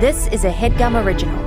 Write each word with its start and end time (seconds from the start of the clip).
This 0.00 0.28
is 0.28 0.44
a 0.44 0.50
headgum 0.50 0.94
original. 1.04 1.38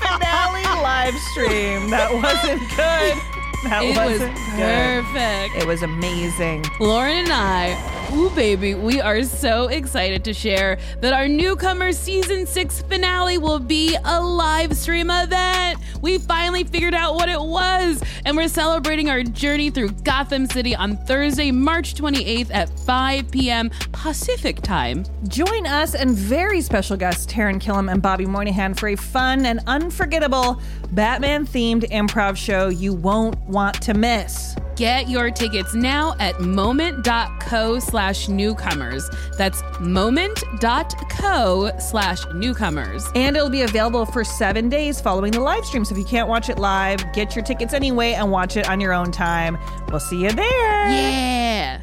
Finale 0.00 0.64
live 0.82 1.14
stream. 1.32 1.90
That 1.90 2.12
wasn't 2.12 2.60
good. 2.70 3.16
That 3.64 3.82
It 3.84 3.96
was 3.96 4.20
wasn't 4.20 4.34
good. 4.56 5.04
perfect. 5.04 5.56
It 5.56 5.66
was 5.66 5.82
amazing. 5.82 6.64
Lauren 6.80 7.16
and 7.24 7.32
I 7.32 7.74
ooh 8.14 8.30
baby, 8.30 8.74
we 8.74 9.00
are 9.00 9.22
so 9.22 9.68
excited 9.68 10.24
to 10.24 10.34
share 10.34 10.78
that 11.00 11.12
our 11.12 11.28
newcomer 11.28 11.92
season 11.92 12.46
six 12.46 12.82
finale 12.82 13.38
will 13.38 13.58
be 13.58 13.96
a 14.04 14.20
live 14.20 14.76
stream 14.76 15.10
event. 15.10 15.78
We 16.00 16.18
finally 16.18 16.64
figured 16.64 16.94
out 16.94 17.14
what 17.14 17.28
it 17.28 17.40
was, 17.40 18.02
and 18.24 18.36
we're 18.36 18.48
celebrating 18.48 19.08
our 19.08 19.22
journey 19.22 19.70
through 19.70 19.90
Gotham 19.90 20.46
City 20.46 20.74
on 20.74 20.96
Thursday, 20.96 21.50
March 21.50 21.94
28th 21.94 22.50
at 22.52 22.68
5 22.80 23.30
p.m. 23.30 23.70
Pacific 23.92 24.60
time. 24.60 25.04
Join 25.28 25.66
us 25.66 25.94
and 25.94 26.10
very 26.10 26.60
special 26.60 26.96
guests 26.96 27.30
Taran 27.32 27.60
Killam 27.60 27.90
and 27.90 28.02
Bobby 28.02 28.26
Moynihan 28.26 28.74
for 28.74 28.88
a 28.88 28.96
fun 28.96 29.46
and 29.46 29.60
unforgettable 29.66 30.60
Batman 30.92 31.46
themed 31.46 31.88
improv 31.90 32.36
show 32.36 32.68
you 32.68 32.92
won't 32.92 33.38
want 33.48 33.80
to 33.82 33.94
miss. 33.94 34.54
Get 34.76 35.08
your 35.08 35.30
tickets 35.30 35.74
now 35.74 36.14
at 36.18 36.40
moment.co 36.40 37.78
slash 37.78 38.28
newcomers. 38.28 39.08
That's 39.36 39.62
moment.co 39.80 41.70
slash 41.78 42.24
newcomers. 42.34 43.06
And 43.14 43.36
it'll 43.36 43.50
be 43.50 43.62
available 43.62 44.06
for 44.06 44.24
seven 44.24 44.68
days 44.68 45.00
following 45.00 45.32
the 45.32 45.40
live 45.40 45.64
stream. 45.64 45.84
So 45.84 45.94
if 45.94 45.98
you 45.98 46.04
can't 46.04 46.28
watch 46.28 46.48
it 46.48 46.58
live, 46.58 47.00
get 47.12 47.36
your 47.36 47.44
tickets 47.44 47.74
anyway 47.74 48.12
and 48.12 48.30
watch 48.30 48.56
it 48.56 48.68
on 48.68 48.80
your 48.80 48.92
own 48.92 49.12
time. 49.12 49.58
We'll 49.90 50.00
see 50.00 50.22
you 50.22 50.32
there. 50.32 50.90
Yeah. 50.90 51.82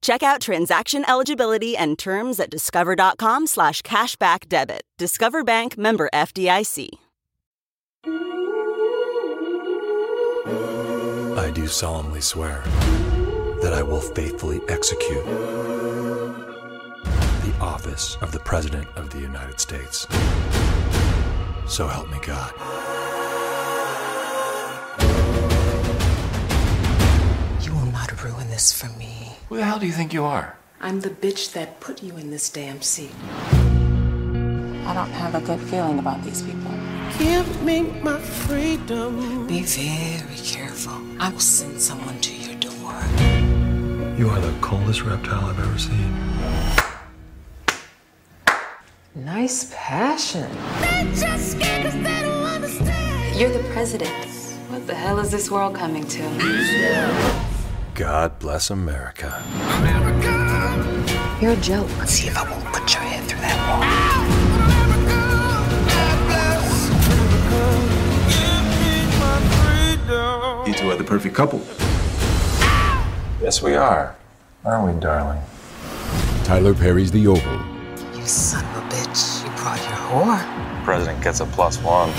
Check 0.00 0.22
out 0.22 0.40
transaction 0.40 1.04
eligibility 1.08 1.76
and 1.76 1.98
terms 1.98 2.40
at 2.40 2.50
discover.com 2.50 3.46
slash 3.46 3.82
cashback 3.82 4.48
debit. 4.48 4.82
Discover 4.98 5.44
Bank 5.44 5.76
member 5.78 6.08
FDIC. 6.12 6.88
I 11.38 11.50
do 11.50 11.66
solemnly 11.66 12.20
swear 12.20 12.62
that 13.62 13.72
I 13.72 13.82
will 13.82 14.00
faithfully 14.00 14.60
execute 14.68 15.24
the 17.44 17.54
office 17.60 18.16
of 18.20 18.32
the 18.32 18.38
President 18.40 18.86
of 18.96 19.10
the 19.10 19.20
United 19.20 19.58
States. 19.58 20.06
So 21.66 21.86
help 21.86 22.10
me 22.10 22.18
God. 22.22 22.52
This 28.58 28.72
for 28.72 28.88
me. 28.98 29.36
Who 29.48 29.56
the 29.56 29.64
hell 29.64 29.78
do 29.78 29.86
you 29.86 29.92
think 29.92 30.12
you 30.12 30.24
are? 30.24 30.56
I'm 30.80 30.98
the 31.00 31.10
bitch 31.10 31.52
that 31.52 31.78
put 31.78 32.02
you 32.02 32.16
in 32.16 32.32
this 32.32 32.50
damn 32.50 32.82
seat. 32.82 33.14
I 34.88 34.92
don't 34.98 35.14
have 35.22 35.36
a 35.36 35.40
good 35.40 35.60
feeling 35.60 36.00
about 36.00 36.24
these 36.24 36.42
people. 36.42 36.72
Give 37.20 37.46
me 37.62 37.82
my 38.02 38.18
freedom. 38.18 39.46
Be 39.46 39.62
very 39.62 40.40
careful. 40.42 40.98
I 41.20 41.30
will 41.30 41.38
send 41.38 41.80
someone 41.80 42.18
to 42.20 42.34
your 42.34 42.56
door. 42.58 42.98
You 44.18 44.28
are 44.28 44.40
the 44.40 44.52
coldest 44.60 45.02
reptile 45.02 45.44
I've 45.50 45.60
ever 45.60 45.78
seen. 45.78 46.12
Nice 49.14 49.72
passion. 49.72 50.50
You're 53.38 53.52
the 53.52 53.64
president. 53.72 54.26
What 54.68 54.84
the 54.88 54.96
hell 54.96 55.20
is 55.20 55.30
this 55.30 55.48
world 55.48 55.76
coming 55.76 56.04
to? 56.08 57.47
God 57.98 58.38
bless 58.38 58.70
America. 58.70 59.42
America. 59.80 60.30
You're 61.42 61.54
a 61.54 61.56
joke. 61.56 61.88
Let's 61.98 62.12
See 62.12 62.28
if 62.28 62.38
I 62.38 62.48
won't 62.48 62.64
put 62.66 62.94
your 62.94 63.02
head 63.02 63.28
through 63.28 63.40
that 63.40 63.58
wall. 70.54 70.68
You 70.68 70.74
two 70.74 70.88
are 70.88 70.94
the 70.94 71.02
perfect 71.02 71.34
couple. 71.34 71.58
Yes, 73.42 73.60
we 73.60 73.74
are. 73.74 74.14
Aren't 74.64 74.94
we, 74.94 75.00
darling? 75.00 75.42
Tyler 76.44 76.74
Perry's 76.74 77.10
The 77.10 77.26
Oval. 77.26 77.60
You 78.16 78.24
son 78.26 78.64
of 78.76 78.76
a 78.76 78.88
bitch. 78.94 79.42
You 79.42 79.50
brought 79.56 79.80
your 79.80 79.98
whore. 80.06 80.84
President 80.84 81.20
gets 81.20 81.40
a 81.40 81.46
plus 81.46 81.82
one. 81.82 82.10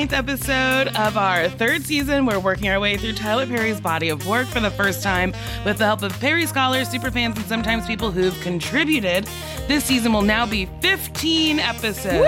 Ninth 0.00 0.12
episode 0.14 0.88
of 0.96 1.18
our 1.18 1.46
third 1.50 1.84
season. 1.84 2.24
We're 2.24 2.38
working 2.38 2.70
our 2.70 2.80
way 2.80 2.96
through 2.96 3.12
Tyler 3.12 3.46
Perry's 3.46 3.82
body 3.82 4.08
of 4.08 4.26
work 4.26 4.46
for 4.46 4.58
the 4.58 4.70
first 4.70 5.02
time 5.02 5.34
with 5.66 5.76
the 5.76 5.84
help 5.84 6.00
of 6.02 6.18
Perry 6.20 6.46
scholars, 6.46 6.88
superfans, 6.88 7.36
and 7.36 7.44
sometimes 7.44 7.86
people 7.86 8.10
who've 8.10 8.38
contributed. 8.40 9.28
This 9.68 9.84
season 9.84 10.14
will 10.14 10.22
now 10.22 10.46
be 10.46 10.64
15 10.80 11.58
episodes. 11.58 12.26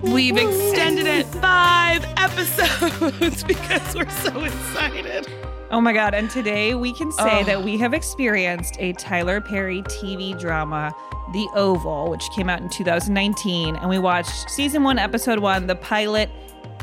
We've 0.00 0.36
extended 0.36 1.08
it 1.08 1.26
five 1.26 2.04
episodes 2.16 3.42
because 3.48 3.96
we're 3.96 4.08
so 4.08 4.44
excited. 4.44 5.26
Oh 5.72 5.80
my 5.80 5.92
God. 5.92 6.14
And 6.14 6.30
today 6.30 6.76
we 6.76 6.92
can 6.94 7.10
say 7.10 7.40
Oh. 7.40 7.44
that 7.46 7.64
we 7.64 7.78
have 7.78 7.92
experienced 7.94 8.76
a 8.78 8.92
Tyler 8.92 9.40
Perry 9.40 9.82
TV 9.82 10.38
drama, 10.38 10.94
The 11.32 11.48
Oval, 11.56 12.10
which 12.10 12.22
came 12.36 12.48
out 12.48 12.60
in 12.60 12.68
2019. 12.68 13.74
And 13.74 13.90
we 13.90 13.98
watched 13.98 14.48
season 14.50 14.84
one, 14.84 15.00
episode 15.00 15.40
one, 15.40 15.66
the 15.66 15.74
pilot. 15.74 16.30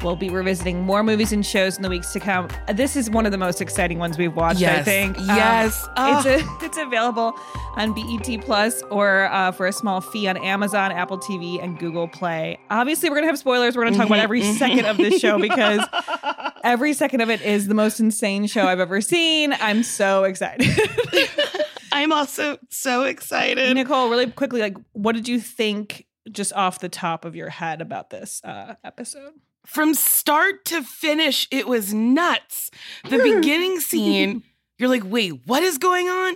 We'll 0.04 0.16
be 0.16 0.30
revisiting 0.30 0.82
more 0.82 1.02
movies 1.04 1.32
and 1.32 1.46
shows 1.46 1.76
in 1.78 1.84
the 1.84 1.90
weeks 1.90 2.14
to 2.14 2.20
come. 2.20 2.48
This 2.74 2.96
is 2.96 3.10
one 3.10 3.26
of 3.26 3.32
the 3.32 3.38
most 3.38 3.62
exciting 3.62 3.98
ones 3.98 4.18
we've 4.18 4.36
watched, 4.36 4.60
I 4.60 4.62
Yes. 4.62 4.86
think. 4.86 5.18
Um, 5.18 5.26
Yes. 5.28 5.88
Oh. 5.98 6.18
It's, 6.20 6.26
a, 6.44 6.66
it's 6.66 6.78
available 6.78 7.34
on 7.76 7.94
BET 7.94 8.42
Plus 8.42 8.82
or 8.92 9.26
uh, 9.26 9.52
for 9.52 9.66
a 9.68 9.74
small 9.74 10.00
fee 10.02 10.28
on 10.28 10.38
Amazon, 10.38 10.92
Apple 10.92 11.18
TV, 11.18 11.62
and 11.64 11.80
Google 11.80 12.08
Play. 12.08 12.60
Obviously, 12.70 13.10
we're 13.10 13.16
going 13.16 13.26
to 13.26 13.30
have 13.30 13.40
spoilers. 13.40 13.76
We're 13.76 13.84
going 13.84 13.94
to 13.94 14.00
talk 14.00 14.08
about 14.08 14.20
every 14.20 14.44
second 14.44 14.86
of 14.86 14.98
this 14.98 15.20
show 15.20 15.40
because 15.40 15.82
every 16.64 16.94
second 16.94 17.22
of 17.22 17.30
it 17.30 17.42
is 17.42 17.68
the 17.68 17.74
most 17.76 18.00
insane 18.00 18.46
show 18.48 18.68
I've 18.68 18.80
ever 18.80 19.02
seen. 19.02 19.54
I'm 19.54 19.84
so 19.84 20.24
excited. 20.26 20.68
I'm 21.92 22.12
also 22.14 22.58
so 22.70 23.04
excited. 23.06 23.74
Nicole, 23.74 24.10
really 24.10 24.30
quickly, 24.30 24.62
like, 24.62 24.78
what 24.94 25.14
did 25.16 25.28
you 25.28 25.40
think 25.40 26.06
just 26.32 26.54
off 26.54 26.80
the 26.80 26.90
top 26.90 27.26
of 27.26 27.36
your 27.36 27.50
head 27.50 27.82
about 27.82 28.10
this 28.12 28.42
uh, 28.44 28.76
episode? 28.84 29.34
From 29.68 29.94
start 29.94 30.64
to 30.66 30.82
finish, 30.82 31.48
it 31.52 31.68
was 31.68 31.94
nuts. 31.94 32.72
The 33.10 33.18
beginning 33.36 33.80
scene, 33.82 34.44
you're 34.80 34.90
like, 34.90 35.04
wait, 35.06 35.42
what 35.46 35.62
is 35.62 35.78
going 35.78 36.08
on? 36.08 36.36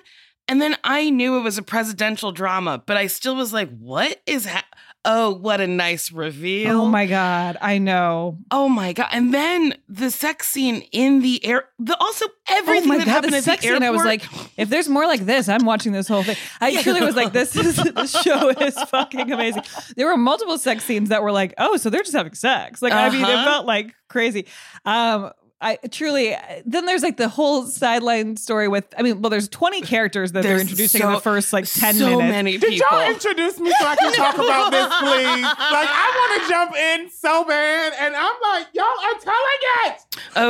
And 0.49 0.61
then 0.61 0.75
I 0.83 1.09
knew 1.09 1.37
it 1.37 1.41
was 1.41 1.57
a 1.57 1.63
presidential 1.63 2.33
drama, 2.33 2.83
but 2.85 2.97
I 2.97 3.07
still 3.07 3.35
was 3.37 3.53
like, 3.53 3.69
what 3.79 4.21
is 4.25 4.45
ha- 4.45 4.65
Oh, 5.03 5.31
what 5.33 5.59
a 5.61 5.65
nice 5.67 6.11
reveal. 6.11 6.81
Oh 6.81 6.85
my 6.85 7.07
god, 7.07 7.57
I 7.59 7.79
know. 7.79 8.37
Oh 8.51 8.69
my 8.69 8.93
god! 8.93 9.07
And 9.11 9.33
then 9.33 9.73
the 9.89 10.11
sex 10.11 10.47
scene 10.47 10.83
in 10.91 11.21
the 11.21 11.43
air. 11.43 11.63
The 11.79 11.97
also 11.99 12.27
everything 12.47 12.83
oh 12.83 12.87
my 12.87 12.97
that 12.99 13.05
god, 13.05 13.11
happened 13.11 13.33
the 13.33 13.37
at 13.37 13.43
sex 13.43 13.61
the 13.63 13.69
scene! 13.69 13.81
airport. 13.81 13.87
I 13.87 13.91
was 13.91 14.05
like, 14.05 14.23
if 14.57 14.69
there's 14.69 14.87
more 14.87 15.07
like 15.07 15.21
this, 15.21 15.49
I'm 15.49 15.65
watching 15.65 15.91
this 15.91 16.07
whole 16.07 16.21
thing. 16.21 16.35
I 16.59 16.79
truly 16.83 17.01
was 17.01 17.15
like, 17.15 17.33
this 17.33 17.55
is 17.55 17.77
this 17.95 18.11
show 18.21 18.49
is 18.49 18.75
fucking 18.83 19.31
amazing. 19.31 19.63
There 19.95 20.05
were 20.05 20.17
multiple 20.17 20.59
sex 20.59 20.83
scenes 20.83 21.09
that 21.09 21.23
were 21.23 21.31
like, 21.31 21.55
oh, 21.57 21.77
so 21.77 21.89
they're 21.89 22.03
just 22.03 22.15
having 22.15 22.35
sex. 22.35 22.81
Like, 22.83 22.93
I 22.93 23.09
mean, 23.09 23.21
it 23.21 23.27
Uh-huh. 23.27 23.43
felt 23.45 23.65
like 23.65 23.95
crazy. 24.07 24.45
Um, 24.85 25.31
I 25.61 25.77
truly. 25.91 26.33
Uh, 26.33 26.39
then 26.65 26.85
there's 26.85 27.03
like 27.03 27.17
the 27.17 27.29
whole 27.29 27.65
sideline 27.65 28.35
story 28.37 28.67
with. 28.67 28.85
I 28.97 29.03
mean, 29.03 29.21
well, 29.21 29.29
there's 29.29 29.47
20 29.47 29.81
characters 29.81 30.31
that 30.31 30.41
they're 30.41 30.57
There's 30.57 30.61
introducing 30.63 31.01
in 31.01 31.11
the 31.11 31.19
first 31.19 31.53
like 31.53 31.65
10 31.65 31.95
so 31.95 32.05
minutes. 32.17 32.31
many 32.31 32.57
Did 32.57 32.71
people. 32.71 32.87
y'all 32.97 33.09
introduce 33.09 33.59
me 33.59 33.71
so 33.79 33.85
I 33.85 33.95
can 33.95 34.13
talk 34.15 34.35
about 34.35 34.71
this, 34.71 34.87
please? 34.87 35.41
Like, 35.43 35.89
I 35.89 36.11
want 36.29 36.41
to 36.43 36.49
jump 36.49 36.75
in 36.75 37.09
so 37.11 37.45
bad, 37.45 37.93
and 37.99 38.15
I'm 38.15 38.35
like, 38.41 38.67
y'all 38.73 38.85
are 38.85 39.19
telling 39.21 39.61
it. 39.85 40.05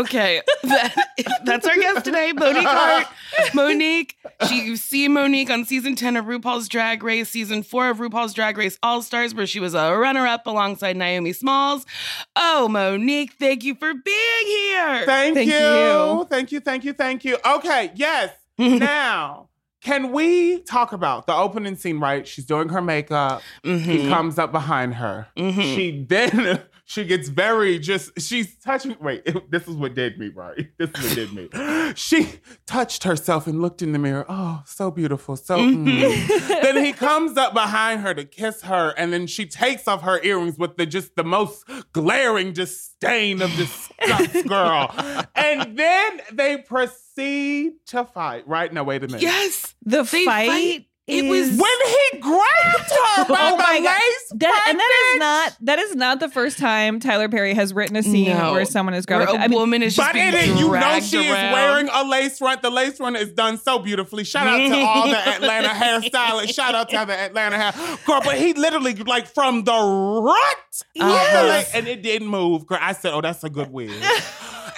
Okay, 0.09 0.41
that, 0.63 0.95
that's 1.45 1.67
our 1.67 1.75
guest 1.75 2.05
today, 2.05 2.31
Monique 2.31 2.65
Heart. 2.65 3.07
Monique, 3.53 4.15
she 4.47 4.63
you 4.63 4.75
see 4.77 5.07
Monique 5.07 5.49
on 5.49 5.65
season 5.65 5.95
ten 5.95 6.15
of 6.15 6.25
RuPaul's 6.25 6.67
Drag 6.69 7.03
Race, 7.03 7.29
season 7.29 7.63
four 7.63 7.89
of 7.89 7.97
RuPaul's 7.97 8.33
Drag 8.33 8.57
Race 8.57 8.77
All 8.81 9.01
Stars, 9.01 9.33
where 9.35 9.47
she 9.47 9.59
was 9.59 9.73
a 9.73 9.95
runner-up 9.95 10.45
alongside 10.47 10.95
Naomi 10.95 11.33
Smalls. 11.33 11.85
Oh, 12.35 12.67
Monique, 12.69 13.33
thank 13.39 13.63
you 13.63 13.75
for 13.75 13.93
being 13.93 14.45
here. 14.45 15.00
Thank, 15.05 15.35
Thank 15.35 15.49
you. 15.49 15.55
you. 15.57 16.27
Thank 16.29 16.51
you. 16.51 16.59
Thank 16.59 16.83
you. 16.85 16.93
Thank 16.93 17.25
you. 17.25 17.37
Okay. 17.45 17.91
Yes. 17.95 18.31
now, 18.57 19.49
can 19.81 20.11
we 20.11 20.59
talk 20.61 20.91
about 20.93 21.25
the 21.27 21.33
opening 21.35 21.75
scene? 21.75 21.99
Right. 21.99 22.27
She's 22.27 22.45
doing 22.45 22.69
her 22.69 22.81
makeup. 22.81 23.41
He 23.63 23.69
Mhm. 23.69 24.09
comes 24.09 24.37
up 24.37 24.51
behind 24.51 24.95
her. 24.95 25.27
Mhm. 25.37 25.75
She 25.75 26.05
then 26.07 26.61
she 26.91 27.05
gets 27.05 27.29
very 27.29 27.79
just. 27.79 28.19
She's 28.19 28.57
touching. 28.57 28.97
Wait. 28.99 29.25
this 29.49 29.65
is 29.65 29.75
what 29.77 29.95
did 29.95 30.19
me. 30.19 30.27
Right. 30.27 30.67
This 30.77 30.89
is 30.89 31.03
what 31.05 31.15
did 31.15 31.33
me. 31.33 31.93
She 31.95 32.39
touched 32.65 33.03
herself 33.03 33.47
and 33.47 33.61
looked 33.61 33.81
in 33.81 33.91
the 33.93 33.99
mirror. 33.99 34.25
Oh, 34.27 34.61
so 34.65 34.91
beautiful. 34.91 35.37
So. 35.37 35.57
mm. 35.57 36.61
then 36.61 36.83
he 36.83 36.91
comes 36.91 37.37
up 37.37 37.53
behind 37.53 38.01
her 38.01 38.13
to 38.13 38.25
kiss 38.25 38.63
her, 38.63 38.93
and 38.97 39.13
then 39.13 39.27
she 39.27 39.45
takes 39.45 39.87
off 39.87 40.01
her 40.01 40.21
earrings 40.21 40.57
with 40.57 40.75
the 40.75 40.85
just 40.85 41.15
the 41.15 41.23
most 41.23 41.63
glaring 41.93 42.51
disdain 42.51 43.41
of 43.41 43.51
disgust, 43.51 44.47
girl. 44.47 44.93
and 45.35 45.77
then 45.77 46.21
they 46.33 46.57
proceed 46.57 47.73
to 47.87 48.03
fight. 48.03 48.47
Right? 48.47 48.71
No, 48.73 48.83
wait 48.83 49.03
a 49.03 49.07
minute. 49.07 49.21
Yes, 49.21 49.75
The 49.83 50.03
They 50.03 50.25
fight. 50.25 50.49
fight. 50.49 50.85
It 51.11 51.29
was- 51.29 51.49
When 51.49 51.59
he 51.59 52.19
grabbed 52.19 52.89
her 52.89 52.95
oh 53.17 53.25
by 53.27 53.37
Oh 53.41 53.51
the 53.51 53.57
my 53.57 53.79
God. 53.79 53.83
lace, 53.83 54.31
That, 54.35 54.65
and 54.69 54.79
that 54.79 54.91
is 54.91 55.07
front, 55.07 55.19
not 55.19 55.57
that 55.61 55.79
is 55.79 55.95
not 55.95 56.19
the 56.19 56.29
first 56.29 56.57
time 56.57 56.99
Tyler 56.99 57.27
Perry 57.29 57.53
has 57.53 57.73
written 57.73 57.95
a 57.95 58.03
scene 58.03 58.29
No. 58.37 58.53
where 58.53 58.65
someone 58.65 58.93
is 58.93 59.05
where 59.07 59.19
grabbing. 59.25 59.35
a 59.41 59.43
I 59.43 59.47
mean, 59.47 59.59
woman 59.59 59.83
is 59.83 59.95
just 59.95 60.07
But 60.07 60.13
being 60.13 60.27
in 60.29 60.35
it, 60.35 60.47
you 60.47 60.55
know 60.67 60.69
dragged 60.69 61.05
she 61.05 61.17
is 61.17 61.31
around. 61.31 61.51
wearing 61.53 61.89
a 61.91 62.03
lace 62.03 62.37
front. 62.37 62.61
The 62.61 62.69
lace 62.69 62.97
front 62.97 63.17
is 63.17 63.31
done 63.33 63.57
so 63.57 63.79
beautifully. 63.79 64.23
Shout 64.23 64.47
out 64.47 64.57
to 64.57 64.75
all 64.79 65.07
the 65.07 65.17
Atlanta 65.27 65.67
hairstylists. 65.69 66.53
Shout 66.53 66.75
out 66.75 66.89
to 66.89 67.03
the 67.05 67.13
Atlanta 67.17 67.57
hair 67.57 67.97
girl. 68.05 68.21
But 68.23 68.37
he 68.37 68.53
literally 68.53 68.95
like 68.95 69.27
from 69.27 69.63
the 69.63 69.71
rut 69.73 70.35
of 70.71 70.83
the 70.95 70.99
Yes. 71.07 71.49
lace, 71.49 71.75
and 71.75 71.87
it 71.87 72.01
didn't 72.01 72.27
move. 72.27 72.65
Girl, 72.65 72.79
I 72.81 72.93
said, 72.93 73.13
"Oh, 73.13 73.21
that's 73.21 73.43
a 73.43 73.49
good 73.49 73.71
wig." 73.71 73.91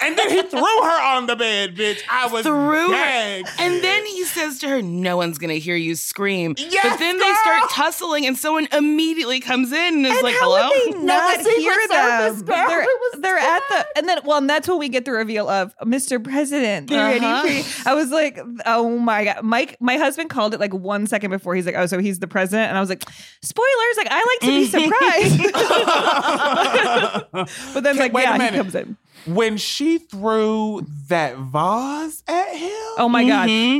and 0.04 0.18
then 0.18 0.30
he 0.30 0.42
threw 0.42 0.60
her 0.60 1.02
on 1.16 1.26
the 1.26 1.36
bed, 1.36 1.74
bitch. 1.76 2.00
I 2.10 2.26
was 2.28 2.42
through 2.44 2.92
her. 2.92 3.42
And 3.58 3.82
then 3.82 4.04
he 4.06 4.24
says 4.24 4.58
to 4.60 4.68
her, 4.68 4.82
No 4.82 5.16
one's 5.16 5.38
gonna 5.38 5.54
hear 5.54 5.76
you 5.76 5.94
scream. 5.94 6.54
Yes, 6.58 6.84
but 6.88 6.98
then 6.98 7.18
they 7.18 7.32
start 7.42 7.70
tussling, 7.70 8.26
and 8.26 8.36
someone 8.36 8.68
immediately 8.72 9.40
comes 9.40 9.72
in 9.72 9.94
and 9.96 10.06
is 10.06 10.22
like, 10.22 10.34
how 10.34 10.40
Hello? 10.52 10.68
would 10.68 10.94
they 10.94 10.98
not 11.04 11.38
Secret 11.38 11.56
hear 11.58 11.88
them? 11.88 12.42
girl. 12.42 12.68
They're, 12.68 12.82
was 12.84 13.20
they're 13.20 13.38
at 13.38 13.62
the 13.70 13.86
and 13.96 14.08
then 14.08 14.18
well, 14.24 14.38
and 14.38 14.48
that's 14.50 14.68
when 14.68 14.78
we 14.78 14.88
get 14.88 15.04
the 15.04 15.12
reveal 15.12 15.48
of 15.48 15.76
Mr. 15.78 16.22
President. 16.22 16.90
Uh-huh. 16.92 17.62
I 17.86 17.94
was 17.94 18.10
like, 18.10 18.38
oh 18.66 18.98
my 18.98 19.24
god, 19.24 19.42
Mike. 19.42 19.76
My 19.80 19.96
husband 19.96 20.30
called 20.30 20.54
it 20.54 20.60
like 20.60 20.74
one 20.74 21.06
second 21.06 21.30
before. 21.30 21.54
He's 21.54 21.66
like, 21.66 21.76
oh, 21.76 21.86
so 21.86 21.98
he's 21.98 22.18
the 22.18 22.26
president, 22.28 22.68
and 22.68 22.76
I 22.76 22.80
was 22.80 22.88
like, 22.88 23.02
spoilers. 23.42 23.96
Like 23.96 24.08
I 24.10 24.18
like 24.18 24.40
to 24.40 24.46
be 24.46 24.66
surprised. 25.54 25.54
but 27.74 27.82
then 27.84 27.94
Okay, 27.94 28.02
like 28.04 28.12
wait 28.12 28.22
a 28.24 28.26
yeah, 28.26 28.32
he 28.32 28.38
minute. 28.38 28.56
comes 28.56 28.74
in. 28.74 28.96
When 29.26 29.56
she 29.56 29.98
threw 29.98 30.86
that 31.08 31.36
vase 31.36 32.22
at 32.28 32.54
him. 32.56 32.70
Oh 32.98 33.08
my 33.10 33.24
Mhm. 33.24 33.28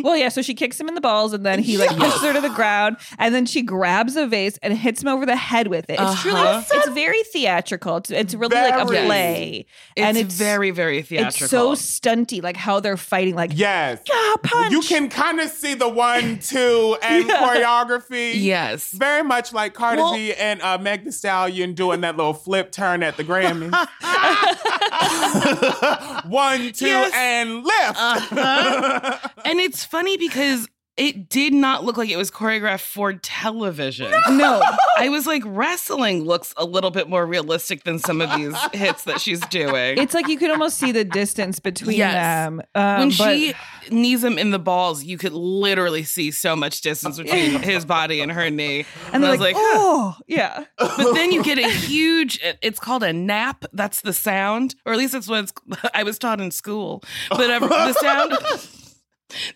god. 0.02 0.04
Well, 0.04 0.16
yeah. 0.16 0.28
So 0.28 0.42
she 0.42 0.54
kicks 0.54 0.78
him 0.80 0.88
in 0.88 0.94
the 0.94 1.00
balls, 1.00 1.32
and 1.32 1.44
then 1.46 1.58
he 1.60 1.76
like 1.78 1.90
pushes 1.96 2.20
her 2.22 2.32
to 2.32 2.40
the 2.40 2.48
ground, 2.50 2.96
and 3.18 3.34
then 3.34 3.46
she 3.46 3.62
grabs 3.62 4.16
a 4.16 4.26
vase 4.26 4.58
and 4.62 4.76
hits 4.76 5.02
him 5.02 5.08
over 5.08 5.24
the 5.26 5.36
head 5.36 5.68
with 5.68 5.88
it. 5.90 5.98
It's 6.00 6.20
truly, 6.22 6.40
Uh-huh. 6.40 6.62
it's 6.72 6.88
very 6.90 7.22
theatrical. 7.24 7.96
It's, 7.98 8.10
it's 8.10 8.34
really 8.34 8.56
like 8.56 8.74
a 8.74 8.84
play, 8.86 9.66
It's, 9.96 10.04
and 10.06 10.16
it's 10.16 10.34
very, 10.34 10.70
very 10.70 11.02
theatrical. 11.02 11.72
It's 11.72 11.82
so 11.82 12.00
stunty, 12.00 12.42
like 12.42 12.56
how 12.56 12.80
they're 12.80 12.96
fighting, 12.96 13.34
like 13.34 13.52
Yes. 13.54 14.00
ah, 14.10 14.36
punch. 14.42 14.72
You 14.72 14.80
can 14.82 15.08
kind 15.08 15.40
of 15.40 15.50
see 15.50 15.74
the 15.74 15.88
one, 15.88 16.38
two, 16.40 16.96
and 17.02 17.28
Yeah. 17.28 17.36
choreography. 17.40 18.32
Yes. 18.34 18.90
Very 18.92 19.22
much 19.22 19.52
like 19.52 19.74
Cardi 19.74 20.02
Well- 20.02 20.14
B 20.14 20.32
and 20.34 20.60
uh, 20.62 20.78
Meg 20.78 21.04
Thee 21.04 21.10
Stallion 21.10 21.74
doing 21.74 22.00
that 22.02 22.16
little 22.16 22.34
flip 22.34 22.72
turn 22.72 23.02
at 23.02 23.16
the 23.16 23.24
Grammys. 23.24 23.70
one, 26.28 26.72
two, 26.72 26.86
Yes. 26.86 27.12
and 27.14 27.64
lift. 27.64 27.96
Uh-huh. 27.96 29.18
and 29.44 29.60
it's 29.60 29.84
funny 29.84 30.16
because 30.16 30.68
it 30.96 31.28
did 31.28 31.52
not 31.52 31.84
look 31.84 31.96
like 31.96 32.08
it 32.08 32.16
was 32.16 32.30
choreographed 32.30 32.80
for 32.86 33.12
television. 33.14 34.10
no. 34.30 34.62
I 34.96 35.08
was 35.08 35.26
like, 35.26 35.42
wrestling 35.44 36.24
looks 36.24 36.54
a 36.56 36.64
little 36.64 36.90
bit 36.92 37.08
more 37.08 37.26
realistic 37.26 37.82
than 37.82 37.98
some 37.98 38.20
of 38.20 38.32
these 38.36 38.54
hits 38.72 39.02
that 39.04 39.20
she's 39.20 39.40
doing. 39.46 39.98
It's 39.98 40.14
like 40.14 40.28
you 40.28 40.38
could 40.38 40.50
almost 40.50 40.78
see 40.78 40.92
the 40.92 41.04
distance 41.04 41.58
between 41.58 41.96
Yes. 41.98 42.12
them. 42.14 42.62
Um, 42.76 42.98
when 43.00 43.08
but- 43.08 43.14
she 43.36 43.54
knees 43.90 44.22
him 44.22 44.38
in 44.38 44.50
the 44.52 44.58
balls, 44.58 45.02
you 45.04 45.18
could 45.18 45.32
literally 45.32 46.04
see 46.04 46.30
so 46.30 46.54
much 46.54 46.80
distance 46.80 47.18
between 47.18 47.60
his 47.62 47.84
body 47.84 48.20
and 48.20 48.30
her 48.30 48.48
knee. 48.50 48.84
and 49.12 49.26
I 49.26 49.30
was 49.30 49.40
like, 49.40 49.54
like, 49.56 49.62
huh. 49.62 49.78
oh, 49.80 50.16
yeah. 50.28 50.64
But 50.78 51.12
then 51.14 51.32
you 51.32 51.42
get 51.42 51.58
a 51.58 51.68
huge, 51.68 52.38
it's 52.62 52.78
called 52.78 53.02
a 53.02 53.12
nap. 53.12 53.64
That's 53.72 54.00
the 54.00 54.12
sound, 54.12 54.74
or 54.86 54.92
at 54.92 54.98
least 54.98 55.12
that's 55.12 55.28
what 55.28 55.40
it's, 55.44 55.52
I 55.92 56.02
was 56.04 56.18
taught 56.18 56.40
in 56.40 56.50
school. 56.50 57.02
But 57.30 57.50
uh, 57.50 57.58
the 57.58 57.92
sound, 57.94 58.32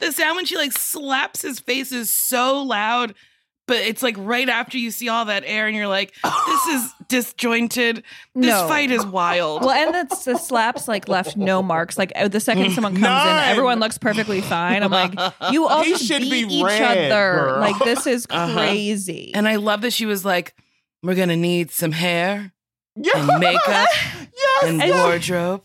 the 0.00 0.12
sound 0.12 0.36
when 0.36 0.44
she 0.46 0.56
like 0.56 0.72
slaps 0.72 1.42
his 1.42 1.60
face 1.60 1.92
is 1.92 2.10
so 2.10 2.62
loud. 2.62 3.14
But 3.66 3.76
it's 3.80 4.02
like 4.02 4.16
right 4.19 4.48
after 4.48 4.78
you 4.78 4.90
see 4.90 5.10
all 5.10 5.26
that 5.26 5.42
air, 5.44 5.66
and 5.66 5.76
you're 5.76 5.88
like, 5.88 6.14
this 6.25 6.66
is 6.69 6.90
disjointed. 7.08 7.96
This 8.34 8.46
No. 8.46 8.66
fight 8.66 8.90
is 8.90 9.04
wild. 9.04 9.60
Well, 9.62 9.72
and 9.72 9.94
that's 9.94 10.25
the 10.25 10.38
slaps 10.38 10.88
like 10.88 11.06
left 11.06 11.36
no 11.36 11.62
marks. 11.62 11.98
Like 11.98 12.10
uh, 12.16 12.28
the 12.28 12.40
second 12.40 12.70
someone 12.72 12.94
comes 12.94 13.04
in, 13.04 13.36
everyone 13.50 13.78
looks 13.78 13.98
perfectly 13.98 14.40
fine. 14.40 14.82
I'm 14.82 14.90
like, 14.90 15.12
you 15.52 15.66
all 15.69 15.84
should 15.84 16.22
beat 16.22 16.48
be 16.48 16.54
each 16.54 16.64
red, 16.64 17.10
other. 17.12 17.40
girl. 17.44 17.60
Like 17.60 17.78
this 17.81 18.06
is 18.06 18.26
Uh-huh. 18.31 18.54
crazy. 18.54 19.32
and 19.34 19.46
I 19.46 19.56
love 19.56 19.82
that 19.82 19.92
she 19.92 20.06
was 20.06 20.24
like, 20.24 20.54
we're 21.02 21.14
gonna 21.14 21.36
need 21.36 21.70
some 21.70 21.92
hair 21.92 22.52
Yeah. 22.96 23.12
and 23.16 23.38
makeup 23.38 23.88
yes. 24.34 24.64
and 24.64 24.82
And- 24.82 24.92
wardrobe. 24.94 25.62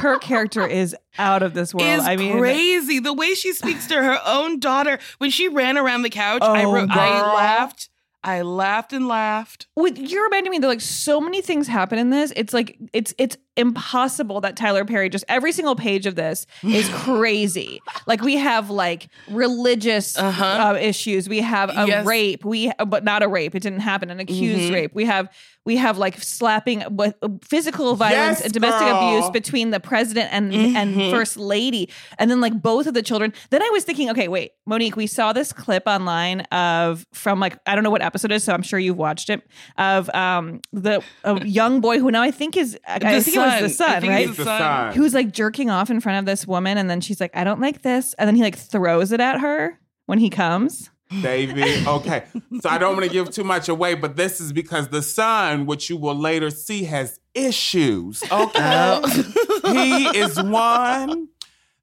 Her 0.00 0.18
character 0.18 0.66
is 0.66 0.94
out 1.18 1.42
of 1.42 1.54
this 1.54 1.74
world. 1.74 1.88
is 1.88 2.04
I 2.06 2.16
mean, 2.16 2.38
crazy. 2.38 2.98
The 2.98 3.12
way 3.12 3.34
she 3.34 3.52
speaks 3.52 3.86
to 3.88 3.94
her 4.02 4.18
own 4.26 4.60
daughter 4.60 4.98
when 5.18 5.30
she 5.30 5.48
ran 5.48 5.76
around 5.78 6.02
the 6.02 6.10
couch, 6.10 6.42
I 6.42 6.64
Oh, 6.64 6.72
wrote, 6.72 6.90
I 6.90 7.20
laughed, 7.34 7.88
I 8.22 8.42
laughed 8.42 8.92
and 8.92 9.06
laughed. 9.08 9.66
with 9.76 9.98
you're 9.98 10.24
reminding 10.24 10.50
me 10.50 10.58
that 10.58 10.66
like 10.68 10.80
so 10.80 11.20
many 11.20 11.40
things 11.42 11.68
happen 11.68 11.98
in 11.98 12.10
this. 12.10 12.32
It's 12.36 12.52
like 12.52 12.76
it's 12.92 13.14
it's 13.18 13.36
impossible 13.56 14.40
that 14.42 14.56
Tyler 14.56 14.84
Perry 14.84 15.08
just 15.08 15.24
every 15.28 15.52
single 15.52 15.76
page 15.76 16.06
of 16.06 16.14
this 16.14 16.46
is 16.62 16.88
crazy. 16.92 17.80
like 18.06 18.20
we 18.22 18.36
have 18.36 18.70
like 18.70 19.08
religious 19.28 20.16
Uh-huh. 20.18 20.44
uh, 20.44 20.74
issues. 20.74 21.28
We 21.28 21.40
have 21.40 21.70
a 21.70 21.86
Yes. 21.86 22.06
rape. 22.06 22.44
We 22.44 22.70
but 22.86 23.04
not 23.04 23.22
a 23.22 23.28
rape. 23.28 23.54
It 23.54 23.60
didn't 23.62 23.80
happen. 23.80 24.10
An 24.10 24.20
accused 24.20 24.70
Mhm. 24.70 24.74
rape. 24.74 24.94
We 24.94 25.04
have 25.04 25.28
we 25.64 25.76
have 25.78 25.98
like 25.98 26.22
slapping 26.22 26.84
with 26.90 27.14
physical 27.42 27.96
violence 27.96 28.38
Yes, 28.38 28.44
and 28.44 28.52
domestic 28.52 28.86
girl. 28.86 28.96
abuse 28.96 29.30
between 29.30 29.70
the 29.70 29.80
president 29.80 30.28
and 30.32 30.54
and 30.54 30.94
Mhm. 30.96 31.10
first 31.10 31.36
lady 31.36 31.88
and 32.18 32.30
then 32.30 32.40
like 32.40 32.62
both 32.62 32.86
of 32.86 32.94
the 32.94 33.02
children 33.02 33.32
then 33.50 33.62
i 33.62 33.68
was 33.70 33.82
thinking 33.82 34.08
okay 34.10 34.28
wait 34.28 34.52
monique 34.64 34.94
we 34.94 35.08
saw 35.08 35.32
this 35.32 35.52
clip 35.52 35.82
online 35.88 36.42
of 36.52 37.04
from 37.12 37.40
like 37.40 37.58
i 37.66 37.74
don't 37.74 37.82
know 37.82 37.90
what 37.90 38.00
episode 38.02 38.30
it 38.30 38.36
is 38.36 38.44
so 38.44 38.52
i'm 38.52 38.62
sure 38.62 38.78
you've 38.78 38.96
watched 38.96 39.28
it 39.28 39.42
of 39.76 40.08
um 40.14 40.60
the 40.72 41.02
a 41.24 41.44
young 41.44 41.80
boy 41.80 41.98
who 41.98 42.12
now 42.12 42.22
i 42.22 42.30
think 42.30 42.56
is 42.56 42.78
i, 42.86 42.94
I 42.94 42.98
think 43.20 43.36
it 43.36 43.40
was 43.46 43.60
the 43.72 43.76
son. 43.76 43.88
I 43.88 43.92
son 43.92 44.00
think 44.00 44.10
right 44.10 44.28
it's 44.28 44.36
the 44.36 44.44
son. 44.44 44.60
son. 44.60 44.92
who's 44.94 45.14
like 45.14 45.32
jerking 45.32 45.70
off 45.70 45.90
in 45.90 46.00
front 46.00 46.18
of 46.18 46.26
this 46.26 46.46
woman 46.46 46.78
and 46.78 46.88
then 46.90 47.00
she's 47.00 47.20
like 47.20 47.36
i 47.36 47.44
don't 47.44 47.60
like 47.60 47.82
this 47.82 48.14
and 48.14 48.28
then 48.28 48.36
he 48.36 48.42
like 48.42 48.56
throws 48.56 49.12
it 49.12 49.20
at 49.20 49.40
her 49.40 49.78
when 50.06 50.18
he 50.18 50.30
comes 50.30 50.90
David. 51.22 51.86
Okay. 51.86 52.24
So 52.60 52.68
I 52.68 52.78
don't 52.78 52.94
want 52.94 53.04
to 53.04 53.12
give 53.12 53.30
too 53.30 53.44
much 53.44 53.68
away, 53.68 53.94
but 53.94 54.16
this 54.16 54.40
is 54.40 54.52
because 54.52 54.88
the 54.88 55.02
son, 55.02 55.66
which 55.66 55.88
you 55.88 55.96
will 55.96 56.16
later 56.16 56.50
see, 56.50 56.84
has 56.84 57.20
issues. 57.34 58.22
Okay. 58.24 58.60
Oh. 58.60 59.72
he 59.72 60.18
is 60.18 60.42
one 60.42 61.28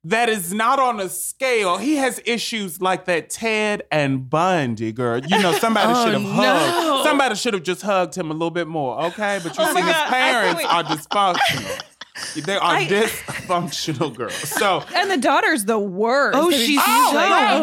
that 0.05 0.27
is 0.29 0.53
not 0.53 0.79
on 0.79 0.99
a 0.99 1.07
scale. 1.09 1.77
He 1.77 1.95
has 1.95 2.21
issues 2.25 2.81
like 2.81 3.05
that 3.05 3.29
Ted 3.29 3.83
and 3.91 4.29
Bundy, 4.29 4.91
girl. 4.91 5.19
You 5.25 5.41
know, 5.41 5.53
somebody 5.53 5.93
Oh, 5.95 6.05
should 6.05 6.13
have 6.13 6.21
no. 6.23 6.31
hugged. 6.35 7.07
Somebody 7.07 7.35
should 7.35 7.53
have 7.53 7.63
just 7.63 7.81
hugged 7.81 8.15
him 8.15 8.29
a 8.29 8.33
little 8.33 8.51
bit 8.51 8.67
more, 8.67 9.01
okay? 9.05 9.39
But 9.43 9.57
you 9.57 9.63
Oh 9.63 9.73
see, 9.73 9.81
his 9.81 9.91
God, 9.91 10.09
parents 10.09 10.61
can't 10.61 10.73
are 10.73 10.97
dysfunctional. 10.97 11.81
They 12.45 12.55
are 12.57 12.61
I- 12.75 12.85
dysfunctional 12.87 14.15
girls. 14.15 14.35
So 14.35 14.83
And 14.93 15.09
the 15.09 15.17
daughter's 15.17 15.65
the 15.65 15.79
worst. 15.79 16.37
Oh, 16.39 16.51
she's 16.51 16.79
oh, 16.79 17.09
so 17.11 17.17
my 17.17 17.59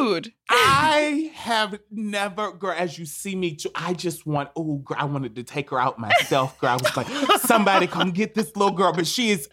Oh, 0.00 0.10
rude. 0.10 0.32
I 0.50 1.30
have 1.34 1.78
never, 1.92 2.50
girl, 2.52 2.74
as 2.76 2.98
you 2.98 3.06
see 3.06 3.36
me, 3.36 3.54
too, 3.54 3.70
I 3.74 3.92
just 3.94 4.26
want, 4.26 4.50
oh, 4.56 4.78
girl, 4.78 4.96
I 5.00 5.04
wanted 5.04 5.36
to 5.36 5.44
take 5.44 5.70
her 5.70 5.78
out 5.78 6.00
myself, 6.00 6.58
girl. 6.58 6.70
I 6.70 6.74
was 6.74 6.96
like, 6.96 7.06
somebody 7.42 7.86
come 7.86 8.10
get 8.10 8.34
this 8.34 8.56
little 8.56 8.74
girl. 8.74 8.92
But 8.92 9.06
she 9.06 9.30
is, 9.30 9.48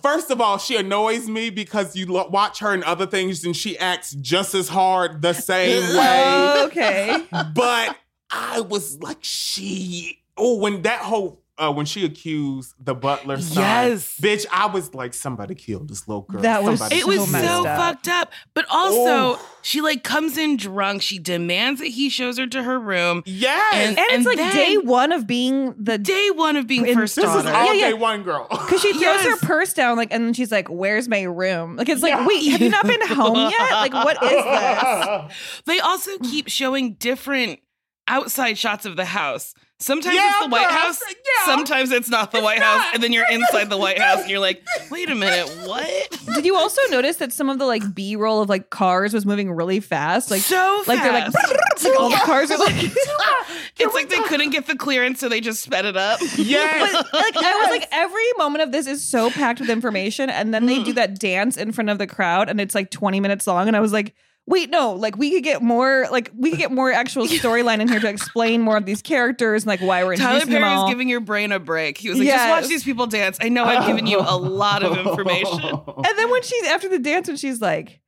first 0.00 0.30
of 0.30 0.40
all, 0.40 0.58
she 0.58 0.76
annoys 0.76 1.28
me 1.28 1.50
because 1.50 1.94
you 1.96 2.06
lo- 2.06 2.28
watch 2.28 2.60
her 2.60 2.72
in 2.72 2.82
other 2.84 3.06
things 3.06 3.44
and 3.44 3.56
she 3.56 3.78
acts 3.78 4.12
just 4.12 4.54
as 4.54 4.68
hard 4.68 5.20
the 5.22 5.32
same 5.32 5.82
way. 5.96 6.22
Oh, 6.24 6.66
okay. 6.66 7.26
but 7.54 7.96
I 8.30 8.60
was 8.60 8.98
like, 9.02 9.18
she, 9.20 10.22
oh, 10.36 10.56
when 10.58 10.82
that 10.82 11.00
whole, 11.00 11.41
uh, 11.58 11.70
when 11.72 11.84
she 11.86 12.04
accused 12.04 12.74
the 12.80 12.94
butler, 12.94 13.38
son, 13.40 13.62
Yes. 13.62 14.18
bitch, 14.20 14.46
I 14.50 14.66
was 14.66 14.94
like, 14.94 15.12
somebody 15.14 15.54
killed 15.54 15.88
this 15.88 16.08
little 16.08 16.22
girl. 16.22 16.40
That 16.42 16.62
was 16.64 16.78
Somebody 16.80 17.00
It 17.00 17.06
was 17.06 17.30
so 17.30 17.40
so 17.40 17.66
up. 17.66 17.76
fucked 17.78 18.08
up. 18.08 18.32
But 18.54 18.64
also, 18.70 19.36
Oh. 19.38 19.48
she 19.60 19.80
like 19.82 20.02
comes 20.02 20.38
in 20.38 20.56
drunk. 20.56 21.02
She 21.02 21.18
demands 21.18 21.80
that 21.80 21.88
he 21.88 22.08
shows 22.08 22.38
her 22.38 22.46
to 22.46 22.62
her 22.62 22.80
room. 22.80 23.22
Yes. 23.26 23.74
And- 23.74 23.98
And 23.98 24.06
it's 24.12 24.26
like 24.26 24.38
then- 24.38 24.54
day 24.56 24.76
one 24.78 25.12
of 25.12 25.26
being 25.26 25.74
the 25.78 25.98
Day 25.98 26.30
one 26.34 26.56
of 26.56 26.66
being 26.66 26.86
In- 26.86 26.94
first 26.94 27.16
this 27.16 27.24
is 27.26 27.30
all 27.30 27.44
Yeah, 27.44 27.72
yeah. 27.74 27.86
day 27.88 27.94
one 27.94 28.22
girl. 28.22 28.46
Because 28.50 28.80
she 28.80 28.92
throws 28.92 29.02
Yes. 29.02 29.24
her 29.40 29.46
purse 29.46 29.72
down, 29.74 29.96
like, 29.98 30.08
and 30.10 30.24
then 30.24 30.32
she's 30.32 30.50
like, 30.50 30.68
"Where's 30.68 31.06
my 31.08 31.22
room?" 31.22 31.76
Like, 31.76 31.88
it's 31.90 32.02
like, 32.02 32.12
Yeah. 32.12 32.26
wait, 32.26 32.48
have 32.50 32.60
you 32.62 32.70
not 32.70 32.86
been 32.86 33.06
home 33.06 33.36
yet? 33.50 33.70
Like, 33.72 33.92
what 33.92 34.22
is 34.22 34.30
this? 35.30 35.62
They 35.66 35.80
also 35.80 36.10
keep 36.18 36.48
showing 36.48 36.94
different 36.94 37.60
outside 38.08 38.58
shots 38.58 38.84
of 38.86 38.96
the 38.96 39.04
house. 39.04 39.54
Sometimes 39.78 40.14
Yeah, 40.14 40.30
it's 40.36 40.44
the 40.44 40.48
White 40.50 40.68
girl, 40.68 40.76
House. 40.78 41.00
yeah. 41.08 41.44
Sometimes 41.44 41.90
it's 41.90 42.08
not 42.08 42.30
the 42.30 42.40
White 42.40 42.62
House, 42.62 42.84
and 42.94 43.02
then 43.02 43.12
you're 43.12 43.28
inside 43.30 43.68
the 43.68 43.76
White 43.76 43.98
House, 43.98 44.20
and 44.20 44.30
you're 44.30 44.38
like, 44.38 44.62
"Wait 44.92 45.10
a 45.10 45.14
minute, 45.16 45.48
what?" 45.66 46.18
Did 46.36 46.44
you 46.44 46.54
also 46.54 46.80
notice 46.90 47.16
that 47.16 47.32
some 47.32 47.50
of 47.50 47.58
the 47.58 47.66
like 47.66 47.92
B 47.92 48.14
roll 48.14 48.40
of 48.40 48.48
like 48.48 48.70
cars 48.70 49.12
was 49.12 49.26
moving 49.26 49.50
really 49.50 49.80
fast? 49.80 50.30
Like, 50.30 50.42
so 50.42 50.84
like 50.86 51.02
they're 51.02 51.12
like, 51.12 51.32
fast. 51.32 51.84
like 51.84 51.98
all 51.98 52.10
the 52.10 52.16
cars 52.18 52.52
are 52.52 52.58
like. 52.58 52.74
it's 52.76 53.92
like 53.94 54.08
they 54.08 54.20
couldn't 54.20 54.50
get 54.50 54.68
the 54.68 54.76
clearance, 54.76 55.18
so 55.18 55.28
they 55.28 55.40
just 55.40 55.60
sped 55.60 55.84
it 55.84 55.96
up. 55.96 56.20
yes. 56.36 56.92
like 57.12 57.36
I 57.36 57.58
was 57.62 57.70
like, 57.70 57.88
every 57.90 58.32
moment 58.38 58.62
of 58.62 58.70
this 58.70 58.86
is 58.86 59.04
so 59.04 59.30
packed 59.30 59.58
with 59.58 59.68
information, 59.68 60.30
and 60.30 60.54
then 60.54 60.66
they 60.66 60.80
do 60.84 60.92
that 60.92 61.18
dance 61.18 61.56
in 61.56 61.72
front 61.72 61.90
of 61.90 61.98
the 61.98 62.06
crowd, 62.06 62.48
and 62.48 62.60
it's 62.60 62.76
like 62.76 62.92
twenty 62.92 63.18
minutes 63.18 63.48
long, 63.48 63.66
and 63.66 63.76
I 63.76 63.80
was 63.80 63.92
like, 63.92 64.14
wait, 64.46 64.70
no, 64.70 64.92
like 64.92 65.16
we 65.16 65.30
could 65.30 65.44
get 65.44 65.62
more, 65.62 66.06
like 66.10 66.30
we 66.36 66.50
could 66.50 66.58
get 66.58 66.72
more 66.72 66.92
actual 66.92 67.26
storyline 67.26 67.80
in 67.80 67.88
here 67.88 68.00
to 68.00 68.08
explain 68.08 68.60
more 68.60 68.76
of 68.76 68.84
these 68.86 69.02
characters 69.02 69.62
and 69.62 69.68
like 69.68 69.80
why 69.80 70.04
we're 70.04 70.16
Tyler 70.16 70.34
introducing 70.40 70.52
them 70.54 70.62
Perry 70.62 70.84
is 70.84 70.90
giving 70.90 71.08
your 71.08 71.20
brain 71.20 71.52
a 71.52 71.58
break. 71.58 71.98
He 71.98 72.08
was 72.08 72.18
like, 72.18 72.26
Yes. 72.26 72.40
just 72.40 72.62
watch 72.62 72.68
these 72.68 72.84
people 72.84 73.06
dance. 73.06 73.38
I 73.40 73.48
know 73.48 73.64
I've 73.64 73.86
given 73.86 74.06
you 74.06 74.18
a 74.20 74.36
lot 74.36 74.82
of 74.82 74.96
information. 75.06 75.60
and 75.60 76.18
then 76.18 76.30
when 76.30 76.42
she's 76.42 76.64
after 76.66 76.88
the 76.88 76.98
dance, 76.98 77.28
when 77.28 77.36
she's 77.36 77.60
like. 77.60 78.00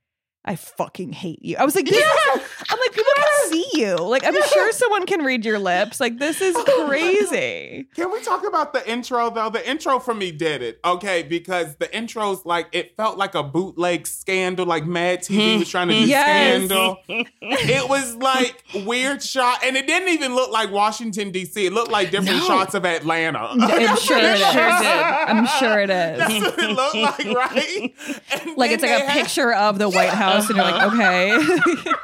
I 0.47 0.57
fucking 0.57 1.13
hate 1.13 1.43
you. 1.43 1.57
I 1.57 1.65
was 1.65 1.75
like, 1.75 1.91
yeah. 1.91 2.01
I'm 2.35 2.79
like, 2.79 2.93
people 2.93 3.13
can 3.17 3.51
see 3.51 3.67
you. 3.75 3.97
Like, 3.97 4.25
I'm 4.25 4.35
sure 4.35 4.73
someone 4.73 5.07
can 5.07 5.23
read 5.25 5.45
your 5.45 5.59
lips. 5.59 6.01
Like, 6.01 6.19
this 6.19 6.43
is 6.43 6.55
crazy. 6.87 7.87
Can 7.95 8.13
we 8.13 8.23
talk 8.23 8.47
about 8.47 8.73
the 8.75 8.87
intro 8.91 9.31
though? 9.31 9.49
The 9.49 9.67
intro 9.69 9.99
for 9.99 10.15
me 10.15 10.33
did 10.33 10.63
it, 10.63 10.81
okay? 10.85 11.23
Because 11.23 11.77
the 11.77 11.95
intro's 11.97 12.45
like 12.45 12.69
it 12.73 12.95
felt 12.97 13.17
like 13.17 13.35
a 13.35 13.43
bootleg 13.43 14.07
scandal, 14.07 14.67
like 14.67 14.85
Mad 14.85 15.21
TV 15.23 15.55
hmm. 15.55 15.59
was 15.61 15.69
trying 15.71 15.89
to 15.89 15.95
do 15.95 16.01
hmm. 16.03 16.09
Yes. 16.09 16.67
scandal. 16.67 16.99
it 17.09 17.89
was 17.89 18.17
like 18.17 18.63
weird 18.85 19.23
shot, 19.23 19.65
and 19.65 19.77
it 19.77 19.87
didn't 19.87 20.09
even 20.11 20.35
look 20.35 20.51
like 20.51 20.71
Washington 20.71 21.31
D.C. 21.31 21.67
It 21.67 21.73
looked 21.73 21.91
like 21.91 22.11
different 22.11 22.41
No. 22.41 22.47
shots 22.47 22.75
of 22.75 22.85
Atlanta. 22.85 23.39
I'm 23.39 23.97
sure 23.97 24.19
it 24.19 24.25
is. 24.25 24.41
Sure 24.41 24.79
did. 24.79 24.85
I'm 24.85 25.47
sure 25.47 25.81
it 25.81 25.91
is. 25.91 26.19
That's 26.19 26.41
what 26.45 26.59
it 26.59 26.71
looked 26.71 26.95
like, 26.97 27.37
right? 27.37 27.95
And 28.33 28.57
Like 28.57 28.73
it's 28.73 28.83
like 28.83 28.91
they 28.91 28.95
a 28.95 29.07
had- 29.07 29.23
picture 29.23 29.53
of 29.53 29.79
the 29.79 29.89
White 29.89 30.11
House, 30.11 30.34
and 30.41 30.57
you're 30.57 30.65
like, 30.65 30.93
okay. 30.93 31.93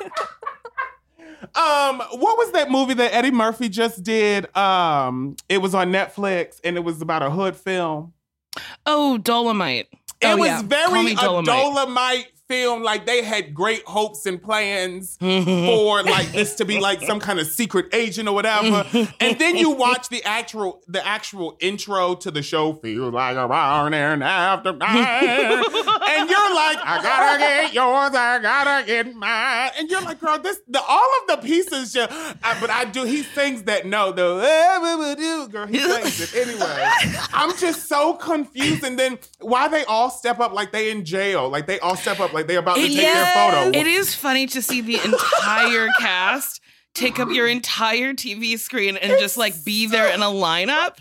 Um, 1.52 1.98
what 2.12 2.38
was 2.38 2.52
that 2.52 2.70
movie 2.70 2.94
that 2.94 3.12
Eddie 3.12 3.32
Murphy 3.32 3.68
just 3.68 4.04
did? 4.04 4.54
Um, 4.56 5.34
it 5.48 5.58
was 5.58 5.74
on 5.74 5.90
Netflix, 5.90 6.60
and 6.62 6.76
it 6.76 6.80
was 6.80 7.02
about 7.02 7.22
a 7.22 7.30
hood 7.30 7.56
film. 7.56 8.12
Oh, 8.86 9.18
Dolomite. 9.18 9.88
It 10.20 10.26
Oh, 10.26 10.36
was 10.36 10.46
yeah. 10.48 10.62
Very 10.62 11.12
a 11.12 11.16
Dolomite. 11.16 12.28
Film. 12.50 12.82
Like 12.82 13.06
they 13.06 13.22
had 13.22 13.54
great 13.54 13.84
hopes 13.86 14.26
and 14.26 14.42
plans 14.42 15.16
Mm-hmm. 15.30 15.66
for 15.66 16.02
like 16.02 16.32
this 16.32 16.56
to 16.56 16.64
be 16.64 16.80
like 16.80 17.00
some 17.02 17.20
kind 17.20 17.38
of 17.38 17.46
secret 17.46 17.86
agent 17.94 18.28
or 18.28 18.34
whatever. 18.34 18.84
and 19.20 19.38
then 19.38 19.56
you 19.56 19.70
watch 19.70 20.08
the 20.08 20.22
actual 20.24 20.82
the 20.88 21.06
actual 21.06 21.56
intro 21.60 22.14
to 22.16 22.30
the 22.30 22.42
show. 22.42 22.72
Feels 22.74 23.14
like 23.14 23.36
a 23.36 23.46
morning 23.46 24.22
after 24.22 24.70
and 24.80 24.80
you're 26.30 26.54
like, 26.54 26.78
I 26.82 26.98
gotta 27.02 27.38
get 27.38 27.72
yours, 27.74 28.14
I 28.14 28.38
gotta 28.42 28.86
get 28.86 29.14
mine, 29.14 29.70
and 29.78 29.88
you're 29.90 30.00
like, 30.02 30.18
girl, 30.20 30.38
this 30.38 30.60
the 30.68 30.80
all 30.82 31.08
of 31.22 31.28
the 31.40 31.46
pieces. 31.46 31.92
Just, 31.92 32.10
I, 32.42 32.58
but 32.60 32.70
I 32.70 32.84
do. 32.84 33.04
He 33.04 33.22
sings 33.22 33.62
that 33.64 33.86
note 33.86 34.16
though. 34.16 34.38
Girl, 35.48 35.66
he 35.66 35.78
sings 35.78 36.34
it 36.34 36.48
anyway. 36.48 36.88
I'm 37.32 37.56
just 37.56 37.88
so 37.88 38.14
confused. 38.14 38.82
And 38.84 38.98
then 38.98 39.18
why 39.40 39.68
they 39.68 39.84
all 39.84 40.10
step 40.10 40.40
up 40.40 40.52
like 40.52 40.72
they 40.72 40.90
in 40.90 41.04
jail, 41.04 41.48
like 41.48 41.66
they 41.66 41.78
all 41.80 41.96
step 41.96 42.18
up 42.20 42.32
like 42.32 42.39
they 42.42 42.56
about 42.56 42.76
to 42.76 42.82
It- 42.82 42.88
take 42.88 42.96
their 42.98 43.26
photo. 43.34 43.78
It 43.78 43.86
is 43.86 44.14
funny 44.14 44.46
to 44.48 44.62
see 44.62 44.80
the 44.80 44.96
entire 45.04 45.88
cast 45.98 46.60
take 46.94 47.20
up 47.20 47.30
your 47.30 47.46
entire 47.46 48.12
TV 48.14 48.58
screen 48.58 48.96
and 48.96 49.12
just 49.20 49.36
like 49.36 49.64
be 49.64 49.86
there 49.86 50.12
in 50.12 50.20
a 50.22 50.26
lineup. 50.26 50.96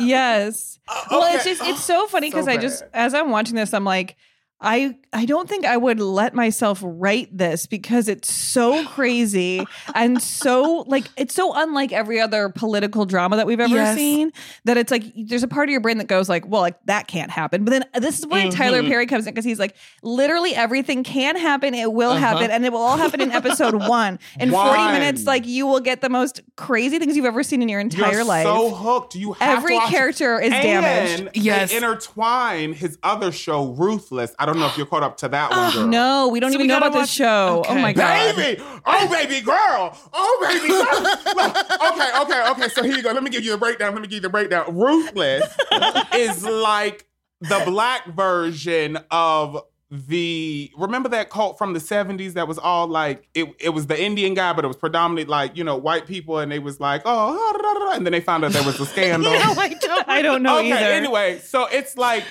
yes. 0.00 0.68
Uh, 0.88 1.04
well, 1.12 1.34
it's 1.36 1.44
just 1.44 1.62
it's 1.62 1.82
so 1.84 2.06
funny 2.08 2.28
because 2.28 2.44
So 2.46 2.50
I 2.52 2.56
just 2.56 2.82
as 2.92 3.14
I'm 3.14 3.30
watching 3.30 3.54
this, 3.54 3.72
I'm 3.72 3.84
like, 3.84 4.16
I 4.62 4.96
I 5.12 5.26
don't 5.26 5.48
think 5.48 5.66
I 5.66 5.76
would 5.76 6.00
let 6.00 6.34
myself 6.34 6.80
write 6.82 7.36
this 7.36 7.66
because 7.66 8.08
it's 8.08 8.32
so 8.32 8.86
crazy 8.86 9.66
and 9.94 10.22
so 10.22 10.84
like 10.86 11.04
it's 11.16 11.34
so 11.34 11.52
unlike 11.54 11.92
every 11.92 12.20
other 12.20 12.48
political 12.48 13.04
drama 13.04 13.36
that 13.36 13.46
we've 13.46 13.60
ever 13.60 13.74
Yes. 13.74 13.96
seen 13.96 14.32
that 14.64 14.76
it's 14.76 14.90
like 14.90 15.04
there's 15.16 15.42
a 15.42 15.48
part 15.48 15.68
of 15.68 15.70
your 15.72 15.80
brain 15.80 15.98
that 15.98 16.06
goes 16.06 16.28
like, 16.28 16.46
well, 16.46 16.60
like 16.60 16.76
that 16.86 17.08
can't 17.08 17.30
happen. 17.30 17.64
But 17.64 17.70
then 17.72 18.02
this 18.02 18.18
is 18.18 18.26
where 18.26 18.50
Tyler 18.50 18.80
mm-hmm. 18.80 18.88
Perry 18.88 19.06
comes 19.06 19.26
in 19.26 19.34
because 19.34 19.44
he's 19.44 19.58
like, 19.58 19.76
literally 20.02 20.54
everything 20.54 21.04
can 21.04 21.36
happen, 21.36 21.74
it 21.74 21.92
will 21.92 22.12
uh-huh. 22.12 22.20
happen, 22.20 22.50
and 22.50 22.64
it 22.64 22.72
will 22.72 22.80
all 22.80 22.96
happen 22.96 23.20
in 23.20 23.30
episode 23.32 23.74
one. 23.88 24.18
In 24.38 24.50
40 24.50 24.92
minutes, 24.92 25.26
like 25.26 25.46
you 25.46 25.66
will 25.66 25.80
get 25.80 26.00
the 26.00 26.08
most 26.08 26.40
crazy 26.56 26.98
things 26.98 27.16
you've 27.16 27.24
ever 27.24 27.42
seen 27.42 27.62
in 27.62 27.68
your 27.68 27.80
entire 27.80 28.12
You're 28.12 28.24
life. 28.24 28.44
so 28.44 28.70
hooked. 28.70 29.14
You 29.14 29.32
have 29.34 29.58
Every 29.58 29.74
to 29.74 29.78
watch 29.78 29.90
character 29.90 30.40
is 30.40 30.52
and 30.52 30.62
damaged. 30.62 31.36
Yes. 31.36 31.70
They 31.70 31.76
intertwine 31.76 32.72
his 32.72 32.98
other 33.02 33.32
show, 33.32 33.72
Ruthless. 33.72 34.34
I 34.38 34.46
don't 34.46 34.51
know 34.60 34.66
if 34.66 34.76
you're 34.76 34.86
caught 34.86 35.02
up 35.02 35.16
to 35.18 35.28
that 35.28 35.50
one, 35.50 35.72
girl. 35.74 35.86
No, 35.86 36.28
we 36.28 36.40
don't 36.40 36.50
So 36.50 36.54
even 36.56 36.64
we 36.64 36.68
know 36.68 36.80
gotta 36.80 36.86
about 36.88 37.00
this 37.00 37.12
show. 37.12 37.26
Oh 37.26 37.60
okay. 37.60 37.78
Oh 37.78 37.82
my 37.82 37.92
god. 37.92 38.36
Baby, 38.36 38.62
oh 38.86 39.08
baby 39.10 39.40
girl, 39.40 39.98
oh 40.12 40.38
baby 40.48 40.68
girl. 40.68 41.92
Okay, 41.92 42.20
okay, 42.22 42.50
okay. 42.50 42.68
So 42.68 42.82
here 42.82 42.96
you 42.96 43.02
go. 43.02 43.12
Let 43.12 43.22
me 43.22 43.30
give 43.30 43.44
you 43.44 43.52
the 43.52 43.58
breakdown. 43.58 43.92
Let 43.92 44.02
me 44.02 44.08
give 44.08 44.16
you 44.16 44.20
the 44.20 44.28
breakdown. 44.30 44.76
Ruthless 44.76 45.44
is 46.14 46.44
like 46.44 47.06
the 47.40 47.62
black 47.66 48.06
version 48.06 48.98
of 49.10 49.62
the 49.94 50.70
remember 50.78 51.10
that 51.10 51.28
cult 51.28 51.58
from 51.58 51.74
the 51.74 51.78
70s 51.78 52.32
that 52.32 52.48
was 52.48 52.56
all 52.56 52.86
like 52.88 53.28
it, 53.34 53.46
it 53.60 53.68
was 53.68 53.88
the 53.88 54.02
Indian 54.02 54.32
guy, 54.32 54.54
but 54.54 54.64
it 54.64 54.68
was 54.68 54.78
predominantly 54.78 55.30
like, 55.30 55.54
you 55.54 55.62
know, 55.64 55.76
white 55.76 56.06
people, 56.06 56.38
and 56.38 56.50
they 56.50 56.58
was 56.58 56.80
like, 56.80 57.02
oh, 57.04 57.90
and 57.94 58.06
then 58.06 58.12
they 58.12 58.20
found 58.22 58.42
out 58.42 58.52
there 58.52 58.64
was 58.64 58.80
a 58.80 58.86
scandal. 58.86 59.30
no, 59.32 59.38
I 59.38 59.74
don't. 59.78 60.08
I 60.08 60.22
don't 60.22 60.42
know 60.42 60.58
okay, 60.60 60.72
either. 60.72 60.78
anyway, 60.92 61.40
so 61.40 61.66
it's 61.66 61.98
like 61.98 62.24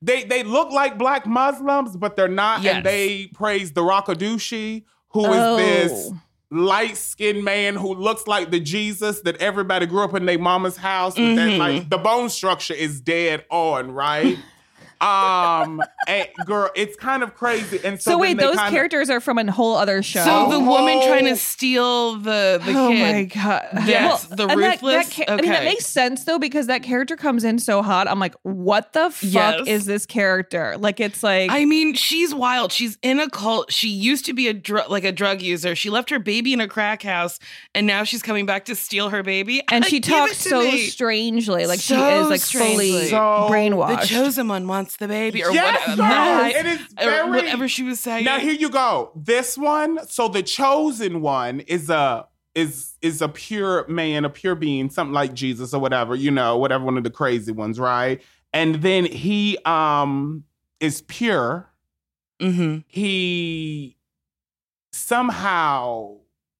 they 0.00 0.22
they 0.22 0.44
look 0.44 0.70
like 0.70 0.96
black 0.96 1.26
Muslims, 1.26 1.96
but 1.96 2.14
they're 2.14 2.28
not, 2.28 2.62
Yes. 2.62 2.76
and 2.76 2.86
they 2.86 3.26
praise 3.34 3.72
the 3.72 3.80
Rakadushi, 3.82 4.84
who 5.08 5.24
is 5.24 5.36
Oh. 5.40 5.56
this 5.56 6.12
light 6.50 6.96
skinned 6.96 7.42
man 7.44 7.74
who 7.74 7.94
looks 7.94 8.26
like 8.28 8.50
the 8.52 8.60
Jesus 8.60 9.20
that 9.22 9.36
everybody 9.38 9.86
grew 9.86 10.02
up 10.04 10.14
in 10.14 10.24
their 10.24 10.38
mama's 10.38 10.76
house. 10.76 11.16
With 11.18 11.34
that, 11.36 11.48
Mm-hmm. 11.48 11.58
like 11.58 11.90
the 11.90 11.98
bone 11.98 12.30
structure 12.30 12.74
is 12.74 13.00
dead 13.00 13.44
on, 13.50 13.90
right? 13.90 14.38
Um, 15.00 15.82
and 16.06 16.28
girl, 16.44 16.70
it's 16.74 16.96
kind 16.96 17.22
of 17.22 17.34
crazy. 17.34 17.80
And 17.84 18.00
so, 18.00 18.12
So, 18.12 18.18
wait, 18.18 18.36
they 18.36 18.44
those 18.44 18.56
kinda- 18.56 18.70
characters 18.70 19.10
are 19.10 19.20
from 19.20 19.38
a 19.38 19.50
whole 19.50 19.76
other 19.76 20.02
show. 20.02 20.24
So 20.24 20.50
the 20.50 20.58
woman 20.60 20.98
Oh. 21.02 21.06
trying 21.06 21.26
to 21.26 21.36
steal 21.36 22.14
the 22.16 22.60
the 22.64 22.72
oh 22.76 22.88
kid. 22.90 23.12
my 23.12 23.22
god! 23.24 23.68
Yes, 23.86 24.24
the 24.24 24.46
and 24.48 24.50
that- 24.50 24.56
ruthless? 24.56 25.08
That, 25.08 25.26
ca- 25.26 25.32
I 25.32 25.36
mean, 25.40 25.50
that 25.50 25.64
makes 25.64 25.86
sense 25.86 26.24
though 26.24 26.38
because 26.38 26.66
that 26.66 26.82
character 26.82 27.16
comes 27.16 27.44
in 27.44 27.58
so 27.58 27.82
hot. 27.82 28.08
I'm 28.08 28.18
like, 28.20 28.34
what 28.42 28.92
the 28.92 29.10
fuck 29.10 29.22
Yes. 29.22 29.66
is 29.66 29.86
this 29.86 30.06
character? 30.06 30.76
Like, 30.78 31.00
it's 31.00 31.22
like 31.22 31.50
I 31.50 31.64
mean, 31.64 31.94
she's 31.94 32.34
wild. 32.34 32.72
She's 32.72 32.98
in 33.02 33.20
a 33.20 33.28
cult. 33.30 33.72
She 33.72 33.88
used 33.88 34.24
to 34.26 34.32
be 34.32 34.48
a 34.48 34.52
dr- 34.54 34.88
like 34.90 35.04
a 35.04 35.12
drug 35.12 35.42
user. 35.42 35.74
She 35.74 35.90
left 35.90 36.10
her 36.10 36.18
baby 36.18 36.52
in 36.52 36.60
a 36.60 36.68
crack 36.68 37.02
house, 37.02 37.38
and 37.74 37.86
now 37.86 38.04
she's 38.04 38.22
coming 38.22 38.46
back 38.46 38.64
to 38.66 38.74
steal 38.74 39.10
her 39.10 39.22
baby. 39.22 39.62
and 39.70 39.84
I- 39.84 39.88
she 39.88 40.00
talks 40.00 40.38
so 40.38 40.62
me. 40.62 40.86
strangely, 40.86 41.66
like 41.66 41.80
she 41.80 41.94
is 41.94 42.28
like 42.28 42.40
fully 42.40 42.88
strangely. 42.88 43.08
So- 43.10 43.48
The 43.48 44.06
chosen 44.06 44.48
one 44.48 44.66
wants 44.66 44.87
wants 44.88 44.96
the 44.96 45.08
baby 45.08 45.44
or 45.44 45.50
Yes, 45.52 45.80
whatever. 45.88 45.96
girl. 45.96 46.06
I- 46.10 46.48
It 46.56 46.66
is 46.66 46.80
very- 46.98 47.30
whatever 47.30 47.68
she 47.68 47.82
was 47.82 48.00
saying. 48.00 48.24
Now 48.24 48.38
here 48.38 48.52
you 48.52 48.70
go. 48.70 49.12
This 49.14 49.58
one, 49.58 50.00
so 50.08 50.28
the 50.28 50.42
chosen 50.42 51.20
one 51.20 51.60
is 51.60 51.90
a 51.90 52.26
is 52.54 52.94
is 53.02 53.20
a 53.22 53.28
pure 53.28 53.86
man, 53.88 54.24
a 54.24 54.30
pure 54.30 54.54
being, 54.54 54.90
something 54.90 55.12
like 55.14 55.32
Jesus 55.34 55.72
or 55.74 55.80
whatever, 55.80 56.14
you 56.16 56.30
know, 56.30 56.56
whatever 56.56 56.84
one 56.84 56.96
of 56.96 57.04
the 57.04 57.10
crazy 57.10 57.52
ones, 57.52 57.78
right? 57.78 58.20
And 58.52 58.76
then 58.76 59.04
he 59.04 59.58
um 59.64 60.44
is 60.80 61.02
pure. 61.02 61.68
Mm-hmm. 62.40 62.78
He 62.88 63.96
somehow 64.92 66.17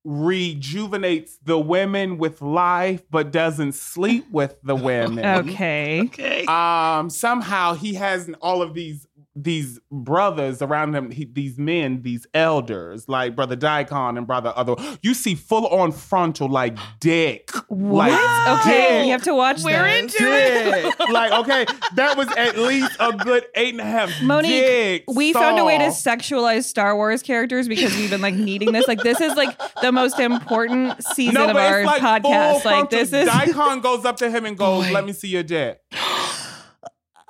rejuvenates 0.09 1.37
the 1.45 1.59
women 1.59 2.17
with 2.17 2.41
life, 2.41 3.03
but 3.11 3.31
doesn't 3.31 3.73
sleep 3.73 4.25
with 4.31 4.57
the 4.63 4.75
women. 4.75 5.25
Okay. 5.49 6.03
Okay. 6.03 6.45
Um, 6.47 7.11
somehow 7.11 7.75
he 7.75 7.95
has 7.95 8.31
all 8.41 8.63
of 8.63 8.75
these 8.75 9.07
these 9.43 9.79
brothers 9.91 10.61
around 10.63 10.95
him, 10.95 11.11
he, 11.11 11.25
these 11.25 11.59
men, 11.59 12.03
these 12.03 12.27
elders, 12.35 13.09
like 13.09 13.37
brother 13.37 13.57
Daikon 13.57 14.17
and 14.19 14.27
brother 14.27 14.53
other. 14.57 14.75
You 15.03 15.15
see 15.15 15.35
full 15.35 15.67
on 15.69 15.93
frontal 15.93 16.49
like 16.49 16.77
dick, 17.01 17.51
What? 17.69 18.11
like 18.11 18.61
okay, 18.61 18.89
dick. 18.99 19.03
we 19.05 19.09
have 19.11 19.23
to 19.25 19.35
watch 19.35 19.63
We're 19.63 19.85
this. 19.85 20.15
into 20.15 20.17
it. 20.33 20.83
Dick. 20.99 21.09
like 21.11 21.33
okay, 21.33 21.67
that 21.95 22.17
was 22.17 22.29
at 22.37 22.59
least 22.59 22.91
a 22.99 23.13
good 23.13 23.45
eight 23.55 23.75
and 23.75 23.81
a 23.81 23.85
half. 23.85 24.11
Monique, 24.23 24.51
dick 24.51 25.05
we 25.09 25.33
found 25.33 25.59
a 25.59 25.65
way 25.65 25.79
to 25.79 25.85
sexualize 25.85 26.65
Star 26.65 26.97
Wars 26.97 27.23
characters 27.23 27.69
because 27.69 27.95
we've 27.97 28.11
been 28.11 28.21
like 28.23 28.35
needing 28.35 28.73
this. 28.73 28.89
Like 28.89 29.03
this 29.03 29.21
is 29.21 29.35
like 29.37 29.57
the 29.83 29.93
most 29.93 30.19
important 30.19 31.03
season 31.05 31.35
No, 31.35 31.49
of 31.51 31.57
our 31.57 31.85
like 31.85 32.03
podcast. 32.03 32.61
full 32.63 32.71
Like 32.71 32.91
this 32.91 33.13
is 33.13 33.27
Daikon 33.29 33.81
goes 33.81 34.05
up 34.05 34.17
to 34.19 34.31
him 34.31 34.45
and 34.45 34.57
goes, 34.57 34.87
Boy. 34.89 34.93
"Let 34.93 35.05
me 35.05 35.13
see 35.13 35.29
your 35.29 35.43
dick." 35.43 35.81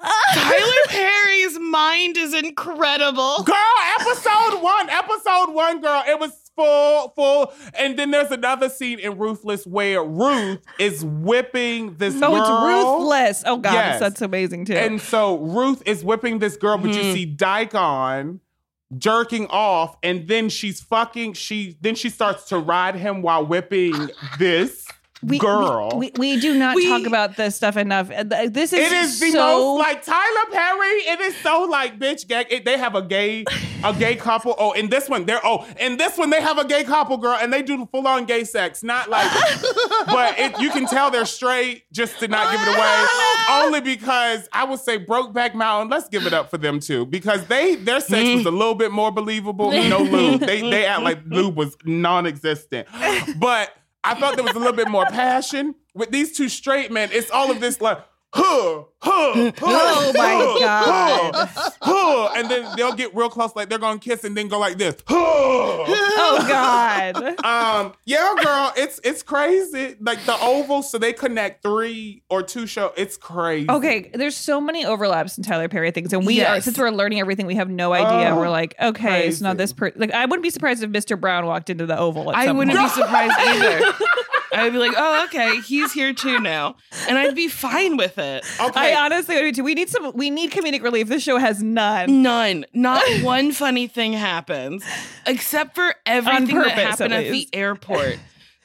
Tyler 0.02 0.72
Perry's 0.88 1.58
mind 1.58 2.16
is 2.16 2.34
incredible. 2.34 3.42
Girl, 3.44 3.56
episode 4.00 4.62
one, 4.62 4.88
episode 4.90 5.52
one, 5.52 5.80
girl, 5.80 6.02
it 6.06 6.18
was 6.20 6.32
full, 6.54 7.10
full. 7.16 7.52
And 7.78 7.98
then 7.98 8.10
there's 8.10 8.30
another 8.30 8.68
scene 8.68 8.98
in 8.98 9.18
Ruthless 9.18 9.66
where 9.66 10.02
Ruth 10.02 10.60
is 10.78 11.04
whipping 11.04 11.96
this 11.96 12.14
Oh, 12.16 12.20
girl. 12.20 12.36
it's 12.40 12.50
ruthless. 13.00 13.42
Oh 13.46 13.56
god, 13.58 13.72
Yes. 13.74 14.00
that's 14.00 14.22
amazing 14.22 14.64
too. 14.66 14.74
And 14.74 15.00
so 15.00 15.38
Ruth 15.38 15.82
is 15.86 16.04
whipping 16.04 16.38
this 16.38 16.56
girl, 16.56 16.78
but 16.78 16.90
Mm-hmm. 16.90 16.98
you 17.06 17.12
see 17.14 17.26
Daikon 17.26 18.40
jerking 18.96 19.46
off, 19.48 19.96
and 20.02 20.26
then 20.28 20.48
she's 20.48 20.80
fucking. 20.80 21.34
She 21.34 21.76
then 21.80 21.94
she 21.94 22.08
starts 22.08 22.44
to 22.48 22.58
ride 22.58 22.94
him 22.96 23.20
while 23.22 23.44
whipping 23.44 23.92
this 24.38 24.87
we, 25.22 25.38
girl. 25.38 25.90
we, 25.96 26.12
we, 26.16 26.34
we 26.34 26.40
do 26.40 26.56
not 26.56 26.76
We- 26.76 26.88
talk 26.88 27.06
about 27.06 27.36
this 27.36 27.56
stuff 27.56 27.76
enough. 27.76 28.08
This 28.08 28.72
is 28.72 28.78
It 28.78 28.92
is 28.92 29.18
the 29.18 29.32
so 29.32 29.38
most 29.76 29.78
like 29.80 30.04
Tyler 30.04 30.50
Perry. 30.52 30.88
It 30.88 31.20
is 31.20 31.36
so 31.38 31.64
like 31.64 31.98
bitch 31.98 32.28
gay. 32.28 32.44
It, 32.48 32.64
they 32.64 32.78
have 32.78 32.94
a 32.94 33.02
gay, 33.02 33.44
a 33.84 33.92
gay 33.92 34.14
couple. 34.14 34.54
Oh, 34.58 34.72
in 34.72 34.88
this 34.90 35.08
one, 35.08 35.26
they're 35.26 35.44
oh, 35.44 35.66
in 35.80 35.96
this 35.96 36.16
one 36.16 36.30
they 36.30 36.40
have 36.40 36.58
a 36.58 36.64
gay 36.64 36.84
couple, 36.84 37.16
girl, 37.16 37.36
and 37.40 37.52
they 37.52 37.62
do 37.62 37.86
full 37.90 38.06
on 38.06 38.26
gay 38.26 38.44
sex. 38.44 38.82
Not 38.82 39.10
like, 39.10 39.30
but 40.06 40.38
it, 40.38 40.60
you 40.60 40.70
can 40.70 40.86
tell 40.86 41.10
they're 41.10 41.24
straight 41.26 41.84
just 41.92 42.20
to 42.20 42.28
not 42.28 42.52
give 42.52 42.60
it 42.62 42.76
away. 42.76 43.04
Only 43.50 43.80
because 43.80 44.48
I 44.52 44.64
would 44.64 44.80
say 44.80 45.04
Brokeback 45.04 45.54
Mountain. 45.54 45.90
Let's 45.90 46.08
give 46.08 46.26
it 46.26 46.32
up 46.32 46.48
for 46.50 46.58
them 46.58 46.78
too, 46.78 47.06
because 47.06 47.44
they 47.46 47.74
their 47.74 48.00
sex 48.00 48.36
was 48.36 48.46
a 48.46 48.50
little 48.50 48.74
bit 48.76 48.92
more 48.92 49.10
believable. 49.10 49.72
No 49.72 49.98
lube. 49.98 50.40
They 50.40 50.60
they 50.60 50.86
act 50.86 51.02
like 51.02 51.20
lube 51.26 51.56
was 51.56 51.76
non-existent, 51.84 52.86
but. 53.38 53.70
I 54.08 54.14
thought 54.14 54.36
there 54.36 54.44
was 54.44 54.54
a 54.54 54.58
little 54.58 54.72
bit 54.72 54.88
more 54.88 55.04
passion 55.04 55.74
with 55.94 56.10
these 56.10 56.34
two 56.34 56.48
straight 56.48 56.90
men. 56.90 57.10
It's 57.12 57.30
all 57.30 57.50
of 57.50 57.60
this 57.60 57.78
like, 57.82 57.98
huh, 58.32 58.82
huh, 59.00 59.52
huh, 59.52 59.52
Oh 59.60 60.12
my 60.14 60.34
huh, 60.34 60.58
God. 60.60 61.48
huh, 61.48 61.70
huh. 61.80 62.28
and 62.36 62.50
then 62.50 62.76
they'll 62.76 62.92
get 62.94 63.14
real 63.14 63.28
close, 63.30 63.54
like 63.56 63.68
they're 63.68 63.78
gonna 63.78 63.98
kiss, 63.98 64.24
and 64.24 64.36
then 64.36 64.48
go 64.48 64.58
like 64.58 64.78
this, 64.78 64.96
huh. 65.06 65.14
Oh 65.16 66.44
god. 66.48 67.36
Um, 67.48 67.94
yeah, 68.04 68.34
girl, 68.42 68.72
it's 68.76 69.00
it's 69.04 69.22
crazy. 69.22 69.96
Like 70.00 70.22
the 70.24 70.36
oval, 70.40 70.82
so 70.82 70.98
they 70.98 71.12
connect 71.12 71.62
three 71.62 72.22
or 72.28 72.42
two 72.42 72.66
show. 72.66 72.92
It's 72.96 73.16
crazy. 73.16 73.70
Okay, 73.70 74.10
there's 74.14 74.36
so 74.36 74.60
many 74.60 74.84
overlaps 74.84 75.38
in 75.38 75.44
Tyler 75.44 75.68
Perry 75.68 75.90
things, 75.90 76.12
and 76.12 76.26
we 76.26 76.42
are 76.44 76.60
since 76.60 76.78
we're 76.78 76.90
learning 76.90 77.20
everything, 77.20 77.46
we 77.46 77.54
have 77.54 77.70
no 77.70 77.92
idea. 77.92 78.30
Oh, 78.34 78.36
we're 78.36 78.50
like, 78.50 78.74
okay, 78.80 79.30
so 79.30 79.44
now 79.46 79.54
this 79.54 79.72
per 79.72 79.92
like 79.96 80.12
I 80.12 80.24
wouldn't 80.26 80.42
be 80.42 80.50
surprised 80.50 80.82
if 80.82 80.90
Mr. 80.90 81.18
Brown 81.18 81.46
walked 81.46 81.70
into 81.70 81.86
the 81.86 81.98
Oval. 81.98 82.30
At 82.30 82.36
I 82.36 82.46
some 82.46 82.56
wouldn't 82.58 82.76
point. 82.76 82.94
be 82.94 83.00
surprised 83.02 83.34
either. 83.38 83.80
I'd 84.52 84.72
be 84.72 84.78
like, 84.78 84.94
oh, 84.96 85.24
okay, 85.24 85.60
he's 85.60 85.92
here 85.92 86.12
too 86.12 86.38
now. 86.40 86.76
And 87.08 87.18
I'd 87.18 87.34
be 87.34 87.48
fine 87.48 87.96
with 87.96 88.18
it. 88.18 88.44
Okay. 88.60 88.94
I 88.94 89.04
honestly 89.04 89.36
would 89.36 89.44
be 89.44 89.52
too. 89.52 89.64
We 89.64 89.74
need 89.74 89.88
some. 89.88 90.12
We 90.14 90.30
need 90.30 90.50
comedic 90.50 90.82
relief. 90.82 91.08
This 91.08 91.22
show 91.22 91.38
has 91.38 91.62
none. 91.62 92.22
None. 92.22 92.64
Not 92.72 93.02
one 93.22 93.52
funny 93.52 93.86
thing 93.86 94.12
happens, 94.12 94.84
except 95.26 95.74
for 95.74 95.94
everything 96.06 96.48
purpose, 96.48 96.72
that 96.74 96.78
happened 96.78 97.14
at 97.14 97.24
at, 97.24 97.32
the 97.32 97.48
airport. 97.52 98.18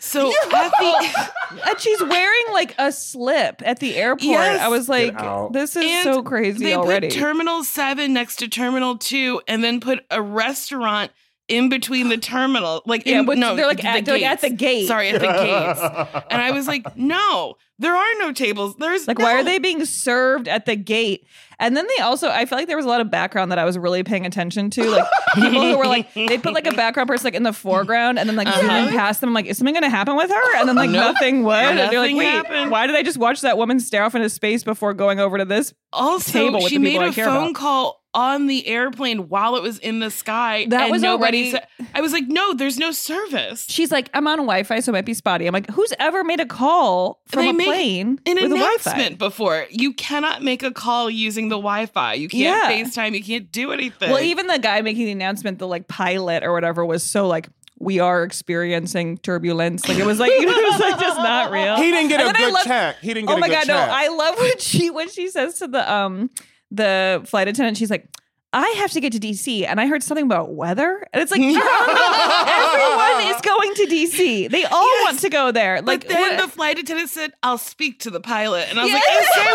So 0.03 0.29
at 0.53 0.71
the 0.79 1.31
And 1.67 1.79
she's 1.79 2.01
wearing 2.01 2.43
like 2.51 2.75
a 2.77 2.91
slip 2.91 3.61
at 3.65 3.79
the 3.79 3.95
airport. 3.95 4.21
Yes. 4.21 4.61
I 4.61 4.67
was 4.67 4.89
like, 4.89 5.17
this 5.53 5.75
is 5.75 5.83
and 5.85 6.03
so 6.03 6.23
crazy 6.23 6.65
they 6.65 6.75
already. 6.75 7.07
put 7.07 7.17
Terminal 7.17 7.63
Seven 7.63 8.13
next 8.13 8.37
to 8.37 8.47
Terminal 8.47 8.97
Two, 8.97 9.41
and 9.47 9.63
then 9.63 9.79
put 9.79 10.05
a 10.11 10.21
restaurant 10.21 11.11
in 11.47 11.69
between 11.69 12.09
the 12.09 12.17
terminal. 12.17 12.81
Like, 12.85 13.05
Yeah, 13.05 13.19
in, 13.19 13.25
but 13.25 13.37
no, 13.37 13.55
they're 13.55 13.67
like 13.67 13.81
the 13.81 13.87
at- 13.87 14.05
they're 14.05 14.15
like 14.15 14.23
at 14.23 14.41
the 14.41 14.49
gate. 14.49 14.87
Sorry, 14.87 15.09
at 15.09 15.19
the 15.21 15.27
gates. 16.13 16.25
And 16.31 16.41
I 16.41 16.51
was 16.51 16.67
like, 16.67 16.95
no, 16.95 17.55
there 17.79 17.95
are 17.95 18.13
no 18.19 18.31
tables. 18.31 18.75
There's 18.77 19.07
like, 19.07 19.19
why 19.19 19.33
are 19.33 19.43
they 19.43 19.59
being 19.59 19.83
served 19.85 20.47
at 20.47 20.65
the 20.65 20.75
gate? 20.75 21.25
And 21.59 21.77
then 21.77 21.85
they 21.95 22.01
also, 22.03 22.29
I 22.29 22.45
feel 22.45 22.57
like 22.57 22.67
there 22.67 22.77
was 22.77 22.85
a 22.85 22.89
lot 22.89 22.99
of 23.01 23.11
background 23.11 23.51
that 23.51 23.59
I 23.59 23.65
was 23.65 23.77
really 23.77 24.03
paying 24.03 24.25
attention 24.25 24.69
to. 24.71 24.83
Like 24.89 25.05
people 25.35 25.61
who 25.61 25.77
were 25.77 25.85
like, 25.85 26.13
they 26.13 26.37
put 26.37 26.53
like 26.53 26.65
a 26.67 26.73
background 26.73 27.07
person 27.07 27.25
like 27.25 27.35
in 27.35 27.43
the 27.43 27.53
foreground 27.53 28.19
and 28.19 28.27
then 28.27 28.35
like 28.35 28.47
zoom 28.47 28.69
Uh-huh. 28.69 28.89
past 28.91 29.21
them. 29.21 29.29
I'm 29.29 29.33
like, 29.33 29.45
is 29.45 29.57
something 29.57 29.73
going 29.73 29.83
to 29.83 29.89
happen 29.89 30.15
with 30.15 30.29
her? 30.29 30.55
And 30.57 30.67
then 30.67 30.75
like 30.75 30.89
Nope. 30.89 31.13
nothing 31.15 31.43
would. 31.43 31.55
and 31.55 31.77
they're 31.79 31.99
like, 31.99 32.15
wait, 32.15 32.25
happened. 32.25 32.71
why 32.71 32.87
did 32.87 32.95
I 32.95 33.03
just 33.03 33.17
watch 33.17 33.41
that 33.41 33.57
woman 33.57 33.79
stare 33.79 34.03
off 34.03 34.15
into 34.15 34.29
space 34.29 34.63
before 34.63 34.93
going 34.93 35.19
over 35.19 35.37
to 35.37 35.45
this? 35.45 35.73
Also, 35.91 36.31
table 36.31 36.59
with 36.63 36.69
she 36.69 36.77
the 36.77 36.83
made 36.83 36.89
people 36.91 37.05
I 37.05 37.09
a 37.09 37.13
care 37.13 37.25
phone 37.25 37.43
about. 37.51 37.55
call 37.55 38.02
on 38.15 38.47
the 38.47 38.67
airplane 38.67 39.27
while 39.29 39.55
it 39.55 39.63
was 39.63 39.79
in 39.79 39.99
the 39.99 40.11
sky. 40.11 40.65
That 40.69 40.83
and 40.83 40.91
was 40.91 41.01
nobody 41.01 41.51
already- 41.51 41.51
said- 41.51 41.67
I 41.95 42.01
was 42.01 42.11
like, 42.13 42.27
no, 42.27 42.53
there's 42.53 42.77
no 42.77 42.91
service. 42.91 43.65
She's 43.69 43.91
like, 43.91 44.09
I'm 44.13 44.27
on 44.27 44.37
Wi-Fi, 44.37 44.79
so 44.81 44.91
it 44.91 44.93
might 44.93 45.05
be 45.05 45.13
spotty. 45.13 45.47
I'm 45.47 45.53
like, 45.53 45.69
who's 45.71 45.93
ever 45.99 46.23
made 46.23 46.39
a 46.39 46.45
call 46.45 47.21
from 47.27 47.43
They 47.43 47.49
a 47.49 47.53
make 47.53 47.67
plane 47.67 48.19
An 48.25 48.35
with 48.35 48.45
a 48.45 48.47
Wi-Fi? 48.49 48.91
announcement 48.91 49.17
before. 49.19 49.65
You 49.69 49.93
cannot 49.93 50.43
make 50.43 50.61
a 50.63 50.71
call 50.71 51.09
using 51.09 51.49
the 51.49 51.55
Wi-Fi. 51.57 52.13
You 52.13 52.29
can't 52.29 52.41
Yeah. 52.41 52.83
FaceTime. 52.85 53.13
You 53.15 53.23
can't 53.23 53.51
do 53.51 53.71
anything. 53.71 54.11
Well, 54.11 54.21
even 54.23 54.47
the 54.47 54.59
guy 54.59 54.81
making 54.81 55.05
the 55.05 55.11
announcement, 55.11 55.59
the 55.59 55.67
like 55.67 55.87
pilot 55.87 56.43
or 56.43 56.53
whatever, 56.53 56.85
was 56.85 57.03
so 57.03 57.27
like, 57.27 57.49
we 57.79 57.99
are 57.99 58.23
experiencing 58.23 59.17
turbulence. 59.17 59.87
Like 59.89 59.97
it 59.97 60.05
was 60.05 60.19
like 60.19 60.31
you 60.31 60.45
know, 60.45 60.51
it 60.53 60.71
was 60.71 60.79
like 60.79 60.99
just 60.99 61.17
not 61.17 61.51
real. 61.51 61.75
He 61.77 61.91
didn't 61.91 62.09
get 62.09 62.19
And 62.21 62.29
a 62.29 62.33
good 62.33 62.53
love- 62.53 62.63
check. 62.65 62.97
He 63.01 63.13
didn't 63.13 63.27
get 63.27 63.33
Oh 63.33 63.37
a 63.37 63.39
my 63.41 63.47
good 63.49 63.67
god, 63.67 63.67
no! 63.67 63.75
I 63.77 64.07
love 64.07 64.37
when 64.37 64.59
she 64.59 64.89
when 64.89 65.09
she 65.09 65.27
says 65.29 65.55
to 65.59 65.67
the 65.67 65.91
um 65.93 66.29
the 66.73 67.21
flight 67.25 67.47
attendant, 67.47 67.77
she's 67.77 67.89
like. 67.91 68.07
I 68.55 68.67
have 68.77 68.91
to 68.91 69.01
get 69.01 69.13
to 69.13 69.19
DC, 69.19 69.65
and 69.67 69.81
I 69.81 69.87
heard 69.87 70.03
something 70.03 70.27
about 70.27 70.53
weather, 70.53 71.07
and 71.11 71.23
it's 71.23 71.31
like 71.31 71.41
you're 71.41 71.49
on 71.59 71.87
the- 71.87 72.51
everyone 72.51 73.35
is 73.35 73.41
going 73.41 73.73
to 73.73 73.85
DC. 73.87 74.51
They 74.51 74.63
all 74.65 74.85
Yes. 74.85 75.03
want 75.05 75.19
to 75.21 75.29
go 75.31 75.51
there. 75.51 75.81
Like 75.81 76.01
But 76.01 76.09
then 76.09 76.35
what- 76.37 76.45
the 76.45 76.47
flight 76.51 76.77
attendant 76.77 77.09
said, 77.09 77.33
"I'll 77.41 77.57
speak 77.57 78.01
to 78.01 78.11
the 78.11 78.19
pilot," 78.19 78.67
and 78.69 78.79
I 78.79 78.83
was 78.83 78.91
Yes. 78.91 79.03
like, 79.07 79.47
"And 79.47 79.47
say 79.47 79.53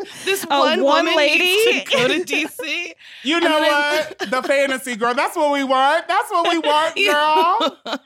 what? 0.00 0.08
This 0.24 0.44
A 0.50 0.58
one, 0.58 0.82
one 0.82 1.04
woman 1.04 1.16
lady? 1.18 1.44
needs 1.44 1.90
to 1.90 1.96
go 1.98 2.08
to 2.08 2.24
DC." 2.24 2.92
you 3.24 3.40
know 3.40 3.58
what? 3.60 4.18
the 4.20 4.42
fantasy 4.42 4.96
girl. 4.96 5.12
That's 5.12 5.36
what 5.36 5.52
we 5.52 5.62
want. 5.62 6.08
That's 6.08 6.30
what 6.30 6.50
we 6.50 6.58
want, 6.60 6.96
girl. 6.96 7.98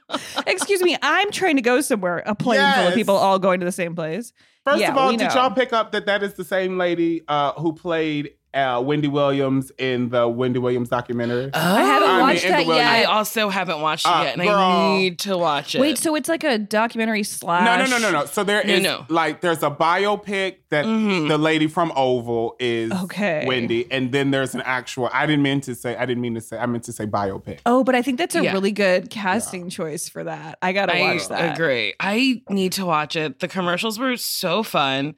excuse 0.49 0.83
me, 0.83 0.97
I'm 1.01 1.31
trying 1.31 1.55
to 1.57 1.63
go 1.63 1.81
somewhere. 1.81 2.25
A 2.27 2.35
plane 2.35 2.59
full 2.75 2.89
of 2.89 2.95
people 2.95 3.15
all 3.15 3.39
going 3.39 3.61
to 3.61 3.67
the 3.67 3.71
same 3.71 3.95
place. 3.95 4.33
First 4.69 4.81
Yeah, 4.83 4.91
of 4.91 4.99
all, 4.99 5.11
did 5.17 5.33
y'all 5.33 5.51
pick 5.51 5.73
up 5.73 5.93
that 5.93 6.05
that 6.05 6.23
is 6.23 6.35
the 6.35 6.45
same 6.45 6.77
lady 6.77 7.23
uh, 7.27 7.53
who 7.53 7.73
played 7.73 8.35
uh, 8.59 8.81
Wendy 8.81 9.09
Williams 9.09 9.71
in 9.79 10.09
the 10.11 10.27
Wendy 10.29 10.59
Williams 10.59 10.89
documentary? 10.89 11.51
I 11.55 11.83
haven't 11.83 12.09
I 12.11 12.21
watched 12.21 12.45
in 12.45 12.51
the 12.51 12.57
that 12.59 12.67
Williams- 12.67 12.89
I 12.91 13.05
also 13.05 13.49
haven't 13.49 13.81
watched 13.81 14.07
it 14.07 14.11
Uh, 14.11 14.23
yet, 14.25 14.35
and 14.39 14.43
girl. 14.43 14.57
I 14.59 14.97
need 14.99 15.19
to 15.21 15.39
watch 15.39 15.75
it. 15.75 15.81
Wait, 15.81 15.99
so 15.99 16.15
it's 16.15 16.29
like 16.29 16.45
a 16.45 16.59
documentary 16.59 17.23
slash? 17.23 17.65
No, 17.65 17.85
no, 17.85 17.91
no, 17.91 17.99
no, 18.11 18.21
no. 18.21 18.27
So 18.27 18.45
there 18.45 18.63
No, 18.65 18.73
is 18.75 18.83
no. 18.83 19.07
like 19.09 19.41
there's 19.41 19.63
a 19.63 19.71
biopic 19.71 20.57
that 20.71 20.85
Mhm. 20.85 21.29
the 21.29 21.39
lady 21.39 21.67
from 21.67 21.93
Oval 21.97 22.57
is 22.59 22.91
Okay. 22.93 23.45
Wendy, 23.47 23.87
and 23.91 24.13
then 24.13 24.31
there's 24.31 24.55
an 24.55 24.63
actual. 24.65 25.09
I 25.13 25.27
didn't 25.27 25.43
mean 25.43 25.61
to 25.63 25.75
say. 25.75 25.97
I 25.97 26.05
didn't 26.07 26.21
mean 26.23 26.35
to 26.35 26.41
say. 26.41 26.59
I 26.59 26.67
meant 26.67 26.85
to 26.85 26.93
say 26.93 27.07
biopic. 27.07 27.59
Oh, 27.67 27.85
but 27.85 27.95
I 27.95 28.03
think 28.03 28.19
that's 28.19 28.35
a 28.35 28.43
Yeah. 28.43 28.53
really 28.53 28.73
good 28.73 29.11
casting 29.11 29.71
choice 29.71 30.09
for 30.09 30.25
that. 30.25 30.59
I 30.61 30.73
gotta 30.73 30.95
I 30.97 31.01
watch 31.15 31.29
that. 31.29 31.41
I 31.41 31.47
agree. 31.55 31.95
I 32.01 32.43
need 32.51 32.73
to 32.73 32.85
watch 32.87 33.17
it. 33.17 33.41
The 33.41 33.49
commercials 33.49 33.99
were 33.99 34.17
so 34.17 34.63
fun. 34.63 35.15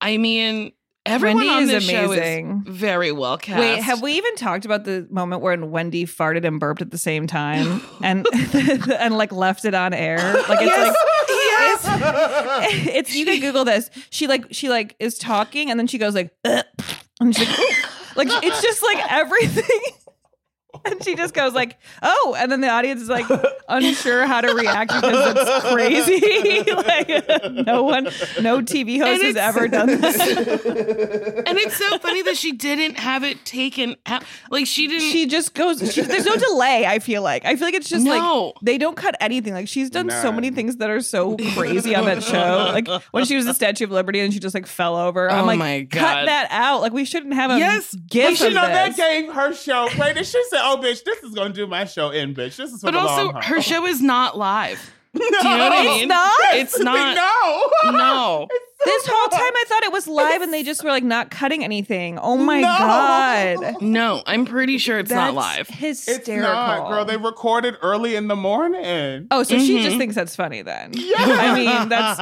I 0.00 0.16
mean, 0.16 0.72
everyone 1.06 1.46
Wendy 1.46 1.74
on 1.74 1.76
is 1.76 1.88
amazing. 1.88 2.64
is 2.66 2.74
very 2.76 3.12
well 3.12 3.38
cast. 3.38 3.58
Wait, 3.58 3.82
have 3.82 4.02
we 4.02 4.12
even 4.12 4.36
talked 4.36 4.64
about 4.64 4.84
the 4.84 5.06
moment 5.10 5.42
when 5.42 5.70
Wendy 5.70 6.04
farted 6.06 6.44
and 6.44 6.60
burped 6.60 6.82
at 6.82 6.90
the 6.90 6.98
same 6.98 7.26
time 7.26 7.82
and 8.02 8.26
and 8.54 9.16
like 9.16 9.32
left 9.32 9.64
it 9.64 9.74
on 9.74 9.92
air? 9.94 10.18
Like 10.18 10.58
it's 10.60 10.76
like 10.76 10.96
yes. 11.28 12.86
it's 12.88 13.14
you 13.14 13.24
can 13.24 13.40
Google 13.40 13.64
this. 13.64 13.90
She 14.10 14.26
like 14.26 14.46
she 14.50 14.68
like 14.68 14.96
is 14.98 15.18
talking 15.18 15.70
and 15.70 15.78
then 15.78 15.86
she 15.86 15.98
goes 15.98 16.14
like 16.14 16.34
"Ugh," 16.44 16.64
and 17.20 17.34
she's 17.36 17.48
like 17.48 17.76
Like 18.14 18.28
it's 18.44 18.62
just 18.62 18.82
like 18.82 19.10
everything. 19.10 19.96
And 20.92 21.02
she 21.04 21.14
just 21.14 21.32
goes 21.32 21.52
like, 21.54 21.78
"Oh," 22.02 22.34
and 22.38 22.50
then 22.50 22.60
the 22.60 22.68
audience 22.68 23.02
is 23.02 23.08
like 23.08 23.26
unsure 23.68 24.26
how 24.26 24.40
to 24.40 24.52
react 24.52 24.92
because 24.92 25.36
it's 25.36 25.70
crazy. 25.72 26.72
like 26.72 27.52
no 27.66 27.84
one, 27.84 28.04
no 28.40 28.60
TV 28.60 28.98
host 29.00 29.22
has 29.22 29.36
ever 29.36 29.68
done 29.68 29.86
this. 30.00 30.18
and 30.20 31.58
it's 31.58 31.76
so 31.76 31.98
funny 31.98 32.22
that 32.22 32.36
she 32.36 32.52
didn't 32.52 32.96
have 32.98 33.22
it 33.24 33.44
taken 33.44 33.96
out. 34.06 34.24
Like 34.50 34.66
she 34.66 34.88
didn't. 34.88 35.10
She 35.10 35.26
just 35.26 35.54
goes. 35.54 35.92
She, 35.92 36.00
there's 36.00 36.24
no 36.26 36.36
delay. 36.36 36.84
I 36.86 36.98
feel 36.98 37.22
like. 37.22 37.44
I 37.44 37.54
feel 37.56 37.68
like 37.68 37.74
it's 37.74 37.88
just 37.88 38.04
No. 38.04 38.46
like 38.46 38.54
they 38.62 38.78
don't 38.78 38.96
cut 38.96 39.14
anything. 39.20 39.52
Like 39.54 39.68
she's 39.68 39.88
done 39.90 40.10
so 40.10 40.32
many 40.32 40.50
things 40.50 40.76
that 40.78 40.90
are 40.90 41.00
so 41.00 41.36
crazy 41.54 41.94
on 41.94 42.04
that 42.06 42.22
show. 42.22 42.70
Like 42.72 42.88
when 43.12 43.24
she 43.24 43.36
was 43.36 43.46
the 43.46 43.54
Statue 43.54 43.84
of 43.84 43.90
Liberty 43.92 44.20
and 44.20 44.32
she 44.32 44.40
just 44.40 44.54
like 44.54 44.66
fell 44.66 44.96
over. 44.96 45.30
I'm 45.30 45.44
Oh 45.44 45.46
like, 45.46 45.58
my 45.58 45.86
cut 45.90 46.26
that 46.26 46.48
out. 46.50 46.80
Like 46.82 46.92
we 46.92 47.04
shouldn't 47.04 47.34
have 47.34 47.50
a 47.52 47.58
Yes, 47.58 47.94
gift 47.94 48.40
But 48.40 48.40
you 48.40 48.46
of 48.48 48.54
know 48.54 48.66
that 48.68 48.88
this. 48.88 48.96
gave 48.96 49.32
her 49.32 49.54
show. 49.54 49.88
Wait, 49.98 50.16
and 50.16 50.26
she 50.26 50.42
said, 50.50 50.71
"Oh, 50.72 50.82
bitch, 50.82 51.04
this 51.04 51.22
is 51.22 51.34
gonna 51.34 51.52
do 51.54 51.66
my 51.66 51.84
show 51.84 52.10
in, 52.10 52.34
bitch. 52.34 52.56
This 52.56 52.72
is 52.72 52.80
for 52.80 52.86
but 52.86 52.92
the 52.92 52.98
also, 52.98 53.14
long 53.16 53.24
haul." 53.24 53.32
But 53.32 53.36
also, 53.44 53.54
her 53.54 53.62
show 53.62 53.86
is 53.86 54.00
not 54.02 54.36
live. 54.36 54.92
no, 55.14 55.20
Do 55.42 55.48
you 55.48 55.56
know 55.56 55.64
what 55.64 55.72
I 55.72 55.98
It's 55.98 56.06
not? 56.08 56.36
It's 56.54 56.78
not. 56.80 57.16
No, 57.84 57.90
No. 57.92 58.48
This 58.84 59.06
whole 59.06 59.28
time 59.28 59.40
I 59.40 59.64
thought 59.68 59.84
it 59.84 59.92
was 59.92 60.08
live 60.08 60.42
and 60.42 60.52
they 60.52 60.64
just 60.64 60.82
were 60.82 60.90
like 60.90 61.04
not 61.04 61.30
cutting 61.30 61.62
anything. 61.62 62.18
Oh 62.18 62.36
my 62.36 62.60
No. 62.60 62.66
god. 62.66 63.80
No, 63.80 64.22
I'm 64.26 64.44
pretty 64.44 64.78
sure 64.78 64.98
it's 64.98 65.10
not 65.10 65.34
live. 65.34 65.68
Hysterical. 65.68 66.20
It's 66.34 66.42
not, 66.42 66.88
girl. 66.88 67.04
They 67.04 67.16
recorded 67.16 67.76
early 67.80 68.16
in 68.16 68.26
the 68.26 68.34
morning. 68.34 69.28
Oh, 69.30 69.44
so 69.44 69.56
she 69.58 69.78
Mhm. 69.78 69.82
just 69.84 69.98
thinks 69.98 70.16
that's 70.16 70.34
funny 70.34 70.62
then. 70.62 70.90
Yeah. 70.94 71.14
I 71.18 71.54
mean, 71.54 71.88
that's 71.90 72.18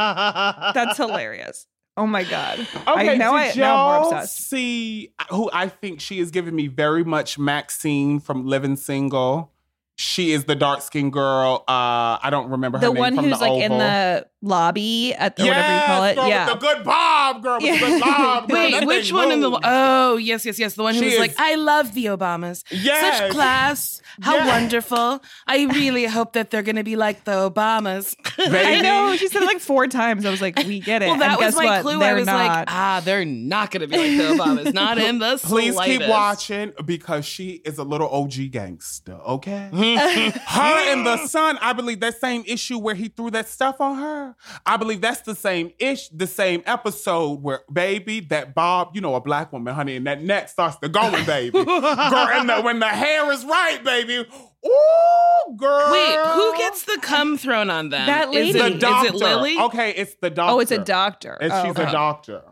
that's 0.74 0.96
hilarious. 0.98 1.66
Oh 2.00 2.06
my 2.06 2.24
god. 2.24 2.60
Okay, 2.60 3.10
I, 3.10 3.16
now, 3.16 3.34
I, 3.34 3.52
did 3.52 3.62
I'm 3.62 4.08
y'all 4.08 4.22
see 4.22 5.12
who 5.28 5.50
I 5.52 5.68
think 5.68 6.00
she 6.00 6.18
is 6.18 6.30
giving 6.30 6.56
me 6.56 6.66
very 6.66 7.04
much 7.04 7.38
Maxine 7.38 8.20
from 8.20 8.46
Living 8.46 8.76
Single. 8.76 9.52
She 9.96 10.32
is 10.32 10.44
the 10.44 10.54
dark 10.54 10.80
skinned 10.80 11.12
girl. 11.12 11.62
Uh, 11.68 12.16
I 12.22 12.28
don't 12.30 12.48
remember 12.48 12.78
her 12.78 12.86
The 12.86 12.94
name 12.94 13.00
one 13.00 13.14
from 13.16 13.24
who's 13.26 13.38
the 13.38 13.44
like 13.44 13.62
in 13.62 13.72
the 13.72 14.26
lobby 14.42 15.12
at 15.14 15.38
or 15.38 15.44
whatever 15.46 15.74
you 15.74 15.80
call 15.86 16.04
it. 16.04 16.14
girl, 16.16 16.28
yeah. 16.28 16.46
the 16.46 16.54
good 16.56 16.84
Bob, 16.84 17.42
girl. 17.42 17.58
With 17.60 17.80
the 17.80 17.86
good 17.86 18.00
Bob. 18.04 18.48
girl. 18.48 18.56
Wait, 18.56 18.86
which 18.86 19.06
thing 19.08 19.14
one 19.16 19.30
in 19.32 19.40
the? 19.40 19.60
Oh, 19.62 20.16
yes, 20.16 20.44
yes, 20.46 20.58
yes. 20.58 20.74
The 20.74 20.82
one 20.82 20.94
who 20.94 21.00
She 21.00 21.04
was 21.06 21.14
is- 21.14 21.20
like, 21.20 21.34
"I 21.38 21.56
love 21.56 21.92
the 21.94 22.06
Obamas. 22.06 22.64
Yes. 22.70 23.18
Such 23.18 23.30
class. 23.32 24.00
How 24.22 24.34
Yes. 24.36 24.48
wonderful. 24.48 25.22
I 25.46 25.64
really 25.66 26.04
hope 26.06 26.32
that 26.32 26.50
they're 26.50 26.62
going 26.62 26.76
to 26.76 26.84
be 26.84 26.96
like 26.96 27.24
the 27.24 27.50
Obamas." 27.50 28.16
I 28.38 28.80
know. 28.80 29.14
She 29.16 29.28
said 29.28 29.42
it 29.42 29.46
like 29.46 29.60
four 29.60 29.86
times. 29.86 30.24
I 30.24 30.30
was 30.30 30.40
like, 30.40 30.56
we 30.66 30.80
get 30.80 31.02
it. 31.02 31.06
well, 31.08 31.18
that 31.18 31.32
and 31.32 31.46
was 31.46 31.56
my 31.56 31.64
what? 31.66 31.82
clue. 31.82 31.98
They're 31.98 32.10
I 32.16 32.18
was 32.18 32.26
not. 32.26 32.46
like, 32.48 32.64
ah, 32.70 33.02
they're 33.04 33.24
not 33.24 33.70
going 33.70 33.82
to 33.82 33.86
be 33.88 33.96
like 33.96 34.16
the 34.16 34.42
Obamas. 34.42 34.74
Not 34.80 34.98
in 34.98 35.18
the 35.18 35.38
Please 35.42 35.78
keep 35.80 36.06
watching 36.08 36.72
because 36.84 37.24
she 37.24 37.60
is 37.64 37.78
a 37.78 37.84
little 37.84 38.08
OG 38.08 38.50
gangster, 38.50 39.14
okay? 39.14 39.68
her 39.72 40.92
and 40.92 41.04
the 41.06 41.26
son, 41.26 41.58
I 41.60 41.72
believe 41.72 42.00
that 42.00 42.18
same 42.20 42.44
issue 42.46 42.78
where 42.78 42.94
he 42.94 43.08
threw 43.08 43.30
that 43.32 43.48
stuff 43.48 43.80
on 43.80 43.98
her. 43.98 44.29
I 44.66 44.76
believe 44.76 45.00
that's 45.00 45.20
the 45.20 45.34
same 45.34 45.72
ish, 45.78 46.08
the 46.08 46.26
same 46.26 46.62
episode 46.66 47.42
where, 47.42 47.60
baby, 47.72 48.20
that 48.20 48.54
Bob, 48.54 48.90
you 48.94 49.00
know, 49.00 49.14
a 49.14 49.20
black 49.20 49.52
woman, 49.52 49.74
honey, 49.74 49.96
and 49.96 50.06
that 50.06 50.22
neck 50.22 50.48
starts 50.48 50.76
to 50.76 50.88
going, 50.88 51.24
baby. 51.24 51.50
girl, 51.64 51.66
and 51.66 52.48
the, 52.48 52.60
when 52.62 52.78
the 52.78 52.88
hair 52.88 53.30
is 53.32 53.44
right, 53.44 53.82
baby. 53.84 54.26
Ooh, 54.66 55.56
girl. 55.56 55.92
Wait, 55.92 56.18
who 56.34 56.58
gets 56.58 56.84
the 56.84 56.98
cum 57.02 57.38
thrown 57.38 57.70
on 57.70 57.88
them? 57.88 58.06
That 58.06 58.30
lady. 58.30 58.50
it- 58.58 58.80
the 58.80 58.88
is 58.88 59.04
it 59.04 59.14
Lily? 59.14 59.58
Okay, 59.58 59.90
it's 59.90 60.16
the 60.20 60.30
doctor. 60.30 60.54
oh, 60.54 60.60
it's 60.60 60.70
a 60.70 60.78
doctor. 60.78 61.34
And 61.40 61.52
oh, 61.52 61.62
she's 61.62 61.70
okay. 61.72 61.88
a 61.88 61.92
doctor. 61.92 62.42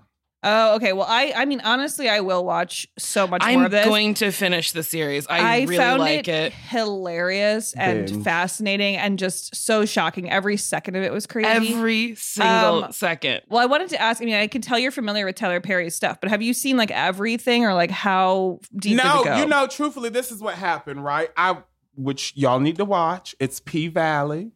Oh, 0.45 0.77
okay. 0.77 0.93
Well, 0.93 1.07
I 1.09 1.33
I 1.35 1.45
mean, 1.47 1.61
honestly, 1.65 2.09
I 2.09 2.21
will 2.21 2.45
watch 2.45 2.87
so 2.97 3.27
much 3.27 3.43
I'm 3.45 3.65
of 3.65 3.71
this. 3.73 3.85
going 3.85 4.15
to 4.15 4.31
finish 4.31 4.71
the 4.71 4.85
series. 4.85 5.27
I, 5.27 5.39
I 5.41 5.61
really 5.63 5.77
found 5.77 6.01
like 6.01 6.29
it, 6.29 6.29
it. 6.29 6.53
hilarious 6.53 7.73
and 7.75 8.07
Binge. 8.07 8.23
fascinating 8.25 8.97
and 8.97 9.19
just 9.19 9.57
so 9.57 9.85
shocking. 9.85 10.31
Every 10.31 10.57
second 10.57 10.95
of 10.95 11.03
it 11.03 11.13
was 11.13 11.27
crazy. 11.27 11.49
Every 11.49 12.15
single 12.15 12.85
Um, 12.85 12.93
second. 12.93 13.41
well, 13.49 13.61
I 13.61 13.67
wanted 13.67 13.89
to 13.91 14.01
ask. 14.01 14.23
I 14.23 14.27
mean, 14.27 14.35
I 14.37 14.47
can 14.47 14.63
tell 14.63 14.79
you're 14.79 14.93
familiar 14.93 15.25
with 15.27 15.35
Tyler 15.35 15.61
Perry's 15.61 15.97
stuff, 15.97 16.21
but 16.21 16.31
have 16.31 16.41
you 16.43 16.55
seen 16.55 16.77
like 16.77 16.91
everything 16.93 17.65
or 17.65 17.75
like 17.75 17.91
how 17.91 18.61
deep 18.77 18.97
no, 18.97 19.03
does 19.03 19.21
it 19.23 19.25
go? 19.25 19.37
you 19.39 19.47
know, 19.47 19.67
truthfully, 19.67 20.09
this 20.09 20.31
is 20.31 20.41
what 20.41 20.55
happened, 20.55 21.03
right? 21.05 21.31
I, 21.37 21.59
which 21.97 22.33
y'all 22.37 22.61
need 22.61 22.77
to 22.77 22.85
watch. 22.85 23.35
It's 23.41 23.59
P 23.59 23.89
Valley. 23.89 24.53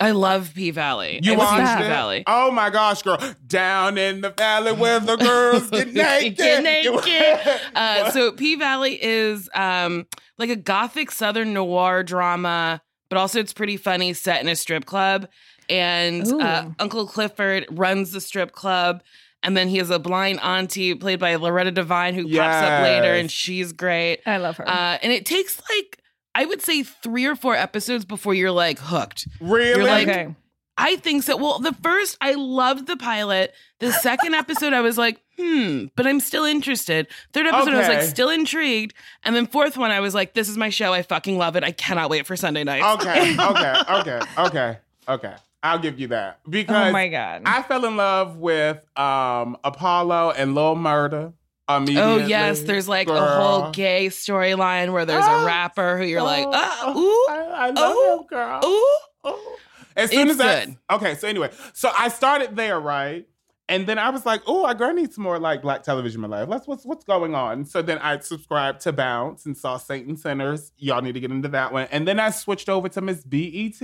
I 0.00 0.10
love 0.10 0.52
P 0.54 0.70
Valley. 0.70 1.20
You 1.22 1.32
I've 1.32 1.38
watched? 1.38 1.78
P 1.78 1.84
it? 1.84 1.88
Valley. 1.88 2.24
Oh 2.26 2.50
my 2.50 2.70
gosh, 2.70 3.02
girl! 3.02 3.18
Down 3.46 3.96
in 3.96 4.20
the 4.20 4.30
valley 4.30 4.72
where 4.72 4.98
the 5.00 5.16
girls 5.16 5.70
get 5.70 5.88
naked. 5.92 6.36
Get 6.36 6.62
naked. 6.62 7.60
Uh, 7.74 8.10
so 8.10 8.32
P 8.32 8.56
Valley 8.56 8.98
is 9.02 9.48
um, 9.54 10.06
like 10.38 10.50
a 10.50 10.56
gothic 10.56 11.10
southern 11.10 11.52
noir 11.52 12.02
drama, 12.02 12.80
but 13.08 13.18
also 13.18 13.40
it's 13.40 13.52
pretty 13.52 13.76
funny, 13.76 14.12
set 14.12 14.40
in 14.40 14.48
a 14.48 14.56
strip 14.56 14.84
club. 14.84 15.28
And 15.68 16.26
uh, 16.26 16.68
Uncle 16.78 17.06
Clifford 17.06 17.66
runs 17.70 18.12
the 18.12 18.20
strip 18.20 18.52
club. 18.52 19.02
And 19.42 19.54
then 19.56 19.68
he 19.68 19.76
has 19.76 19.90
a 19.90 19.98
blind 19.98 20.40
auntie 20.40 20.94
played 20.94 21.20
by 21.20 21.34
Loretta 21.34 21.70
Devine 21.70 22.14
who 22.14 22.24
pops 22.24 22.64
up 22.64 22.82
later, 22.82 23.12
and 23.12 23.30
she's 23.30 23.72
great. 23.72 24.20
I 24.24 24.38
love 24.38 24.56
her. 24.56 24.66
Uh, 24.66 24.98
and 25.02 25.12
it 25.12 25.26
takes 25.26 25.60
like 25.68 25.98
I 26.34 26.44
would 26.46 26.62
say 26.62 26.82
three 26.82 27.26
or 27.26 27.36
four 27.36 27.54
episodes 27.56 28.04
before 28.04 28.34
you're 28.34 28.50
like 28.50 28.78
hooked. 28.78 29.28
really? 29.40 29.68
You're 29.80 29.84
like- 29.84 30.08
okay. 30.08 30.34
I 30.76 30.96
think 30.96 31.22
so. 31.22 31.36
Well, 31.36 31.60
the 31.60 31.72
first 31.84 32.16
I 32.20 32.32
loved 32.32 32.88
the 32.88 32.96
pilot. 32.96 33.54
The 33.78 33.92
second 33.92 34.34
episode 34.42 34.72
I 34.72 34.80
was 34.80 34.98
like, 34.98 35.20
hmm, 35.38 35.84
but 35.94 36.04
I'm 36.04 36.18
still 36.18 36.44
interested. 36.44 37.06
Third 37.32 37.46
episode 37.46 37.74
I 37.74 37.78
was 37.78 37.86
like 37.88 38.02
still 38.02 38.28
intrigued, 38.28 38.92
and 39.22 39.36
then 39.36 39.46
fourth 39.46 39.76
one 39.76 39.92
I 39.92 40.00
was 40.00 40.16
like, 40.16 40.34
this 40.34 40.48
is 40.48 40.56
my 40.56 40.70
show. 40.70 40.92
I 40.92 41.02
fucking 41.02 41.38
love 41.38 41.54
it. 41.54 41.62
I 41.62 41.70
cannot 41.70 42.10
wait 42.10 42.26
for 42.26 42.34
Sunday 42.34 42.64
nights. 42.64 42.84
okay, 43.06 43.36
okay, 43.38 43.74
okay, 43.88 44.20
okay, 44.36 44.78
okay. 45.08 45.34
I'll 45.62 45.78
give 45.78 46.00
you 46.00 46.08
that 46.08 46.40
because 46.50 46.88
Oh 46.88 46.92
my 46.92 47.06
god. 47.08 47.42
I 47.46 47.62
fell 47.62 47.84
in 47.84 47.96
love 47.96 48.38
with 48.38 48.84
um 48.98 49.56
Apollo 49.62 50.32
and 50.32 50.56
Lil 50.56 50.74
Murder. 50.74 51.32
Oh 51.68 52.18
yes, 52.18 52.62
there's 52.62 52.88
like 52.88 53.08
a 53.08 53.20
whole 53.36 53.70
gay 53.70 54.06
storyline 54.08 54.92
where 54.92 55.04
there's 55.06 55.24
Oh, 55.26 55.42
a 55.42 55.46
rapper 55.46 55.96
who 55.98 56.04
you're 56.04 56.22
like, 56.22 56.46
Oh, 56.46 56.50
ah, 56.52 56.82
oh, 56.86 56.98
ooh, 57.00 57.26
I, 57.32 57.68
I 57.68 57.70
love 57.70 57.96
ooh, 57.96 58.18
him, 58.20 58.26
girl. 58.26 58.60
ooh. 58.64 59.28
Ooh. 59.30 59.56
As 59.96 60.10
soon 60.10 60.28
It's 60.28 60.40
as 60.40 60.46
I, 60.46 60.64
good. 60.66 60.76
okay, 60.90 61.14
so 61.14 61.28
anyway, 61.28 61.50
so 61.72 61.90
I 61.96 62.08
started 62.08 62.56
there, 62.56 62.78
right? 62.80 63.26
And 63.68 63.86
then 63.86 63.98
I 63.98 64.10
was 64.10 64.26
like, 64.26 64.42
oh, 64.46 64.64
I 64.66 64.74
girl 64.74 64.92
need 64.92 65.14
some 65.14 65.24
more 65.24 65.38
like 65.38 65.62
black 65.62 65.82
television 65.82 66.22
in 66.22 66.28
my 66.28 66.40
life. 66.40 66.48
Let's 66.50 66.66
what's 66.66 66.84
what's 66.84 67.04
going 67.04 67.34
on. 67.34 67.64
So 67.64 67.80
then 67.80 67.96
I 67.98 68.18
subscribed 68.18 68.80
to 68.82 68.92
Bounce 68.92 69.46
and 69.46 69.56
saw 69.56 69.78
Saint 69.78 70.06
and 70.06 70.20
Sinners. 70.20 70.70
Y'all 70.76 71.00
need 71.00 71.12
to 71.14 71.20
get 71.20 71.30
into 71.30 71.48
that 71.48 71.72
one. 71.72 71.88
And 71.90 72.06
then 72.06 72.20
I 72.20 72.28
switched 72.28 72.68
over 72.68 72.90
to 72.90 73.00
Miss 73.00 73.24
BET. 73.24 73.80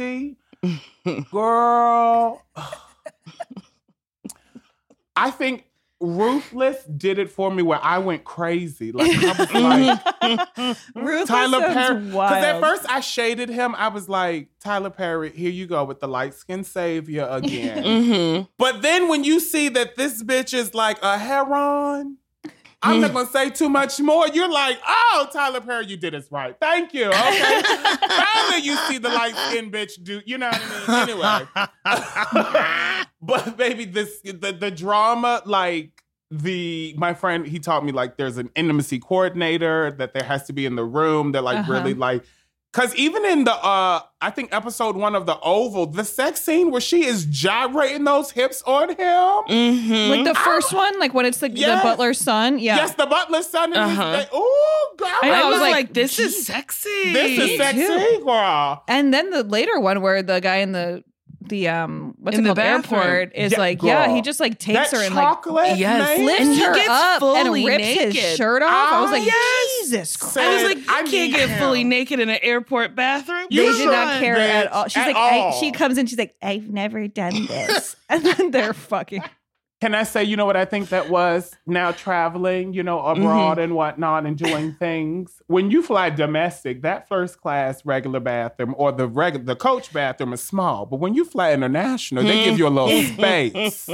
Girl. 1.30 2.44
I 5.16 5.30
think 5.30 5.64
Ruthless 6.00 6.82
did 6.84 7.18
it 7.18 7.30
for 7.30 7.50
me 7.50 7.62
where 7.62 7.82
I 7.82 7.98
went 7.98 8.24
crazy. 8.24 8.90
Like 8.90 9.10
I 9.22 9.32
was 9.38 9.54
like, 10.62 10.76
Ruthless 10.94 11.28
Tyler 11.28 11.60
Perry. 11.60 12.04
Because 12.06 12.44
at 12.44 12.60
first 12.60 12.88
I 12.88 13.00
shaded 13.00 13.50
him. 13.50 13.74
I 13.74 13.88
was 13.88 14.08
like, 14.08 14.48
Tyler 14.60 14.88
Perry, 14.88 15.30
here 15.30 15.50
you 15.50 15.66
go 15.66 15.84
with 15.84 16.00
the 16.00 16.08
light 16.08 16.32
skin 16.34 16.64
savior 16.64 17.28
again. 17.30 17.84
Mm-hmm. 18.00 18.44
but 18.56 18.82
then 18.82 19.08
when 19.08 19.24
you 19.24 19.40
see 19.40 19.68
that 19.70 19.96
this 19.96 20.22
bitch 20.22 20.54
is 20.54 20.74
like 20.74 20.98
a 21.02 21.18
heron, 21.18 22.18
I'm 22.82 23.00
not 23.00 23.12
gonna 23.12 23.28
say 23.28 23.50
too 23.50 23.68
much 23.68 24.00
more. 24.00 24.28
You're 24.28 24.50
like, 24.50 24.78
oh, 24.86 25.28
Tyler 25.32 25.60
Perry, 25.60 25.86
you 25.86 25.96
did 25.96 26.14
us 26.14 26.30
right. 26.30 26.56
Thank 26.60 26.94
you. 26.94 27.06
Okay. 27.08 27.62
Finally, 27.62 28.62
you 28.62 28.76
see 28.88 28.98
the 28.98 29.08
light 29.10 29.34
skinned 29.48 29.72
bitch 29.72 30.02
do. 30.02 30.22
You 30.24 30.38
know 30.38 30.48
what 30.48 30.62
I 30.88 31.06
mean? 31.06 31.46
Anyway, 32.94 33.06
but 33.22 33.56
baby, 33.56 33.84
this 33.84 34.20
the 34.22 34.52
the 34.58 34.70
drama 34.70 35.42
like 35.44 36.02
the 36.30 36.94
my 36.96 37.12
friend 37.14 37.46
he 37.46 37.58
taught 37.58 37.84
me 37.84 37.90
like 37.92 38.16
there's 38.16 38.38
an 38.38 38.50
intimacy 38.54 38.98
coordinator 39.00 39.90
that 39.92 40.14
there 40.14 40.22
has 40.22 40.44
to 40.44 40.52
be 40.52 40.64
in 40.66 40.76
the 40.76 40.84
room 40.84 41.32
that 41.32 41.42
like 41.42 41.58
Uh-huh. 41.58 41.72
really 41.72 41.94
like 41.94 42.22
because 42.72 42.94
even 42.94 43.24
in 43.26 43.42
the 43.42 43.52
uh 43.52 44.00
i 44.20 44.30
think 44.30 44.54
episode 44.54 44.94
one 44.94 45.16
of 45.16 45.26
the 45.26 45.36
oval 45.40 45.86
the 45.86 46.04
sex 46.04 46.40
scene 46.40 46.70
where 46.70 46.80
she 46.80 47.04
is 47.04 47.26
gyrating 47.26 48.04
those 48.04 48.30
hips 48.30 48.62
on 48.64 48.90
him 48.90 48.96
Mm-hmm. 49.48 50.10
like 50.12 50.24
the 50.24 50.36
first 50.38 50.72
one, 50.72 51.00
like 51.00 51.12
when 51.14 51.26
it's 51.26 51.42
like 51.42 51.52
Yes. 51.56 51.82
the 51.82 51.88
butler's 51.88 52.18
son. 52.18 52.60
Yeah. 52.60 52.76
yes 52.76 52.94
the 52.94 53.06
butler's 53.06 53.48
son 53.48 53.76
Uh-huh. 53.76 54.24
oh 54.32 54.94
girl 54.98 55.08
I 55.24 55.30
I 55.30 55.40
I 55.40 55.44
was 55.46 55.54
was 55.54 55.60
like, 55.62 55.72
like, 55.72 55.92
this 55.94 56.20
is 56.20 56.46
sexy. 56.46 57.12
this 57.12 57.38
Me 57.38 57.54
is 57.54 57.58
sexy 57.58 57.86
too. 57.88 58.22
girl 58.24 58.84
And 58.86 59.12
then 59.12 59.30
the 59.30 59.42
later 59.42 59.80
one 59.80 60.00
where 60.00 60.22
the 60.22 60.38
guy 60.40 60.58
in 60.58 60.70
the 60.70 61.02
the 61.42 61.68
um 61.68 62.14
what's 62.18 62.36
In 62.36 62.44
it 62.44 62.48
the 62.48 62.48
called 62.54 62.56
bathroom. 62.56 63.00
airport 63.00 63.34
is 63.34 63.52
Yeah, 63.52 63.58
like 63.58 63.82
yeah 63.82 64.14
he 64.14 64.20
just 64.20 64.40
like 64.40 64.58
takes 64.58 64.90
that 64.90 64.96
her 64.98 65.02
and 65.04 65.14
like 65.14 65.24
chocolate 65.24 65.78
Yes. 65.78 66.18
man, 66.18 66.26
lifts 66.26 66.40
And 66.42 66.52
he 66.54 66.60
her 66.64 66.74
gets 66.74 66.88
up 66.88 67.22
and 67.22 67.46
fully 67.46 67.64
rips 67.66 67.84
his 67.84 68.14
shirt 68.36 68.62
off. 68.62 68.70
I 68.70 69.00
was 69.00 69.10
like 69.10 69.22
Ah, 69.26 69.66
Jesus 69.80 70.16
Christ. 70.18 70.36
I 70.38 70.54
was 70.54 70.62
like, 70.64 70.78
you 70.78 70.84
I 70.88 71.02
can't 71.04 71.32
get 71.32 71.48
him. 71.48 71.58
fully 71.58 71.82
naked 71.84 72.20
in 72.20 72.28
an 72.28 72.38
airport 72.42 72.94
bathroom. 72.94 73.46
You 73.50 73.62
they 73.62 73.68
Come 73.70 73.78
did 73.78 73.86
not 73.86 74.20
care 74.20 74.36
at 74.36 74.70
all. 74.70 74.88
She's 74.88 74.98
at 74.98 75.06
like, 75.06 75.16
I, 75.16 75.50
she 75.58 75.70
comes 75.72 75.96
in, 75.98 76.06
she's 76.06 76.18
like, 76.18 76.34
I've 76.42 76.68
never 76.68 77.08
done 77.08 77.46
this, 77.46 77.96
and 78.10 78.22
then 78.24 78.50
they're 78.50 78.74
fucking. 78.74 79.22
Can 79.80 79.94
I 79.94 80.02
say, 80.02 80.24
you 80.24 80.36
know 80.36 80.44
what 80.44 80.58
I 80.58 80.66
think 80.66 80.90
that 80.90 81.08
was? 81.08 81.56
Now 81.66 81.92
traveling, 81.92 82.74
you 82.74 82.82
know, 82.82 82.98
mm-hmm. 82.98 83.22
abroad 83.22 83.58
and 83.58 83.74
whatnot 83.74 84.26
and 84.26 84.36
doing 84.36 84.74
things. 84.74 85.40
When 85.46 85.70
you 85.70 85.82
fly 85.82 86.10
domestic, 86.10 86.82
that 86.82 87.08
first 87.08 87.40
class 87.40 87.86
regular 87.86 88.20
bathroom 88.20 88.74
or 88.76 88.92
the 88.92 89.08
regular 89.08 89.42
the 89.42 89.56
coach 89.56 89.90
bathroom 89.90 90.34
is 90.34 90.42
small. 90.42 90.84
But 90.84 91.00
when 91.00 91.14
you 91.14 91.24
fly 91.24 91.54
international, 91.54 92.24
they 92.24 92.44
give 92.44 92.58
you 92.58 92.66
a 92.66 92.68
little 92.68 92.88
mm-hmm. 92.88 93.68
space. 93.68 93.88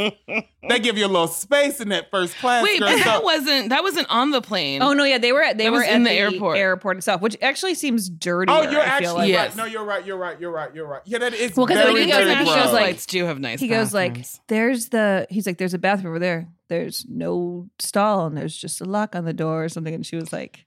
They 0.69 0.79
give 0.79 0.99
you 0.99 1.07
a 1.07 1.09
little 1.09 1.29
space 1.29 1.81
in 1.81 1.89
that 1.91 2.11
first 2.11 2.37
class. 2.39 2.63
Wait, 2.65 2.81
girl. 2.81 2.89
but 2.89 3.05
that 3.05 3.23
wasn't 3.25 3.69
that 3.71 3.83
wasn't 3.83 4.09
on 4.11 4.31
the 4.31 4.41
plane. 4.41 4.83
Oh 4.83 4.93
no, 4.93 5.05
yeah, 5.05 5.19
they 5.19 5.33
were 5.33 5.45
they 5.55 5.65
That 5.65 5.73
were 5.73 5.79
was 5.79 5.87
at 5.89 5.95
in 5.95 6.03
the, 6.05 6.11
the 6.11 6.17
airport. 6.17 6.59
airport 6.59 6.97
itself, 6.99 7.21
which 7.21 7.37
actually 7.43 7.75
seems 7.75 8.09
dirty. 8.09 8.53
Oh, 8.53 8.63
you're 8.63 8.81
I 8.81 8.85
actually 8.85 9.15
like. 9.15 9.29
Yes. 9.29 9.49
right. 9.51 9.57
No, 9.57 9.65
you're 9.65 9.85
right. 9.85 10.05
You're 10.07 10.17
right. 10.17 10.41
You're 10.41 10.51
right. 10.53 10.75
You're 10.75 10.87
right. 10.87 11.03
Yeah, 11.05 11.19
that 11.19 11.35
is 11.35 11.57
Well, 11.57 11.67
'cause 11.67 11.77
very, 11.77 11.93
when 11.93 12.03
he 12.03 12.09
goes 12.11 12.17
very 12.25 12.33
in, 12.33 12.39
he 12.39 12.45
goes 12.45 12.73
like- 12.73 12.85
flights 12.85 13.07
do 13.07 13.25
have 13.25 13.39
nice. 13.39 13.61
he 13.61 13.69
goes 13.69 13.93
like, 13.95 14.25
"There's 14.49 14.89
the." 14.91 15.27
He's 15.31 15.47
like, 15.47 15.59
"There's 15.59 15.75
a 15.75 15.79
bathroom 15.79 16.11
over 16.13 16.19
there. 16.19 16.49
There's 16.69 17.07
no 17.09 17.69
stall, 17.79 18.27
and 18.27 18.37
there's 18.37 18.57
just 18.57 18.81
a 18.81 18.85
lock 18.85 19.15
on 19.15 19.25
the 19.25 19.33
door 19.33 19.65
or 19.65 19.69
something." 19.69 19.95
And 19.95 20.05
she 20.05 20.17
was 20.17 20.33
like, 20.33 20.65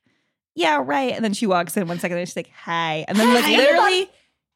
"Yeah, 0.55 0.81
right." 0.83 1.13
And 1.13 1.23
then 1.25 1.33
she 1.33 1.45
walks 1.47 1.75
in 1.77 1.87
one 1.87 1.99
second, 1.99 2.17
and 2.17 2.27
she's 2.27 2.35
like, 2.35 2.51
"Hi," 2.63 3.05
and 3.07 3.17
then 3.17 3.33
like 3.33 3.43
Hi. 3.45 3.55
literally. 3.57 4.09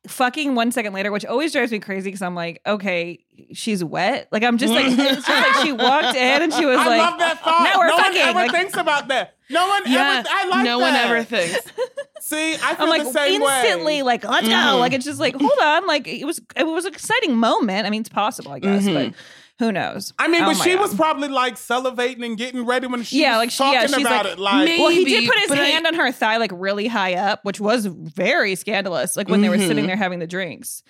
Fucking 0.08 0.54
one 0.54 0.72
second 0.74 0.92
later, 0.94 1.12
which 1.14 1.26
always 1.26 1.54
drives 1.54 1.72
me 1.72 1.80
crazy 1.80 2.10
because 2.10 2.22
I'm 2.22 2.36
like, 2.36 2.62
okay, 2.66 3.20
she's 3.54 3.82
wet. 3.84 4.28
Like 4.34 4.44
I'm 4.44 4.58
just 4.58 4.74
like, 4.74 4.86
it's 4.90 5.26
just 5.26 5.30
like 5.30 5.66
she 5.66 5.72
walked 5.72 6.16
in 6.18 6.42
and 6.42 6.54
she 6.54 6.66
was 6.66 6.78
I 6.78 6.88
like, 6.88 7.00
love 7.10 7.20
that 7.20 7.40
thought. 7.42 7.64
now 7.64 7.80
we're 7.80 7.88
no 7.88 7.98
fucking. 7.98 8.20
one 8.20 8.28
ever 8.30 8.40
Like- 8.40 8.52
thinks 8.52 8.76
about 8.78 9.08
that. 9.08 9.36
No 9.50 9.66
one 9.68 9.84
yeah, 9.86 10.20
ever. 10.20 10.30
I 10.30 10.48
like 10.50 10.66
no 10.66 10.80
one 10.80 10.94
ever 10.94 11.24
thinks. 11.24 11.58
See, 12.22 12.54
I 12.56 12.58
feel 12.76 12.84
I'm 12.84 12.90
like 12.90 13.04
the 13.04 13.12
same 13.14 13.42
instantly 13.42 13.98
way. 13.98 14.02
like 14.04 14.24
let's 14.26 14.48
go. 14.48 14.54
Mhm. 14.54 14.80
Like 14.80 14.94
it's 14.94 15.06
just 15.06 15.20
like 15.20 15.36
hold 15.36 15.52
on. 15.62 15.86
Like 15.88 16.08
it 16.08 16.26
was 16.26 16.42
it 16.56 16.66
was 16.66 16.86
an 16.86 16.94
exciting 16.94 17.38
moment. 17.38 17.86
I 17.88 17.90
mean 17.90 18.02
it's 18.02 18.10
possible 18.10 18.52
I 18.52 18.60
guess, 18.60 18.84
Mhm. 18.86 18.94
but 19.12 19.14
who 19.60 19.72
knows? 19.72 20.14
I 20.20 20.28
mean, 20.28 20.42
Oh 20.44 20.48
but 20.48 20.56
she 20.64 20.74
God. 20.74 20.82
was 20.82 20.96
probably 20.96 21.28
like 21.30 21.56
salivating 21.56 22.26
and 22.26 22.38
getting 22.38 22.66
ready 22.66 22.88
when 22.88 23.04
she 23.04 23.22
yeah, 23.22 23.38
like 23.38 23.52
she, 23.52 23.58
talking 23.60 23.74
yeah, 23.74 23.88
she's 23.88 23.98
about 24.06 24.26
like, 24.26 24.34
it. 24.34 24.40
Like, 24.40 24.66
Maybe, 24.66 24.82
well, 24.82 24.90
he 24.92 25.06
did 25.06 25.28
put 25.30 25.38
his 25.40 25.50
but 25.50 25.60
I- 25.60 25.66
hand 25.66 25.88
on 25.88 25.94
her 25.94 26.12
thigh 26.12 26.38
like 26.38 26.52
really 26.54 26.88
high 26.88 27.14
up, 27.16 27.46
which 27.46 27.60
was 27.60 27.86
very 27.86 28.56
scandalous. 28.56 29.16
Like 29.16 29.30
when 29.30 29.42
they 29.42 29.50
were 29.50 29.58
sitting 29.58 29.84
Mhm. 29.86 29.88
there 29.88 29.96
having 29.96 30.20
the 30.20 30.28
drinks. 30.28 30.84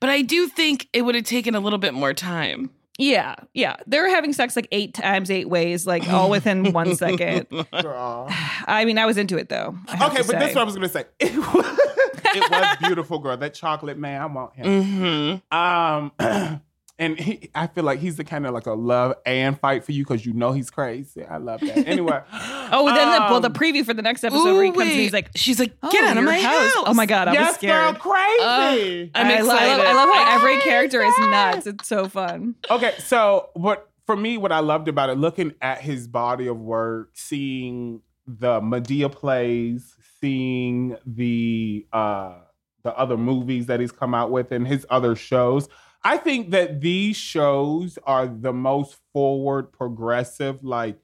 But 0.00 0.10
I 0.10 0.22
do 0.22 0.46
think 0.48 0.88
it 0.92 1.02
would 1.02 1.14
have 1.14 1.24
taken 1.24 1.54
a 1.54 1.60
little 1.60 1.78
bit 1.78 1.94
more 1.94 2.12
time. 2.14 2.70
Yeah, 2.98 3.36
yeah, 3.54 3.76
they 3.86 3.98
were 3.98 4.08
having 4.08 4.34
sex 4.34 4.56
like 4.56 4.68
eight 4.72 4.92
times, 4.92 5.30
eight 5.30 5.48
ways, 5.48 5.86
like 5.86 6.06
all 6.10 6.28
within 6.28 6.72
one 6.72 6.94
second. 6.96 7.46
girl. 7.80 8.26
I 8.66 8.84
mean, 8.84 8.98
I 8.98 9.06
was 9.06 9.16
into 9.16 9.38
it 9.38 9.48
though. 9.48 9.74
I 9.88 10.06
Okay, 10.08 10.18
to 10.22 10.24
but 10.26 10.38
this 10.38 10.50
is 10.50 10.54
what 10.56 10.62
I 10.62 10.64
was 10.64 10.74
gonna 10.74 10.88
say. 10.88 11.04
It 11.22 11.34
was, 11.36 12.46
it 12.46 12.50
was 12.50 12.76
beautiful, 12.80 13.18
girl. 13.18 13.36
That 13.36 13.54
chocolate 13.54 13.98
man, 13.98 14.20
I 14.22 14.26
want 14.26 14.54
him. 14.54 15.40
Mm-hmm. 15.50 15.56
Um, 15.56 16.60
and 17.00 17.18
he, 17.18 17.50
I 17.54 17.66
feel 17.66 17.82
like 17.82 17.98
he's 17.98 18.16
the 18.16 18.24
kind 18.24 18.46
of 18.46 18.52
like 18.52 18.66
a 18.66 18.74
love 18.74 19.14
and 19.24 19.58
fight 19.58 19.84
for 19.84 19.92
you 19.92 20.04
because 20.04 20.24
you 20.26 20.34
know 20.34 20.52
he's 20.52 20.70
crazy. 20.70 21.24
I 21.24 21.38
love 21.38 21.60
that. 21.60 21.88
Anyway, 21.88 22.22
Oh, 22.72 22.86
then 22.94 23.10
the, 23.10 23.26
well, 23.30 23.40
the 23.40 23.48
um, 23.48 23.54
preview 23.54 23.84
for 23.84 23.94
the 23.94 24.02
next 24.02 24.22
episode 24.22 24.44
where 24.54 24.64
he 24.64 24.70
comes 24.70 24.82
and 24.82 24.92
he's 24.92 25.12
like, 25.12 25.30
she's 25.34 25.58
like, 25.58 25.72
oh, 25.82 25.90
get 25.90 26.04
out 26.04 26.18
of 26.18 26.24
my 26.24 26.38
house. 26.38 26.72
Oh 26.76 26.94
my 26.94 27.06
god, 27.06 27.28
I 27.28 27.32
was 27.32 27.40
yes, 27.40 27.54
scared. 27.56 27.94
girl, 27.94 28.12
crazy. 28.12 29.10
I'm 29.14 29.26
I 29.26 29.30
I, 29.30 29.38
excited. 29.38 29.46
love, 29.46 29.86
I 29.86 29.92
love 29.94 30.10
how 30.14 30.36
every 30.38 30.60
character 30.60 31.02
is 31.02 31.14
nuts. 31.18 31.66
It's 31.66 31.88
so 31.88 32.08
fun. 32.08 32.54
Okay, 32.70 32.94
so 32.98 33.50
what 33.54 33.88
for 34.06 34.16
me, 34.16 34.36
what 34.36 34.52
I 34.52 34.58
loved 34.60 34.88
about 34.88 35.08
it, 35.10 35.18
looking 35.18 35.54
at 35.62 35.80
his 35.80 36.06
body 36.06 36.48
of 36.48 36.58
work, 36.58 37.10
seeing 37.14 38.02
the 38.26 38.60
Madea 38.60 39.10
plays, 39.10 39.94
seeing 40.20 40.96
the 41.06 41.86
uh 41.92 42.34
the 42.82 42.96
other 42.96 43.16
movies 43.16 43.66
that 43.66 43.80
he's 43.80 43.92
come 43.92 44.14
out 44.14 44.30
with 44.30 44.52
and 44.52 44.66
his 44.66 44.86
other 44.90 45.14
shows. 45.14 45.68
I 46.02 46.16
think 46.16 46.50
that 46.50 46.80
these 46.80 47.16
shows 47.16 47.98
are 48.04 48.26
the 48.26 48.52
most 48.52 48.96
forward 49.12 49.72
progressive, 49.72 50.64
like 50.64 50.98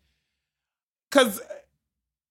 because 1.11 1.41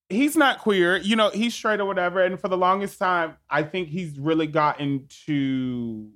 he's 0.10 0.36
not 0.36 0.60
queer, 0.60 0.97
you 0.97 1.15
know, 1.15 1.30
he's 1.30 1.54
straight 1.54 1.80
or 1.80 1.86
whatever. 1.86 2.23
And 2.23 2.39
for 2.39 2.47
the 2.47 2.58
longest 2.58 2.97
time, 2.99 3.38
I 3.49 3.63
think 3.63 3.89
he's 3.89 4.17
really 4.19 4.47
gotten 4.47 5.08
to 5.25 6.10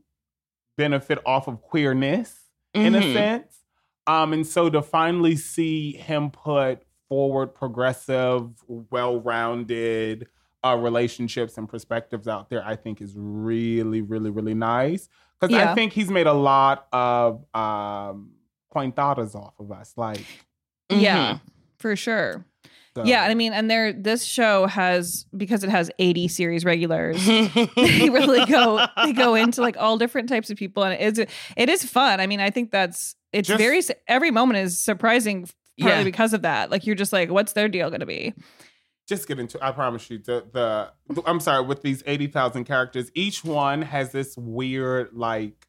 benefit 0.77 1.19
off 1.25 1.47
of 1.47 1.62
queerness 1.62 2.49
in 2.73 2.95
a 2.95 2.99
Mhm. 2.99 3.13
sense. 3.13 3.63
Um, 4.07 4.33
and 4.33 4.45
so 4.45 4.69
to 4.69 4.81
finally 4.81 5.35
see 5.35 5.93
him 5.93 6.31
put 6.31 6.83
forward, 7.09 7.53
progressive, 7.53 8.51
well-rounded 8.67 10.27
uh, 10.63 10.75
relationships 10.75 11.57
and 11.57 11.69
perspectives 11.69 12.27
out 12.27 12.49
there, 12.49 12.62
I 12.65 12.75
think 12.75 13.01
is 13.01 13.15
really, 13.17 14.01
really, 14.01 14.29
really 14.29 14.53
nice. 14.53 15.07
Because 15.39 15.56
Yeah. 15.56 15.71
I 15.71 15.75
think 15.75 15.93
he's 15.93 16.10
made 16.10 16.28
a 16.28 16.34
lot 16.34 16.88
of 16.91 17.45
um, 17.56 18.32
pointadas 18.75 19.36
off 19.36 19.54
of 19.60 19.71
us. 19.71 19.93
Like, 19.95 20.25
Yeah, 20.89 21.38
for 21.78 21.95
sure. 21.95 22.45
so- 22.95 23.04
Yeah, 23.06 23.23
I 23.23 23.34
mean, 23.36 23.54
and 23.54 23.69
there, 23.71 23.93
this 23.93 24.23
show 24.25 24.67
has 24.67 25.25
because 25.38 25.63
it 25.63 25.69
has 25.69 25.89
eighty 25.99 26.28
series 26.28 26.65
regulars. 26.65 27.23
they 27.25 27.49
really 28.10 28.45
go, 28.45 28.86
they 29.04 29.13
go 29.13 29.36
into 29.36 29.62
like 29.62 29.78
all 29.78 29.97
different 29.97 30.28
types 30.30 30.49
of 30.49 30.58
people, 30.58 30.84
and 30.84 30.99
it's 30.99 31.19
it 31.56 31.69
is 31.69 31.84
fun. 31.86 32.19
I 32.19 32.28
mean, 32.28 32.39
I 32.39 32.49
think 32.49 32.71
that's 32.71 33.15
it's 33.32 33.47
Just- 33.47 33.60
very 33.60 33.82
every 34.08 34.32
moment 34.32 34.60
is 34.60 34.80
surprising, 34.80 35.47
partly 35.80 35.99
Yeah. 35.99 36.04
because 36.04 36.34
of 36.34 36.41
that. 36.41 36.69
Like 36.71 36.86
you're 36.86 36.95
just 36.95 37.13
like, 37.13 37.30
what's 37.30 37.54
their 37.54 37.69
deal 37.69 37.89
going 37.89 38.02
to 38.02 38.06
be? 38.06 38.34
Just 39.09 39.27
get 39.27 39.39
into 39.39 39.57
i 39.65 39.71
promise 39.71 40.09
you 40.09 40.19
the 40.19 40.45
the 40.53 41.21
i'm 41.25 41.39
sorry 41.39 41.65
with 41.65 41.81
these 41.81 42.01
80000 42.05 42.63
characters 42.63 43.11
each 43.15 43.43
one 43.43 43.81
has 43.81 44.11
this 44.11 44.37
weird 44.37 45.09
like 45.13 45.67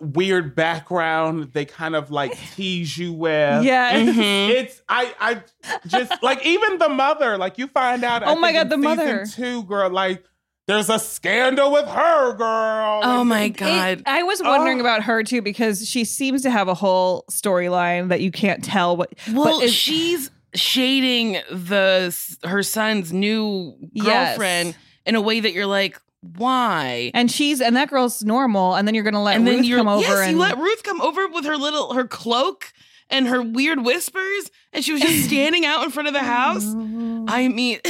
weird 0.00 0.54
background 0.54 1.52
they 1.52 1.64
kind 1.64 1.96
of 1.96 2.12
like 2.12 2.38
tease 2.54 2.96
you 2.96 3.12
with 3.12 3.64
Yeah. 3.64 3.94
Mhm. 4.00 4.48
it's 4.50 4.80
i 4.88 5.12
i 5.18 5.42
just 5.88 6.22
like 6.22 6.46
even 6.46 6.78
the 6.78 6.88
mother 6.88 7.36
like 7.36 7.58
you 7.58 7.66
find 7.66 8.04
out 8.04 8.22
I 8.22 8.26
Oh 8.26 8.36
my 8.36 8.52
God, 8.52 8.68
the 8.68 8.76
season 8.76 8.82
mother. 8.96 9.26
two 9.26 9.64
girl 9.64 9.90
like 9.90 10.22
there's 10.68 10.88
a 10.88 10.98
scandal 11.00 11.72
with 11.72 11.86
her 11.86 12.34
girl 12.34 13.00
oh 13.02 13.20
And- 13.22 13.28
my 13.28 13.42
It- 13.42 13.56
god. 13.56 14.02
I 14.06 14.22
was 14.22 14.40
wondering 14.40 14.78
Oh. 14.78 14.82
about 14.82 15.02
her 15.02 15.24
too 15.24 15.42
because 15.42 15.88
she 15.88 16.04
seems 16.04 16.42
to 16.42 16.50
have 16.50 16.68
a 16.68 16.74
whole 16.74 17.24
storyline 17.30 18.08
that 18.10 18.20
you 18.20 18.30
can't 18.30 18.62
tell 18.62 18.96
what. 18.96 19.14
well, 19.32 19.60
but 19.60 19.70
she's 19.70 20.30
shading 20.56 21.34
the 21.50 22.16
her 22.44 22.62
son's 22.62 23.12
new 23.12 23.76
Yes. 23.92 24.30
girlfriend 24.30 24.76
in 25.04 25.14
a 25.14 25.20
way 25.20 25.40
that 25.40 25.52
you're 25.52 25.66
like, 25.66 26.00
why? 26.36 27.10
and 27.14 27.30
she's 27.30 27.60
and 27.60 27.76
that 27.76 27.88
girl's 27.88 28.24
normal, 28.24 28.74
and 28.74 28.86
then 28.88 28.94
you're 28.94 29.04
gonna 29.04 29.22
let 29.22 29.36
and 29.36 29.46
then 29.46 29.58
Ruth 29.58 29.66
you're 29.66 29.78
come 29.78 29.88
over 29.88 30.02
yes, 30.02 30.18
and 30.20 30.32
you 30.32 30.38
let 30.38 30.58
Ruth 30.58 30.82
come 30.82 31.00
over 31.00 31.28
with 31.28 31.44
her 31.44 31.56
little 31.56 31.94
her 31.94 32.06
cloak 32.06 32.72
and 33.08 33.28
her 33.28 33.40
weird 33.42 33.84
whispers, 33.84 34.50
and 34.72 34.84
she 34.84 34.92
was 34.92 35.00
just 35.00 35.24
standing 35.28 35.64
out 35.64 35.84
in 35.84 35.90
front 35.90 36.08
of 36.08 36.14
the 36.14 36.20
house. 36.20 36.64
I 37.28 37.48
mean, 37.48 37.78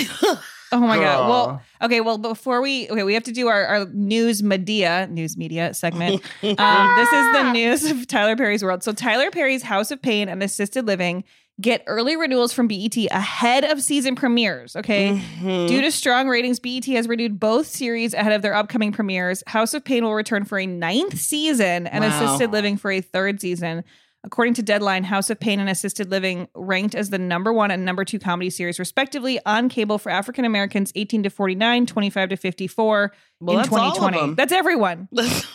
Oh 0.73 0.81
my 0.81 0.97
god. 0.97 1.29
Well, 1.29 1.63
okay. 1.83 2.01
Well, 2.01 2.19
before 2.19 2.61
we 2.61 2.91
okay, 2.91 3.05
we 3.05 3.15
have 3.15 3.23
to 3.25 3.33
do 3.33 3.47
our, 3.47 3.65
our 3.67 3.87
news 3.87 4.43
media 4.43 5.07
news 5.09 5.37
media 5.37 5.73
segment. 5.75 6.15
um, 6.43 6.97
this 6.97 7.13
is 7.13 7.33
the 7.33 7.53
news 7.53 7.85
of 7.91 8.07
Tyler 8.09 8.37
Perry's 8.37 8.65
world. 8.65 8.83
So 8.83 8.93
Tyler 8.93 9.31
Perry's 9.31 9.63
House 9.63 9.91
of 9.93 10.03
Payne 10.03 10.29
and 10.29 10.43
Assisted 10.43 10.87
Living 10.87 11.23
get 11.61 11.83
early 11.87 12.17
renewals 12.17 12.53
from 12.53 12.69
BET 12.69 12.97
ahead 13.11 13.65
of 13.65 13.81
season 13.83 14.15
premieres. 14.15 14.77
Okay. 14.77 15.23
Mhm. 15.41 15.69
Due 15.69 15.81
to 15.81 15.91
strong 15.91 16.29
ratings, 16.29 16.61
BET 16.61 16.85
has 16.87 17.09
renewed 17.09 17.41
both 17.41 17.67
series 17.67 18.13
ahead 18.13 18.33
of 18.33 18.43
their 18.43 18.55
upcoming 18.55 18.93
premieres. 18.93 19.43
House 19.47 19.73
of 19.73 19.83
Payne 19.85 20.05
will 20.05 20.15
return 20.15 20.45
for 20.45 20.59
a 20.59 20.67
ninth 20.67 21.19
season 21.19 21.87
and 21.87 22.05
Wow. 22.05 22.25
Assisted 22.25 22.53
Living 22.53 22.77
for 22.77 22.91
a 22.91 23.01
third 23.01 23.41
season. 23.41 23.85
According 24.27 24.55
to 24.55 24.63
Deadline, 24.63 25.05
House 25.05 25.31
of 25.31 25.39
Payne 25.39 25.61
and 25.61 25.71
Assisted 25.71 26.11
Living 26.11 26.49
ranked 26.55 26.97
as 26.97 27.11
the 27.11 27.19
number 27.19 27.53
one 27.53 27.71
and 27.71 27.85
number 27.85 28.05
two 28.05 28.19
comedy 28.19 28.51
series, 28.51 28.81
respectively, 28.81 29.39
on 29.47 29.69
cable 29.69 29.99
for 29.99 30.11
African 30.11 30.45
Americans 30.45 30.91
18 30.97 31.23
to 31.23 31.31
49, 31.31 31.87
25 31.87 32.29
to 32.31 32.37
54 32.37 33.13
Well, 33.39 33.57
in 33.57 33.63
that's 33.63 33.73
all 33.73 33.79
of 33.89 33.95
2020. 33.95 34.19
them. 34.27 34.35
That's 34.35 34.53
everyone. 34.53 35.09
That's- 35.13 35.47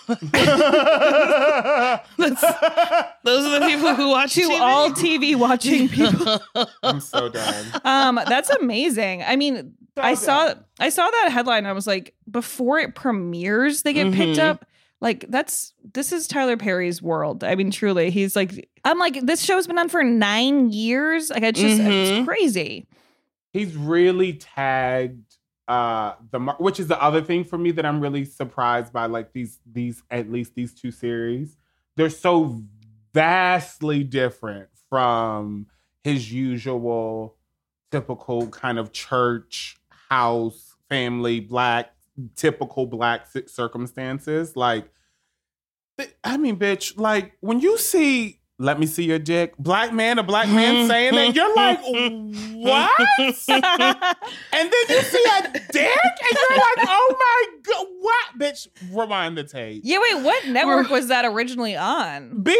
those 3.24 3.46
are 3.46 3.60
the 3.60 3.66
people 3.66 3.94
who 3.96 4.10
watch 4.10 4.34
To 4.36 4.42
TV. 4.42 4.60
all 4.60 4.90
TV 4.92 5.36
watching 5.36 5.90
people. 5.98 6.40
i'm 6.84 7.00
so 7.00 7.30
done 7.30 7.66
um, 7.84 8.16
that's 8.28 8.50
amazing. 8.52 9.24
I 9.24 9.36
mean, 9.36 9.74
I 9.98 10.14
saw 10.16 10.54
I 10.80 10.90
saw 10.90 11.10
that 11.10 11.30
headline. 11.32 11.60
And 11.60 11.68
I 11.68 11.74
was 11.74 11.88
like, 11.88 12.16
before 12.30 12.80
it 12.80 12.96
premieres, 12.96 13.82
they 13.84 13.92
get 13.94 14.14
picked 14.14 14.40
Mhm. 14.40 14.44
up. 14.44 14.66
Like 15.02 15.26
that's 15.30 15.74
this 15.94 16.12
is 16.12 16.28
Tyler 16.28 16.58
Perry's 16.58 17.02
world. 17.02 17.44
I 17.44 17.56
mean, 17.56 17.72
truly, 17.72 18.12
he's 18.12 18.36
like, 18.36 18.70
I'm 18.86 19.00
like, 19.00 19.20
this 19.26 19.42
show's 19.44 19.66
been 19.68 19.78
on 19.80 19.90
for 19.90 20.04
nine 20.04 20.70
years. 20.72 21.30
Like, 21.32 21.44
it's 21.44 21.60
just 21.60 21.82
Mhm. 21.82 21.88
it's 22.20 22.26
crazy. 22.28 22.88
he's 23.54 23.76
really 23.76 24.34
tagged 24.34 25.36
uh 25.68 26.14
the 26.32 26.40
which 26.60 26.80
is 26.80 26.88
the 26.88 27.02
other 27.02 27.22
thing 27.22 27.44
for 27.44 27.58
me 27.58 27.72
that 27.72 27.86
I'm 27.86 28.00
really 28.00 28.26
surprised 28.26 28.92
by 28.94 29.06
like 29.08 29.34
these 29.34 29.60
these 29.72 30.02
at 30.10 30.32
least 30.32 30.56
these 30.56 30.74
two 30.74 30.90
series 30.92 31.58
they're 31.96 32.10
so 32.10 32.62
vastly 33.14 34.04
different 34.04 34.70
from 34.90 35.68
his 36.04 36.32
usual 36.32 37.36
typical 37.92 38.48
kind 38.48 38.80
of 38.80 38.92
church 38.92 39.78
house 40.10 40.76
family 40.90 41.40
black 41.40 41.94
typical 42.36 42.86
black 42.86 43.28
circumstances 43.48 44.56
like 44.56 44.90
I 46.24 46.38
mean 46.38 46.58
bitch 46.58 46.98
like 46.98 47.34
when 47.42 47.60
you 47.60 47.78
see 47.78 48.41
let 48.62 48.80
me 48.80 48.86
see 48.86 49.04
your 49.04 49.20
dick. 49.20 49.58
Black 49.58 49.92
man, 49.92 50.20
a 50.20 50.24
black 50.24 50.48
man 50.48 50.88
saying 50.88 51.16
that. 51.16 51.36
You're 51.36 51.56
like, 51.56 51.80
what? 51.82 52.92
and 53.20 54.72
then 54.72 54.72
you 54.90 55.02
see 55.02 55.26
a 55.40 55.42
dick 55.52 55.60
and 55.76 56.32
you're 56.32 56.58
like, 56.58 56.88
oh 56.88 57.16
my 57.20 57.46
God, 57.64 57.88
what? 58.00 58.40
Bitch, 58.40 58.68
rewind 58.92 59.38
the 59.38 59.44
tape. 59.44 59.82
Yeah, 59.84 59.98
wait, 60.00 60.24
what 60.24 60.48
network 60.48 60.90
was 60.90 61.08
that 61.08 61.26
originally 61.26 61.76
on? 61.76 62.42
BET. 62.44 62.56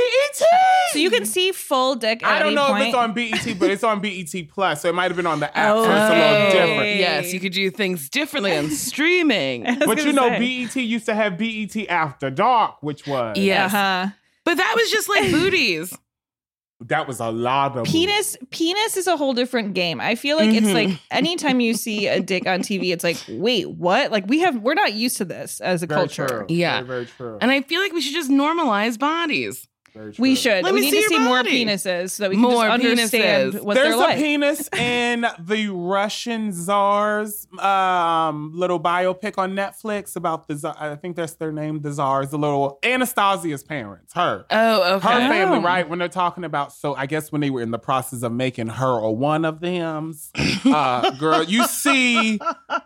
So 0.92 0.98
you 1.00 1.10
can 1.12 1.26
see 1.26 1.52
full 1.52 1.96
dick 1.96 2.24
at 2.24 2.30
I 2.30 2.40
don't 2.40 2.48
any 2.48 2.56
know 2.56 2.68
point? 2.68 2.82
if 2.82 2.88
it's 2.88 2.98
on 2.98 3.14
BET, 3.14 3.60
but 3.60 3.70
it's 3.70 3.84
on 3.84 4.02
BET 4.02 4.50
Plus, 4.50 4.82
so 4.82 4.90
it 4.90 4.96
might 4.96 5.10
have 5.12 5.18
been 5.18 5.28
on 5.28 5.40
the 5.40 5.56
app, 5.56 5.76
so 5.76 5.84
it's 5.84 5.88
a 5.88 6.16
little 6.16 6.52
different. 6.52 6.96
Yes, 7.00 7.34
you 7.34 7.40
could 7.40 7.54
do 7.54 7.70
things 7.70 8.10
differently 8.10 8.58
on 8.58 8.70
streaming. 8.72 9.68
I 9.68 9.76
But 9.86 10.04
you 10.04 10.14
know, 10.14 10.30
say. 10.30 10.66
BET 10.66 10.76
used 10.78 11.06
to 11.06 11.14
have 11.14 11.38
BET 11.38 11.76
After 11.90 12.30
Dark, 12.32 12.82
which 12.82 13.06
was 13.06 13.38
Yeah. 13.38 13.66
Uh-huh. 13.66 14.08
But 14.52 14.58
that 14.58 14.74
was 14.76 14.92
just 14.92 15.08
like 15.08 15.32
booties. 15.32 15.98
that 16.88 17.08
was 17.08 17.20
a 17.20 17.30
lot 17.32 17.78
of 17.78 17.86
Penis 17.86 18.36
penis 18.50 18.98
is 18.98 19.06
a 19.08 19.16
whole 19.16 19.34
different 19.34 19.76
game. 19.76 20.02
I 20.02 20.16
feel 20.16 20.36
like 20.36 20.50
it's 20.50 20.66
Mm-hmm. 20.68 20.92
like 20.92 21.00
anytime 21.12 21.60
you 21.60 21.74
see 21.76 22.08
a 22.08 22.20
dick 22.32 22.48
on 22.48 22.62
TV, 22.62 22.92
it's 22.92 23.04
like, 23.04 23.18
wait, 23.30 23.70
what? 23.70 24.12
Like 24.12 24.26
we 24.28 24.40
have 24.40 24.58
we're 24.58 24.74
not 24.74 24.94
used 24.94 25.18
to 25.18 25.26
this 25.26 25.62
as 25.62 25.84
a 25.84 25.88
Very 25.88 26.00
culture. 26.00 26.28
true. 26.28 26.46
Yeah. 26.50 26.78
Very, 26.82 26.88
very 26.88 27.06
true. 27.06 27.38
And 27.40 27.52
I 27.52 27.62
feel 27.62 27.82
like 27.82 27.94
we 27.94 28.02
should 28.02 28.14
just 28.16 28.32
normalize 28.32 28.98
bodies. 29.00 29.68
Very 29.94 30.14
true. 30.14 30.22
We 30.22 30.36
should. 30.36 30.64
Let 30.64 30.74
we 30.74 30.82
me 30.82 30.86
need 30.90 30.92
see 30.92 31.08
to 31.08 31.14
your 31.14 31.20
see 31.22 31.28
more 31.28 31.44
penises 31.44 32.12
so 32.12 32.24
that 32.24 32.30
we 32.30 32.36
can 32.38 32.42
More 32.44 32.64
just 32.66 32.72
understand 32.86 33.54
penises. 33.54 33.62
what 33.64 33.74
There's 33.76 33.96
they're 33.98 34.12
a 34.12 34.16
penis 34.16 34.70
in 34.78 35.26
the 35.40 35.68
Russian 35.68 36.54
czar's 36.54 37.48
um, 37.60 38.52
little 38.54 38.80
biopic 38.80 39.38
on 39.38 39.54
Netflix 39.54 40.16
about 40.16 40.48
the 40.48 40.56
czar. 40.56 40.76
I 40.80 40.96
think 40.96 41.16
that's 41.16 41.34
their 41.34 41.52
name. 41.52 41.82
The 41.82 41.92
czars, 41.92 42.30
the 42.30 42.38
little 42.38 42.80
Anastasia's 42.84 43.64
parents, 43.64 44.14
her. 44.14 44.46
Oh, 44.50 44.96
okay. 44.96 45.08
Her 45.08 45.20
family, 45.30 45.58
Oh. 45.58 45.62
right? 45.62 45.88
When 45.88 46.00
they're 46.00 46.08
talking 46.08 46.44
about, 46.44 46.72
so 46.74 46.96
I 46.96 47.06
guess 47.06 47.32
when 47.32 47.42
they 47.42 47.50
were 47.50 47.62
in 47.62 47.72
the 47.72 47.80
process 47.80 48.24
of 48.24 48.32
making 48.32 48.68
her 48.68 48.92
or 49.00 49.16
one 49.16 49.44
of 49.46 49.60
them's, 49.60 50.32
uh, 50.66 51.12
girl, 51.12 51.44
you 51.44 51.66
see 51.68 52.38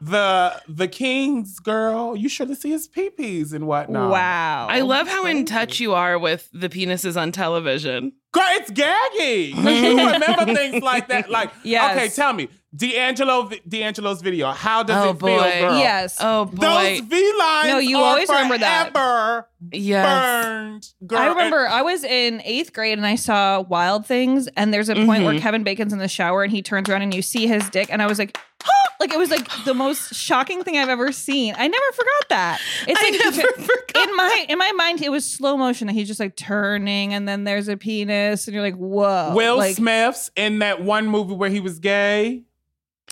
the 0.02 0.62
the 0.68 0.88
king's 0.88 1.60
girl. 1.60 2.15
You 2.15 2.30
should 2.30 2.56
see 2.58 2.72
his 2.72 2.88
peepees 2.88 3.54
and 3.54 3.68
whatnot. 3.68 4.10
Wow. 4.12 4.68
I 4.70 4.82
love 4.82 5.08
how 5.08 5.26
in 5.26 5.46
touch 5.46 5.80
you 5.80 5.94
are 5.94 6.18
with 6.18 6.50
the 6.54 6.70
penises 6.96 7.20
on 7.22 7.32
television. 7.32 8.14
Girl, 8.32 8.44
it's 8.50 8.72
gagging. 8.72 9.56
'Cause 9.56 9.82
you 9.82 9.98
remember 10.12 10.54
things 10.54 10.84
like 10.84 11.08
that. 11.10 11.30
Like, 11.30 11.52
Yes. 11.64 11.96
okay, 11.98 12.10
tell 12.10 12.34
me, 12.34 12.50
D'Angelo, 12.76 13.50
D'Angelo's 13.68 14.22
video. 14.22 14.52
How 14.52 14.84
does 14.84 15.06
Oh, 15.06 15.10
it 15.12 15.20
feel, 15.20 15.62
girl? 15.62 15.78
Yes. 15.80 16.18
Oh 16.20 16.44
boy. 16.46 16.58
Those 16.60 17.00
V 17.02 17.34
lines. 17.40 17.68
No, 17.70 17.78
you 17.78 17.98
are 18.00 18.04
always 18.04 18.28
remember 18.28 18.58
that. 18.58 18.92
forever 18.92 19.48
yes. 19.72 20.06
Burned, 20.46 20.88
girl. 21.08 21.20
I 21.20 21.26
And- 21.28 21.36
remember 21.36 21.68
I 21.68 21.82
was 21.84 22.04
in 22.04 22.42
eighth 22.44 22.74
grade 22.74 22.98
and 22.98 23.08
I 23.08 23.16
saw 23.16 23.62
Wild 23.62 24.06
Things, 24.06 24.48
and 24.58 24.74
there's 24.74 24.90
a 24.90 24.96
point 24.96 25.08
Mm-hmm. 25.08 25.24
where 25.26 25.40
Kevin 25.40 25.64
Bacon's 25.64 25.94
in 25.94 26.00
the 26.00 26.10
shower 26.10 26.44
and 26.44 26.52
he 26.52 26.62
turns 26.62 26.90
around 26.90 27.04
and 27.04 27.14
you 27.14 27.22
see 27.22 27.48
his 27.48 27.70
dick, 27.70 27.88
and 27.90 28.02
I 28.02 28.08
was 28.08 28.20
like, 28.20 28.38
huh! 28.38 28.42
like 28.99 29.13
it 29.13 29.17
was 29.17 29.30
like 29.30 29.47
the 29.65 29.73
most 29.73 30.13
shocking 30.13 30.63
thing 30.63 30.78
I've 30.78 30.89
ever 30.89 31.12
seen. 31.12 31.56
I 31.58 31.67
never 31.67 31.91
forgot 31.91 32.30
that. 32.30 32.62
It's 32.88 32.99
I 32.99 33.10
like 33.10 33.38
never 33.38 33.62
forgot 33.62 34.10
in 34.10 34.15
my 34.15 34.45
in 34.49 34.58
my 34.58 34.71
mind 34.73 35.01
it 35.01 35.12
was 35.12 35.25
slow 35.25 35.58
motion. 35.58 35.88
That 35.88 35.93
he's 35.93 36.08
just 36.08 36.19
like 36.19 36.36
turning, 36.36 37.13
and 37.13 37.28
then 37.28 37.43
there's 37.43 37.67
a 37.67 37.78
penis, 37.78 38.47
and 38.47 38.54
you're 38.54 38.63
like, 38.63 38.75
whoa. 38.75 39.34
Will 39.36 39.58
like, 39.58 39.75
Smith's 39.75 40.32
in 40.36 40.60
that 40.60 40.82
one 40.82 41.08
movie 41.08 41.34
where 41.34 41.49
he 41.49 41.60
was 41.60 41.80
gay. 41.80 42.43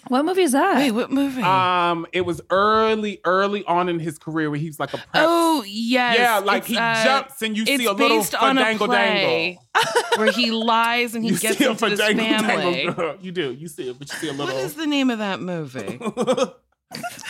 What 0.09 0.25
movie 0.25 0.41
is 0.41 0.51
that? 0.51 0.75
Wait, 0.77 0.91
what 0.91 1.11
movie? 1.11 1.41
Um, 1.41 2.05
it 2.11 2.21
was 2.25 2.41
early, 2.49 3.19
early 3.25 3.63
on 3.65 3.87
in 3.89 3.99
his 3.99 4.17
career 4.19 4.49
where 4.49 4.59
he 4.59 4.67
was 4.67 4.79
like 4.79 4.93
a 4.93 4.97
prep. 4.97 5.07
oh 5.15 5.63
yes. 5.65 6.17
yeah, 6.17 6.39
like 6.39 6.63
It's, 6.63 6.67
he 6.67 6.77
uh, 6.77 7.03
jumps 7.03 7.41
and 7.41 7.55
you 7.55 7.65
see 7.65 7.85
a 7.85 7.93
little 7.93 8.17
based 8.19 8.35
on 8.35 8.57
a 8.57 8.61
dangle 8.63 8.87
where 10.17 10.31
he 10.31 10.51
lies 10.51 11.15
and 11.15 11.23
he 11.23 11.31
You 11.31 11.37
gets 11.39 11.57
see 11.57 11.65
a 11.65 11.71
into 11.71 11.85
his 11.89 11.99
fadangle 11.99 12.39
family. 12.45 12.73
dangle. 12.85 13.15
You 13.21 13.31
do. 13.31 13.53
You 13.53 13.67
see 13.67 13.89
it, 13.89 13.97
but 13.97 14.11
you 14.11 14.17
see 14.19 14.27
a 14.29 14.31
little. 14.33 14.47
What 14.53 14.63
is 14.63 14.75
the 14.75 14.87
name 14.87 15.09
of 15.09 15.19
that 15.19 15.39
movie? 15.39 15.97
oh, 16.01 16.55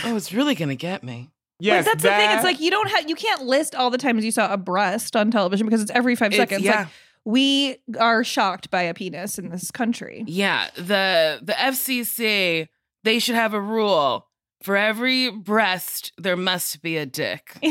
it's 0.03 0.33
really 0.33 0.55
gonna 0.55 0.75
get 0.75 1.03
me. 1.03 1.29
yes, 1.59 1.86
but 1.86 1.91
that's 1.91 2.03
the 2.03 2.09
thing. 2.09 2.31
It's 2.31 2.43
like 2.43 2.59
you 2.59 2.71
don't 2.71 2.89
have 2.89 3.09
you 3.09 3.15
can't 3.15 3.43
list 3.43 3.75
all 3.75 3.89
the 3.89 3.97
times 3.97 4.25
you 4.25 4.31
saw 4.31 4.51
a 4.51 4.57
breast 4.57 5.15
on 5.15 5.31
television 5.31 5.65
because 5.67 5.81
it's 5.81 5.91
every 5.91 6.15
five 6.15 6.33
It's- 6.33 6.49
seconds. 6.49 6.65
yeah. 6.65 6.79
Like 6.79 6.88
we 7.25 7.77
are 7.99 8.23
shocked 8.23 8.69
by 8.69 8.83
a 8.83 8.93
penis 8.93 9.38
in 9.39 9.49
this 9.49 9.71
country. 9.71 10.23
Yeah, 10.27 10.69
the 10.75 11.39
the 11.41 11.53
FCC 11.53 12.67
they 13.03 13.19
should 13.19 13.36
have 13.36 13.53
a 13.53 13.62
rule 13.62 14.27
for 14.62 14.77
every 14.77 15.29
breast 15.29 16.13
there 16.17 16.38
must 16.38 16.81
be 16.81 16.95
a 16.95 17.05
dick. 17.05 17.57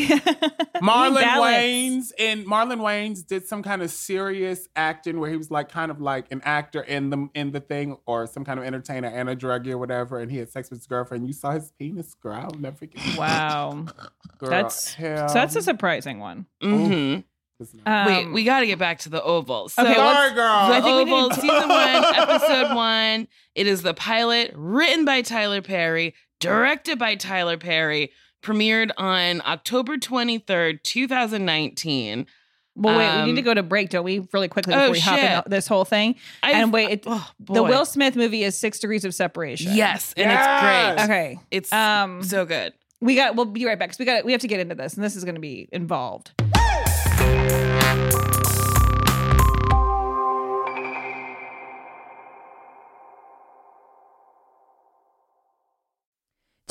Marlon 0.82 1.14
balance. 1.20 1.56
Wayans 1.56 2.12
and 2.18 2.46
Marlon 2.46 2.80
Wayans 2.80 3.26
did 3.26 3.46
some 3.46 3.62
kind 3.62 3.80
of 3.82 3.90
serious 3.90 4.68
acting 4.76 5.18
where 5.18 5.30
he 5.30 5.36
was 5.38 5.50
like 5.50 5.70
kind 5.70 5.90
of 5.90 6.00
like 6.02 6.30
an 6.30 6.42
actor 6.44 6.82
in 6.82 7.08
the 7.08 7.28
in 7.34 7.52
the 7.52 7.60
thing 7.60 7.96
or 8.04 8.26
some 8.26 8.44
kind 8.44 8.58
of 8.60 8.66
entertainer 8.66 9.08
and 9.08 9.28
a 9.30 9.36
druggie 9.36 9.70
or 9.70 9.78
whatever, 9.78 10.18
and 10.18 10.30
he 10.30 10.36
had 10.38 10.50
sex 10.50 10.68
with 10.70 10.80
his 10.80 10.86
girlfriend. 10.86 11.26
You 11.26 11.32
saw 11.32 11.52
his 11.52 11.72
penis, 11.78 12.12
girl. 12.14 12.34
I'll 12.34 12.50
never 12.58 12.76
forget. 12.76 13.16
Wow. 13.16 13.86
Girl, 14.38 14.50
That's 14.50 14.92
hell. 14.94 15.28
so 15.28 15.34
that's 15.34 15.54
a 15.54 15.62
surprising 15.62 16.18
one. 16.18 16.46
hmm 16.60 17.18
It's 17.62 17.74
not- 17.84 18.06
Wait, 18.06 18.24
Um, 18.26 18.32
we 18.32 18.44
got 18.44 18.60
to 18.60 18.66
get 18.66 18.78
back 18.78 18.98
to 19.00 19.08
the 19.08 19.22
Oval. 19.22 19.68
So 19.68 19.82
Okay, 19.82 19.94
Sorry, 19.94 20.08
let's- 20.08 20.34
girl. 20.34 20.68
The 20.68 20.74
I 20.74 20.80
think 20.80 21.06
we 21.08 21.12
Oval, 21.14 21.28
need- 21.30 21.34
season 21.40 21.68
one, 21.68 22.04
episode 22.16 22.74
one. 22.76 23.28
It 23.54 23.66
is 23.66 23.82
the 23.82 23.94
pilot 23.94 24.52
written 24.54 25.04
by 25.04 25.22
Tyler 25.22 25.62
Perry, 25.62 26.14
directed 26.40 26.98
by 26.98 27.14
Tyler 27.14 27.56
Perry, 27.56 28.12
premiered 28.42 28.90
on 28.96 29.40
October 29.46 29.96
23rd, 29.96 30.82
2019. 30.82 32.26
Well, 32.74 32.96
wait, 32.96 33.04
we 33.04 33.10
Um, 33.20 33.26
need 33.28 33.36
to 33.36 33.42
go 33.42 33.52
to 33.52 33.62
break, 33.62 33.90
don't 33.90 34.02
we? 34.04 34.26
Really 34.32 34.48
quickly 34.48 34.72
oh, 34.74 34.78
before 34.78 34.92
we 34.92 35.00
hop 35.00 35.18
shit. 35.18 35.30
in 35.44 35.50
this 35.50 35.66
whole 35.66 35.84
thing. 35.84 36.14
I- 36.42 36.52
and 36.52 36.72
wait, 36.72 36.90
it, 36.90 37.04
oh, 37.06 37.30
the. 37.38 37.62
Will 37.62 37.84
Smith 37.84 38.16
movie 38.16 38.44
is 38.44 38.56
Six 38.56 38.78
Degrees 38.78 39.04
of 39.04 39.14
Separation. 39.14 39.74
Yes, 39.74 40.14
and 40.16 40.30
Yes. 40.30 40.94
it's 40.96 41.04
great. 41.06 41.14
Okay. 41.14 41.38
It's 41.50 41.70
Um, 41.72 42.22
so 42.22 42.46
good. 42.46 42.72
we 43.02 43.14
got. 43.14 43.36
We'll 43.36 43.44
be 43.44 43.66
right 43.66 43.78
back 43.78 43.90
because 43.90 43.98
we 43.98 44.06
got. 44.06 44.24
We 44.24 44.32
have 44.32 44.40
to 44.40 44.48
get 44.48 44.58
into 44.60 44.74
this, 44.74 44.94
and 44.94 45.04
this 45.04 45.16
is 45.16 45.24
going 45.24 45.34
to 45.34 45.40
be 45.40 45.68
involved. 45.70 46.32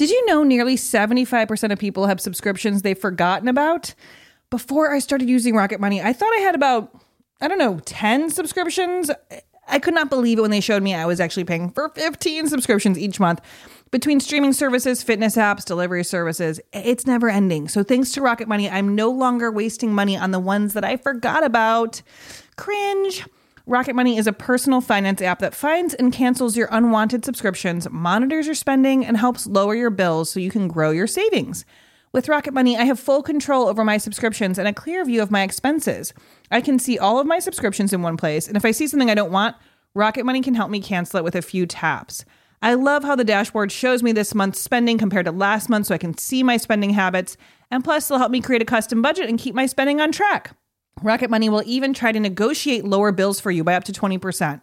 Did 0.01 0.09
you 0.09 0.25
know 0.25 0.41
nearly 0.41 0.77
75% 0.77 1.71
of 1.71 1.77
people 1.77 2.07
have 2.07 2.19
subscriptions 2.19 2.81
they've 2.81 2.97
forgotten 2.97 3.47
about? 3.47 3.93
Before 4.49 4.91
I 4.91 4.97
started 4.97 5.29
using 5.29 5.55
Rocket 5.55 5.79
Money, 5.79 6.01
I 6.01 6.11
thought 6.11 6.33
I 6.33 6.39
had 6.39 6.55
about, 6.55 6.99
I 7.39 7.47
don't 7.47 7.59
know, 7.59 7.77
10 7.85 8.31
subscriptions. 8.31 9.11
I 9.67 9.77
could 9.77 9.93
not 9.93 10.09
believe 10.09 10.39
it 10.39 10.41
when 10.41 10.49
they 10.49 10.59
showed 10.59 10.81
me 10.81 10.95
I 10.95 11.05
was 11.05 11.19
actually 11.19 11.43
paying 11.43 11.69
for 11.69 11.89
15 11.89 12.47
subscriptions 12.47 12.97
each 12.97 13.19
month. 13.19 13.41
Between 13.91 14.19
streaming 14.19 14.53
services, 14.53 15.03
fitness 15.03 15.35
apps, 15.35 15.65
delivery 15.65 16.03
services, 16.03 16.59
it's 16.73 17.05
never 17.05 17.29
ending. 17.29 17.67
So 17.67 17.83
thanks 17.83 18.11
to 18.13 18.21
Rocket 18.21 18.47
Money, 18.47 18.67
I'm 18.71 18.95
no 18.95 19.11
longer 19.11 19.51
wasting 19.51 19.93
money 19.93 20.17
on 20.17 20.31
the 20.31 20.39
ones 20.39 20.73
that 20.73 20.83
I 20.83 20.97
forgot 20.97 21.43
about. 21.43 22.01
Cringe. 22.55 23.23
Rocket 23.71 23.95
Money 23.95 24.17
is 24.17 24.27
a 24.27 24.33
personal 24.33 24.81
finance 24.81 25.21
app 25.21 25.39
that 25.39 25.55
finds 25.55 25.93
and 25.93 26.11
cancels 26.11 26.57
your 26.57 26.67
unwanted 26.71 27.23
subscriptions, 27.23 27.89
monitors 27.89 28.45
your 28.45 28.53
spending, 28.53 29.05
and 29.05 29.15
helps 29.15 29.47
lower 29.47 29.73
your 29.73 29.89
bills 29.89 30.29
so 30.29 30.41
you 30.41 30.51
can 30.51 30.67
grow 30.67 30.91
your 30.91 31.07
savings. 31.07 31.63
With 32.11 32.27
Rocket 32.27 32.53
Money, 32.53 32.75
I 32.75 32.83
have 32.83 32.99
full 32.99 33.23
control 33.23 33.69
over 33.69 33.85
my 33.85 33.97
subscriptions 33.97 34.59
and 34.59 34.67
a 34.67 34.73
clear 34.73 35.05
view 35.05 35.21
of 35.21 35.31
my 35.31 35.43
expenses. 35.43 36.13
I 36.51 36.59
can 36.59 36.79
see 36.79 36.99
all 36.99 37.17
of 37.17 37.25
my 37.25 37.39
subscriptions 37.39 37.93
in 37.93 38.01
one 38.01 38.17
place, 38.17 38.45
and 38.45 38.57
if 38.57 38.65
I 38.65 38.71
see 38.71 38.87
something 38.87 39.09
I 39.09 39.15
don't 39.15 39.31
want, 39.31 39.55
Rocket 39.93 40.25
Money 40.25 40.41
can 40.41 40.55
help 40.55 40.69
me 40.69 40.81
cancel 40.81 41.19
it 41.19 41.23
with 41.23 41.35
a 41.37 41.41
few 41.41 41.65
taps. 41.65 42.25
I 42.61 42.73
love 42.73 43.05
how 43.05 43.15
the 43.15 43.23
dashboard 43.23 43.71
shows 43.71 44.03
me 44.03 44.11
this 44.11 44.35
month's 44.35 44.59
spending 44.59 44.97
compared 44.97 45.27
to 45.27 45.31
last 45.31 45.69
month 45.69 45.85
so 45.85 45.95
I 45.95 45.97
can 45.97 46.17
see 46.17 46.43
my 46.43 46.57
spending 46.57 46.89
habits, 46.89 47.37
and 47.71 47.85
plus, 47.85 48.11
it'll 48.11 48.19
help 48.19 48.33
me 48.33 48.41
create 48.41 48.61
a 48.61 48.65
custom 48.65 49.01
budget 49.01 49.29
and 49.29 49.39
keep 49.39 49.55
my 49.55 49.65
spending 49.65 50.01
on 50.01 50.11
track. 50.11 50.57
Rocket 51.01 51.29
Money 51.29 51.49
will 51.49 51.63
even 51.65 51.93
try 51.93 52.11
to 52.11 52.19
negotiate 52.19 52.85
lower 52.85 53.11
bills 53.11 53.39
for 53.39 53.49
you 53.49 53.63
by 53.63 53.73
up 53.75 53.83
to 53.85 53.91
20%. 53.91 54.61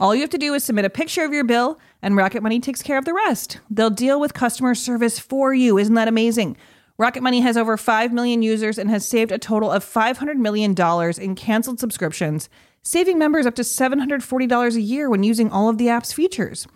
All 0.00 0.14
you 0.14 0.20
have 0.20 0.30
to 0.30 0.38
do 0.38 0.52
is 0.52 0.64
submit 0.64 0.84
a 0.84 0.90
picture 0.90 1.24
of 1.24 1.32
your 1.32 1.44
bill, 1.44 1.78
and 2.02 2.16
Rocket 2.16 2.42
Money 2.42 2.60
takes 2.60 2.82
care 2.82 2.98
of 2.98 3.04
the 3.04 3.14
rest. 3.14 3.60
They'll 3.70 3.88
deal 3.88 4.18
with 4.18 4.34
customer 4.34 4.74
service 4.74 5.18
for 5.18 5.54
you. 5.54 5.78
Isn't 5.78 5.94
that 5.94 6.08
amazing? 6.08 6.56
Rocket 6.98 7.22
Money 7.22 7.40
has 7.40 7.56
over 7.56 7.76
5 7.76 8.12
million 8.12 8.42
users 8.42 8.78
and 8.78 8.90
has 8.90 9.06
saved 9.06 9.30
a 9.30 9.38
total 9.38 9.70
of 9.70 9.84
$500 9.84 10.36
million 10.36 10.74
in 11.20 11.34
canceled 11.34 11.78
subscriptions, 11.78 12.48
saving 12.82 13.18
members 13.18 13.46
up 13.46 13.54
to 13.54 13.62
$740 13.62 14.74
a 14.74 14.80
year 14.80 15.08
when 15.08 15.22
using 15.22 15.50
all 15.50 15.68
of 15.68 15.78
the 15.78 15.88
app's 15.88 16.12
features. 16.12 16.66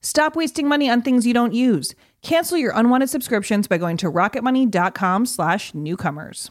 Stop 0.00 0.36
wasting 0.36 0.68
money 0.68 0.88
on 0.88 1.02
things 1.02 1.26
you 1.26 1.34
don't 1.34 1.54
use. 1.54 1.94
Cancel 2.22 2.56
your 2.58 2.72
unwanted 2.74 3.10
subscriptions 3.10 3.68
by 3.68 3.78
going 3.78 3.96
to 3.98 4.10
rocketmoney.com 4.10 5.26
slash 5.26 5.74
newcomers. 5.74 6.50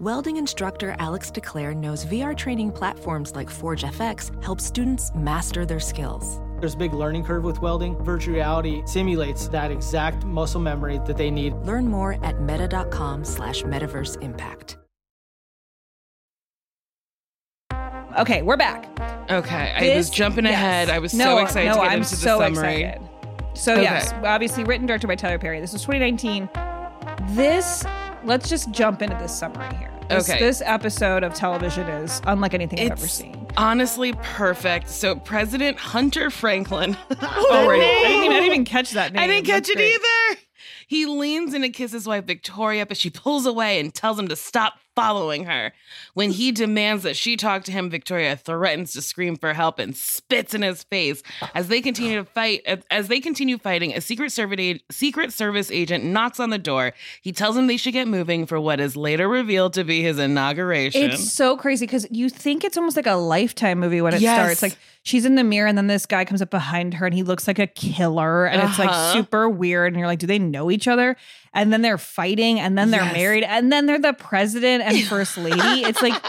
Welding 0.00 0.36
instructor 0.36 0.94
Alex 0.98 1.30
DeClaire 1.30 1.74
knows 1.74 2.04
VR 2.04 2.36
training 2.36 2.70
platforms 2.70 3.34
like 3.34 3.48
Forge 3.48 3.82
FX 3.82 4.30
help 4.44 4.60
students 4.60 5.10
master 5.14 5.64
their 5.64 5.80
skills. 5.80 6.38
There's 6.60 6.74
a 6.74 6.76
big 6.76 6.92
learning 6.92 7.24
curve 7.24 7.44
with 7.44 7.60
welding. 7.62 7.96
Virtual 8.04 8.34
reality 8.34 8.82
simulates 8.84 9.48
that 9.48 9.70
exact 9.70 10.22
muscle 10.26 10.60
memory 10.60 11.00
that 11.06 11.16
they 11.16 11.30
need. 11.30 11.54
Learn 11.64 11.86
more 11.88 12.22
at 12.22 12.42
meta.com 12.42 13.24
slash 13.24 13.62
metaverse 13.62 14.20
impact. 14.22 14.76
Okay, 18.18 18.42
we're 18.42 18.56
back. 18.58 18.86
Okay, 19.30 19.72
I 19.92 19.96
was 19.96 20.10
jumping 20.10 20.44
yes. 20.44 20.54
ahead. 20.54 20.90
I 20.90 20.98
was 20.98 21.14
No, 21.14 21.36
so 21.36 21.38
excited 21.38 21.68
no, 21.68 21.74
to 21.76 21.80
get 21.80 21.90
I'm 21.90 21.98
into 22.00 22.10
the 22.10 22.16
so 22.16 22.38
summary. 22.38 22.82
excited. 22.82 23.08
So 23.54 23.72
Okay. 23.72 23.82
yes, 23.82 24.12
obviously 24.24 24.64
written 24.64 24.86
directed 24.86 25.06
by 25.06 25.14
Tyler 25.16 25.38
Perry. 25.38 25.58
This 25.60 25.72
was 25.72 25.82
2019. 25.82 26.48
This 27.34 27.84
let's 28.26 28.48
just 28.48 28.70
jump 28.70 29.02
into 29.02 29.16
this 29.16 29.36
summary 29.36 29.74
here. 29.76 29.90
This, 30.08 30.28
Okay. 30.30 30.38
This 30.38 30.62
episode 30.64 31.24
of 31.24 31.34
television 31.34 31.88
is 31.88 32.20
unlike 32.26 32.54
anything 32.54 32.78
I've 32.80 32.92
ever 32.92 33.08
seen. 33.08 33.46
honestly 33.56 34.12
perfect. 34.22 34.88
So 34.88 35.16
President 35.16 35.78
Hunter 35.78 36.30
Franklin. 36.30 36.96
Oh, 37.20 37.66
right. 37.68 37.80
I 37.80 38.08
didn't, 38.08 38.24
even, 38.24 38.32
I 38.36 38.40
didn't 38.40 38.46
even 38.46 38.64
catch 38.64 38.90
that 38.92 39.12
name. 39.12 39.22
I 39.22 39.26
didn't 39.26 39.46
catch 39.46 39.66
That's 39.66 39.70
it 39.70 39.76
great. 39.76 39.94
either. 39.94 40.40
He 40.88 41.06
leans 41.06 41.54
in 41.54 41.62
to 41.62 41.68
kiss 41.70 41.90
his 41.92 42.06
wife 42.06 42.24
Victoria, 42.24 42.86
but 42.86 42.96
she 42.96 43.10
pulls 43.10 43.46
away 43.46 43.80
and 43.80 43.92
tells 43.92 44.18
him 44.18 44.28
to 44.28 44.36
stop 44.36 44.74
following 44.96 45.44
her. 45.44 45.72
When 46.14 46.30
he 46.32 46.50
demands 46.50 47.02
that 47.04 47.16
she 47.16 47.36
talk 47.36 47.62
to 47.64 47.72
him, 47.72 47.90
Victoria 47.90 48.34
threatens 48.36 48.94
to 48.94 49.02
scream 49.02 49.36
for 49.36 49.52
help 49.52 49.78
and 49.78 49.94
spits 49.96 50.54
in 50.54 50.62
his 50.62 50.82
face. 50.84 51.22
As 51.54 51.68
they 51.68 51.80
continue 51.80 52.16
to 52.18 52.24
fight, 52.24 52.62
as 52.90 53.08
they 53.08 53.20
continue 53.20 53.58
fighting, 53.58 53.92
a 53.94 54.00
secret 54.00 54.32
service 54.32 54.80
secret 54.90 55.32
service 55.32 55.70
agent 55.70 56.02
knocks 56.04 56.40
on 56.40 56.50
the 56.50 56.58
door. 56.58 56.92
He 57.20 57.30
tells 57.32 57.56
him 57.56 57.66
they 57.66 57.76
should 57.76 57.92
get 57.92 58.08
moving 58.08 58.46
for 58.46 58.58
what 58.58 58.80
is 58.80 58.96
later 58.96 59.28
revealed 59.28 59.74
to 59.74 59.84
be 59.84 60.02
his 60.02 60.18
inauguration. 60.18 61.02
It's 61.10 61.32
so 61.32 61.56
crazy 61.56 61.84
because 61.86 62.06
you 62.10 62.28
think 62.30 62.64
it's 62.64 62.76
almost 62.78 62.96
like 62.96 63.06
a 63.06 63.14
lifetime 63.14 63.78
movie 63.78 64.00
when 64.00 64.14
it 64.14 64.22
Yes. 64.22 64.36
starts. 64.36 64.62
Like 64.62 64.78
she's 65.02 65.24
in 65.26 65.34
the 65.34 65.44
mirror 65.44 65.68
and 65.68 65.76
then 65.76 65.86
this 65.88 66.06
guy 66.06 66.24
comes 66.24 66.40
up 66.40 66.50
behind 66.50 66.94
her 66.94 67.04
and 67.06 67.14
he 67.14 67.22
looks 67.22 67.46
like 67.46 67.58
a 67.58 67.66
killer 67.66 68.46
and 68.46 68.62
it's 68.62 68.78
like 68.78 68.88
Uh-huh. 68.88 69.12
super 69.12 69.48
weird 69.48 69.92
and 69.92 69.98
you're 69.98 70.06
like, 70.08 70.18
do 70.20 70.26
they 70.26 70.38
know 70.38 70.70
each 70.70 70.88
other? 70.88 71.16
And 71.52 71.72
then 71.72 71.82
they're 71.82 71.98
fighting 71.98 72.60
and 72.60 72.76
then 72.78 72.90
they're 72.90 73.04
Yes. 73.04 73.12
married 73.12 73.44
and 73.44 73.70
then 73.72 73.86
they're 73.86 73.98
the 73.98 74.12
president 74.12 74.82
and 74.86 74.98
first 75.06 75.36
lady. 75.38 75.58
it's 75.84 76.00
like 76.02 76.20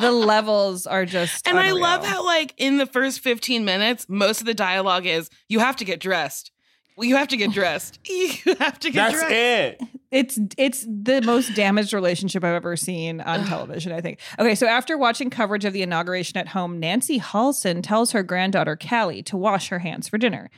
the 0.00 0.10
levels 0.12 0.86
are 0.86 1.04
just 1.04 1.46
And 1.46 1.58
I 1.58 1.72
love 1.72 2.04
how, 2.04 2.24
like, 2.24 2.54
in 2.56 2.78
the 2.78 2.86
first 2.86 3.20
15 3.20 3.64
minutes, 3.64 4.06
most 4.08 4.40
of 4.40 4.46
the 4.46 4.54
dialogue 4.54 5.06
is 5.06 5.30
you 5.48 5.58
have 5.60 5.76
to 5.76 5.84
get 5.84 6.00
dressed. 6.00 6.50
You 6.98 7.16
have 7.16 7.28
to 7.28 7.36
get 7.36 7.52
dressed. 7.52 7.98
You 8.08 8.54
have 8.58 8.78
to 8.80 8.90
get 8.90 9.10
That's 9.12 9.18
dressed. 9.20 9.82
it. 9.82 9.82
It's 10.10 10.38
it's 10.56 10.86
the 10.88 11.20
most 11.22 11.54
damaged 11.54 11.92
relationship 11.92 12.42
I've 12.42 12.54
ever 12.54 12.76
seen 12.76 13.20
on 13.20 13.44
television, 13.44 13.92
I 13.92 14.00
think. 14.00 14.20
Okay, 14.38 14.54
so 14.54 14.66
after 14.66 14.96
watching 14.96 15.28
coverage 15.28 15.64
of 15.66 15.72
the 15.74 15.82
inauguration 15.82 16.38
at 16.38 16.48
home, 16.48 16.80
Nancy 16.80 17.18
Halson 17.20 17.82
tells 17.82 18.12
her 18.12 18.22
granddaughter 18.22 18.76
Callie 18.76 19.22
to 19.24 19.36
wash 19.36 19.68
her 19.68 19.80
hands 19.80 20.08
for 20.08 20.16
dinner. 20.16 20.48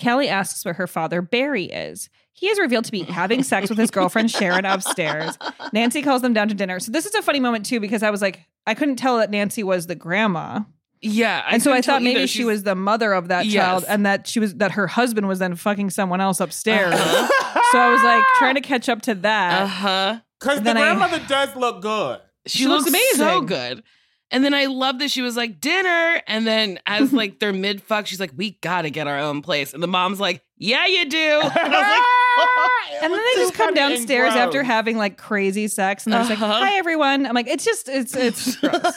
Callie 0.00 0.28
asks 0.28 0.64
where 0.64 0.74
her 0.74 0.86
father 0.86 1.20
Barry 1.20 1.64
is. 1.64 2.08
He 2.38 2.48
is 2.48 2.58
revealed 2.60 2.84
to 2.84 2.92
be 2.92 3.02
having 3.02 3.42
sex 3.42 3.68
with 3.68 3.78
his 3.78 3.90
girlfriend 3.90 4.30
Sharon 4.30 4.64
upstairs. 4.64 5.36
Nancy 5.72 6.02
calls 6.02 6.22
them 6.22 6.32
down 6.32 6.48
to 6.48 6.54
dinner. 6.54 6.78
So 6.78 6.92
this 6.92 7.04
is 7.04 7.14
a 7.16 7.22
funny 7.22 7.40
moment 7.40 7.66
too 7.66 7.80
because 7.80 8.02
I 8.02 8.10
was 8.10 8.22
like, 8.22 8.46
I 8.66 8.74
couldn't 8.74 8.96
tell 8.96 9.18
that 9.18 9.30
Nancy 9.30 9.62
was 9.64 9.86
the 9.88 9.94
grandma. 9.96 10.60
Yeah. 11.00 11.44
and 11.50 11.62
so 11.62 11.72
I 11.72 11.80
thought 11.80 12.02
maybe 12.02 12.18
either. 12.20 12.26
she 12.26 12.38
She's- 12.38 12.46
was 12.46 12.62
the 12.64 12.74
mother 12.74 13.12
of 13.12 13.28
that 13.28 13.46
Yes. 13.46 13.64
child 13.64 13.84
and 13.88 14.06
that 14.06 14.26
she 14.26 14.38
was 14.40 14.54
that 14.56 14.72
her 14.72 14.86
husband 14.86 15.26
was 15.28 15.38
then 15.40 15.54
fucking 15.56 15.90
someone 15.90 16.20
else 16.20 16.40
upstairs. 16.40 16.94
so 16.98 17.78
I 17.78 17.90
was 17.90 18.02
like 18.02 18.24
trying 18.38 18.54
to 18.54 18.60
catch 18.60 18.88
up 18.88 19.02
to 19.02 19.14
that. 19.16 19.62
Uh 19.62 19.66
huh. 19.66 20.20
Because 20.40 20.58
the 20.58 20.64
Then 20.64 20.76
I- 20.76 20.80
grandmother 20.94 21.20
does 21.28 21.54
look 21.56 21.82
good. 21.82 22.20
She, 22.46 22.58
She 22.60 22.66
looks 22.68 22.90
looks, 22.90 23.16
so 23.16 23.24
amazing. 23.38 23.46
good. 23.46 23.82
And 24.30 24.44
then 24.44 24.52
I 24.54 24.66
love 24.66 24.98
that 24.98 25.10
she 25.10 25.22
was 25.22 25.36
like, 25.36 25.60
dinner. 25.60 26.20
And 26.26 26.46
then 26.46 26.78
as 26.86 27.12
like 27.20 27.38
they're 27.40 27.52
mid 27.52 27.82
fuck, 27.82 28.06
she's 28.06 28.20
like, 28.20 28.32
we 28.36 28.58
gotta 28.60 28.90
get 28.90 29.06
our 29.06 29.18
own 29.18 29.40
place. 29.42 29.72
And 29.74 29.82
the 29.82 29.88
mom's 29.88 30.20
like, 30.20 30.42
yeah, 30.56 30.86
you 30.86 31.08
do. 31.08 31.16
And 31.42 31.52
I 31.52 31.62
was 31.62 31.70
like, 31.70 32.02
and 33.02 33.12
then 33.12 33.20
they 33.24 33.40
just 33.40 33.54
come 33.54 33.74
downstairs 33.74 34.34
after 34.34 34.62
having 34.62 34.96
like 34.96 35.16
crazy 35.18 35.68
sex 35.68 36.04
and 36.06 36.12
they're 36.12 36.20
just 36.20 36.30
like, 36.30 36.40
Uh-huh. 36.40 36.64
"Hi 36.64 36.76
everyone." 36.76 37.26
I'm 37.26 37.34
like, 37.34 37.46
"It's 37.48 37.64
just 37.64 37.88
it's 37.88 38.14
it's 38.16 38.56
gross." 38.60 38.96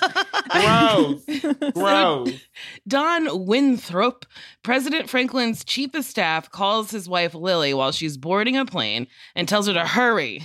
Gross. 0.49 1.55
Gross. 1.73 2.33
Don 2.87 3.45
Winthrop, 3.45 4.25
President 4.63 5.09
Franklin's 5.09 5.63
chief 5.63 5.93
of 5.95 6.03
staff, 6.05 6.49
calls 6.51 6.91
his 6.91 7.07
wife 7.07 7.33
Lily 7.33 7.73
while 7.73 7.91
she's 7.91 8.17
boarding 8.17 8.57
a 8.57 8.65
plane 8.65 9.07
and 9.35 9.47
tells 9.47 9.67
her 9.67 9.73
to 9.73 9.85
hurry 9.85 10.41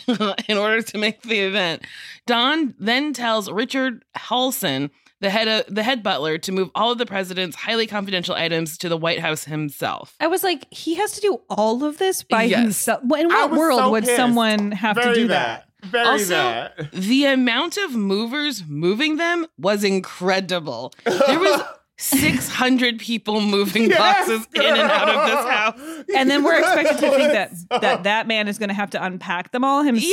in 0.48 0.56
order 0.56 0.82
to 0.82 0.98
make 0.98 1.22
the 1.22 1.40
event. 1.40 1.82
Don 2.26 2.74
then 2.78 3.12
tells 3.12 3.50
Richard 3.50 4.04
Halson, 4.16 4.90
the 5.20 5.30
head 5.30 5.48
of, 5.48 5.74
the 5.74 5.82
head 5.82 6.02
butler, 6.02 6.38
to 6.38 6.52
move 6.52 6.70
all 6.74 6.92
of 6.92 6.98
the 6.98 7.06
president's 7.06 7.56
highly 7.56 7.86
confidential 7.86 8.34
items 8.34 8.76
to 8.78 8.88
the 8.88 8.96
White 8.96 9.20
House 9.20 9.44
himself. 9.44 10.14
I 10.20 10.26
was 10.26 10.42
like, 10.44 10.66
he 10.72 10.94
has 10.96 11.12
to 11.12 11.20
do 11.20 11.40
all 11.48 11.84
of 11.84 11.98
this 11.98 12.22
by 12.22 12.42
Yes. 12.44 12.60
himself. 12.60 13.02
In 13.02 13.28
what 13.28 13.50
world 13.52 13.78
so 13.80 13.90
would 13.92 14.04
pissed. 14.04 14.16
someone 14.16 14.72
have 14.72 14.96
to 14.96 15.02
Very 15.02 15.14
do 15.14 15.28
that? 15.28 15.64
Very 15.84 16.04
also, 16.06 16.34
that. 16.34 16.90
the 16.92 17.26
amount 17.26 17.76
of 17.76 17.94
movers 17.94 18.64
moving 18.66 19.16
them 19.16 19.46
was 19.58 19.84
incredible. 19.84 20.92
There 21.04 21.38
was 21.38 21.62
600 21.98 22.98
people 22.98 23.40
moving 23.40 23.84
Yes, 23.90 23.98
boxes 24.28 24.46
in 24.54 24.62
and 24.62 24.80
out 24.90 25.08
of 25.08 25.26
this 25.26 25.50
house. 25.50 26.04
And 26.16 26.30
then 26.30 26.42
we're 26.44 26.58
expected 26.58 26.98
to 26.98 27.10
think 27.16 27.32
that 27.32 27.52
that 27.80 28.02
that 28.04 28.26
man 28.26 28.48
is 28.48 28.58
going 28.58 28.68
to 28.68 28.74
have 28.74 28.90
to 28.90 29.02
unpack 29.02 29.52
them 29.52 29.64
all 29.64 29.82
himself. 29.82 30.08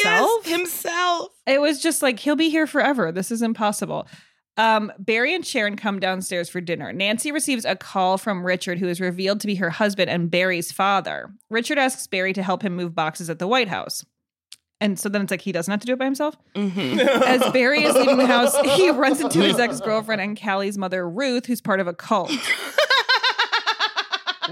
Yes, 0.46 0.48
himself. 0.48 1.30
It 1.48 1.60
was 1.60 1.82
just 1.82 2.02
like 2.02 2.20
he'll 2.20 2.36
be 2.36 2.50
here 2.50 2.68
forever. 2.68 3.12
This 3.12 3.32
is 3.32 3.42
impossible. 3.42 4.08
Um, 4.56 4.92
Barry 5.00 5.34
and 5.34 5.46
Sharon 5.46 5.76
come 5.76 6.00
downstairs 6.00 6.48
for 6.48 6.62
dinner. 6.62 6.94
Nancy 6.94 7.32
receives 7.32 7.66
a 7.66 7.76
call 7.76 8.18
from 8.18 8.46
Richard, 8.46 8.78
who 8.78 8.88
is 8.88 9.02
revealed 9.02 9.40
to 9.42 9.48
be 9.48 9.56
her 9.56 9.72
husband 9.72 10.12
and 10.12 10.30
Barry's 10.30 10.72
father. 10.72 11.32
Richard 11.50 11.80
asks 11.80 12.06
Barry 12.06 12.34
to 12.34 12.44
help 12.44 12.62
him 12.62 12.76
move 12.76 12.94
boxes 12.94 13.30
at 13.30 13.40
the 13.40 13.48
White 13.48 13.68
House. 13.68 14.06
And 14.80 15.00
so 15.00 15.08
then 15.10 15.22
it's 15.22 15.32
like 15.32 15.42
he 15.42 15.52
doesn't 15.54 15.72
have 15.72 15.80
to 15.80 15.88
do 15.88 15.94
it 15.94 16.00
by 16.00 16.06
himself. 16.06 16.36
As 16.56 17.42
Barry 17.52 17.84
is 17.84 17.96
leaving 17.96 18.18
the 18.18 18.28
house, 18.28 18.56
he 18.76 18.90
runs 18.92 19.22
into 19.22 19.40
his 19.40 19.58
ex 19.58 19.80
girlfriend 19.80 20.22
and 20.22 20.40
Callie's 20.40 20.78
mother, 20.78 21.10
Ruth, 21.10 21.46
who's 21.46 21.62
part 21.62 21.80
of 21.80 21.88
a 21.88 21.94
cult. 21.94 22.32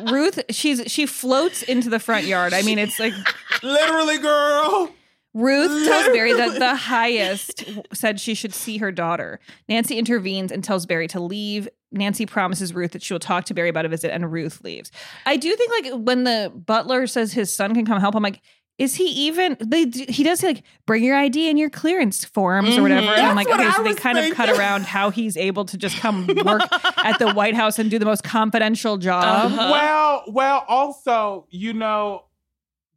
Ruth, 0.10 0.42
she's 0.50 0.84
she 0.88 1.06
floats 1.06 1.64
into 1.64 1.90
the 1.90 2.00
front 2.00 2.26
yard. 2.26 2.54
I 2.54 2.62
mean, 2.62 2.80
it's 2.80 2.98
like 2.98 3.14
Literally, 3.62 4.18
girl. 4.18 4.90
Ruth 5.34 5.88
tells 5.88 6.08
Barry 6.08 6.34
that 6.34 6.60
the 6.60 6.76
highest 6.76 7.64
said 7.94 8.20
she 8.20 8.34
should 8.34 8.54
see 8.54 8.78
her 8.78 8.92
daughter. 8.92 9.40
Nancy 9.70 9.98
intervenes 9.98 10.52
and 10.52 10.64
tells 10.64 10.86
Barry 10.86 11.08
to 11.10 11.20
leave. 11.20 11.70
Nancy 11.92 12.26
promises 12.26 12.74
Ruth 12.74 12.92
that 12.92 13.04
she 13.04 13.14
will 13.14 13.20
talk 13.20 13.46
to 13.46 13.54
Barry 13.54 13.70
about 13.70 13.86
a 13.86 13.90
visit, 13.90 14.12
and 14.12 14.32
Ruth 14.32 14.62
leaves. 14.64 14.92
I 15.26 15.38
do 15.38 15.56
think 15.56 15.72
like 15.84 16.02
when 16.06 16.24
the 16.24 16.52
butler 16.54 17.08
says 17.08 17.34
his 17.34 17.54
son 17.54 17.74
can 17.74 17.86
come 17.86 18.00
help, 18.00 18.16
I'm 18.16 18.24
like, 18.24 18.42
is 18.78 18.96
he 18.96 19.06
even? 19.28 19.58
They 19.60 19.86
he 20.10 20.24
does 20.24 20.40
say 20.40 20.48
like 20.48 20.64
bring 20.86 21.04
your 21.04 21.16
ID 21.16 21.50
and 21.50 21.60
your 21.60 21.70
clearance 21.70 22.26
forms 22.26 22.78
or 22.78 22.82
whatever, 22.82 23.08
and 23.08 23.28
I'm 23.28 23.36
like, 23.36 23.48
what 23.48 23.60
okay, 23.60 23.70
I 23.70 23.74
so 23.74 23.84
they 23.84 23.90
was 23.90 24.00
kind 24.00 24.18
of 24.18 24.34
cut 24.34 24.50
around 24.50 24.86
how 24.86 25.12
he's 25.12 25.38
able 25.38 25.66
to 25.66 25.78
just 25.78 25.98
come 25.98 26.26
work 26.46 26.64
at 27.06 27.20
the 27.20 27.32
White 27.34 27.54
House 27.54 27.78
and 27.78 27.92
do 27.92 28.00
the 28.00 28.06
most 28.06 28.24
confidential 28.24 28.98
job. 28.98 29.24
Uh-huh. 29.24 29.70
Well, 29.72 30.24
well, 30.30 30.66
also, 30.68 31.46
you 31.52 31.74
know, 31.74 32.24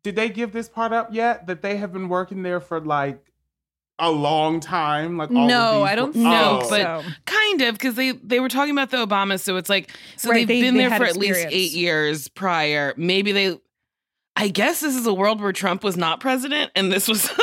did 0.04 0.14
they 0.14 0.28
give 0.28 0.52
this 0.52 0.68
part 0.68 0.92
up 0.92 1.08
yet? 1.12 1.48
That 1.48 1.62
they 1.62 1.76
have 1.78 1.92
been 1.92 2.08
working 2.08 2.44
there 2.44 2.60
for 2.60 2.78
like 2.80 3.32
a 3.98 4.10
long 4.10 4.60
time? 4.60 5.16
Like 5.16 5.30
all 5.30 5.46
No, 5.48 5.82
I 5.82 5.96
don't 5.96 6.14
No, 6.14 6.60
Oh. 6.62 6.66
but 6.70 6.82
so. 7.04 7.10
kind 7.26 7.60
of 7.62 7.74
because 7.74 7.94
they 7.96 8.12
they 8.12 8.38
were 8.38 8.48
talking 8.48 8.72
about 8.72 8.90
the 8.90 8.98
Obamas, 9.04 9.40
so 9.40 9.56
it's 9.56 9.68
like 9.68 9.90
so 10.16 10.30
Right, 10.30 10.38
they've 10.46 10.48
they- 10.48 10.60
been 10.62 10.74
they 10.74 10.80
there 10.82 10.90
had 10.90 11.00
for 11.00 11.06
at 11.06 11.16
least 11.16 11.46
eight 11.50 11.72
years 11.72 12.28
prior. 12.28 12.94
Maybe 12.96 13.32
they. 13.32 13.58
I 14.36 14.48
guess 14.48 14.80
this 14.80 14.96
is 14.96 15.06
a 15.06 15.14
world 15.14 15.40
where 15.40 15.52
Trump 15.52 15.84
was 15.84 15.96
not 15.96 16.18
president 16.18 16.72
and 16.74 16.90
this 16.90 17.06
was 17.06 17.22
yeah, 17.28 17.36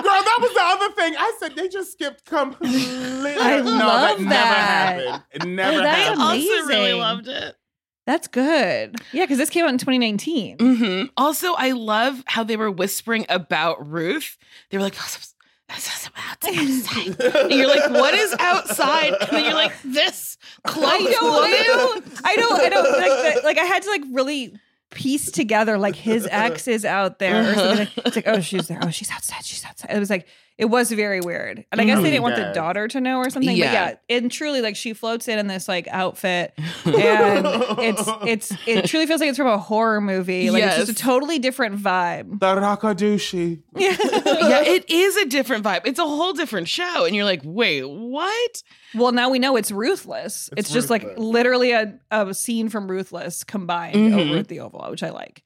girl, 0.00 0.02
that 0.02 0.38
was 0.40 0.54
the 0.54 0.62
other 0.62 0.94
thing. 0.94 1.14
I 1.18 1.36
said 1.38 1.54
they 1.56 1.68
just 1.68 1.92
skipped 1.92 2.24
completely. 2.24 3.34
I 3.38 3.60
no, 3.60 3.70
love 3.70 4.18
that, 4.18 4.20
never 4.20 4.32
happened. 4.54 5.22
It 5.30 5.44
never 5.46 5.78
Oh, 5.80 5.82
happened. 5.84 6.22
I 6.22 6.36
also 6.36 6.66
really 6.68 6.94
loved 6.94 7.28
it. 7.28 7.54
That's 8.08 8.26
good. 8.26 8.96
Yeah, 9.12 9.24
because 9.24 9.36
this 9.36 9.50
came 9.50 9.66
out 9.66 9.70
in 9.70 9.76
2019. 9.76 10.56
hmm 10.58 11.02
Also, 11.18 11.52
I 11.52 11.72
love 11.72 12.24
how 12.24 12.42
they 12.42 12.56
were 12.56 12.70
whispering 12.70 13.26
about 13.28 13.86
Ruth. 13.86 14.38
They 14.70 14.78
were 14.78 14.82
like, 14.82 14.94
"This 14.94 15.34
is 15.76 16.10
outside." 16.18 17.20
and 17.34 17.52
you're 17.52 17.68
like, 17.68 17.90
what 17.90 18.14
is 18.14 18.34
outside? 18.38 19.12
And 19.12 19.30
then 19.30 19.44
you're 19.44 19.52
like, 19.52 19.74
this 19.84 20.38
I 20.64 20.70
clothes 20.70 20.88
know. 20.88 21.42
I 21.44 21.50
know, 21.66 22.02
I 22.24 22.36
know, 22.36 22.48
I 22.50 22.68
know. 22.70 22.80
Like, 22.80 23.34
the, 23.34 23.40
like 23.44 23.58
I 23.58 23.64
had 23.64 23.82
to 23.82 23.90
like 23.90 24.02
really 24.10 24.54
piece 24.90 25.30
together 25.30 25.76
like 25.76 25.94
his 25.94 26.26
ex 26.30 26.66
is 26.66 26.86
out 26.86 27.18
there. 27.18 27.50
Or 27.50 27.54
something. 27.54 27.88
It's 28.06 28.16
like, 28.16 28.26
oh, 28.26 28.40
she's 28.40 28.68
there. 28.68 28.78
Oh, 28.82 28.88
she's 28.88 29.10
outside. 29.10 29.44
She's 29.44 29.66
outside. 29.66 29.90
It 29.90 29.98
was 29.98 30.08
like 30.08 30.26
it 30.58 30.64
was 30.66 30.90
very 30.90 31.20
weird, 31.20 31.64
and 31.70 31.80
I 31.80 31.84
guess 31.84 32.02
they 32.02 32.10
didn't 32.10 32.24
want 32.24 32.34
the 32.36 32.50
daughter 32.52 32.88
to 32.88 33.00
know 33.00 33.18
or 33.18 33.30
something. 33.30 33.56
Yeah. 33.56 33.90
But 33.90 34.02
yeah, 34.08 34.16
and 34.16 34.30
truly, 34.30 34.60
like 34.60 34.74
she 34.76 34.92
floats 34.92 35.28
in 35.28 35.38
in 35.38 35.46
this 35.46 35.68
like 35.68 35.86
outfit, 35.88 36.52
and 36.84 37.46
it's 37.78 38.02
it's 38.26 38.52
it 38.66 38.84
truly 38.86 39.06
feels 39.06 39.20
like 39.20 39.28
it's 39.28 39.38
from 39.38 39.46
a 39.46 39.56
horror 39.58 40.00
movie. 40.00 40.50
Like 40.50 40.64
it's 40.64 40.76
just 40.76 40.90
a 40.90 40.94
totally 40.94 41.38
different 41.38 41.76
vibe. 41.80 42.40
The 42.40 42.56
Rakadushi. 42.56 43.62
yeah, 43.76 43.96
it 44.62 44.88
is 44.90 45.16
a 45.16 45.26
different 45.26 45.64
vibe. 45.64 45.82
It's 45.84 45.98
a 46.00 46.04
whole 46.04 46.32
different 46.32 46.68
show. 46.68 47.04
And 47.04 47.14
you're 47.14 47.24
like, 47.24 47.42
wait, 47.44 47.82
what? 47.88 48.62
Well, 48.94 49.12
now 49.12 49.30
we 49.30 49.38
know 49.38 49.56
it's 49.56 49.70
ruthless. 49.70 50.48
It's, 50.52 50.60
It's 50.68 50.72
just 50.72 50.90
like 50.90 51.16
literally 51.16 51.72
a, 51.72 51.98
a 52.10 52.34
scene 52.34 52.68
from 52.68 52.90
Ruthless 52.90 53.44
combined 53.44 53.94
Mhm. 53.96 54.18
over 54.30 54.38
at 54.38 54.48
the 54.48 54.60
Oval, 54.60 54.86
which 54.90 55.02
I 55.02 55.10
like. 55.10 55.42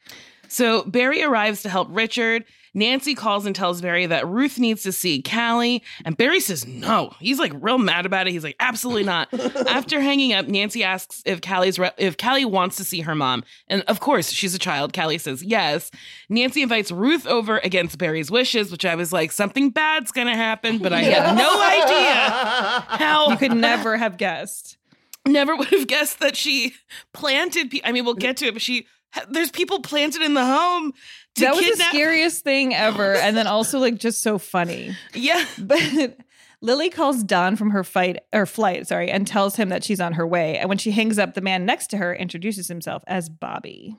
So 0.49 0.85
Barry 0.85 1.23
arrives 1.23 1.63
to 1.63 1.69
help 1.69 1.89
Richard. 1.91 2.45
Nancy 2.75 3.15
calls 3.15 3.45
and 3.47 3.55
tells 3.55 3.81
Barry 3.83 4.07
that 4.07 4.27
Ruth 4.27 4.59
needs 4.59 4.83
to 4.85 4.93
see 4.93 5.21
Callie. 5.23 5.83
And 6.05 6.17
Barry 6.17 6.41
says 6.41 6.67
no. 6.67 7.13
He's 7.21 7.39
like 7.39 7.53
real 7.61 7.79
mad 7.79 8.07
about 8.07 8.27
it. 8.27 8.33
He's 8.33 8.45
like, 8.45 8.57
absolutely 8.61 9.05
not. 9.05 9.29
After 9.69 10.01
hanging 10.01 10.33
up, 10.33 10.47
Nancy 10.49 10.83
asks 10.83 11.23
if 11.27 11.41
Callie's 11.41 11.79
re- 11.79 11.91
if 11.99 12.17
Callie 12.17 12.45
wants 12.45 12.77
to 12.77 12.85
see 12.85 13.01
her 13.03 13.15
mom. 13.15 13.45
And 13.69 13.83
of 13.89 14.01
course, 14.01 14.31
she's 14.31 14.55
a 14.55 14.59
child. 14.59 14.93
Callie 14.93 15.19
says 15.19 15.43
yes. 15.43 15.91
Nancy 16.29 16.63
invites 16.63 16.91
Ruth 16.91 17.27
over 17.27 17.59
against 17.59 17.99
Barry's 17.99 18.31
wishes, 18.31 18.71
which 18.73 18.85
I 18.85 18.95
was 18.95 19.13
like, 19.13 19.33
something 19.33 19.71
bad's 19.71 20.13
gonna 20.13 20.37
happen, 20.37 20.79
but 20.79 20.93
I 20.93 21.01
had 21.03 21.37
no 21.37 21.61
idea 21.63 22.87
how 22.97 23.31
You 23.31 23.37
could 23.37 23.53
never 23.57 23.97
have 23.97 24.17
guessed. 24.17 24.79
never 25.27 25.55
would 25.57 25.69
have 25.69 25.87
guessed 25.87 26.21
that 26.21 26.37
she 26.37 26.75
planted 27.13 27.71
pe- 27.71 27.81
I 27.85 27.93
mean, 27.93 28.05
we'll 28.05 28.15
get 28.15 28.37
to 28.39 28.47
it, 28.47 28.53
but 28.55 28.63
she 28.63 28.87
there's 29.29 29.51
people 29.51 29.81
planted 29.81 30.23
in 30.23 30.33
the 30.33 30.45
home 30.45 30.93
to 30.93 30.97
that 31.37 31.55
was 31.55 31.61
kidnap. 31.65 31.79
the 31.79 31.97
scariest 31.97 32.45
thing 32.45 32.75
ever, 32.75 33.15
and 33.15 33.37
then 33.37 33.47
also 33.47 33.79
like 33.79 33.97
just 33.97 34.23
so 34.23 34.39
funny. 34.39 34.97
Yeah. 35.15 35.45
But 35.59 36.19
Lily 36.61 36.91
calls 36.91 37.25
Don 37.25 37.57
from 37.57 37.71
her 37.71 37.83
fight 37.83 38.21
or 38.33 38.47
flight, 38.47 38.87
sorry, 38.87 39.11
and 39.11 39.27
tells 39.27 39.57
him 39.57 39.71
that 39.71 39.83
she's 39.83 40.01
on 40.01 40.13
her 40.13 40.25
way. 40.27 40.59
And 40.59 40.69
when 40.69 40.79
she 40.79 40.93
hangs 40.93 41.19
up, 41.19 41.35
the 41.35 41.41
man 41.41 41.67
next 41.67 41.89
to 41.89 41.97
her 41.97 42.15
introduces 42.15 42.69
himself 42.69 43.03
as 43.09 43.29
Bobby. 43.29 43.97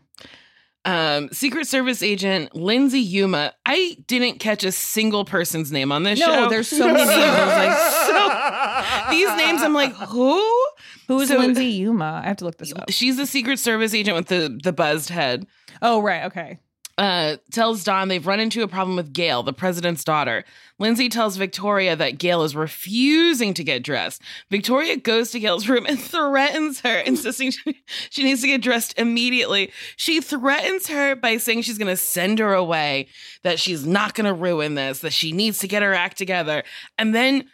Um, 0.86 1.30
Secret 1.32 1.66
Service 1.68 2.04
agent 2.04 2.56
Lindsay 2.56 3.00
Yuma. 3.00 3.54
I 3.66 3.98
didn't 4.08 4.40
catch 4.40 4.64
a 4.66 4.72
single 4.72 5.24
person's 5.24 5.72
name 5.72 5.92
on 5.94 6.04
this 6.04 6.20
No, 6.20 6.26
show. 6.26 6.50
there's 6.50 6.68
so 6.68 6.88
many 6.88 7.00
names. 7.06 7.12
I 7.12 7.46
was 7.46 9.08
like, 9.08 9.10
So- 9.10 9.12
these 9.12 9.46
names, 9.46 9.62
I'm 9.62 9.74
like, 9.74 9.94
who? 9.94 10.42
Who's 11.08 11.30
So- 11.30 11.38
Lindsay 11.38 11.66
Yuma? 11.68 12.22
I 12.24 12.28
have 12.28 12.38
to 12.38 12.46
look 12.46 12.58
this 12.58 12.74
up. 12.76 12.90
She's 12.92 13.16
the 13.18 13.26
Secret 13.26 13.60
Service 13.60 13.94
agent 13.94 14.16
with 14.18 14.28
the 14.28 14.60
the 14.62 14.74
buzzed 14.74 15.10
head. 15.10 15.48
Oh, 15.82 16.02
right. 16.02 16.26
Okay. 16.26 16.60
Uh, 16.98 17.38
tells 17.52 17.84
Don 17.84 18.08
they've 18.08 18.26
run 18.26 18.40
into 18.40 18.62
a 18.62 18.68
problem 18.68 18.96
with 18.96 19.14
Gail, 19.14 19.42
the 19.42 19.54
president's 19.54 20.04
daughter. 20.04 20.44
Lindsay 20.78 21.10
tells 21.10 21.38
Victoria 21.38 21.96
that 21.96 22.20
Gail 22.20 22.44
is 22.44 22.56
refusing 22.56 23.54
to 23.56 23.64
get 23.64 23.84
dressed. 23.84 24.22
Victoria 24.52 24.98
goes 24.98 25.32
to 25.32 25.40
Gail's 25.40 25.68
room 25.68 25.86
and 25.88 26.00
threatens 26.00 26.82
her, 26.82 27.00
insisting 27.00 27.52
she, 27.52 27.84
she 28.10 28.24
needs 28.24 28.42
to 28.42 28.48
get 28.48 28.62
dressed 28.62 28.98
immediately. 29.00 29.72
She 29.96 30.22
threatens 30.22 30.88
her 30.88 31.16
by 31.16 31.38
saying 31.38 31.64
she's 31.64 31.78
going 31.78 31.88
to 31.88 31.98
send 31.98 32.40
her 32.40 32.54
away, 32.54 33.08
that 33.44 33.60
she's 33.60 33.86
not 33.86 34.14
going 34.14 34.26
to 34.26 34.34
ruin 34.34 34.76
this, 34.76 35.00
that 35.00 35.14
she 35.14 35.32
needs 35.32 35.60
to 35.60 35.68
get 35.68 35.84
her 35.84 35.94
act 35.94 36.18
together. 36.18 36.64
And 36.98 37.16
then 37.16 37.50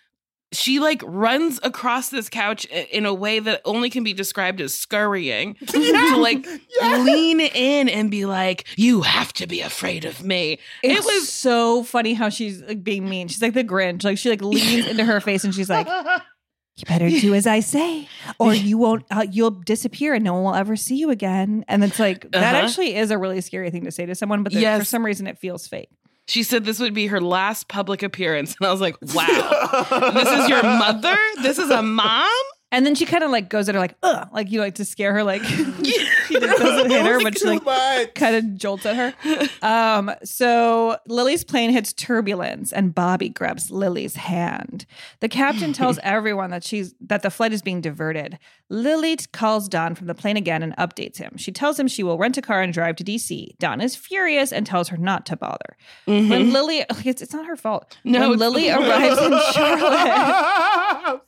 she 0.51 0.79
like 0.79 1.01
runs 1.05 1.59
across 1.61 2.09
this 2.09 2.27
couch 2.29 2.65
in 2.65 3.05
a 3.05 3.13
way 3.13 3.39
that 3.39 3.61
only 3.65 3.89
can 3.89 4.03
be 4.03 4.13
described 4.13 4.59
as 4.61 4.73
scurrying 4.73 5.53
to 5.67 6.17
like 6.17 6.45
lean 6.81 7.39
in 7.39 7.87
and 7.89 8.09
be 8.09 8.25
like, 8.25 8.65
"You 8.75 9.01
have 9.01 9.31
to 9.33 9.45
be 9.47 9.61
afraid 9.61 10.05
of 10.05 10.23
me." 10.23 10.59
It's 10.83 10.99
it 10.99 11.05
was 11.05 11.29
so 11.29 11.83
funny 11.83 12.13
how 12.15 12.29
she's 12.29 12.61
like 12.63 12.83
being 12.83 13.07
mean. 13.07 13.27
She's 13.27 13.41
like 13.41 13.53
the 13.53 13.63
Grinch. 13.63 14.03
Like 14.03 14.17
she 14.17 14.29
like 14.29 14.41
leans 14.41 14.87
into 14.87 15.05
her 15.05 15.19
face 15.21 15.43
and 15.43 15.53
she's 15.53 15.69
like, 15.69 15.87
"You 16.77 16.85
better 16.87 17.09
do 17.09 17.33
as 17.35 17.45
I 17.45 17.59
say, 17.59 18.07
or 18.39 18.53
you 18.53 18.77
won't. 18.77 19.05
Uh, 19.11 19.27
you'll 19.29 19.51
disappear 19.51 20.13
and 20.15 20.23
no 20.23 20.33
one 20.33 20.43
will 20.43 20.55
ever 20.55 20.75
see 20.75 20.95
you 20.95 21.11
again." 21.11 21.63
And 21.67 21.83
it's 21.83 21.99
like 21.99 22.29
that 22.31 22.55
Uh-huh. 22.55 22.65
actually 22.65 22.95
is 22.95 23.11
a 23.11 23.17
really 23.17 23.41
scary 23.41 23.69
thing 23.69 23.83
to 23.85 23.91
say 23.91 24.05
to 24.07 24.15
someone, 24.15 24.41
but 24.43 24.53
the, 24.53 24.63
for 24.79 24.85
some 24.85 25.05
reason 25.05 25.27
it 25.27 25.37
feels 25.37 25.67
fake. 25.67 25.89
She 26.29 26.43
said 26.43 26.63
this 26.63 26.79
would 26.79 26.93
be 26.93 27.07
her 27.07 27.19
last 27.19 27.67
public 27.67 28.03
appearance, 28.03 28.55
and 28.59 28.67
I 28.67 28.71
was 28.71 28.81
like, 28.81 28.95
"Wow, 29.01 30.11
this 30.13 30.29
is 30.29 30.49
your 30.49 30.63
mother. 30.63 31.17
This 31.41 31.57
is 31.57 31.69
a 31.69 31.81
mom." 31.81 32.29
And 32.71 32.85
then 32.85 32.93
she 32.93 33.05
kind 33.05 33.23
of 33.23 33.31
like 33.31 33.49
goes 33.49 33.67
at 33.67 33.75
her 33.75 33.81
like, 33.81 33.95
ugh, 34.03 34.29
like 34.31 34.51
you 34.51 34.59
like 34.59 34.75
to 34.75 34.85
scare 34.85 35.13
her, 35.13 35.23
like 35.23 35.43
she 35.43 36.39
just 36.39 36.59
doesn't 36.59 36.91
hit 36.91 37.05
her, 37.05 37.19
but 37.21 37.37
she 37.37 37.45
like 37.45 38.13
kind 38.13 38.35
of 38.35 38.55
jolts 38.55 38.85
at 38.85 38.95
her. 38.95 39.13
Um, 39.61 40.11
so 40.23 40.97
Lily's 41.07 41.43
plane 41.43 41.71
hits 41.71 41.93
turbulence 41.93 42.71
and 42.71 42.93
Bobby 42.93 43.29
grabs 43.29 43.71
Lily's 43.71 44.15
hand. 44.15 44.85
The 45.19 45.29
captain 45.29 45.73
tells 45.73 45.97
everyone 46.03 46.51
that 46.51 46.63
she's 46.63 46.93
that 47.01 47.23
the 47.23 47.31
flight 47.31 47.53
is 47.53 47.61
being 47.61 47.81
diverted. 47.81 48.37
Lily 48.69 49.17
calls 49.33 49.67
Don 49.67 49.95
from 49.95 50.05
the 50.05 50.13
plane 50.13 50.37
again 50.37 50.61
and 50.61 50.77
updates 50.77 51.17
him. 51.17 51.37
She 51.37 51.51
tells 51.51 51.79
him 51.79 51.87
she 51.87 52.03
will 52.03 52.19
rent 52.19 52.37
a 52.37 52.41
car 52.41 52.61
and 52.61 52.71
drive 52.71 52.95
to 52.97 53.03
DC. 53.03 53.57
Don 53.57 53.81
is 53.81 53.95
furious 53.95 54.53
and 54.53 54.65
tells 54.65 54.89
her 54.89 54.97
not 54.97 55.25
to 55.25 55.35
bother. 55.35 55.75
When 56.05 56.53
Lily, 56.53 56.85
it's, 57.03 57.23
it's 57.23 57.33
not 57.33 57.47
her 57.47 57.55
fault. 57.55 57.97
No, 58.03 58.29
when 58.29 58.37
Lily 58.39 58.69
arrives 58.69 59.17
in 59.17 59.39
Charlotte. 59.53 61.21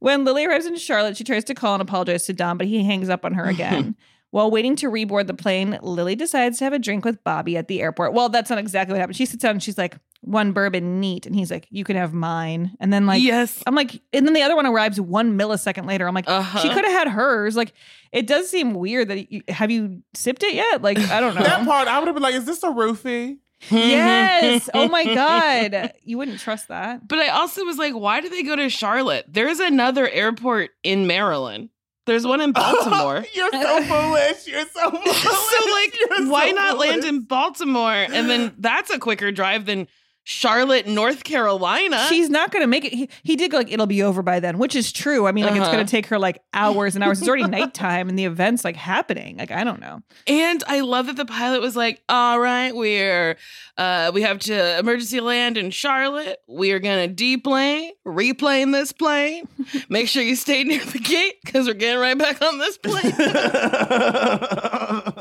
When 0.00 0.24
Lily 0.24 0.46
arrives 0.58 0.66
in 0.66 0.76
Charlotte, 0.76 1.16
she 1.16 1.24
tries 1.24 1.44
to 1.44 1.54
call 1.54 1.74
and 1.74 1.82
apologize 1.82 2.26
to 2.26 2.32
Don, 2.32 2.58
but 2.58 2.66
he 2.66 2.82
hangs 2.84 3.08
up 3.08 3.24
on 3.24 3.34
her 3.34 3.44
again. 3.44 3.96
While 4.30 4.50
waiting 4.50 4.76
to 4.76 4.90
reboard 4.90 5.26
the 5.26 5.32
plane, 5.32 5.78
Lily 5.80 6.14
decides 6.14 6.58
to 6.58 6.64
have 6.64 6.74
a 6.74 6.78
drink 6.78 7.02
with 7.06 7.24
Bobby 7.24 7.56
at 7.56 7.66
the 7.68 7.80
airport. 7.80 8.12
Well, 8.12 8.28
that's 8.28 8.50
not 8.50 8.58
exactly 8.58 8.92
what 8.92 9.00
happened. 9.00 9.16
She 9.16 9.24
sits 9.24 9.40
down 9.42 9.52
and 9.52 9.62
she's 9.62 9.78
like, 9.78 9.96
one 10.20 10.52
bourbon 10.52 11.00
neat. 11.00 11.24
And 11.24 11.34
he's 11.34 11.50
like, 11.50 11.66
you 11.70 11.82
can 11.82 11.96
have 11.96 12.12
mine. 12.12 12.76
And 12.78 12.92
then, 12.92 13.06
like, 13.06 13.22
yes, 13.22 13.62
I'm 13.66 13.74
like, 13.74 14.02
and 14.12 14.26
then 14.26 14.34
the 14.34 14.42
other 14.42 14.54
one 14.54 14.66
arrives 14.66 15.00
one 15.00 15.38
millisecond 15.38 15.86
later. 15.86 16.06
I'm 16.06 16.14
like, 16.14 16.28
Uh-huh. 16.28 16.58
she 16.58 16.68
could 16.68 16.84
have 16.84 16.92
had 16.92 17.08
hers. 17.08 17.56
Like, 17.56 17.72
it 18.12 18.26
does 18.26 18.50
seem 18.50 18.74
weird 18.74 19.08
that 19.08 19.32
you, 19.32 19.40
have 19.48 19.70
you 19.70 20.02
sipped 20.12 20.42
it 20.42 20.52
yet? 20.54 20.82
Like, 20.82 20.98
I 20.98 21.20
don't 21.20 21.34
know. 21.36 21.42
That 21.42 21.64
part, 21.66 21.88
I 21.88 21.98
would 21.98 22.06
have 22.08 22.14
been 22.14 22.22
like, 22.22 22.34
is 22.34 22.44
this 22.44 22.62
a 22.62 22.68
roofie? 22.68 23.38
Yes. 23.70 24.68
Oh 24.74 24.88
my 24.88 25.04
God. 25.04 25.92
You 26.04 26.16
wouldn't 26.16 26.40
trust 26.40 26.68
that. 26.68 27.06
But 27.06 27.18
I 27.18 27.28
also 27.28 27.64
was 27.64 27.76
like, 27.76 27.94
"Why 27.94 28.20
do 28.20 28.30
they 28.30 28.42
go 28.42 28.56
to 28.56 28.70
Charlotte? 28.70 29.26
There's 29.28 29.60
another 29.60 30.08
airport 30.08 30.70
in 30.82 31.06
Maryland. 31.06 31.68
There's 32.06 32.26
one 32.26 32.40
in 32.40 32.50
oh, 32.56 32.82
Baltimore." 32.82 33.26
You're 33.34 33.52
so 33.52 33.82
foolish. 33.82 34.46
You're 34.46 34.66
so 34.68 34.90
foolish. 34.90 35.22
so 35.22 35.72
like 35.72 35.98
You're 36.00 36.30
why 36.30 36.48
so 36.48 36.54
not 36.56 36.78
land 36.78 37.04
in 37.04 37.20
baltimore 37.22 37.92
and 37.92 38.30
then 38.30 38.54
that's 38.58 38.90
a 38.90 38.98
quicker 38.98 39.30
drive 39.32 39.66
than 39.66 39.86
charlotte 40.30 40.86
north 40.86 41.24
carolina 41.24 42.04
She's 42.10 42.28
not 42.28 42.52
going 42.52 42.62
to 42.62 42.66
make 42.66 42.84
it. 42.84 42.92
He, 42.92 43.08
he 43.22 43.34
did 43.34 43.50
go 43.50 43.56
like, 43.56 43.72
it'll 43.72 43.86
be 43.86 44.02
over 44.02 44.20
by 44.22 44.40
then, 44.40 44.58
which 44.58 44.76
is 44.76 44.92
true. 44.92 45.26
I 45.26 45.32
mean, 45.32 45.44
like, 45.46 45.54
it's 45.54 45.62
Uh-huh. 45.62 45.72
going 45.72 45.86
to 45.86 45.90
take 45.90 46.04
her 46.08 46.18
like 46.18 46.42
hours 46.52 46.94
and 46.94 47.02
hours. 47.02 47.20
It's 47.20 47.26
already 47.28 47.46
nighttime 47.48 48.10
and 48.10 48.18
the 48.18 48.26
event's 48.26 48.62
like 48.62 48.76
happening. 48.76 49.38
Like, 49.38 49.50
I 49.50 49.64
don't 49.64 49.80
know. 49.80 50.02
and 50.26 50.62
i 50.68 50.80
love 50.80 51.06
that 51.06 51.16
the 51.16 51.24
pilot 51.24 51.62
was 51.62 51.74
like 51.76 52.02
all 52.10 52.38
right 52.38 52.74
we're 52.76 53.36
uh 53.78 54.10
we 54.12 54.20
have 54.22 54.38
to 54.40 54.78
emergency 54.78 55.20
land 55.20 55.56
in 55.56 55.70
charlotte 55.70 56.38
we're 56.46 56.78
gonna 56.78 57.08
deplane 57.08 57.92
replane 58.04 58.70
this 58.72 58.92
plane 58.92 59.48
make 59.88 60.08
sure 60.08 60.22
you 60.22 60.36
stay 60.36 60.62
near 60.64 60.84
the 60.84 60.98
gate 60.98 61.36
because 61.44 61.66
we're 61.66 61.72
getting 61.74 62.00
right 62.00 62.18
back 62.18 62.42
on 62.42 62.58
this 62.58 62.76
plane 62.78 63.12
i 63.18 65.12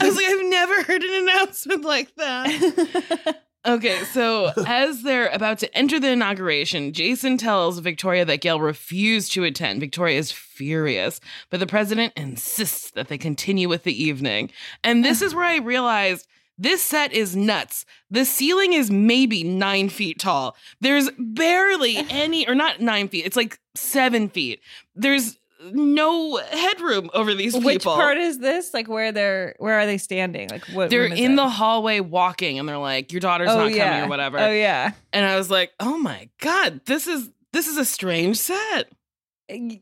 was 0.00 0.16
like 0.16 0.26
i've 0.26 0.46
never 0.46 0.82
heard 0.84 1.02
an 1.02 1.14
announcement 1.28 1.84
like 1.84 2.14
that 2.16 3.36
Okay, 3.66 4.04
so 4.04 4.52
as 4.66 5.02
they're 5.02 5.28
about 5.28 5.58
to 5.60 5.76
enter 5.76 5.98
the 5.98 6.10
inauguration, 6.10 6.92
Jason 6.92 7.38
tells 7.38 7.78
Victoria 7.78 8.24
that 8.24 8.40
Gail 8.40 8.60
refused 8.60 9.32
to 9.32 9.44
attend. 9.44 9.80
Victoria 9.80 10.18
is 10.18 10.30
furious, 10.32 11.20
but 11.50 11.60
the 11.60 11.66
president 11.66 12.12
insists 12.16 12.90
that 12.90 13.08
they 13.08 13.18
continue 13.18 13.68
with 13.68 13.84
the 13.84 14.02
evening. 14.02 14.50
And 14.82 15.04
this 15.04 15.22
is 15.22 15.34
where 15.34 15.44
I 15.44 15.56
realized 15.56 16.26
this 16.58 16.82
set 16.82 17.12
is 17.12 17.34
nuts. 17.34 17.84
The 18.10 18.24
ceiling 18.24 18.74
is 18.74 18.90
maybe 18.90 19.42
nine 19.42 19.88
feet 19.88 20.20
tall. 20.20 20.56
There's 20.80 21.10
barely 21.18 21.96
any, 22.10 22.46
or 22.46 22.54
not 22.54 22.80
nine 22.80 23.08
feet, 23.08 23.26
it's 23.26 23.36
like 23.36 23.58
seven 23.74 24.28
feet. 24.28 24.60
There's 24.94 25.38
no 25.72 26.36
headroom 26.36 27.10
over 27.14 27.34
these 27.34 27.52
people. 27.54 27.66
Which 27.66 27.84
part 27.84 28.18
is 28.18 28.38
this? 28.38 28.74
Like 28.74 28.88
where 28.88 29.12
they're 29.12 29.54
where 29.58 29.78
are 29.78 29.86
they 29.86 29.98
standing? 29.98 30.48
Like 30.50 30.64
what 30.66 30.90
they're 30.90 31.06
in 31.06 31.32
it? 31.32 31.36
the 31.36 31.48
hallway 31.48 32.00
walking 32.00 32.58
and 32.58 32.68
they're 32.68 32.78
like, 32.78 33.12
Your 33.12 33.20
daughter's 33.20 33.50
Oh, 33.50 33.56
not 33.56 33.74
yeah. 33.74 33.90
coming 33.90 34.06
or 34.06 34.08
whatever. 34.08 34.38
Oh 34.38 34.50
yeah. 34.50 34.92
And 35.12 35.24
I 35.24 35.36
was 35.36 35.50
like, 35.50 35.72
Oh 35.80 35.96
my 35.98 36.28
God, 36.40 36.80
this 36.86 37.06
is 37.06 37.30
this 37.52 37.66
is 37.68 37.76
a 37.76 37.84
strange 37.84 38.36
set. 38.36 38.88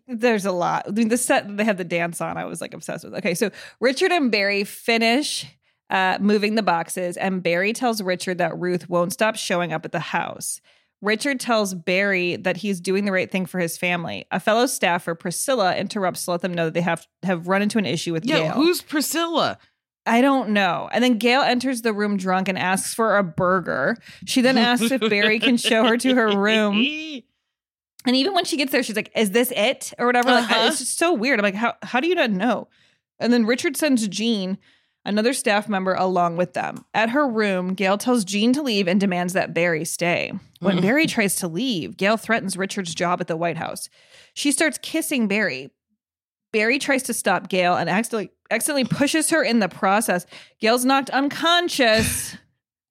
There's 0.08 0.44
a 0.44 0.52
lot. 0.52 0.84
I 0.88 0.90
mean, 0.90 1.08
the 1.08 1.16
set 1.16 1.56
they 1.56 1.64
had 1.64 1.78
the 1.78 1.84
dance 1.84 2.20
on, 2.20 2.36
I 2.36 2.44
was 2.44 2.60
like 2.60 2.74
obsessed 2.74 3.04
with. 3.04 3.14
Okay, 3.16 3.34
so 3.34 3.50
Richard 3.80 4.10
and 4.10 4.30
Barry 4.30 4.64
finish 4.64 5.46
uh, 5.88 6.18
moving 6.20 6.54
the 6.56 6.62
boxes, 6.62 7.16
and 7.16 7.42
Barry 7.42 7.72
tells 7.72 8.02
Richard 8.02 8.38
that 8.38 8.58
Ruth 8.58 8.88
won't 8.88 9.12
stop 9.12 9.36
showing 9.36 9.72
up 9.72 9.84
at 9.84 9.92
the 9.92 10.00
house. 10.00 10.60
Richard 11.02 11.40
tells 11.40 11.74
Barry 11.74 12.36
that 12.36 12.56
he's 12.56 12.80
doing 12.80 13.04
the 13.04 13.12
right 13.12 13.30
thing 13.30 13.44
for 13.44 13.58
his 13.58 13.76
family. 13.76 14.24
A 14.30 14.40
fellow 14.40 14.66
staffer, 14.66 15.14
Priscilla, 15.14 15.76
interrupts 15.76 16.24
to 16.24 16.30
let 16.30 16.40
them 16.40 16.54
know 16.54 16.66
that 16.66 16.74
they 16.74 16.80
have 16.80 17.06
have 17.24 17.48
run 17.48 17.60
into 17.60 17.76
an 17.78 17.84
issue 17.86 18.12
with 18.12 18.24
Yeah, 18.24 18.38
Gail. 18.38 18.52
who's 18.52 18.80
Priscilla? 18.80 19.58
I 20.06 20.20
don't 20.20 20.50
know. 20.50 20.88
And 20.92 21.02
then 21.04 21.18
Gail 21.18 21.42
enters 21.42 21.82
the 21.82 21.92
room 21.92 22.16
drunk 22.16 22.48
and 22.48 22.58
asks 22.58 22.94
for 22.94 23.18
a 23.18 23.22
burger. 23.22 23.96
She 24.26 24.40
then 24.40 24.56
asks 24.58 24.90
if 24.90 25.00
Barry 25.00 25.38
can 25.38 25.56
show 25.56 25.84
her 25.84 25.96
to 25.98 26.14
her 26.14 26.36
room. 26.36 26.84
And 28.04 28.16
even 28.16 28.34
when 28.34 28.44
she 28.44 28.56
gets 28.56 28.72
there, 28.72 28.82
she's 28.82 28.96
like, 28.96 29.12
"Is 29.14 29.30
this 29.30 29.52
it?" 29.54 29.92
or 29.96 30.06
whatever. 30.06 30.30
Uh-huh. 30.30 30.66
it's 30.66 30.80
just 30.80 30.98
so 30.98 31.12
weird. 31.12 31.38
I'm 31.38 31.44
like, 31.44 31.54
"How 31.54 31.74
how 31.84 32.00
do 32.00 32.08
you 32.08 32.16
not 32.16 32.30
know?" 32.32 32.66
And 33.20 33.32
then 33.32 33.46
Richard 33.46 33.76
sends 33.76 34.08
Jean, 34.08 34.58
another 35.04 35.32
staff 35.32 35.68
member, 35.68 35.94
along 35.94 36.36
with 36.36 36.52
them. 36.52 36.84
At 36.94 37.10
her 37.10 37.28
room, 37.28 37.74
Gail 37.74 37.98
tells 37.98 38.24
Jean 38.24 38.52
to 38.52 38.62
leave 38.62 38.88
and 38.88 39.00
demands 39.00 39.32
that 39.32 39.54
Barry 39.54 39.84
stay. 39.84 40.32
When. 40.60 40.80
Barry 40.80 41.06
tries 41.06 41.36
to 41.36 41.48
leave, 41.48 41.96
Gail 41.96 42.16
threatens 42.16 42.56
Richard's 42.56 42.94
job 42.94 43.20
at 43.20 43.26
the 43.26 43.36
White 43.36 43.56
House. 43.56 43.88
She 44.34 44.52
starts 44.52 44.78
kissing 44.78 45.28
Barry. 45.28 45.70
Barry 46.52 46.78
tries 46.78 47.02
to 47.04 47.14
stop 47.14 47.48
Gail 47.48 47.74
and 47.74 47.88
accidentally 47.88 48.30
accidentally 48.50 48.84
pushes 48.84 49.30
her 49.30 49.42
in 49.42 49.60
the 49.60 49.68
process. 49.68 50.26
Gail's 50.60 50.84
knocked 50.84 51.10
unconscious. 51.10 52.36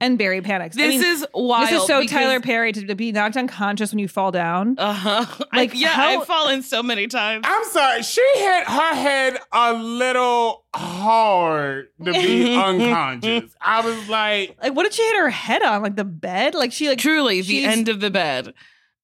And 0.02 0.18
Barry 0.18 0.42
panics. 0.42 0.76
I 0.78 0.82
This 0.82 0.96
mean, 1.02 1.04
is 1.04 1.26
wild. 1.34 1.70
This 1.70 1.80
is 1.82 1.88
so 1.88 2.04
Tyler 2.04 2.40
Perry 2.42 2.72
to, 2.74 2.88
to 2.88 2.96
be 2.96 3.12
knocked 3.12 3.38
unconscious 3.38 3.92
when 3.92 4.00
you 4.00 4.08
fall 4.08 4.32
down. 4.32 4.76
Uh 4.78 4.92
huh. 4.94 5.26
Like, 5.40 5.72
Like, 5.72 5.80
yeah, 5.80 5.90
how- 5.90 6.20
I've 6.22 6.28
fallen 6.28 6.64
so 6.64 6.82
many 6.82 7.08
times. 7.08 7.46
I'm 7.48 7.64
sorry. 7.66 8.02
She 8.04 8.22
hit 8.36 8.68
her 8.68 8.96
head 8.96 9.38
a 9.52 9.74
little 9.74 10.66
hard 10.74 11.90
to 12.04 12.12
be 12.12 12.56
unconscious. 12.58 13.56
I 13.62 13.82
was 13.82 14.10
like, 14.10 14.58
Like, 14.62 14.76
what 14.76 14.84
did 14.84 14.94
she 14.94 15.04
hit 15.04 15.18
her 15.18 15.30
head 15.30 15.62
on? 15.64 15.82
Like 15.84 15.96
the 15.96 16.04
bed? 16.06 16.56
Like 16.56 16.72
she 16.72 16.88
like 16.90 16.98
Truly, 16.98 17.42
the 17.42 17.64
end 17.66 17.88
of 17.88 18.00
the 18.00 18.10
bed. 18.10 18.54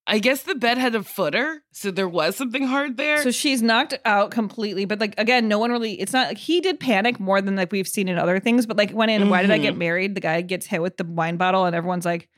I 0.09 0.19
guess 0.19 0.43
the 0.43 0.55
bed 0.55 0.77
had 0.77 0.95
a 0.95 1.03
footer, 1.03 1.63
so 1.73 1.91
there 1.91 2.07
was 2.07 2.37
something 2.37 2.63
hard 2.65 2.95
there. 2.95 3.21
So 3.21 3.29
she's 3.31 3.61
knocked 3.61 3.93
out 4.05 4.31
completely, 4.31 4.85
but 4.85 4.99
like 5.01 5.13
again, 5.19 5.49
no 5.49 5.59
one 5.59 5.69
really. 5.69 5.99
It's 5.99 6.13
not 6.13 6.29
like 6.29 6.37
he 6.37 6.61
did 6.61 6.79
panic 6.79 7.19
more 7.19 7.41
than 7.41 7.57
like 7.57 7.73
we've 7.73 7.87
seen 7.89 8.07
in 8.07 8.17
other 8.17 8.39
things. 8.39 8.65
But 8.65 8.77
like 8.77 8.91
when 8.91 9.09
in 9.09 9.29
Why 9.29 9.41
Did 9.41 9.51
I 9.51 9.57
Get 9.57 9.75
Mhm. 9.75 9.79
Married, 9.79 10.15
the 10.15 10.21
guy 10.21 10.39
gets 10.41 10.65
hit 10.65 10.81
with 10.81 10.95
the 10.95 11.03
wine 11.03 11.35
bottle, 11.35 11.65
and 11.65 11.75
everyone's 11.75 12.05
like, 12.05 12.29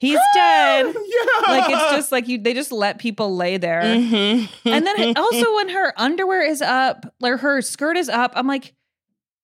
he's 0.00 0.18
dead. 0.34 0.86
yeah. 0.86 1.40
Like 1.52 1.70
it's 1.70 1.90
just 1.92 2.10
like 2.10 2.26
you. 2.26 2.38
They 2.38 2.54
just 2.54 2.72
let 2.72 2.98
people 2.98 3.36
lay 3.36 3.56
there. 3.56 3.82
Mhm. 3.82 4.48
And 4.64 4.84
then 4.84 5.16
also 5.16 5.54
when 5.54 5.68
her 5.68 5.94
underwear 6.00 6.42
is 6.42 6.60
up, 6.60 7.06
or 7.22 7.36
her 7.36 7.62
skirt 7.62 7.96
is 7.96 8.08
up, 8.08 8.32
I'm 8.34 8.48
like, 8.48 8.74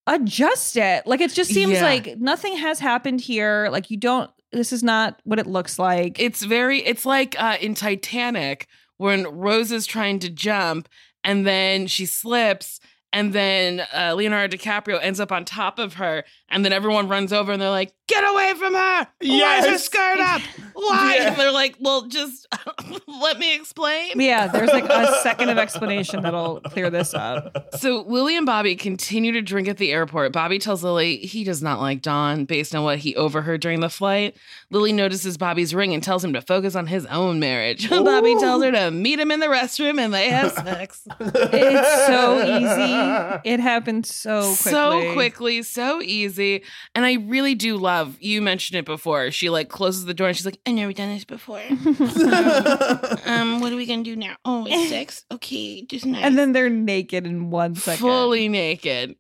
adjust 0.07 0.77
it. 0.77 1.07
Like 1.07 1.21
it 1.21 1.33
just 1.33 1.53
seems 1.53 1.73
Yeah. 1.75 1.83
like 1.85 2.19
nothing 2.19 2.57
has 2.57 2.81
happened 2.81 3.21
here. 3.21 3.69
Like 3.71 3.91
you 3.91 3.97
don't. 3.99 4.31
This 4.53 4.73
is 4.73 4.83
not 4.83 5.21
what 5.25 5.39
it 5.39 5.47
looks 5.47 5.79
like. 5.79 6.21
it's 6.21 6.43
very 6.43 6.79
it's 6.85 7.05
like 7.07 7.41
uh 7.41 7.57
in 7.61 7.75
Titanic 7.75 8.67
when 8.97 9.27
Rose 9.27 9.71
is 9.73 9.87
trying 9.87 10.19
to 10.21 10.31
jump 10.31 10.89
and 11.23 11.47
then 11.47 11.87
she 11.87 12.07
slips 12.07 12.81
and 13.13 13.33
then 13.33 13.87
uh, 13.95 14.13
Leonardo 14.15 14.57
DiCaprio 14.57 14.99
ends 15.01 15.19
up 15.21 15.33
on 15.33 15.45
top 15.45 15.79
of 15.79 15.95
her 15.95 16.25
and 16.51 16.65
then 16.65 16.73
everyone 16.73 17.09
runs 17.09 17.33
over 17.33 17.53
and 17.53 17.63
they're 17.63 17.71
like 17.71 17.93
get 18.09 18.25
away 18.25 18.55
from 18.59 18.75
her 18.75 19.07
why 19.21 19.59
is 19.59 19.65
her 19.67 19.71
Yes. 19.73 19.85
skirt 19.85 20.19
up 20.21 20.41
why 20.75 21.17
Yeah. 21.17 21.29
and 21.29 21.37
they're 21.41 21.53
like 21.53 21.77
well 21.81 22.03
just 22.09 22.47
let 23.07 23.39
me 23.39 23.55
explain 23.55 24.21
yeah, 24.21 24.47
there's 24.49 24.71
like 24.71 24.85
a 24.85 25.13
second 25.23 25.49
of 25.51 25.59
explanation 25.59 26.23
that'll 26.23 26.61
clear 26.63 26.91
this 26.91 27.15
up. 27.15 27.75
So 27.79 28.05
Lily 28.07 28.37
and 28.37 28.47
Bobby 28.47 28.75
continue 28.77 29.33
to 29.33 29.43
drink 29.43 29.69
at 29.69 29.77
the 29.79 29.93
airport. 29.93 30.33
Bobby 30.33 30.59
tells 30.59 30.83
Lily 30.85 31.17
he 31.19 31.45
does 31.45 31.63
not 31.63 31.81
like 31.81 32.01
Don 32.03 32.45
based 32.45 32.75
on 32.75 32.85
what 32.85 32.99
he 32.99 33.15
overheard 33.17 33.61
during 33.61 33.81
the 33.81 33.89
flight. 33.91 34.37
Lily 34.71 34.93
notices 34.93 35.37
Bobby's 35.37 35.75
ring 35.75 35.93
and 35.95 36.03
tells 36.03 36.25
him 36.25 36.33
to 36.33 36.41
focus 36.41 36.75
on 36.75 36.87
his 36.87 37.07
own 37.07 37.39
marriage. 37.41 37.89
Bobby 37.91 38.35
tells 38.39 38.63
her 38.63 38.71
to 38.73 38.91
meet 38.91 39.19
him 39.19 39.31
in 39.31 39.41
the 39.41 39.47
restroom 39.47 39.99
and 40.01 40.13
they 40.15 40.31
have 40.31 40.53
sex. 40.53 41.07
It's 41.21 42.07
so 42.07 42.41
easy. 42.43 43.41
It 43.51 43.61
happened 43.61 44.07
so 44.07 44.43
quickly. 44.43 44.71
So 44.71 45.13
quickly, 45.15 45.63
so 45.63 46.01
easy. 46.03 46.63
And 46.95 47.05
I 47.05 47.15
really 47.15 47.55
do 47.55 47.77
love, 47.77 47.98
you 48.21 48.41
mentioned 48.43 48.79
it 48.79 48.85
before. 48.85 49.31
She 49.31 49.51
like 49.51 49.69
closes 49.69 50.05
the 50.05 50.15
door 50.15 50.29
and 50.29 50.37
she's 50.37 50.47
like, 50.47 50.59
I've 50.67 50.75
never 50.75 50.93
done 50.93 51.09
this 51.15 51.25
before. 51.25 51.61
um, 53.27 53.61
what 53.61 53.73
are 53.73 53.77
we 53.77 53.87
gonna 53.87 54.03
do 54.03 54.17
now? 54.17 54.37
Oh, 54.45 54.67
it's 54.69 54.89
sex. 54.91 55.25
Okay, 55.31 55.83
just 55.83 56.07
nice. 56.07 56.25
And 56.25 56.39
then 56.39 56.53
they're 56.53 56.71
naked 56.71 57.27
in 57.27 57.51
one 57.51 57.75
second. 57.75 58.01
fully 58.01 58.49
naked. 58.49 59.17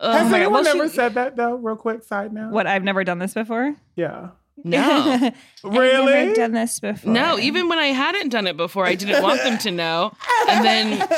Oh 0.00 0.12
has 0.12 0.30
my 0.30 0.38
anyone 0.38 0.62
Well, 0.64 0.64
she- 0.72 0.78
ever 0.78 0.88
said 0.88 1.14
that 1.14 1.36
though? 1.36 1.56
Real 1.56 1.76
quick 1.76 2.04
side 2.04 2.32
note. 2.32 2.52
What? 2.52 2.66
I've 2.66 2.84
never 2.84 3.04
done 3.04 3.18
this 3.18 3.34
before. 3.34 3.74
Yeah. 3.96 4.28
No. 4.64 5.04
really? 5.14 5.26
I've 5.64 5.72
Really? 5.72 6.12
never 6.12 6.34
done 6.34 6.52
this 6.52 6.80
before. 6.80 7.12
No, 7.12 7.38
even 7.38 7.68
when 7.68 7.78
I 7.78 7.86
hadn't 7.88 8.30
done 8.30 8.48
it 8.48 8.56
before, 8.56 8.84
I 8.86 8.96
didn't 8.96 9.22
want 9.22 9.40
them 9.44 9.56
to 9.58 9.70
know. 9.70 10.12
And 10.48 10.64
then 10.64 11.08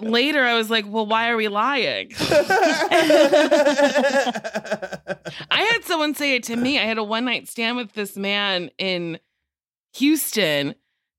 later 0.00 0.44
I 0.44 0.54
was 0.54 0.70
like, 0.70 0.84
well, 0.88 1.06
why 1.06 1.30
are 1.30 1.36
we 1.36 1.48
lying? 1.48 2.10
I 2.18 2.80
had 5.50 5.84
someone 5.84 6.14
say 6.14 6.36
it 6.36 6.44
to 6.44 6.56
me. 6.56 6.78
I 6.78 6.84
had 6.84 6.98
a 6.98 7.04
one 7.04 7.24
night 7.24 7.48
stand 7.48 7.76
with 7.76 7.92
this 7.92 8.16
man 8.16 8.70
in 8.78 9.18
Houston, 9.94 10.74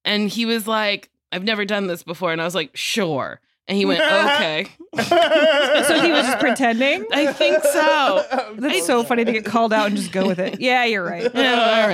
and 0.05 0.29
he 0.29 0.45
was 0.45 0.67
like, 0.67 1.09
I've 1.31 1.43
never 1.43 1.65
done 1.65 1.87
this 1.87 2.03
before. 2.03 2.31
And 2.31 2.41
I 2.41 2.45
was 2.45 2.55
like, 2.55 2.75
sure. 2.75 3.39
And 3.67 3.77
he 3.77 3.85
went, 3.85 4.01
okay. 4.01 4.65
so 4.95 6.01
he 6.01 6.11
was 6.11 6.25
just 6.25 6.39
pretending. 6.39 7.05
I 7.11 7.31
think 7.31 7.63
so. 7.63 8.55
That's 8.57 8.87
so 8.87 9.03
funny 9.03 9.25
to 9.25 9.31
get 9.31 9.45
called 9.45 9.71
out 9.71 9.87
and 9.87 9.95
just 9.95 10.11
go 10.11 10.25
with 10.25 10.39
it. 10.39 10.59
Yeah, 10.59 10.85
you're 10.85 11.03
right. 11.03 11.29
Yeah, 11.31 11.81
all 11.81 11.87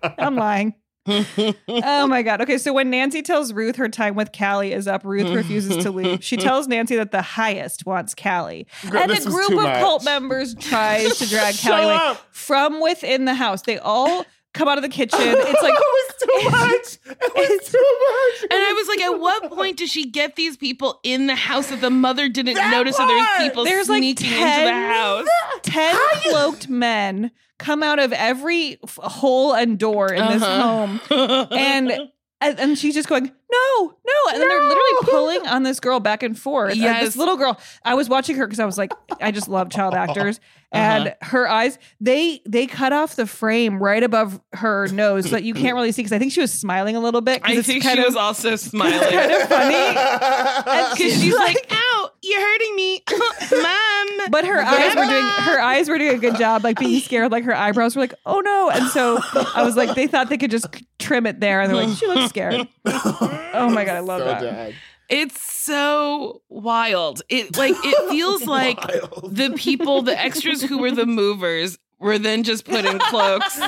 right. 0.00 0.14
I'm 0.18 0.36
lying. 0.36 0.74
Oh 1.06 2.06
my 2.06 2.22
god. 2.22 2.40
Okay, 2.42 2.58
so 2.58 2.72
when 2.72 2.90
Nancy 2.90 3.22
tells 3.22 3.52
Ruth 3.52 3.76
her 3.76 3.88
time 3.88 4.14
with 4.14 4.30
Callie 4.36 4.72
is 4.72 4.86
up, 4.86 5.04
Ruth 5.04 5.34
refuses 5.34 5.82
to 5.82 5.90
leave. 5.90 6.22
She 6.24 6.36
tells 6.38 6.68
Nancy 6.68 6.96
that 6.96 7.10
the 7.10 7.22
highest 7.22 7.86
wants 7.86 8.14
Callie. 8.14 8.66
Girl, 8.88 9.02
and 9.02 9.10
a 9.12 9.20
group 9.24 9.50
of 9.50 9.56
much. 9.56 9.80
cult 9.80 10.04
members 10.04 10.54
tries 10.54 11.18
to 11.18 11.28
drag 11.28 11.54
Callie 11.62 11.84
away 11.84 11.94
up. 11.94 12.26
from 12.30 12.80
within 12.80 13.24
the 13.24 13.34
house. 13.34 13.62
They 13.62 13.78
all 13.78 14.24
come 14.54 14.68
out 14.68 14.78
of 14.78 14.82
the 14.82 14.88
kitchen. 14.88 15.18
It's 15.22 15.62
like 15.62 15.74
it 15.74 15.80
was 15.80 16.14
too 16.20 16.50
much. 16.50 17.16
It 17.20 17.34
was 17.34 17.68
too 17.70 17.78
much. 17.78 18.42
And 18.50 18.52
I 18.52 18.72
was 18.76 18.88
like, 18.88 19.00
at 19.00 19.18
what 19.20 19.50
point 19.50 19.78
does 19.78 19.90
she 19.90 20.08
get 20.10 20.36
these 20.36 20.56
people 20.56 21.00
in 21.02 21.26
the 21.26 21.34
house 21.34 21.68
that 21.70 21.80
the 21.80 21.90
mother 21.90 22.28
didn't 22.28 22.54
That 22.54 22.70
notice 22.70 22.96
that 22.96 23.06
there's 23.08 23.48
people 23.48 23.64
There's 23.64 23.88
like 23.88 23.98
sneaking 24.00 24.28
10 24.30 24.58
into 24.60 24.64
the 24.66 24.94
house? 24.94 25.26
10 25.62 25.96
cloaked 26.30 26.68
men 26.68 27.30
come 27.62 27.82
out 27.82 27.98
of 27.98 28.12
every 28.12 28.78
f- 28.84 28.98
hole 29.02 29.52
and 29.54 29.78
door 29.78 30.12
in 30.12 30.26
this 30.32 30.42
Uh-huh. 30.42 30.86
home. 30.86 31.48
And 31.52 31.92
and 32.40 32.58
and 32.58 32.76
she's 32.78 32.94
just 32.94 33.08
going, 33.08 33.24
no, 33.24 33.80
no. 34.06 34.32
And 34.32 34.40
then 34.40 34.48
they're 34.48 34.62
literally 34.62 34.98
pulling 35.04 35.46
on 35.46 35.62
this 35.62 35.78
girl 35.78 36.00
back 36.00 36.22
and 36.24 36.36
forth. 36.38 36.72
And 36.72 36.80
Yes. 36.80 37.04
this 37.04 37.16
little 37.16 37.36
girl, 37.36 37.58
I 37.84 37.94
was 37.94 38.08
watching 38.08 38.34
her 38.36 38.46
because 38.46 38.58
I 38.60 38.64
was 38.64 38.76
like, 38.78 38.92
I 39.20 39.30
just 39.30 39.46
love 39.48 39.70
child 39.70 39.94
actors. 40.04 40.40
And 40.72 41.08
Uh-huh. 41.08 41.28
her 41.28 41.48
eyes, 41.48 41.78
they 42.00 42.40
they 42.48 42.66
cut 42.66 42.92
off 42.92 43.14
the 43.14 43.26
frame 43.26 43.78
right 43.80 44.02
above 44.02 44.40
her 44.54 44.88
nose 44.88 45.24
so 45.26 45.30
that 45.32 45.44
you 45.44 45.54
can't 45.54 45.74
really 45.74 45.92
see 45.92 46.00
because 46.02 46.12
I 46.12 46.18
think 46.18 46.32
she 46.32 46.40
was 46.40 46.52
smiling 46.52 46.96
a 46.96 47.00
little 47.00 47.20
bit. 47.20 47.42
'cause 47.44 47.54
I 47.54 47.58
it's 47.58 47.66
think 47.68 47.84
kind 47.84 47.96
she 47.98 48.00
of, 48.02 48.06
was 48.06 48.16
also 48.16 48.56
smiling. 48.70 48.98
kind 48.98 49.32
of 49.32 49.48
funny. 49.48 50.94
Because 50.96 51.20
she's 51.22 51.34
like, 51.36 51.66
ow, 51.70 52.10
you're 52.22 52.40
hurting 52.40 52.76
me. 52.76 53.02
Mom. 53.50 54.30
But 54.30 54.44
her 54.46 54.60
eyes 54.60 54.94
were 54.94 55.04
doing 55.04 55.24
her 55.24 55.60
eyes 55.60 55.88
were 55.88 55.98
doing 55.98 56.14
a 56.14 56.18
good 56.18 56.36
job, 56.36 56.64
like 56.64 56.78
being 56.78 57.00
scared. 57.00 57.32
Like 57.32 57.44
her 57.44 57.54
eyebrows 57.54 57.96
were 57.96 58.02
like, 58.02 58.14
oh 58.26 58.40
no. 58.40 58.70
And 58.70 58.86
so 58.88 59.18
I 59.54 59.62
was 59.64 59.76
like, 59.76 59.94
they 59.94 60.06
thought 60.06 60.28
they 60.28 60.38
could 60.38 60.50
just 60.50 60.66
trim 60.98 61.26
it 61.26 61.40
there, 61.40 61.60
and 61.60 61.70
they're 61.72 61.84
like, 61.84 61.96
she 61.96 62.06
looks 62.06 62.28
scared. 62.28 62.68
Oh 62.86 63.70
my 63.72 63.84
god, 63.84 63.96
I 63.96 64.00
love 64.00 64.20
So 64.20 64.24
that. 64.26 64.40
dead. 64.40 64.74
It's 65.08 65.42
so 65.42 66.40
wild. 66.48 67.20
It 67.28 67.56
like 67.58 67.74
it 67.84 68.10
feels 68.10 68.46
like 68.46 68.80
the 68.80 69.52
people, 69.56 70.02
the 70.02 70.18
extras 70.18 70.62
who 70.62 70.78
were 70.78 70.90
the 70.90 71.04
movers 71.06 71.76
were 72.02 72.18
then 72.18 72.42
just 72.42 72.64
put 72.66 72.84
in 72.84 72.98
cloaks 72.98 73.58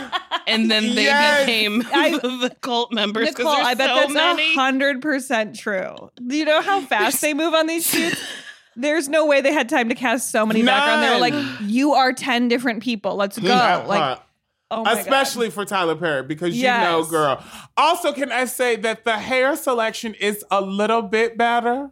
and 0.46 0.70
then 0.70 0.94
they 0.94 1.04
Yes. 1.04 1.46
became 1.46 1.82
I- 1.92 2.10
the 2.22 2.54
cult 2.60 2.92
members 2.92 3.30
because 3.30 3.44
Nicole, 3.46 3.64
I 3.64 3.74
bet 3.74 3.88
so 3.88 3.94
that's 3.94 4.12
many. 4.12 4.54
hundred 4.54 5.00
percent 5.00 5.58
true. 5.58 6.10
Do 6.26 6.36
you 6.36 6.44
know 6.44 6.60
how 6.60 6.80
fast 6.86 7.20
they 7.22 7.32
move 7.32 7.54
on 7.54 7.66
these 7.66 7.88
shoots? 7.88 8.20
There's 8.76 9.08
no 9.08 9.24
way 9.24 9.40
they 9.40 9.52
had 9.52 9.68
time 9.68 9.88
to 9.88 9.94
cast 9.94 10.32
so 10.32 10.44
many 10.44 10.62
background. 10.64 11.02
They 11.04 11.10
were 11.10 11.20
like, 11.20 11.60
"You 11.62 11.92
are 11.94 12.12
ten 12.12 12.48
different 12.48 12.82
people. 12.82 13.14
Let's 13.14 13.38
go!" 13.38 13.46
That 13.46 13.86
Like, 13.86 14.00
part. 14.00 14.20
Oh 14.72 14.82
my 14.82 14.94
God. 14.94 14.98
Especially 15.00 15.50
for 15.50 15.64
Tyler 15.64 15.94
Perry, 15.94 16.24
because 16.24 16.56
you 16.56 16.64
know, 16.64 17.04
girl. 17.04 17.40
Also, 17.76 18.12
can 18.12 18.32
I 18.32 18.46
say 18.46 18.74
that 18.76 19.04
the 19.04 19.16
hair 19.16 19.54
selection 19.54 20.14
is 20.14 20.44
a 20.50 20.60
little 20.60 21.02
bit 21.02 21.38
better? 21.38 21.90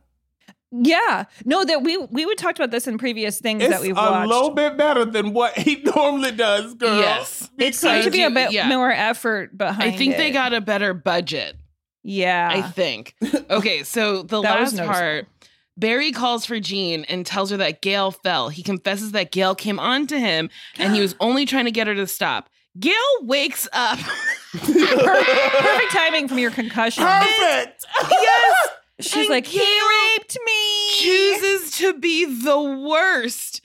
Yeah. 0.73 1.25
No, 1.45 1.65
that 1.65 1.83
we 1.83 1.99
we 1.99 2.25
would 2.25 2.39
talked 2.39 2.59
about 2.59 2.71
this 2.71 2.87
in 2.87 2.97
previous 2.97 3.39
things 3.39 3.63
It's 3.63 3.71
that 3.71 3.83
we've 3.83 3.95
watched. 3.95 4.25
a 4.25 4.29
little 4.29 4.51
bit 4.51 4.77
better 4.79 5.05
than 5.05 5.35
what 5.35 5.57
he 5.57 5.77
normally 5.97 6.33
does, 6.33 6.75
girl. 6.75 6.99
Yes. 6.99 7.51
it 7.59 7.75
seemed 7.75 8.05
to 8.05 8.11
be 8.11 8.23
a 8.23 8.31
bit 8.31 8.53
yeah. 8.53 8.69
more 8.69 8.91
effort 8.91 9.57
behind 9.57 9.93
I 9.93 9.97
think 9.97 10.17
they 10.17 10.31
got 10.31 10.55
a 10.55 10.61
better 10.63 10.95
budget. 10.95 11.57
Yeah. 12.03 12.49
I 12.51 12.63
think. 12.63 13.15
Okay, 13.51 13.83
so 13.83 14.23
the 14.23 14.41
last 14.41 14.79
part, 14.79 15.27
Barry 15.77 16.11
calls 16.11 16.47
for 16.47 16.59
Jean 16.59 17.05
and 17.05 17.27
tells 17.27 17.51
her 17.51 17.59
that 17.59 17.83
Gail 17.83 18.11
fell. 18.11 18.49
He 18.49 18.63
confesses 18.63 19.13
that 19.13 19.31
Gail 19.31 19.55
came 19.55 19.79
on 19.79 20.07
to 20.07 20.19
him 20.19 20.49
and 20.79 20.95
he 20.95 21.03
was 21.03 21.15
only 21.21 21.45
trying 21.45 21.67
to 21.67 21.71
get 21.71 21.87
her 21.87 21.95
to 21.95 22.07
stop. 22.07 22.49
Gail 22.81 22.95
wakes 23.21 23.69
up. 23.75 23.99
Perfect 24.53 25.93
timing 25.93 26.29
from 26.29 26.39
your 26.39 26.51
concussion. 26.51 27.05
Perfect. 27.05 27.85
yes. 28.11 28.69
She's 29.03 29.15
And 29.17 29.29
like, 29.29 29.47
he 29.47 29.59
raped 29.61 30.39
me. 30.45 30.91
Chooses 30.97 31.71
to 31.79 31.95
be 31.99 32.25
the 32.25 32.61
worst. 32.61 33.61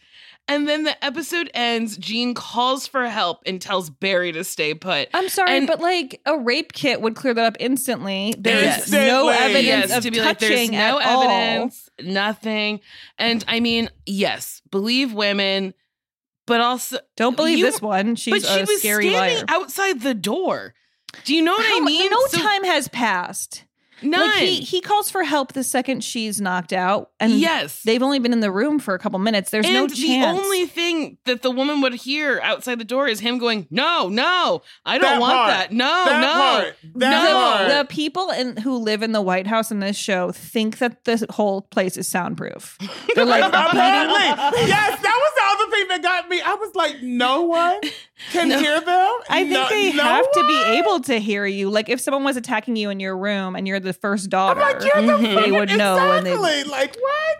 And 0.50 0.66
then 0.68 0.84
the 0.86 1.04
episode 1.04 1.52
ends. 1.54 1.98
Jean 1.98 2.34
calls 2.34 2.88
for 2.88 3.06
help 3.10 3.42
and 3.46 3.62
tells 3.62 3.90
Barry 3.90 4.32
to 4.32 4.46
stay 4.46 4.74
put. 4.74 5.10
I'm 5.14 5.28
sorry, 5.28 5.58
And- 5.58 5.68
but 5.68 5.82
like 5.82 6.22
a 6.26 6.38
rape 6.38 6.72
kit 6.72 7.02
would 7.02 7.16
clear 7.16 7.34
that 7.34 7.44
up 7.46 7.58
instantly. 7.60 8.34
There's 8.38 8.78
Instantly. 8.78 9.08
no 9.08 9.28
evidence 9.28 9.66
yes, 9.90 9.98
of 9.98 10.04
to 10.04 10.12
be 10.12 10.18
touching 10.20 10.28
like, 10.28 10.40
there's 10.40 10.72
no 10.72 11.00
at 11.02 11.06
all. 11.06 11.24
evidence, 11.24 11.90
nothing. 12.02 12.80
And 13.18 13.44
I 13.48 13.60
mean, 13.60 13.90
yes, 14.06 14.62
believe 14.72 15.12
women, 15.12 15.74
but 16.46 16.62
also 16.62 17.00
Don't 17.18 17.36
believe 17.36 17.58
You- 17.58 17.66
this 17.66 17.82
one. 17.82 18.16
She's 18.16 18.42
but 18.46 18.50
she 18.50 18.60
a 18.60 18.66
was 18.66 18.80
scary 18.80 19.10
standing 19.10 19.38
liar. 19.40 19.46
outside 19.50 20.00
the 20.00 20.14
door. 20.14 20.74
Do 21.26 21.36
you 21.36 21.42
know 21.42 21.54
what 21.54 21.66
I 21.68 21.84
mean? 21.84 22.10
No 22.10 22.26
So- 22.28 22.38
time 22.38 22.64
has 22.64 22.88
passed. 22.88 23.66
None. 24.02 24.20
Like 24.30 24.38
he 24.40 24.56
he 24.62 24.82
calls 24.82 25.10
for 25.10 25.24
help 25.24 25.54
the 25.54 25.64
second 25.64 26.04
she's 26.04 26.40
knocked 26.40 26.72
out, 26.74 27.12
and 27.20 27.34
Yes. 27.34 27.82
they've 27.84 28.02
only 28.04 28.20
been 28.20 28.34
in 28.34 28.40
the 28.42 28.52
room 28.52 28.80
for 28.80 28.94
a 28.94 29.00
couple 29.00 29.18
minutes. 29.20 29.50
There's 29.50 29.66
and 29.66 29.74
no 29.74 29.88
chance. 29.88 29.98
the 30.38 30.44
only 30.44 30.66
thing 30.66 31.18
that 31.26 31.42
the 31.42 31.52
woman 31.52 31.82
would 31.82 31.94
hear 31.96 32.40
outside 32.44 32.80
the 32.80 32.84
door 32.86 33.08
is 33.08 33.20
him 33.20 33.38
going, 33.40 33.68
"No, 33.72 34.08
no, 34.10 34.62
I 34.86 34.98
don't 34.98 35.14
That 35.14 35.20
want 35.22 35.34
part. 35.34 35.50
that. 35.50 35.72
No, 35.72 36.06
That 36.06 36.22
no, 36.22 36.34
part. 36.34 36.76
That 36.96 37.24
no." 37.24 37.34
part. 37.34 37.70
the 37.90 37.94
people 37.94 38.30
in, 38.32 38.58
who 38.58 38.78
live 38.78 39.02
in 39.04 39.12
the 39.14 39.22
White 39.22 39.48
House 39.48 39.72
in 39.72 39.80
this 39.80 39.98
show 39.98 40.32
think 40.32 40.78
that 40.78 41.04
the 41.06 41.26
whole 41.32 41.62
place 41.64 41.98
is 41.98 42.08
soundproof. 42.08 42.78
They're 43.16 43.26
like 43.26 43.44
Apparently. 43.44 44.18
beating. 44.20 44.68
yes, 44.68 45.02
that 45.02 45.02
was 45.02 45.02
the 45.02 45.08
other 45.10 45.17
thing 45.80 45.88
that 45.90 46.02
got 46.04 46.30
me. 46.30 46.42
I 46.42 46.54
was 46.56 46.76
like, 46.76 47.02
no 47.02 47.44
one 47.44 47.80
can 48.32 48.50
hear 48.50 48.80
them. 48.82 49.20
I 49.30 49.40
think 49.44 49.50
No- 49.52 49.70
they 49.70 49.94
no 49.94 50.04
have 50.04 50.32
to 50.32 50.48
be 50.48 50.64
able 50.78 51.00
to 51.02 51.20
hear 51.20 51.46
you. 51.46 51.70
Like 51.70 51.90
if 51.90 52.00
someone 52.02 52.24
was 52.24 52.38
attacking 52.38 52.76
you 52.76 52.90
in 52.90 53.00
your 53.00 53.18
room 53.18 53.56
and 53.56 53.68
you're 53.68 53.80
the 53.80 53.94
first 53.94 54.30
daughter, 54.30 54.60
Like, 54.60 54.82
you're 54.84 55.02
the 55.06 55.18
they 55.18 55.34
fucking- 55.36 55.54
would 55.54 55.70
know. 55.70 55.98
And 56.12 56.26
they, 56.26 56.34
Exactly. 56.34 56.64
Like 56.72 56.96
what? 56.96 57.38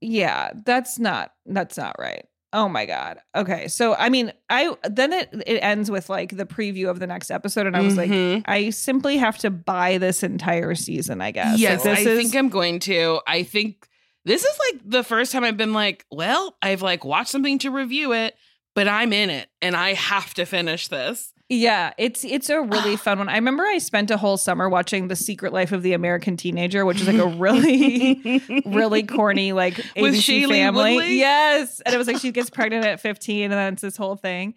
yeah, 0.00 0.50
that's 0.64 0.98
not 0.98 1.32
that's 1.46 1.76
not 1.76 1.96
right. 1.98 2.24
Oh 2.52 2.68
my 2.68 2.84
god. 2.84 3.18
Okay, 3.36 3.68
so 3.68 3.94
I 3.94 4.08
mean, 4.08 4.32
I 4.48 4.74
then 4.82 5.12
it 5.12 5.28
it 5.46 5.58
ends 5.60 5.88
with 5.88 6.08
like 6.08 6.36
the 6.36 6.44
preview 6.46 6.90
of 6.90 6.98
the 6.98 7.06
next 7.06 7.30
episode, 7.30 7.66
and 7.68 7.76
I 7.76 7.80
was 7.80 7.94
Mhm. 7.94 8.34
like, 8.38 8.44
I 8.48 8.70
simply 8.70 9.18
have 9.18 9.38
to 9.38 9.50
buy 9.50 9.98
this 9.98 10.24
entire 10.24 10.74
season. 10.74 11.20
I 11.20 11.30
guess. 11.30 11.60
Yes, 11.60 11.84
like, 11.84 11.98
I 11.98 12.00
is, 12.00 12.18
think 12.18 12.34
I'm 12.34 12.48
going 12.48 12.80
to. 12.80 13.20
I 13.26 13.44
think 13.44 13.86
this 14.24 14.44
is 14.44 14.58
like 14.58 14.82
the 14.84 15.04
first 15.04 15.32
time 15.32 15.44
I've 15.44 15.56
been 15.56 15.72
like, 15.72 16.04
well, 16.10 16.56
I've 16.60 16.82
like 16.82 17.04
watched 17.04 17.30
something 17.30 17.58
to 17.60 17.70
review 17.70 18.12
it, 18.12 18.36
but 18.74 18.88
I'm 18.88 19.12
in 19.12 19.30
it 19.30 19.48
and 19.62 19.76
I 19.76 19.94
have 19.94 20.34
to 20.34 20.44
finish 20.44 20.88
this. 20.88 21.32
Yeah, 21.52 21.92
it's 21.98 22.24
it's 22.24 22.48
a 22.48 22.60
really 22.60 22.96
fun 22.96 23.18
one. 23.18 23.28
I 23.28 23.34
remember 23.34 23.64
I 23.64 23.78
spent 23.78 24.10
a 24.10 24.16
whole 24.16 24.36
summer 24.36 24.68
watching 24.68 25.08
The 25.08 25.16
Secret 25.16 25.52
Life 25.52 25.72
of 25.72 25.82
the 25.82 25.94
American 25.94 26.36
Teenager, 26.36 26.86
which 26.86 27.00
is 27.00 27.08
like 27.08 27.18
a 27.18 27.26
really 27.26 28.40
really 28.66 29.02
corny 29.02 29.52
like 29.52 29.74
ABC 29.74 30.48
family. 30.48 30.94
Woodley? 30.94 31.18
Yes, 31.18 31.80
and 31.80 31.94
it 31.94 31.98
was 31.98 32.06
like 32.06 32.18
she 32.18 32.30
gets 32.30 32.50
pregnant 32.50 32.84
at 32.84 33.00
15 33.00 33.44
and 33.44 33.52
then 33.52 33.72
it's 33.72 33.82
this 33.82 33.96
whole 33.96 34.16
thing. 34.16 34.54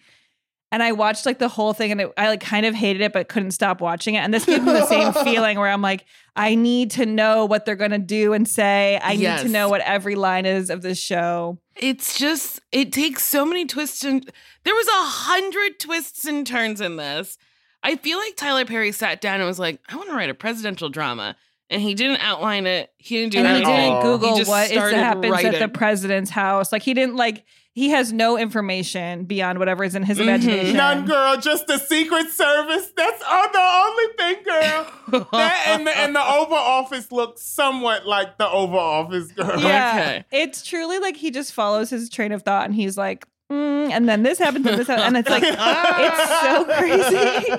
And 0.74 0.82
I 0.82 0.91
watched 0.91 1.28
like 1.28 1.38
the 1.38 1.47
whole 1.47 1.74
thing 1.74 1.91
and 1.91 2.01
it, 2.01 2.11
I 2.17 2.30
like 2.30 2.41
kind 2.41 2.65
of 2.65 2.74
hated 2.74 3.03
it 3.03 3.13
but 3.13 3.28
couldn't 3.28 3.51
stop 3.51 3.80
watching 3.80 4.15
it. 4.15 4.21
And 4.21 4.34
this 4.34 4.43
gave 4.43 4.63
me 4.63 4.74
the 4.74 4.88
same 4.88 5.13
feeling 5.24 5.59
where 5.59 5.69
I'm 5.69 5.84
like 5.84 6.03
I 6.36 6.55
need 6.55 6.89
to 6.91 7.05
know 7.05 7.45
what 7.45 7.63
they're 7.63 7.76
going 7.76 7.91
to 7.91 7.99
do 7.99 8.34
and 8.34 8.47
say. 8.47 8.99
I 9.03 9.15
need 9.15 9.38
to 9.38 9.49
know 9.49 9.69
what 9.69 9.82
every 9.82 10.15
line 10.15 10.47
is 10.47 10.71
of 10.71 10.82
this 10.82 10.97
show. 10.97 11.59
It's 11.76 12.17
just 12.17 12.59
it 12.71 12.91
takes 12.91 13.24
so 13.24 13.45
many 13.45 13.67
twists 13.67 14.03
and 14.03 14.28
there 14.63 14.74
was 14.74 14.88
a 14.88 15.05
hundred 15.05 15.80
twists 15.80 16.26
and 16.26 16.45
turns 16.45 16.82
in 16.82 16.95
this. 16.95 17.38
I 17.84 17.95
feel 17.95 18.17
like 18.17 18.36
Tyler 18.36 18.65
Perry 18.65 18.91
sat 18.91 19.21
down 19.21 19.41
and 19.41 19.47
was 19.47 19.59
like, 19.59 19.80
I 19.88 19.95
want 19.95 20.09
to 20.09 20.15
write 20.15 20.32
a 20.32 20.34
presidential 20.34 20.89
drama. 20.89 21.36
And 21.69 21.84
he 21.84 21.93
didn't 21.93 22.17
outline 22.21 22.65
it. 22.65 22.91
He 22.97 23.19
didn't 23.19 23.34
do 23.34 23.39
and 23.39 23.57
he 23.57 23.63
didn't 23.63 24.01
Google 24.01 24.38
He 24.38 24.43
what 24.45 24.71
is 24.71 24.78
happens 24.78 25.43
at 25.43 25.59
the 25.59 25.69
president's 25.69 26.32
house. 26.32 26.71
Like 26.71 26.82
he 26.82 26.95
didn't 26.95 27.15
like 27.15 27.45
he 27.74 27.89
has 27.89 28.13
no 28.13 28.38
information 28.38 29.26
beyond 29.26 29.57
whatever 29.59 29.84
is 29.84 29.95
in 29.95 30.03
his 30.03 30.19
imagination. 30.19 30.78
None, 30.78 31.05
girl. 31.05 31.38
Just 31.38 31.65
the 31.67 31.78
Secret 31.80 32.30
Service. 32.30 32.91
That's 32.95 33.24
all 33.28 33.51
the 33.51 33.59
only 33.59 34.13
thing, 34.17 34.43
girl. 34.43 35.28
that 35.34 35.63
and 35.67 35.88
the, 35.88 35.97
and 35.97 36.15
the 36.15 36.24
Oval 36.24 36.55
Office 36.55 37.11
looks 37.11 37.41
somewhat 37.41 38.05
like 38.05 38.38
the 38.38 38.47
Oval 38.47 38.78
Office, 38.80 39.32
girl. 39.32 39.59
Yeah, 39.59 39.91
Okay. 39.99 40.26
it's 40.32 40.63
truly 40.63 40.99
like 40.99 41.17
he 41.17 41.32
just 41.32 41.51
follows 41.53 41.89
his 41.89 42.09
train 42.09 42.32
of 42.32 42.43
thought, 42.43 42.65
and 42.65 42.76
he's 42.76 42.97
like, 42.97 43.26
mm, 43.51 43.89
and 43.91 44.07
then 44.07 44.21
this 44.24 44.38
happens, 44.39 44.65
and 44.67 44.78
this, 44.80 44.88
happens, 44.88 45.07
and 45.07 45.17
it's 45.17 45.30
like 45.30 45.43
it's 45.45 46.41
so 46.41 46.65
crazy. 46.78 47.51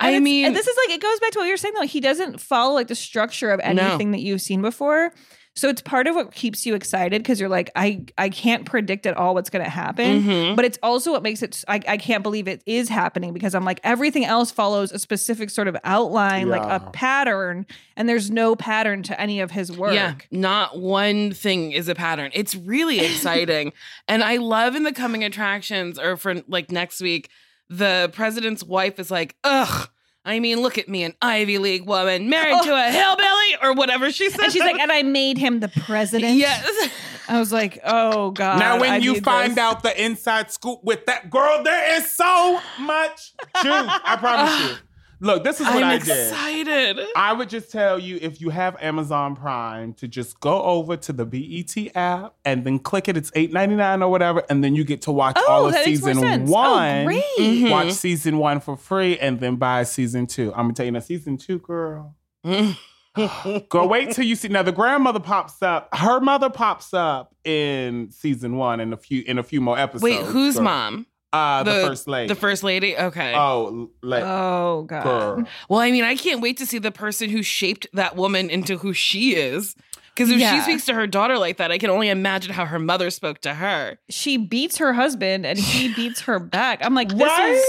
I 0.00 0.08
And 0.08 0.08
it's- 0.16 0.20
mean- 0.22 0.46
and 0.46 0.56
this 0.56 0.66
is 0.66 0.76
like 0.86 0.96
it 0.96 1.00
goes 1.00 1.20
back 1.20 1.30
to 1.32 1.38
what 1.38 1.46
you're 1.46 1.56
saying 1.56 1.74
though. 1.74 1.86
He 1.86 2.00
doesn't 2.00 2.40
follow 2.40 2.74
like 2.74 2.88
the 2.88 2.94
structure 2.96 3.50
of 3.50 3.60
anything 3.60 4.10
that 4.12 4.20
you've 4.20 4.42
seen 4.42 4.62
before. 4.62 5.12
So 5.54 5.68
it's 5.68 5.82
part 5.82 6.06
of 6.06 6.14
what 6.14 6.32
keeps 6.32 6.64
you 6.64 6.74
excited 6.74 7.22
because 7.22 7.38
you're 7.38 7.48
like, 7.50 7.70
I 7.76 8.06
I 8.16 8.30
can't 8.30 8.64
predict 8.64 9.04
at 9.04 9.16
all 9.16 9.34
what's 9.34 9.50
going 9.50 9.62
to 9.64 9.70
happen, 9.70 10.22
Mhm. 10.22 10.56
but 10.56 10.64
it's 10.64 10.78
also 10.82 11.12
what 11.12 11.22
makes 11.22 11.42
it. 11.42 11.62
I, 11.68 11.78
I 11.86 11.96
can't 11.98 12.22
believe 12.22 12.48
it 12.48 12.62
is 12.64 12.88
happening 12.88 13.34
because 13.34 13.54
I'm 13.54 13.64
like 13.64 13.78
everything 13.84 14.24
else 14.24 14.50
follows 14.50 14.92
a 14.92 14.98
specific 14.98 15.50
sort 15.50 15.68
of 15.68 15.76
outline, 15.84 16.48
like 16.48 16.62
a 16.62 16.80
pattern, 16.92 17.66
and 17.96 18.08
there's 18.08 18.30
no 18.30 18.56
pattern 18.56 19.02
to 19.04 19.20
any 19.20 19.40
of 19.40 19.50
his 19.50 19.70
work. 19.76 19.92
Yeah, 19.92 20.14
not 20.30 20.78
one 20.80 21.32
thing 21.32 21.72
is 21.72 21.86
a 21.88 21.94
pattern. 21.94 22.30
It's 22.32 22.54
really 22.54 23.00
exciting. 23.00 23.74
and 24.08 24.24
I 24.24 24.38
love 24.38 24.74
in 24.74 24.84
the 24.84 24.92
coming 24.92 25.22
attractions 25.22 25.98
or 25.98 26.16
for 26.16 26.36
like 26.48 26.72
next 26.72 27.02
week, 27.02 27.28
the 27.68 28.10
president's 28.14 28.64
wife 28.64 28.98
is 28.98 29.10
like, 29.10 29.36
ugh. 29.44 29.88
I 30.24 30.38
mean, 30.38 30.60
look 30.60 30.78
at 30.78 30.88
me, 30.88 31.02
an 31.02 31.14
Ivy 31.20 31.58
League 31.58 31.84
woman 31.84 32.28
married 32.28 32.54
oh. 32.54 32.64
to 32.64 32.74
a 32.74 32.90
hillbilly 32.90 33.56
or 33.62 33.74
whatever 33.74 34.12
she 34.12 34.30
said. 34.30 34.44
And 34.44 34.52
she's 34.52 34.62
like, 34.62 34.78
and 34.78 34.92
I 34.92 35.02
made 35.02 35.36
him 35.36 35.60
the 35.60 35.68
president. 35.68 36.36
yes. 36.36 36.90
I 37.28 37.38
was 37.38 37.52
like, 37.52 37.80
oh 37.84 38.30
god. 38.30 38.58
Now, 38.58 38.80
when 38.80 38.92
I 38.92 38.96
you 38.98 39.20
find 39.20 39.52
this. 39.52 39.58
out 39.58 39.82
the 39.82 40.02
inside 40.04 40.50
scoop 40.50 40.80
with 40.82 41.06
that 41.06 41.30
girl, 41.30 41.62
there 41.62 41.96
is 41.96 42.14
so 42.14 42.60
much 42.80 43.32
juice. 43.62 43.88
I 44.04 44.16
promise 44.18 44.70
you. 44.70 44.76
Look, 45.22 45.44
this 45.44 45.60
is 45.60 45.66
what 45.66 45.76
I'm 45.76 45.84
I 45.84 45.98
did. 45.98 46.08
excited. 46.08 47.00
I 47.16 47.32
would 47.32 47.48
just 47.48 47.70
tell 47.70 47.98
you 47.98 48.18
if 48.20 48.40
you 48.40 48.50
have 48.50 48.76
Amazon 48.82 49.36
Prime 49.36 49.94
to 49.94 50.08
just 50.08 50.40
go 50.40 50.60
over 50.62 50.96
to 50.96 51.12
the 51.12 51.24
BET 51.24 51.96
app 51.96 52.34
and 52.44 52.64
then 52.64 52.80
click 52.80 53.06
it. 53.08 53.16
It's 53.16 53.30
eight 53.36 53.52
ninety 53.52 53.76
nine 53.76 54.02
or 54.02 54.10
whatever, 54.10 54.42
and 54.50 54.64
then 54.64 54.74
you 54.74 54.82
get 54.84 55.02
to 55.02 55.12
watch 55.12 55.36
Oh, 55.38 55.46
all 55.48 55.66
of 55.66 55.72
that 55.74 55.86
makes 55.86 56.00
more 56.02 56.10
season 56.14 56.22
sense. 56.22 56.50
Oh, 56.50 56.52
one. 56.52 57.04
great. 57.06 57.22
Mhm. 57.38 57.70
Watch 57.70 57.92
season 57.92 58.38
one 58.38 58.58
for 58.58 58.76
free, 58.76 59.16
and 59.18 59.38
then 59.38 59.56
buy 59.56 59.84
season 59.84 60.26
two. 60.26 60.50
I'm 60.56 60.64
gonna 60.64 60.74
tell 60.74 60.86
you 60.86 60.92
now, 60.92 60.98
season 61.00 61.36
two, 61.38 61.60
girl. 61.60 62.16
Go 63.68 63.86
wait 63.86 64.12
till 64.12 64.24
you 64.24 64.34
see. 64.36 64.48
Now 64.48 64.62
the 64.62 64.72
grandmother 64.72 65.20
pops 65.20 65.62
up. 65.62 65.94
Her 65.94 66.18
mother 66.18 66.48
pops 66.48 66.94
up 66.94 67.34
in 67.44 68.10
season 68.10 68.56
one 68.56 68.80
in 68.80 68.92
a 68.92 68.96
few 68.96 69.22
in 69.26 69.38
a 69.38 69.42
few 69.42 69.60
more 69.60 69.78
episodes. 69.78 70.02
Wait, 70.02 70.20
who's 70.22 70.54
girl. 70.54 70.64
mom? 70.64 71.06
Uh, 71.32 71.62
the, 71.62 71.72
first 71.86 72.06
lady. 72.08 72.28
The 72.28 72.34
first 72.34 72.62
lady? 72.62 72.96
Okay. 72.96 73.34
Oh, 73.34 73.90
like 74.02 74.22
Oh 74.24 74.82
god. 74.82 75.02
girl. 75.02 75.44
Well, 75.68 75.80
I 75.80 75.90
mean, 75.90 76.04
I 76.04 76.14
can't 76.14 76.40
wait 76.42 76.58
to 76.58 76.66
see 76.66 76.78
the 76.78 76.92
person 76.92 77.30
who 77.30 77.42
shaped 77.42 77.86
that 77.94 78.16
woman 78.16 78.50
into 78.50 78.76
who 78.78 78.92
she 78.92 79.34
is. 79.34 79.74
Because 80.14 80.28
if 80.30 80.40
she 80.40 80.60
speaks 80.60 80.84
to 80.86 80.94
her 80.94 81.06
daughter 81.06 81.38
like 81.38 81.56
that, 81.56 81.72
I 81.72 81.78
can 81.78 81.88
only 81.88 82.10
imagine 82.10 82.52
how 82.52 82.66
her 82.66 82.78
mother 82.78 83.08
spoke 83.08 83.40
to 83.40 83.54
her. 83.54 83.98
She 84.10 84.36
beats 84.36 84.76
her 84.76 84.92
husband 84.92 85.46
and 85.46 85.58
he 85.58 85.88
beats 85.94 86.20
her 86.22 86.38
back. 86.38 86.80
I'm 86.84 86.94
like, 86.94 87.08
this 87.08 87.20
Right? 87.22 87.52
is 87.54 87.64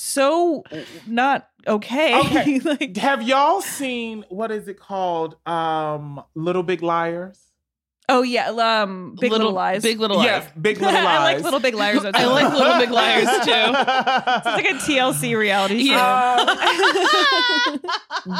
so 0.00 0.62
not 1.08 1.48
okay. 1.66 2.16
Okay. 2.20 2.58
like, 2.64 2.96
Have 2.98 3.22
y'all 3.22 3.62
seen 3.62 4.24
what 4.28 4.52
is 4.52 4.68
it 4.68 4.78
called? 4.78 5.34
Um, 5.44 6.22
Little 6.36 6.62
Big 6.62 6.82
Liars. 6.82 7.40
Oh 8.08 8.22
yeah, 8.22 8.50
um, 8.50 9.16
Big 9.20 9.32
Little, 9.32 9.52
Lies. 9.52 9.82
Big 9.82 9.98
Little 10.00 10.16
Lies. 10.18 10.24
Yes, 10.26 10.48
Big 10.60 10.78
Little 10.80 10.94
Lies. 10.94 11.06
I 11.06 11.22
like 11.24 11.42
Little 11.42 11.60
Big 11.60 11.74
Liars. 11.74 12.04
I 12.04 12.26
like 12.26 12.52
Little 12.52 12.78
Big 12.78 12.90
Liars 12.90 13.24
too. 13.44 13.50
It's 13.50 14.46
like 14.46 14.70
a 14.70 14.74
TLC 14.74 15.36
reality 15.36 15.84
show. 15.86 15.92
Yeah. 15.92 17.76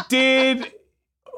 Did 0.09 0.73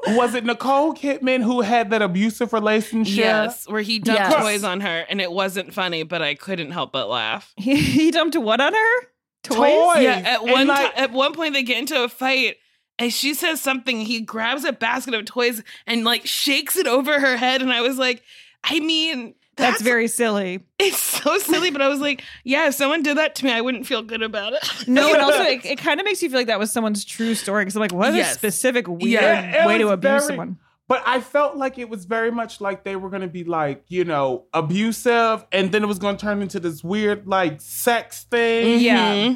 was 0.07 0.33
it 0.33 0.45
Nicole 0.45 0.93
Kidman 0.93 1.43
who 1.43 1.59
had 1.61 1.89
that 1.89 2.01
abusive 2.01 2.53
relationship? 2.53 3.17
Yes, 3.17 3.67
where 3.67 3.81
he 3.81 3.99
dumped 3.99 4.21
Yes. 4.21 4.41
toys 4.41 4.63
on 4.63 4.79
her 4.81 5.05
and 5.09 5.19
it 5.19 5.31
wasn't 5.31 5.73
funny, 5.73 6.03
but 6.03 6.21
I 6.21 6.35
couldn't 6.35 6.71
help 6.71 6.93
but 6.93 7.09
laugh. 7.09 7.53
He, 7.57 7.75
he 7.75 8.11
dumped 8.11 8.37
what 8.37 8.61
on 8.61 8.73
her? 8.73 9.01
toys. 9.43 10.03
Yeah, 10.03 10.21
at 10.25 10.41
And, 10.41 10.51
one 10.51 10.67
like- 10.67 10.95
ti- 10.95 11.01
at 11.01 11.11
one 11.11 11.33
point 11.33 11.53
they 11.53 11.63
get 11.63 11.77
into 11.79 12.01
a 12.03 12.07
fight 12.09 12.57
and 12.99 13.11
she 13.11 13.33
says 13.33 13.59
something. 13.61 14.01
He 14.01 14.21
grabs 14.21 14.63
a 14.65 14.71
basket 14.73 15.13
of 15.15 15.25
toys 15.25 15.63
and 15.87 16.03
like 16.03 16.25
shakes 16.27 16.75
it 16.77 16.85
over 16.85 17.19
her 17.19 17.37
head. 17.37 17.61
And 17.63 17.71
I 17.73 17.81
was 17.81 17.97
like, 17.97 18.21
I 18.63 18.79
mean, 18.79 19.33
That's, 19.55 19.71
that's, 19.71 19.81
very 19.81 20.07
silly. 20.07 20.59
it's 20.77 20.99
so 21.01 21.37
silly. 21.39 21.71
But 21.71 21.81
I 21.81 21.87
was 21.87 21.99
like, 22.01 22.21
yeah, 22.43 22.67
if 22.67 22.75
someone 22.75 23.01
did 23.01 23.17
that 23.17 23.35
to 23.35 23.45
me, 23.45 23.51
I 23.51 23.61
wouldn't 23.61 23.87
feel 23.87 24.03
good 24.03 24.21
about 24.21 24.53
it. 24.53 24.59
No, 24.87 25.11
and 25.13 25.21
also 25.21 25.41
it, 25.43 25.65
it 25.65 25.77
kind 25.79 25.99
of 25.99 26.05
makes 26.05 26.21
you 26.21 26.29
feel 26.29 26.39
like 26.39 26.47
that 26.47 26.59
was 26.59 26.71
someone's 26.71 27.03
true 27.05 27.33
story 27.35 27.63
because 27.63 27.75
I'm 27.75 27.81
like, 27.81 27.93
what 27.93 28.13
a 28.13 28.23
specific 28.25 28.87
weird 28.87 29.01
Yeah, 29.01 29.65
way 29.65 29.77
to 29.79 29.89
abuse 29.89 30.01
very- 30.01 30.21
someone. 30.21 30.57
But 30.87 31.03
I 31.05 31.21
felt 31.21 31.55
like 31.55 31.77
it 31.77 31.87
was 31.87 32.05
very 32.05 32.31
much 32.31 32.59
like 32.61 32.83
they 32.83 32.95
were 32.95 33.09
going 33.11 33.21
to 33.21 33.27
be 33.27 33.43
like, 33.43 33.83
you 33.89 34.03
know, 34.05 34.45
abusive, 34.55 35.45
and 35.51 35.71
then 35.71 35.83
it 35.83 35.85
was 35.85 35.99
going 35.99 36.17
to 36.17 36.21
turn 36.25 36.41
into 36.41 36.59
this 36.59 36.83
weird 36.83 37.27
like 37.27 37.61
sex 37.61 38.23
thing. 38.23 38.79
Mm-hmm. 38.79 38.83
Yeah. 38.83 39.35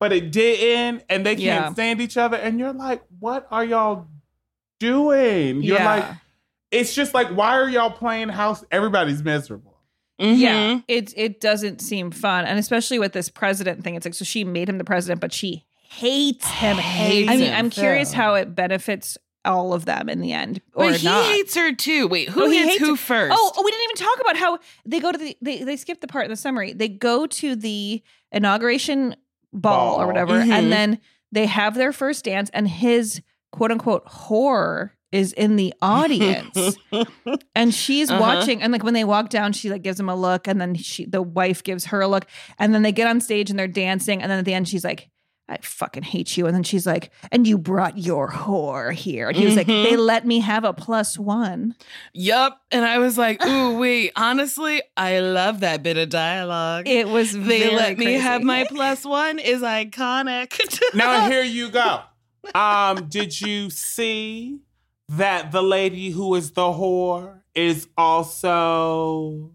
But 0.00 0.12
it 0.12 0.32
didn't, 0.32 1.04
and 1.08 1.24
they 1.24 1.34
can't 1.34 1.40
Yeah. 1.44 1.72
stand 1.72 2.00
each 2.00 2.16
other, 2.16 2.36
and 2.36 2.58
you're 2.58 2.72
like, 2.72 3.02
what 3.20 3.46
are 3.50 3.64
y'all 3.64 4.08
doing? 4.80 5.62
You're 5.62 5.78
Yeah. 5.78 5.84
like, 5.94 6.04
it's 6.70 6.94
just 6.94 7.14
like, 7.14 7.28
why 7.28 7.52
are 7.58 7.68
y'all 7.68 7.90
playing 7.90 8.28
house? 8.28 8.64
Everybody's 8.70 9.22
miserable. 9.22 9.78
Mm-hmm. 10.20 10.40
Yeah, 10.40 10.80
it 10.86 11.12
it 11.16 11.40
doesn't 11.40 11.80
seem 11.80 12.10
fun, 12.12 12.44
and 12.44 12.56
especially 12.58 12.98
with 13.00 13.12
this 13.12 13.28
president 13.28 13.82
thing. 13.82 13.96
It's 13.96 14.04
like 14.06 14.14
so 14.14 14.24
she 14.24 14.44
made 14.44 14.68
him 14.68 14.78
the 14.78 14.84
president, 14.84 15.20
but 15.20 15.32
she 15.32 15.64
hates 15.88 16.48
him. 16.48 16.76
Hates 16.76 17.30
I 17.30 17.36
mean, 17.36 17.46
him. 17.46 17.54
I'm 17.56 17.70
curious 17.70 18.12
how 18.12 18.34
it 18.34 18.54
benefits 18.54 19.18
all 19.44 19.74
of 19.74 19.86
them 19.86 20.08
in 20.08 20.20
the 20.20 20.32
end, 20.32 20.60
or 20.72 20.90
But 20.90 21.00
he 21.00 21.06
not. 21.08 21.24
hates 21.26 21.56
her 21.56 21.74
too. 21.74 22.06
Wait, 22.06 22.28
who 22.28 22.44
Oh, 22.44 22.50
he 22.50 22.58
hates 22.62 22.78
who 22.78 22.90
her. 22.92 22.96
first? 22.96 23.34
Oh, 23.36 23.52
oh, 23.56 23.62
we 23.64 23.70
didn't 23.72 23.84
even 23.84 23.96
talk 24.06 24.20
about 24.20 24.36
how 24.36 24.58
they 24.86 25.00
go 25.00 25.10
to 25.10 25.18
the 25.18 25.36
they 25.42 25.64
they 25.64 25.76
skipped 25.76 26.00
the 26.00 26.06
part 26.06 26.24
in 26.26 26.30
the 26.30 26.36
summary. 26.36 26.72
They 26.72 26.88
go 26.88 27.26
to 27.26 27.56
the 27.56 28.00
inauguration 28.30 29.16
ball, 29.54 29.94
or 29.94 29.98
Ball. 29.98 30.06
whatever, 30.08 30.40
Mhm. 30.40 30.50
and 30.52 30.72
then 30.72 30.98
they 31.32 31.46
have 31.46 31.74
their 31.74 31.92
first 31.92 32.24
dance, 32.24 32.50
and 32.52 32.68
his 32.68 33.22
quote 33.52 33.70
unquote 33.70 34.04
whore 34.06 34.90
is 35.12 35.32
in 35.32 35.54
the 35.56 35.72
audience. 35.80 36.76
and 37.54 37.72
she's 37.72 38.10
Uh-huh. 38.10 38.20
watching 38.20 38.60
and 38.62 38.72
like 38.72 38.82
when 38.82 38.94
they 38.94 39.04
walk 39.04 39.28
down 39.30 39.52
she 39.52 39.70
like 39.70 39.82
gives 39.82 39.98
him 40.00 40.08
a 40.08 40.14
look 40.16 40.48
and 40.48 40.60
then 40.60 40.74
she 40.74 41.04
the 41.06 41.22
wife 41.22 41.62
gives 41.62 41.84
her 41.86 42.00
a 42.00 42.08
look 42.08 42.26
and 42.58 42.74
then 42.74 42.82
they 42.82 42.90
get 42.90 43.06
on 43.06 43.20
stage 43.20 43.48
and 43.48 43.56
they're 43.56 43.68
dancing 43.68 44.20
and 44.20 44.28
then 44.30 44.40
at 44.40 44.44
the 44.44 44.52
end 44.54 44.66
she's 44.68 44.82
like 44.84 45.08
I 45.48 45.58
fucking 45.58 46.04
hate 46.04 46.36
you 46.38 46.46
and 46.46 46.54
then 46.54 46.62
she's 46.62 46.86
like 46.86 47.10
and 47.30 47.46
you 47.46 47.58
brought 47.58 47.98
your 47.98 48.30
whore 48.30 48.92
here 48.94 49.28
and 49.28 49.36
he 49.36 49.44
was 49.44 49.56
like 49.56 49.66
Mhm. 49.66 49.84
they 49.84 49.96
let 49.96 50.26
me 50.26 50.40
have 50.40 50.64
a 50.64 50.72
plus 50.72 51.18
one 51.18 51.74
Yup. 52.14 52.60
And 52.70 52.84
I 52.84 52.98
was 52.98 53.18
like, 53.18 53.44
ooh, 53.44 53.76
wait, 53.78 54.12
honestly, 54.16 54.80
I 54.96 55.18
love 55.20 55.60
that 55.60 55.82
bit 55.82 55.98
of 55.98 56.08
dialogue. 56.08 56.88
it 56.88 57.08
was 57.08 57.32
they 57.32 57.60
very 57.60 57.76
let 57.76 57.98
me 57.98 58.14
have 58.14 58.42
my 58.42 58.64
plus 58.64 59.04
one 59.04 59.38
is 59.38 59.60
iconic. 59.62 60.58
Now 60.94 61.28
here 61.28 61.42
you 61.42 61.68
go. 61.70 62.00
Um, 62.54 63.06
did 63.08 63.38
you 63.40 63.68
see 63.70 64.60
that 65.08 65.52
the 65.52 65.62
lady 65.62 66.10
who 66.10 66.34
is 66.34 66.52
the 66.52 66.62
whore 66.62 67.40
is 67.54 67.86
also 67.98 69.50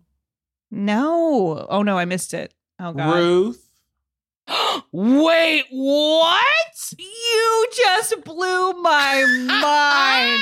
no 0.72 1.66
oh 1.70 1.82
no 1.82 1.98
I 1.98 2.06
missed 2.06 2.34
it 2.34 2.54
oh 2.80 2.94
god 2.94 3.16
Ruth? 3.18 3.69
Wait, 4.92 5.66
what? 5.70 6.94
you 6.98 7.68
just 7.76 8.24
blew 8.24 8.74
my 8.74 9.24
mind 9.62 10.40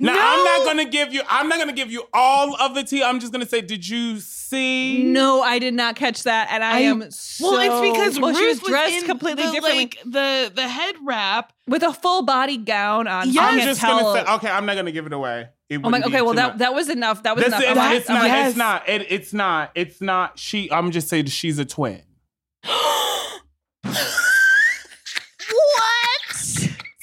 Now 0.00 0.14
No. 0.14 0.18
I'm 0.20 0.44
not 0.44 0.64
gonna 0.66 0.84
give 0.90 1.12
you. 1.12 1.22
I'm 1.28 1.48
not 1.48 1.58
gonna 1.58 1.72
give 1.74 1.90
you 1.92 2.04
all 2.14 2.56
of 2.56 2.74
the 2.74 2.82
tea. 2.82 3.02
I'm 3.02 3.20
just 3.20 3.32
gonna 3.32 3.46
say, 3.46 3.60
did 3.60 3.86
you 3.86 4.18
see? 4.18 5.04
no 5.04 5.42
I 5.42 5.58
did 5.60 5.74
not 5.74 5.94
catch 5.94 6.24
that 6.24 6.48
and 6.50 6.64
I, 6.64 6.78
I- 6.78 6.80
am 6.80 7.08
so 7.10 7.52
well, 7.52 7.60
it's 7.82 7.92
because 7.92 8.18
well, 8.18 8.30
Ruth 8.30 8.38
she 8.38 8.46
was 8.46 8.60
was 8.62 8.68
dressed 8.70 8.94
in 8.96 9.04
completely 9.04 9.44
the, 9.44 9.52
differently 9.52 9.84
Like 9.84 9.98
the 10.04 10.52
the 10.54 10.66
head 10.66 10.96
wrap. 11.04 11.52
with 11.68 11.82
a 11.84 11.92
full 11.92 12.22
body 12.22 12.56
gown 12.56 13.06
on. 13.06 13.30
Yeah, 13.30 13.42
I 13.42 13.48
I'm 13.50 13.60
just 13.60 13.80
tell. 13.80 14.00
gonna 14.00 14.26
say. 14.26 14.32
Okay, 14.34 14.48
I'm 14.48 14.66
not 14.66 14.74
gonna 14.76 14.90
give 14.92 15.06
it 15.06 15.12
away. 15.12 15.48
It 15.70 15.80
I'm 15.84 15.92
like, 15.92 16.04
okay, 16.04 16.20
well 16.20 16.34
that 16.34 16.48
much. 16.48 16.58
that 16.58 16.74
was 16.74 16.88
enough. 16.90 17.22
That 17.22 17.36
was 17.36 17.44
This 17.44 17.54
enough. 17.54 17.62
is- 17.70 17.76
like- 17.76 17.96
it's, 18.00 18.08
not, 18.08 18.22
like, 18.28 18.46
it's 18.48 18.56
not. 18.56 18.88
It, 18.88 19.06
it's 19.12 19.32
not. 19.32 19.70
It's 19.76 20.00
not. 20.00 20.38
She. 20.38 20.70
I'm 20.72 20.90
just 20.90 21.08
saying 21.08 21.26
she's 21.26 21.58
a 21.60 21.64
twin. 21.64 22.02
what? 22.64 23.94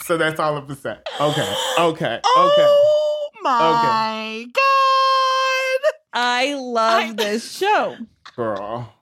So 0.04 0.18
that's 0.18 0.40
all 0.40 0.58
of 0.58 0.68
the 0.68 0.76
set. 0.76 1.08
Okay. 1.20 1.56
Okay. 1.80 2.16
Okay. 2.16 2.22
Oh 2.38 3.30
my 3.42 4.46
god! 4.54 5.92
I 6.14 6.54
love 6.56 7.04
I- 7.04 7.14
this 7.14 7.52
show. 7.58 7.96
Girl. 8.36 8.94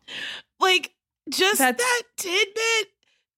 Like 0.59 0.91
just 1.29 1.57
That's- 1.59 1.77
that 1.77 2.01
tidbit. 2.17 2.91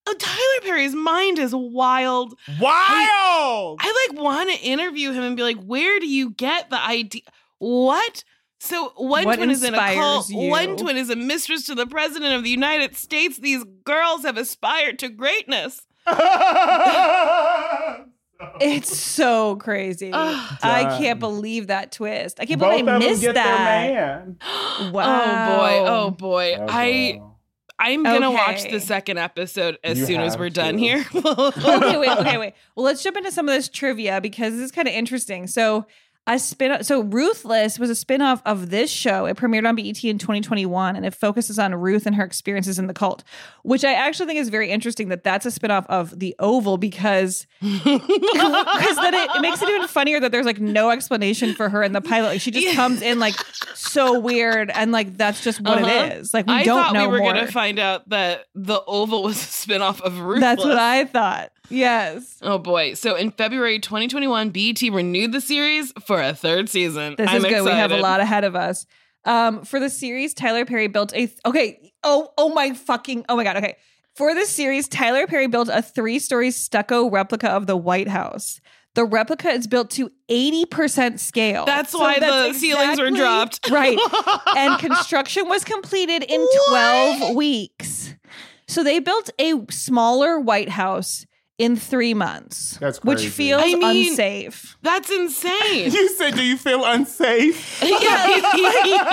Oh, 0.10 0.16
Tyler 0.18 0.62
Perry's 0.64 0.95
mind 0.95 1.38
is 1.38 1.53
wild. 1.53 2.34
Wild. 2.62 3.80
I 3.82 4.08
like 4.12 4.22
want 4.22 4.49
to 4.49 4.58
interview 4.66 5.12
him 5.12 5.24
and 5.24 5.36
be 5.36 5.43
like, 5.43 5.62
where 5.64 5.99
do 5.99 6.08
you 6.08 6.30
get 6.32 6.70
the 6.70 6.82
idea? 6.82 7.24
What? 7.60 8.24
So 8.60 8.93
one 8.95 9.26
What 9.26 9.36
twin 9.36 9.51
is 9.51 9.64
in 9.64 9.76
a 9.76 9.93
cult. 9.95 10.30
you? 10.30 10.49
One 10.49 10.78
twin 10.78 10.97
is 10.97 11.10
a 11.10 11.16
mistress 11.16 11.66
to 11.68 11.76
the 11.76 11.86
president 11.86 12.34
of 12.36 12.43
the 12.43 12.49
United 12.49 12.95
States. 12.95 13.38
These 13.38 13.64
girls 13.84 14.24
have 14.24 14.38
aspired 14.38 14.99
to 14.99 15.10
greatness. 15.10 15.82
It's 18.62 18.95
so 18.95 19.55
crazy. 19.55 20.12
I 20.14 20.95
can't 20.99 21.20
believe 21.20 21.68
that 21.68 21.91
twist. 21.91 22.39
I 22.39 22.45
can't 22.45 22.60
Both 22.60 22.70
believe 22.72 22.88
I 22.88 22.95
of 22.95 23.01
them 23.01 23.10
missed 23.10 23.22
get 23.24 23.34
that. 23.34 23.88
their 23.88 23.97
man. 23.97 24.38
Wow. 24.93 25.49
Oh 25.49 25.58
boy. 25.58 25.89
Oh 25.89 26.12
boy. 26.12 26.55
Oh, 26.60 26.66
I 26.70 27.14
girl. 27.18 27.27
I'm 27.80 28.04
gonna 28.04 28.32
watch 28.32 28.64
the 28.70 28.80
second 28.80 29.18
episode 29.20 29.78
as 29.84 30.00
You 30.00 30.06
soon 30.06 30.22
as 30.22 30.38
we're 30.38 30.50
done 30.50 30.78
here. 30.78 31.06
okay, 31.16 31.98
wait, 31.98 32.10
okay, 32.10 32.38
wait. 32.38 32.54
Well, 32.76 32.86
let's 32.86 33.04
jump 33.04 33.18
into 33.18 33.32
some 33.32 33.48
of 33.48 33.54
this 33.54 33.70
trivia 33.70 34.20
because 34.20 34.54
this 34.54 34.64
is 34.64 34.72
kind 34.72 34.88
of 34.88 34.94
interesting. 34.94 35.48
So, 35.48 35.86
a 36.28 36.38
spin 36.38 36.84
so 36.84 37.02
Ruthless 37.02 37.80
was 37.80 37.90
a 37.90 37.96
spin-off 37.96 38.42
of 38.46 38.70
this 38.70 38.92
show. 38.92 39.26
It 39.26 39.38
premiered 39.38 39.68
on 39.68 39.76
BET 39.76 40.04
in 40.04 40.18
2021 40.18 40.96
and 40.96 41.06
it 41.06 41.16
focuses 41.16 41.58
on 41.58 41.74
Ruth 41.74 42.06
and 42.06 42.16
her 42.16 42.24
experiences 42.24 42.78
in 42.78 42.88
the 42.88 42.94
cult, 42.94 43.24
which 43.64 43.84
I 43.86 43.94
actually 43.94 44.28
think 44.28 44.40
is 44.40 44.50
very 44.50 44.70
interesting 44.70 45.08
that 45.10 45.24
that's 45.24 45.46
a 45.46 45.52
spin-off 45.52 45.86
of 45.88 46.20
The 46.20 46.36
Oval 46.40 46.78
because 46.78 47.48
because 47.62 48.96
then 48.98 49.14
it, 49.14 49.30
it 49.36 49.42
makes 49.42 49.62
it 49.62 49.70
even 49.70 49.88
funnier 49.88 50.20
that 50.20 50.32
there's 50.32 50.46
like 50.46 50.60
no 50.60 50.90
explanation 50.90 51.54
for 51.54 51.70
her 51.70 51.82
in 51.84 51.94
the 51.94 52.02
pilot. 52.02 52.28
Like 52.28 52.42
she 52.42 52.52
just 52.52 52.76
comes 52.76 53.02
in 53.02 53.20
like 53.20 53.36
so 53.74 54.20
weird 54.20 54.70
and 54.72 54.92
like 54.92 55.18
that's 55.18 55.44
just 55.44 55.62
what 55.62 55.82
Uh-huh. 55.82 55.88
it 56.06 56.14
is. 56.20 56.34
Like 56.34 56.48
we 56.48 56.54
I 56.54 56.64
don't 56.64 56.84
thought 56.84 56.94
know 56.94 57.06
we 57.08 57.14
were 57.14 57.20
more. 57.20 57.34
gonna 57.34 57.48
find 57.52 57.80
out 57.80 58.08
that 58.10 58.46
the 58.56 58.82
Oval 58.86 59.24
was 59.24 59.38
a 59.38 59.46
spinoff 59.48 60.02
of 60.02 60.20
Ruthless. 60.20 60.42
that's 60.42 60.64
what 60.66 60.78
I 60.78 61.06
thought. 61.06 61.52
Yes. 61.70 62.38
Oh 62.41 62.57
boy! 62.57 62.93
So 62.93 63.15
in 63.15 63.32
February 63.32 63.80
2021, 63.80 64.49
BET 64.51 64.82
renewed 64.91 65.32
the 65.32 65.41
series 65.41 65.91
for 66.05 66.22
a 66.22 66.34
third 66.34 66.70
season. 66.70 67.15
This 67.18 67.30
I'm 67.30 67.38
is 67.38 67.43
good. 67.45 67.63
We 67.63 67.72
have 67.72 67.91
a 67.91 67.97
lot 67.97 68.20
ahead 68.20 68.43
of 68.43 68.55
us. 68.55 68.86
Um, 69.26 69.65
for 69.65 69.80
the 69.80 69.89
series, 69.89 70.34
Tyler 70.34 70.63
Perry 70.65 70.88
built 70.88 71.13
a 71.13 71.30
okay. 71.45 71.91
Oh, 72.03 72.30
oh 72.38 72.53
my 72.53 72.74
fucking 72.74 73.26
oh 73.28 73.36
my 73.36 73.43
god. 73.43 73.57
Okay. 73.57 73.76
For 74.15 74.34
this 74.34 74.49
series, 74.49 74.88
Tyler 74.88 75.28
Perry 75.28 75.45
built 75.45 75.70
a 75.72 75.80
three-story 75.80 76.49
stucco 76.49 77.07
replica 77.07 77.49
of 77.49 77.68
the 77.68 77.78
White 77.78 78.07
House. 78.07 78.59
The 78.95 79.05
replica 79.05 79.49
is 79.49 79.68
built 79.68 79.91
to 79.91 80.09
80% 80.28 81.20
scale. 81.20 81.65
That's 81.65 81.91
So 81.91 81.99
why 81.99 82.18
that's 82.18 82.53
the 82.53 82.59
ceilings 82.59 82.99
were 82.99 83.11
dropped. 83.11 83.70
Right. 83.72 83.95
and 84.55 84.80
construction 84.80 85.47
was 85.47 85.63
completed 85.63 86.24
in 86.24 86.43
12 86.70 87.36
weeks. 87.36 88.15
So 88.68 88.84
they 88.84 88.97
built 88.99 89.30
a 89.38 89.53
smaller 89.70 90.39
White 90.39 90.70
House 90.70 91.27
in 91.58 91.76
three 91.76 92.14
months. 92.14 92.78
That's 92.78 93.03
Which 93.03 93.28
feels 93.30 93.64
I 93.64 93.74
mean- 93.76 94.10
unsafe. 94.12 94.78
That's 94.84 95.10
insane. 95.10 95.91
You 95.97 96.10
said, 96.10 96.36
do 96.36 96.43
you 96.43 96.58
feel 96.58 96.86
unsafe? 96.86 97.82
Yeah. 97.84 98.26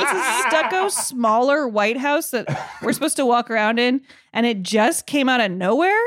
it's 0.00 0.12
a 0.12 0.48
stucco 0.48 0.88
smaller 0.88 1.68
White 1.68 1.96
House 1.98 2.30
that 2.30 2.46
we're 2.82 2.92
supposed 2.92 3.16
to 3.16 3.26
walk 3.26 3.50
around 3.50 3.78
in, 3.78 4.00
and 4.32 4.46
it 4.46 4.62
just 4.62 5.06
came 5.06 5.28
out 5.28 5.40
of 5.40 5.50
nowhere. 5.50 6.00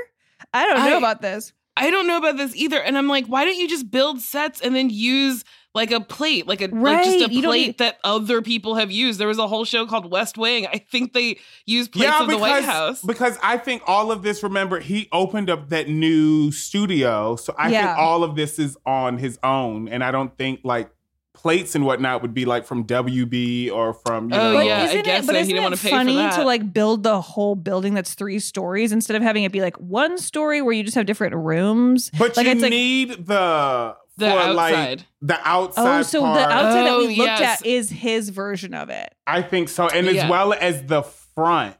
I 0.54 0.66
don't 0.66 0.78
know 0.86 0.96
I- 0.96 0.98
about 0.98 1.22
this. 1.22 1.54
I 1.80 1.92
don't 1.92 2.08
know 2.08 2.18
about 2.18 2.38
this 2.38 2.56
either. 2.56 2.82
And 2.82 2.98
I'm 2.98 3.08
like, 3.08 3.28
why 3.28 3.46
don't 3.46 3.56
you 3.60 3.70
just 3.70 3.92
build 3.92 4.20
sets 4.20 4.62
and 4.62 4.76
then 4.76 4.90
use 4.90 5.44
like 5.78 5.92
a 5.92 6.02
plate, 6.02 6.46
like 6.48 6.60
a 6.62 6.68
like 6.68 7.06
just 7.06 7.30
a 7.30 7.34
you 7.34 7.42
plate 7.44 7.68
need- 7.68 7.78
that 7.78 8.00
other 8.04 8.42
people 8.42 8.76
have 8.76 8.92
used? 8.92 9.18
There 9.20 9.30
was 9.30 9.38
a 9.38 9.48
whole 9.48 9.64
show 9.64 9.86
called 9.86 10.12
West 10.12 10.38
Wing. 10.38 10.68
I 10.68 10.80
think 10.80 11.14
they 11.14 11.40
used 11.66 11.94
plates 11.94 12.12
of 12.20 12.28
the 12.28 12.38
White 12.38 12.66
House. 12.66 13.02
Because 13.02 13.38
I 13.42 13.58
think 13.58 13.84
all 13.88 14.12
of 14.12 14.24
this, 14.24 14.44
remember, 14.44 14.80
he 14.82 15.08
opened 15.14 15.50
up 15.50 15.70
that 15.70 15.88
new 15.88 16.52
studio. 16.52 17.38
So 17.38 17.56
I 17.58 17.70
Yeah. 17.70 17.86
think 17.96 17.98
all 18.00 18.26
of 18.26 18.36
this 18.36 18.60
is 18.60 18.76
on 18.86 19.18
his 19.20 19.40
own. 19.44 19.88
And 19.88 20.04
I 20.04 20.12
don't 20.12 20.36
think 20.38 20.60
like 20.66 20.90
plates 21.34 21.76
and 21.76 21.86
whatnot 21.86 22.24
would 22.24 22.34
be 22.34 22.46
like 22.46 22.66
from 22.66 22.84
WB 22.84 23.70
or 23.70 23.94
from, 23.94 24.32
you 24.32 24.36
Oh, 24.36 24.54
know. 24.54 24.60
yeah. 24.62 24.80
I 24.80 24.84
isn't 24.86 25.06
guess 25.06 25.24
it, 25.24 25.28
but 25.28 25.34
so. 25.34 25.38
He 25.38 25.40
isn't 25.42 25.48
didn't 25.56 25.60
it 25.62 25.64
wanna 25.66 25.78
pay 25.78 25.90
funny 25.92 26.30
to 26.36 26.44
like 26.44 26.74
build 26.74 27.04
the 27.04 27.22
whole 27.22 27.56
building 27.56 27.94
that's 27.94 28.16
three 28.16 28.40
stories 28.40 28.92
instead 28.92 29.16
of 29.16 29.22
having 29.22 29.44
it 29.44 29.52
be 29.52 29.62
like 29.62 29.76
one 29.78 30.18
story 30.18 30.64
where 30.64 30.74
you 30.74 30.84
just 30.84 30.96
have 30.96 31.06
different 31.06 31.36
rooms? 31.36 32.10
But 32.18 32.36
like 32.36 32.48
you 32.48 32.52
it's 32.54 32.62
like 32.64 32.72
need 32.72 33.28
the 33.28 33.96
The 34.18 34.30
for 34.30 34.54
like 34.54 34.74
outside. 34.74 35.06
the 35.22 35.40
outside. 35.48 36.00
Oh, 36.00 36.02
so 36.04 36.22
part. 36.22 36.36
the 36.38 36.44
outside 36.50 36.84
that 36.86 36.92
Oh, 36.94 36.98
we 37.00 37.08
looked 37.08 37.18
yes. 37.40 37.62
at 37.62 37.66
is 37.68 37.90
his 37.90 38.30
version 38.30 38.74
of 38.74 38.90
it. 38.90 39.14
I 39.26 39.42
think 39.42 39.70
so, 39.70 39.88
and 39.88 40.08
Yeah. 40.08 40.24
as 40.26 40.30
well 40.30 40.54
as 40.54 40.84
the 40.84 41.04
front. 41.04 41.76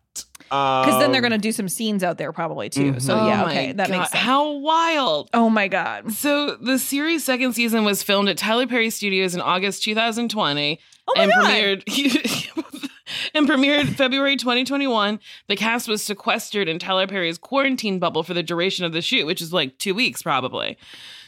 Because 0.50 1.00
then 1.00 1.12
they're 1.12 1.20
Um, 1.20 1.30
going 1.30 1.32
to 1.34 1.38
do 1.48 1.52
some 1.52 1.68
scenes 1.68 2.04
out 2.04 2.18
there 2.18 2.32
probably 2.32 2.70
too. 2.70 2.94
Mhm. 2.94 3.02
So 3.02 3.20
Oh 3.20 3.28
yeah, 3.28 3.42
my 3.44 3.52
okay, 3.52 3.72
that 3.74 3.90
God, 3.90 3.98
makes 3.98 4.12
sense. 4.12 4.24
How 4.24 4.50
wild. 4.52 5.30
oh 5.34 5.50
my 5.50 5.68
god. 5.68 6.14
So 6.14 6.56
the 6.56 6.80
series' 6.80 7.26
second 7.26 7.52
season 7.54 7.84
was 7.84 8.02
filmed 8.02 8.30
at 8.30 8.38
Tyler 8.38 8.66
Perry 8.66 8.90
Studios 8.90 9.36
in 9.36 9.42
August 9.42 9.84
2020 9.84 10.80
Oh 11.08 11.14
my 11.18 11.24
and 11.24 11.32
God. 11.34 11.44
premiered 11.86 12.90
and 13.36 13.48
premiered 13.48 13.96
February 13.96 14.38
2021. 14.38 15.20
The 15.48 15.56
cast 15.58 15.88
was 15.90 16.02
sequestered 16.04 16.70
in 16.70 16.80
Tyler 16.80 17.08
Perry's 17.08 17.38
quarantine 17.38 18.00
bubble 18.00 18.24
for 18.24 18.34
the 18.34 18.44
duration 18.44 18.86
of 18.86 18.94
the 18.94 19.02
shoot, 19.02 19.26
which 19.26 19.42
is 19.42 19.52
like 19.52 19.78
two 19.78 19.94
weeks 19.94 20.22
probably. 20.24 20.78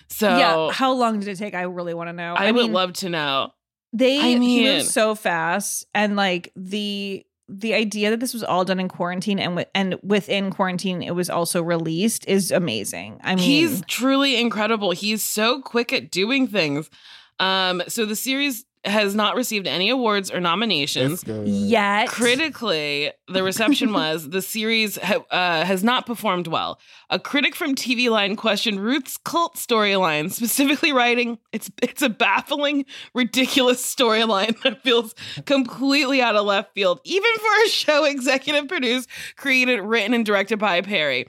So 0.09 0.27
yeah, 0.37 0.71
how 0.71 0.93
long 0.93 1.19
did 1.19 1.27
it 1.29 1.37
take? 1.37 1.53
I 1.53 1.63
really 1.63 1.93
want 1.93 2.09
to 2.09 2.13
know. 2.13 2.33
I, 2.35 2.51
would 2.51 2.63
mean, 2.63 2.73
love 2.73 2.93
to 2.93 3.09
know. 3.09 3.51
they 3.93 4.19
I 4.35 4.39
mean- 4.39 4.63
moves 4.65 4.91
so 4.91 5.15
fast, 5.15 5.85
and 5.93 6.15
like 6.15 6.51
the 6.55 7.25
the 7.51 7.73
idea 7.73 8.11
that 8.11 8.19
this 8.19 8.33
was 8.33 8.43
all 8.43 8.63
done 8.63 8.79
in 8.79 8.87
quarantine 8.87 9.39
and 9.39 9.55
with, 9.55 9.67
and 9.73 9.95
within 10.03 10.51
quarantine 10.51 11.01
it 11.01 11.15
was 11.15 11.29
also 11.31 11.63
released 11.63 12.27
is 12.27 12.51
amazing. 12.51 13.19
I 13.23 13.35
mean, 13.35 13.43
He's 13.43 13.81
truly 13.87 14.39
incredible. 14.39 14.91
He's 14.91 15.23
so 15.23 15.59
quick 15.61 15.91
at 15.91 16.11
doing 16.11 16.47
things. 16.47 16.91
Um, 17.39 17.81
so 17.87 18.05
the 18.05 18.15
series 18.15 18.65
has 18.85 19.13
not 19.13 19.35
received 19.35 19.67
any 19.67 19.89
awards 19.89 20.31
or 20.31 20.39
nominations. 20.39 21.23
Yet 21.45 22.07
Critically, 22.07 23.11
the 23.27 23.43
reception 23.43 23.91
was 23.99 24.29
the 24.29 24.41
series 24.41 24.97
ha- 24.97 25.25
uh, 25.31 25.65
has 25.65 25.83
not 25.83 26.05
performed 26.05 26.47
well. 26.47 26.79
A 27.09 27.19
critic 27.19 27.55
from 27.55 27.75
TV 27.75 28.09
Line 28.09 28.35
questioned 28.35 28.79
Ruth's 28.79 29.17
cult 29.17 29.55
storyline, 29.55 30.31
specifically 30.31 30.93
writing, 30.93 31.39
"It's 31.51 31.69
it's 31.81 32.01
a 32.01 32.09
baffling, 32.09 32.85
ridiculous 33.13 33.83
storyline 33.83 34.61
that 34.63 34.81
feels 34.83 35.13
completely 35.45 36.21
out 36.21 36.35
of 36.35 36.45
left 36.45 36.73
field, 36.73 37.01
even 37.03 37.31
for 37.37 37.65
a 37.65 37.69
show 37.69 38.05
executive 38.05 38.67
produced, 38.67 39.09
created, 39.35 39.81
written, 39.81 40.13
and 40.13 40.25
directed 40.25 40.57
by 40.57 40.81
Perry." 40.81 41.27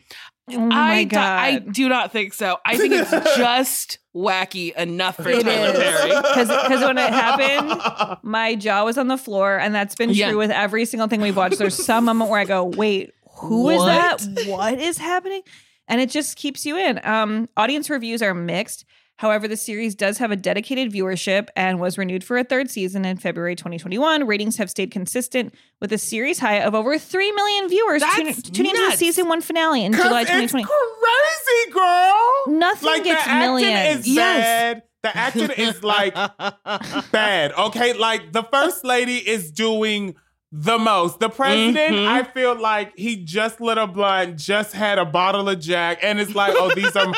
Oh 0.54 0.66
my 0.66 0.92
I, 0.92 1.04
do- 1.04 1.16
I 1.18 1.58
do 1.58 1.88
not 1.88 2.12
think 2.12 2.34
so. 2.34 2.58
I 2.64 2.76
think 2.76 2.92
it's 2.94 3.10
just 3.36 3.98
wacky 4.14 4.74
enough 4.76 5.16
for 5.16 5.28
It 5.28 5.42
Tyler 5.44 5.68
is 5.68 5.78
Perry. 5.78 6.08
because 6.10 6.48
when 6.84 6.98
it 6.98 7.12
happened, 7.12 8.18
my 8.22 8.54
jaw 8.54 8.84
was 8.84 8.98
on 8.98 9.08
the 9.08 9.16
floor, 9.18 9.58
and 9.58 9.74
that's 9.74 9.94
been 9.94 10.10
true 10.10 10.16
Yeah. 10.16 10.34
with 10.34 10.50
every 10.50 10.84
single 10.84 11.08
thing 11.08 11.20
we've 11.20 11.36
watched. 11.36 11.58
There's 11.58 11.74
some 11.84 12.04
moment 12.04 12.30
where 12.30 12.40
I 12.40 12.44
go, 12.44 12.64
"Wait, 12.64 13.12
who 13.40 13.70
is 13.70 13.78
What? 13.78 14.18
that? 14.20 14.46
What 14.48 14.78
is 14.78 14.98
happening?" 14.98 15.42
And 15.88 16.00
it 16.00 16.08
just 16.10 16.36
keeps 16.36 16.64
you 16.64 16.76
in. 16.76 17.00
Um, 17.04 17.48
audience 17.56 17.90
reviews 17.90 18.22
are 18.22 18.34
mixed. 18.34 18.84
However, 19.20 19.46
the 19.46 19.56
series 19.58 19.94
does 19.94 20.16
have 20.16 20.30
a 20.30 20.36
dedicated 20.36 20.90
viewership 20.90 21.48
and 21.54 21.78
was 21.78 21.98
renewed 21.98 22.24
for 22.24 22.38
a 22.38 22.42
third 22.42 22.70
season 22.70 23.04
in 23.04 23.18
February 23.18 23.54
2021. 23.54 24.26
Ratings 24.26 24.56
have 24.56 24.70
stayed 24.70 24.90
consistent 24.90 25.54
with 25.78 25.92
a 25.92 25.98
series 25.98 26.38
high 26.38 26.60
of 26.60 26.74
over 26.74 26.98
3 26.98 27.32
million 27.32 27.68
viewers 27.68 28.00
That's 28.00 28.16
tuning, 28.16 28.34
tuning 28.34 28.70
into 28.70 28.90
the 28.90 28.96
season 28.96 29.28
one 29.28 29.42
finale 29.42 29.84
in 29.84 29.92
July 29.92 30.22
it's 30.22 30.30
2020. 30.30 30.64
crazy, 30.64 31.72
girl. 31.72 32.58
Nothing 32.58 32.86
like 32.86 33.04
gets 33.04 33.22
the 33.24 33.30
acting 33.30 33.40
millions. 33.66 33.98
is 34.00 34.08
Yes. 34.08 34.38
bad. 34.42 34.82
The 35.02 35.16
acting 35.16 35.50
is 35.50 35.82
like 35.84 36.14
bad. 37.12 37.52
Okay, 37.52 37.92
like 37.92 38.32
the 38.32 38.42
first 38.44 38.86
lady 38.86 39.16
is 39.18 39.50
doing 39.50 40.14
the 40.50 40.78
most. 40.78 41.20
The 41.20 41.28
president, 41.28 41.76
Mhm. 41.94 42.06
I 42.06 42.22
feel 42.22 42.58
like 42.58 42.96
he 42.96 43.16
just 43.16 43.60
lit 43.60 43.76
a 43.76 43.86
blunt, 43.86 44.38
just 44.38 44.72
had 44.72 44.98
a 44.98 45.04
bottle 45.04 45.46
of 45.50 45.60
Jack, 45.60 45.98
and 46.02 46.18
it's 46.18 46.34
like, 46.34 46.54
oh, 46.56 46.74
these 46.74 46.96
are 46.96 47.12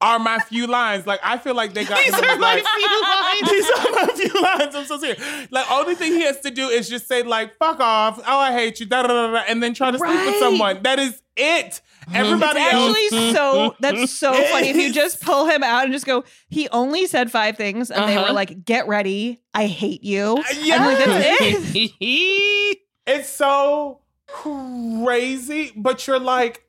are 0.00 0.18
my 0.18 0.38
few 0.38 0.66
lines. 0.66 1.06
Like 1.06 1.20
I 1.24 1.38
feel 1.38 1.54
like 1.54 1.74
they 1.74 1.84
got 1.84 1.98
These 1.98 2.14
him 2.14 2.24
are 2.24 2.36
my 2.38 2.54
like, 2.54 2.64
few 2.64 3.02
lines. 3.02 3.50
These 3.50 3.70
are 3.70 3.90
my 3.90 4.12
few 4.14 4.42
lines. 4.42 4.74
I'm 4.74 4.84
so 4.84 4.98
serious. 4.98 5.50
Like 5.50 5.70
only 5.70 5.94
thing 5.94 6.12
he 6.12 6.22
has 6.22 6.38
to 6.40 6.50
do 6.50 6.68
is 6.68 6.88
just 6.88 7.08
say 7.08 7.22
like 7.22 7.56
"fuck 7.58 7.80
off," 7.80 8.18
"oh 8.26 8.38
I 8.38 8.52
hate 8.52 8.78
you," 8.80 8.86
da 8.86 9.02
da 9.02 9.08
da 9.08 9.32
da, 9.32 9.42
and 9.48 9.62
then 9.62 9.74
try 9.74 9.90
to 9.90 9.98
sleep 9.98 10.10
with 10.26 10.36
someone. 10.38 10.82
That 10.82 10.98
is 10.98 11.20
it. 11.36 11.80
Everybody 12.14 12.58
It's 12.60 12.72
else. 12.74 12.96
actually 12.96 13.32
so 13.34 13.74
that's 13.80 14.10
so 14.12 14.32
funny 14.50 14.68
if 14.70 14.76
you 14.76 14.92
just 14.94 15.20
pull 15.20 15.46
him 15.46 15.62
out 15.62 15.84
and 15.84 15.92
just 15.92 16.06
go 16.06 16.24
he 16.48 16.66
only 16.70 17.06
said 17.06 17.30
five 17.30 17.58
things 17.58 17.90
and 17.90 18.08
they 18.08 18.16
were 18.16 18.22
Uh-huh. 18.22 18.32
like 18.32 18.64
get 18.64 18.88
ready 18.88 19.42
i 19.52 19.66
hate 19.66 20.02
you 20.02 20.38
Uh, 20.38 20.42
and 20.72 20.86
like 20.86 21.04
that's 21.04 21.72
it 21.74 22.78
It's 23.06 23.28
so 23.28 24.00
crazy, 24.26 25.72
but 25.76 26.06
you're 26.06 26.18
like, 26.18 26.62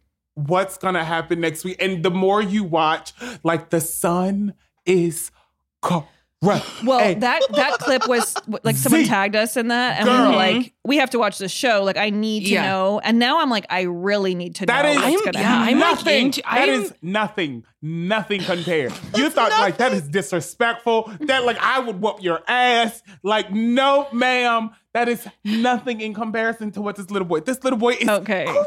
what's 0.47 0.77
gonna 0.77 1.03
happen 1.03 1.39
next 1.41 1.63
week? 1.63 1.77
And 1.81 2.03
the 2.03 2.11
more 2.11 2.41
you 2.41 2.63
watch, 2.63 3.13
like 3.43 3.69
the 3.69 3.81
sun 3.81 4.53
is 4.85 5.31
correct. 5.81 6.05
well 6.41 6.99
Hey, 6.99 7.15
that 7.15 7.41
that 7.55 7.73
clip 7.79 8.07
was 8.07 8.33
like 8.63 8.75
someone 8.77 9.01
Z. 9.03 9.07
tagged 9.09 9.35
us 9.35 9.57
in 9.57 9.67
that 9.69 9.99
and 9.99 10.07
we 10.07 10.15
Girl. 10.15 10.29
were 10.29 10.35
like 10.37 10.73
we 10.85 10.97
have 10.97 11.09
to 11.11 11.19
watch 11.19 11.37
the 11.37 11.49
show 11.49 11.83
like 11.83 11.97
i 11.97 12.09
need 12.09 12.45
to 12.45 12.51
Yeah. 12.51 12.63
know 12.69 12.99
and 13.03 13.19
now 13.19 13.41
i'm 13.41 13.49
like 13.49 13.65
i 13.69 13.81
really 13.81 14.35
need 14.35 14.55
to 14.55 14.65
that 14.65 14.83
know 14.83 14.89
is 14.91 14.95
what's 14.95 15.07
I'm- 15.07 15.25
gonna 15.25 15.39
yeah, 15.39 15.47
happen 15.49 15.73
I'm 15.73 15.79
nothing. 15.79 16.25
into- 16.27 16.41
That 16.43 16.69
I'm- 16.69 16.81
is 16.81 16.93
nothing. 17.01 17.63
Nothing 17.81 18.41
compared. 18.41 18.91
You 19.15 19.29
thought 19.29 19.51
like 19.51 19.77
that 19.77 19.93
is 19.93 20.01
disrespectful. 20.01 21.09
That 21.21 21.45
like 21.45 21.57
I 21.61 21.79
would 21.79 22.01
whoop 22.01 22.21
your 22.21 22.41
ass. 22.45 23.01
Like 23.23 23.53
no, 23.53 24.09
ma'am. 24.11 24.71
That 24.93 25.07
is 25.07 25.25
nothing 25.45 26.01
in 26.01 26.13
comparison 26.13 26.71
to 26.71 26.81
what 26.81 26.97
this 26.97 27.09
little 27.09 27.25
boy. 27.25 27.39
This 27.39 27.63
little 27.63 27.79
boy 27.79 27.93
is 27.93 28.09
okay 28.09 28.43
crazy. 28.47 28.59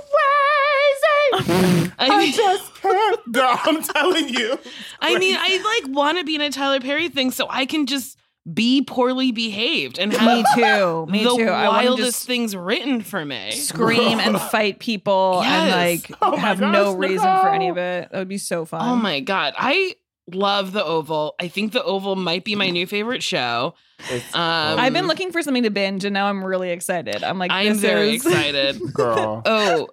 I 1.99 2.09
I 2.09 2.19
mean- 2.19 2.33
just 2.33 2.75
can't. 2.77 3.33
Girl, 3.33 3.59
I'm 3.65 3.83
telling 3.83 4.29
you. 4.29 4.59
I 5.01 5.19
mean, 5.19 5.37
I 5.39 5.81
like 5.85 5.95
want 5.95 6.19
to 6.19 6.25
be 6.25 6.35
in 6.35 6.41
a 6.41 6.51
Tyler 6.51 6.81
Perry 6.81 7.09
thing 7.09 7.31
so 7.31 7.47
I 7.49 7.67
can 7.67 7.87
just 7.87 8.19
be 8.53 8.83
poorly 8.83 9.31
behaved 9.31 10.01
and 10.01 10.13
have 10.13 10.37
me 10.39 10.45
too. 10.57 11.07
Me 11.07 11.23
the 11.23 11.37
too. 11.37 11.45
I 11.49 11.69
wildest 11.69 12.13
just 12.19 12.27
things 12.27 12.57
written 12.57 13.01
for 13.01 13.25
me. 13.25 13.53
scream 13.53 14.19
and 14.19 14.39
fight 14.51 14.81
people 14.81 15.41
and 15.45 15.71
like 15.71 16.11
Oh 16.21 16.33
my 16.33 16.39
have 16.39 16.61
no 16.61 16.93
gosh, 16.93 16.97
reason 17.09 17.23
for 17.41 17.49
any 17.51 17.69
of 17.69 17.77
it. 17.79 18.11
That 18.11 18.19
would 18.19 18.29
be 18.29 18.39
so 18.39 18.65
fun. 18.65 18.81
Oh 18.83 18.97
my 18.97 19.21
god, 19.21 19.55
I 19.57 19.95
love 20.33 20.73
the 20.73 20.85
Oval. 20.85 21.35
I 21.41 21.49
think 21.49 21.73
the 21.73 21.83
Oval 21.83 22.17
might 22.17 22.45
be 22.45 22.55
my 22.55 22.71
new 22.71 22.87
favorite 22.87 23.23
show. 23.23 23.75
Um, 24.11 24.19
I've 24.35 24.93
been 24.93 25.07
looking 25.07 25.33
for 25.33 25.43
something 25.43 25.63
to 25.63 25.71
binge, 25.71 26.05
and 26.05 26.15
now 26.15 26.27
I'm 26.27 26.45
really 26.45 26.71
excited. 26.71 27.23
I'm 27.25 27.39
like, 27.39 27.51
I'm 27.51 27.69
this 27.75 27.81
very 27.81 28.15
is- 28.17 28.27
excited. 28.27 28.81
Girl. 28.95 29.43
Oh, 29.45 29.89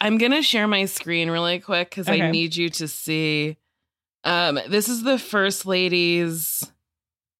I'm 0.00 0.18
gonna 0.18 0.42
share 0.42 0.66
my 0.66 0.84
screen 0.86 1.30
really 1.30 1.58
quick 1.60 1.90
because 1.90 2.08
Okay. 2.08 2.22
I 2.22 2.30
need 2.30 2.56
you 2.56 2.68
to 2.70 2.88
see. 2.88 3.56
Um, 4.24 4.58
this 4.68 4.88
is 4.88 5.02
the 5.02 5.18
first 5.18 5.66
lady's. 5.66 6.70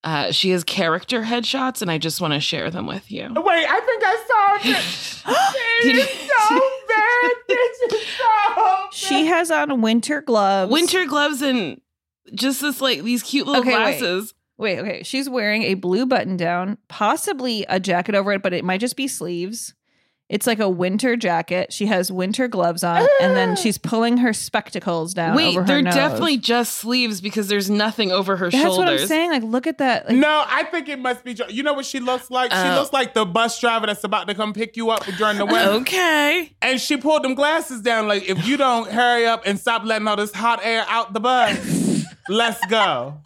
Uh, 0.03 0.33
she 0.33 0.49
has 0.51 0.65
character 0.65 1.21
headshots, 1.23 1.83
and 1.83 1.91
I 1.91 1.99
just 1.99 2.23
want 2.23 2.33
to 2.33 2.41
share 2.41 2.71
them 2.71 2.87
with 2.87 3.11
you. 3.13 3.25
Wait, 3.25 3.67
I 3.69 3.81
think 3.81 4.03
I 4.03 4.25
saw 4.27 4.71
it. 4.71 5.83
Did- 5.83 5.97
It 5.97 5.99
is 5.99 6.09
so 6.31 6.61
bad. 6.89 7.31
This 7.49 7.93
is 7.93 8.07
so 8.17 8.25
bad. 8.57 8.95
She 8.95 9.27
has 9.27 9.51
on 9.51 9.83
winter 9.83 10.23
gloves. 10.23 10.73
Winter 10.73 11.05
gloves 11.07 11.43
and 11.43 11.81
just 12.35 12.61
this 12.61 12.81
like 12.81 13.03
these 13.03 13.23
cute 13.23 13.47
little 13.47 13.63
Okay, 13.63 13.71
wait. 13.71 13.99
glasses. 13.99 14.35
Wait, 14.59 14.79
okay. 14.79 15.03
She's 15.03 15.29
wearing 15.29 15.63
a 15.63 15.75
blue 15.75 16.05
button 16.05 16.37
down, 16.37 16.77
possibly 16.89 17.65
a 17.69 17.81
jacket 17.81 18.15
over 18.15 18.33
it, 18.33 18.43
but 18.43 18.53
it 18.53 18.65
might 18.65 18.81
just 18.81 18.97
be 18.97 19.09
sleeves. 19.09 19.75
It's 20.31 20.47
like 20.47 20.61
a 20.61 20.69
winter 20.69 21.17
jacket. 21.17 21.73
She 21.73 21.87
has 21.87 22.13
winter 22.13 22.47
gloves 22.47 22.85
on, 22.85 23.05
and 23.21 23.35
then 23.35 23.51
ah. 23.51 23.55
she's 23.57 23.79
pulling 23.79 24.19
her 24.19 24.33
spectacles 24.33 25.13
down. 25.13 25.35
Wait, 25.35 25.49
over 25.49 25.63
her 25.63 25.67
they're 25.67 25.83
nose. 25.83 25.93
definitely 25.93 26.37
just 26.37 26.77
sleeves 26.77 27.21
because 27.21 27.49
there's 27.49 27.69
nothing 27.69 28.13
over 28.13 28.37
her 28.37 28.49
That's 28.49 28.63
shoulders. 28.63 28.79
what 28.79 28.89
I'm 28.89 29.07
saying. 29.09 29.33
Like, 29.33 29.43
look 29.43 29.67
at 29.67 29.79
that. 29.79 30.09
Like, 30.09 30.17
No, 30.17 30.45
I 30.47 30.63
think 30.63 30.89
it 30.89 31.01
must 31.01 31.25
be. 31.25 31.37
You 31.49 31.65
know 31.65 31.73
what 31.73 31.85
she 31.85 31.99
looks 31.99 32.31
like? 32.31 32.53
She 32.53 32.59
Oh. 32.59 32.77
looks 32.77 32.93
like 32.93 33.13
the 33.13 33.27
bus 33.27 33.61
driver 33.61 33.89
that's 33.89 34.05
about 34.05 34.29
to 34.29 34.37
come 34.37 34.53
pick 34.53 34.77
you 34.77 34.91
up 34.91 35.05
during 35.19 35.37
the 35.37 35.47
winter. 35.47 35.71
Okay. 35.81 36.55
And 36.63 36.81
she 36.81 36.97
pulled 36.97 37.25
them 37.25 37.35
glasses 37.35 37.83
down. 37.83 38.07
Like, 38.07 38.29
if 38.29 38.47
you 38.47 38.57
don't 38.57 38.89
hurry 38.89 39.27
up 39.27 39.43
and 39.47 39.59
stop 39.59 39.85
letting 39.85 40.07
all 40.07 40.15
this 40.15 40.33
hot 40.33 40.61
air 40.63 40.85
out 40.87 41.13
the 41.13 41.19
bus, 41.19 42.05
let's 42.29 42.65
go. 42.67 43.21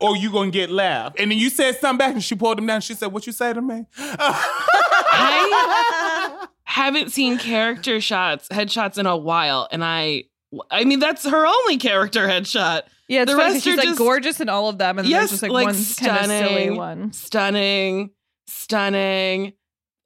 Or 0.00 0.16
you 0.16 0.30
gonna 0.30 0.52
get 0.52 0.70
left. 0.70 1.18
And 1.18 1.32
then 1.32 1.38
you 1.38 1.50
said 1.50 1.80
something 1.80 1.98
back, 1.98 2.12
and 2.12 2.22
she 2.22 2.36
pulled 2.36 2.58
them 2.58 2.66
down. 2.66 2.82
She 2.82 2.94
said, 2.94 3.06
"What 3.06 3.26
you 3.26 3.32
say 3.32 3.52
to 3.54 3.62
me?" 3.62 3.86
I 3.98 6.12
haven't 6.66 7.10
seen 7.12 7.38
character 7.38 8.00
shots, 8.00 8.48
headshots 8.48 8.98
in 8.98 9.06
a 9.06 9.16
while, 9.16 9.66
and 9.70 9.82
I, 9.84 10.24
I 10.70 10.84
mean, 10.84 10.98
that's 10.98 11.26
her 11.26 11.46
only 11.46 11.78
character 11.78 12.26
headshot. 12.26 12.82
yeah, 13.08 13.24
the 13.24 13.36
rest 13.36 13.64
she's 13.64 13.74
are 13.74 13.76
like 13.78 13.86
just- 13.86 13.98
gorgeous 13.98 14.40
in 14.40 14.48
all 14.48 14.68
of 14.68 14.76
them, 14.78 14.98
and 14.98 15.08
yes, 15.08 15.30
there's 15.30 15.40
just 15.40 15.42
like, 15.42 15.52
like 15.52 15.66
one 15.66 15.74
kind 15.74 16.20
of 16.20 16.26
silly 16.26 16.46
stunning, 16.46 16.76
one. 16.76 17.12
stunning, 17.12 18.10
stunning 18.48 19.52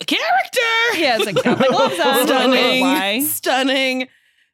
character. 0.06 0.60
Yeah, 0.98 1.16
it's 1.16 1.26
like 1.26 1.42
got 1.42 1.58
my 1.60 1.68
gloves 1.68 1.98
on. 2.00 2.26
Stunning, 2.26 2.80
Why? 2.82 3.20
stunning. 3.20 4.08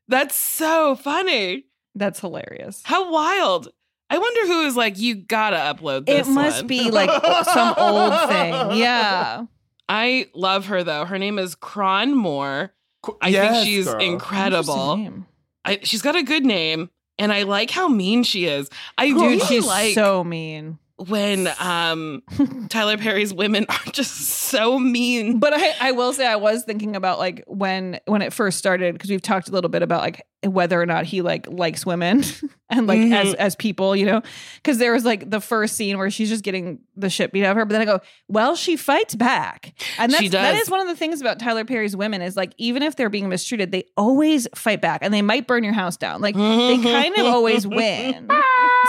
That's 0.09 0.35
so 0.37 0.95
funny. 0.97 1.65
That's 1.95 2.21
hilarious. 2.21 2.83
How 2.85 3.11
wild. 3.11 3.69
I 4.09 4.19
wonder 4.19 4.47
who 4.47 4.63
is 4.67 4.77
like, 4.77 4.99
you 4.99 5.17
gotta 5.17 5.57
upload 5.57 6.07
this. 6.07 6.29
It 6.29 6.31
must 6.31 6.59
one." 6.59 6.67
be 6.69 6.91
like 6.91 7.11
some 7.45 7.75
old 7.77 8.29
thing. 8.29 8.55
Yeah. 8.79 9.47
I 9.89 10.28
love 10.34 10.66
her 10.66 10.82
though. 10.82 11.05
Her 11.05 11.18
name 11.18 11.39
is 11.39 11.55
Kron 11.55 12.14
Moore. 12.14 12.72
I 13.20 13.28
Yes, 13.28 13.53
think 13.55 13.66
she's 13.66 13.84
girl. 13.87 14.01
incredible. 14.01 15.24
I, 15.64 15.78
she's 15.82 16.03
got 16.03 16.16
a 16.16 16.22
good 16.22 16.45
name. 16.45 16.91
and 17.18 17.32
I 17.32 17.45
like 17.45 17.70
how 17.70 17.89
mean 17.89 18.24
she 18.24 18.47
is. 18.47 18.68
I 18.99 19.09
Dude, 19.09 19.16
really 19.20 19.41
she's 19.41 19.64
like 19.66 19.95
so 19.95 20.22
mean. 20.24 20.78
when 20.97 21.49
um 21.61 22.22
Tyler 22.68 22.97
Perry's 22.99 23.32
women 23.32 23.64
are 23.68 23.93
just 23.93 24.12
so 24.16 24.78
mean. 24.78 25.39
But 25.39 25.55
I, 25.55 25.74
I 25.80 25.93
will 25.93 26.12
say 26.12 26.26
I 26.26 26.37
was 26.37 26.64
thinking 26.64 26.97
about 26.97 27.18
like 27.18 27.45
when 27.47 28.01
when 28.07 28.22
it 28.22 28.32
first 28.32 28.59
started 28.59 28.93
because 28.95 29.09
we've 29.11 29.22
talked 29.22 29.49
a 29.49 29.53
little 29.53 29.70
bit 29.70 29.82
about 29.82 30.03
like 30.03 30.26
whether 30.53 30.81
or 30.81 30.87
not 30.87 31.05
he 31.05 31.23
like 31.23 31.47
likes 31.51 31.85
women 31.87 32.23
and 32.71 32.87
like 32.87 33.01
as 33.01 33.29
Mhm. 33.29 33.35
as 33.35 33.57
people, 33.57 33.95
you 33.97 34.07
know, 34.07 34.23
because 34.57 34.79
there 34.79 34.93
was 34.93 35.05
like 35.05 35.29
the 35.31 35.41
first 35.41 35.77
scene 35.77 35.99
where 35.99 36.11
she's 36.11 36.29
just 36.29 36.45
getting 36.45 36.79
the 36.97 37.09
shit 37.11 37.33
beat 37.33 37.45
out 37.45 37.53
of 37.53 37.57
her, 37.57 37.65
but 37.65 37.73
then 37.73 37.83
I 37.83 37.85
go, 37.85 38.01
well, 38.29 38.57
she 38.57 38.77
fights 38.77 39.15
back, 39.15 39.73
and 39.99 40.13
that's 40.13 40.31
that 40.31 40.55
is 40.57 40.71
one 40.71 40.81
of 40.81 40.87
the 40.89 40.97
things 40.97 41.21
about 41.21 41.39
Tyler 41.39 41.65
Perry's 41.65 41.97
women 41.97 42.23
is 42.23 42.37
like 42.37 42.53
even 42.59 42.83
if 42.83 42.97
they're 42.97 43.11
being 43.11 43.29
mistreated, 43.29 43.73
they 43.73 43.85
always 43.97 44.47
fight 44.55 44.81
back, 44.81 45.01
and 45.03 45.13
they 45.15 45.23
might 45.23 45.47
burn 45.47 45.65
your 45.65 45.73
house 45.75 45.97
down, 45.97 46.21
like 46.21 46.35
they 46.35 46.79
kind 46.83 47.17
of 47.17 47.27
always 47.27 47.67
win. 47.67 48.29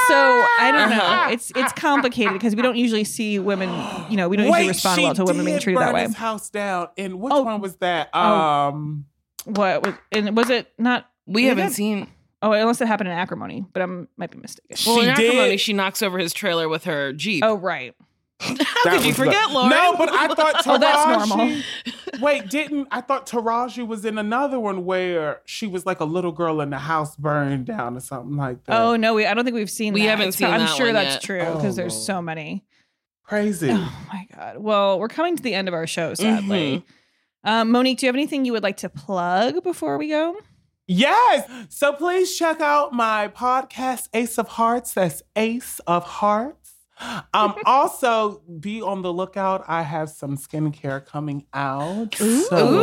So 0.08 0.16
I 0.16 0.72
don't 0.72 0.89
know. 0.91 0.97
Uh-huh. 0.97 1.30
It's 1.32 1.51
it's 1.55 1.74
complicated 1.74 2.34
because 2.34 2.55
we 2.55 2.62
don't 2.62 2.78
usually 2.78 3.03
see 3.03 3.39
women, 3.39 3.70
you 4.10 4.18
know, 4.18 4.30
we 4.30 4.38
don't 4.38 4.45
usually 4.47 4.68
respond 4.68 5.01
well 5.01 5.14
to 5.16 5.24
women 5.26 5.45
being 5.45 5.60
treated 5.60 5.82
that 5.82 5.93
way. 5.93 6.03
His 6.03 6.16
house 6.16 6.49
down. 6.49 6.89
And 6.97 7.20
which 7.20 7.34
Oh. 7.34 7.41
one 7.43 7.62
was 7.62 7.76
that? 7.78 8.10
Oh. 8.14 8.20
Um, 8.22 9.05
What 9.45 9.86
was 9.86 9.95
and 10.12 10.36
was 10.38 10.49
it 10.49 10.72
not? 10.78 11.10
We 11.28 11.43
did 11.43 11.49
haven't 11.49 11.67
it- 11.67 11.73
seen. 11.73 12.07
Oh, 12.41 12.51
unless 12.51 12.80
it 12.82 12.88
happened 12.88 13.09
in 13.09 13.15
acrimony, 13.17 13.65
but 13.73 13.82
I 13.82 13.86
might 14.15 14.30
be 14.30 14.38
mistaken. 14.38 14.78
Well, 14.86 14.99
in 15.01 15.15
She 15.15 15.21
did. 15.23 15.30
acrimony, 15.32 15.57
she 15.57 15.73
knocks 15.73 16.03
over 16.03 16.19
his 16.19 16.34
trailer 16.34 16.69
with 16.69 16.84
her 16.84 17.11
jeep. 17.11 17.43
Oh, 17.43 17.55
right. 17.57 17.95
How 18.39 18.53
that 18.53 18.65
could 18.84 18.91
you 18.91 18.97
was 18.97 19.03
the- 19.03 19.13
forget, 19.25 19.49
Lauren? 19.51 19.69
No, 19.71 19.95
but 19.97 20.09
I 20.11 20.28
thought 20.28 20.55
Taraji. 20.63 20.67
Oh, 20.67 20.78
that's 20.78 21.28
normal. 21.30 21.61
Wait, 22.21 22.47
didn't 22.49 22.88
I 22.91 23.01
thought 23.01 23.25
Taraji 23.28 23.86
was 23.88 24.05
in 24.05 24.19
another 24.19 24.59
one 24.59 24.86
where 24.86 25.41
she 25.45 25.65
was 25.65 25.86
like 25.88 25.99
a 25.99 26.05
little 26.05 26.32
girl 26.32 26.61
and 26.61 26.71
the 26.71 26.78
house 26.78 27.15
burned 27.15 27.65
down 27.65 27.97
or 27.97 27.99
something 27.99 28.38
like 28.38 28.63
that? 28.65 28.80
Oh 28.80 28.95
no, 28.95 29.15
we 29.15 29.25
I 29.25 29.34
don't 29.34 29.43
think 29.43 29.55
we've 29.55 29.69
seen. 29.69 29.93
We 29.93 30.03
that. 30.03 30.09
haven't 30.09 30.28
It's 30.30 30.38
seen 30.38 30.47
pro- 30.47 30.53
I'm 30.55 30.61
that 30.67 30.75
sure 30.75 30.86
one 30.88 30.93
that's 30.93 31.15
yet. 31.15 31.21
true 31.23 31.41
Oh, 31.41 31.55
because 31.55 31.75
there's 31.75 31.93
Lord. 31.95 32.05
so 32.05 32.21
many. 32.21 32.63
crazy. 33.23 33.69
Oh 33.71 34.05
my 34.13 34.28
god. 34.36 34.57
Well, 34.59 34.99
we're 34.99 35.07
coming 35.07 35.36
to 35.36 35.41
the 35.41 35.55
end 35.55 35.67
of 35.67 35.73
our 35.73 35.88
show, 35.88 36.13
sadly. 36.13 36.78
Mm-hmm. 37.43 37.49
Um, 37.49 37.71
Monique, 37.71 37.97
do 37.99 38.05
you 38.05 38.09
have 38.09 38.15
anything 38.15 38.45
you 38.45 38.51
would 38.53 38.63
like 38.63 38.78
to 38.78 38.89
plug 38.89 39.63
before 39.63 39.97
we 39.97 40.09
go? 40.09 40.36
Yes. 40.88 41.49
So 41.69 41.91
please 41.93 42.38
check 42.38 42.61
out 42.61 42.93
my 42.93 43.27
podcast, 43.27 44.07
Ace 44.13 44.38
of 44.38 44.47
Hearts. 44.47 44.93
That's 44.93 45.21
Ace 45.35 45.79
of 45.85 46.03
Hearts. 46.05 46.73
Um, 47.33 47.55
also, 47.65 48.41
be 48.59 48.81
on 48.81 49.01
the 49.01 49.11
lookout. 49.11 49.65
I 49.67 49.81
have 49.83 50.09
some 50.09 50.38
skincare 50.38 51.05
coming 51.05 51.45
out. 51.53 52.15
So, 52.15 52.73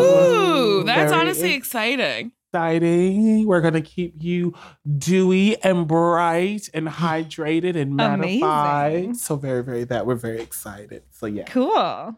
Ooh, 0.81 0.85
that's 0.85 1.13
honestly 1.13 1.55
exciting. 1.55 2.33
exciting. 2.51 3.47
We're 3.47 3.63
gonna 3.63 3.81
keep 3.81 4.23
you 4.23 4.55
dewy 4.99 5.61
and 5.65 5.89
bright 5.89 6.69
and 6.75 6.87
hydrated 7.03 7.75
and 7.75 7.99
mattified. 7.99 9.17
So 9.17 9.37
very, 9.37 9.65
very 9.65 9.85
that 9.85 10.07
we're 10.07 10.15
very 10.15 10.41
excited. 10.41 11.05
So 11.11 11.27
yeah. 11.27 11.45
Cool. 11.45 12.17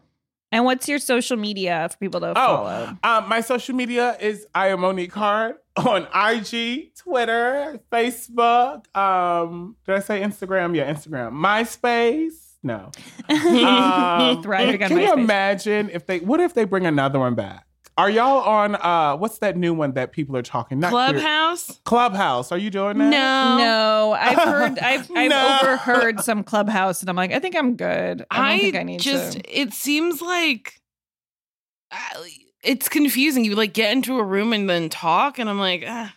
And 0.51 0.63
what's 0.63 0.87
your 0.87 0.99
social 0.99 1.35
media 1.35 1.87
for 1.91 1.97
people 1.97 2.21
to 2.21 2.33
follow? 2.33 2.97
Oh, 3.03 3.09
um, 3.09 3.27
my 3.27 3.41
social 3.41 3.75
media 3.75 4.15
is 4.19 4.47
I 4.55 4.67
am 4.67 4.79
Monique 4.79 5.13
Heart 5.13 5.61
on 5.77 6.07
IG, 6.13 6.95
Twitter, 6.95 7.79
Facebook. 7.91 8.95
Um, 8.95 9.75
did 9.85 9.95
I 9.95 9.99
say 9.99 10.21
Instagram? 10.21 10.75
Yeah, 10.75 10.91
Instagram. 10.91 11.31
MySpace. 11.33 12.33
No. 12.63 12.91
Um, 13.29 14.41
Thriving 14.43 14.81
on 14.83 14.89
can 14.89 14.99
you 14.99 15.07
MySpace. 15.07 15.13
imagine 15.17 15.89
if 15.91 16.05
they? 16.05 16.19
What 16.19 16.39
if 16.39 16.53
they 16.53 16.65
bring 16.65 16.85
another 16.85 17.19
one 17.19 17.35
back? 17.35 17.65
Are 17.97 18.09
y'all 18.09 18.41
on? 18.43 18.75
uh 18.75 19.15
What's 19.17 19.39
that 19.39 19.57
new 19.57 19.73
one 19.73 19.93
that 19.93 20.11
people 20.11 20.35
are 20.37 20.41
talking? 20.43 20.79
Not 20.79 20.91
Clear- 20.91 21.13
Clubhouse? 21.13 21.79
Clubhouse. 21.83 22.51
Are 22.51 22.57
you 22.57 22.69
doing 22.69 22.97
that? 22.99 23.09
No. 23.09 23.57
No, 23.57 24.11
I've 24.19 24.37
heard, 24.37 24.79
I've, 24.81 25.09
I've 25.11 25.29
No. 25.29 25.59
overheard 25.63 26.19
some 26.21 26.43
clubhouse, 26.43 27.01
and 27.01 27.09
I'm 27.09 27.15
like, 27.15 27.31
I 27.31 27.39
think 27.39 27.55
I'm 27.55 27.75
good. 27.75 28.23
I 28.29 28.51
don't 28.51 28.59
think 28.61 28.75
I 28.75 28.83
need 28.83 28.99
just 29.01 29.33
to. 29.39 29.59
it 29.59 29.73
seems 29.73 30.21
like 30.21 30.79
uh, 31.91 31.97
it's 32.63 32.89
confusing. 32.89 33.45
You 33.45 33.55
like 33.55 33.73
get 33.73 33.91
into 33.91 34.17
a 34.17 34.23
room 34.23 34.53
and 34.53 34.69
then 34.69 34.89
talk, 34.89 35.39
and 35.39 35.49
I'm 35.49 35.59
like, 35.59 35.83
ah, 35.87 36.13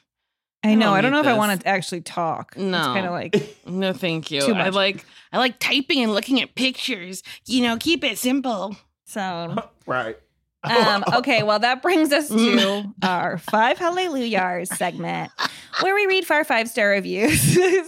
I 0.62 0.74
know. 0.74 0.86
don't 0.86 0.94
I 0.94 1.00
don't 1.00 1.10
need 1.12 1.16
know 1.16 1.20
if 1.20 1.26
I 1.26 1.38
want 1.38 1.60
to 1.60 1.68
actually 1.68 2.02
talk. 2.02 2.56
No. 2.56 2.78
it's 2.78 2.86
kind 2.86 3.06
of 3.06 3.12
like 3.12 3.56
no, 3.66 3.92
thank 3.92 4.30
you. 4.30 4.42
Too 4.42 4.52
I 4.54 4.68
like 4.68 5.04
I 5.32 5.38
like 5.38 5.58
typing 5.58 6.02
and 6.02 6.12
looking 6.12 6.40
at 6.42 6.54
pictures. 6.54 7.22
You 7.46 7.62
know, 7.62 7.76
keep 7.76 8.04
it 8.04 8.18
simple. 8.18 8.76
so. 9.04 9.56
Right. 9.86 10.16
Um, 10.62 11.02
okay, 11.14 11.42
well, 11.42 11.58
that 11.58 11.82
brings 11.82 12.12
us 12.12 12.28
to 12.28 12.84
our 13.02 13.38
five 13.38 13.76
hallelujahs 13.76 14.68
segment 14.76 15.32
where 15.80 15.94
we 15.96 16.06
read 16.06 16.24
for 16.24 16.44
five 16.44 16.68
star 16.68 16.90
reviews. 16.90 17.40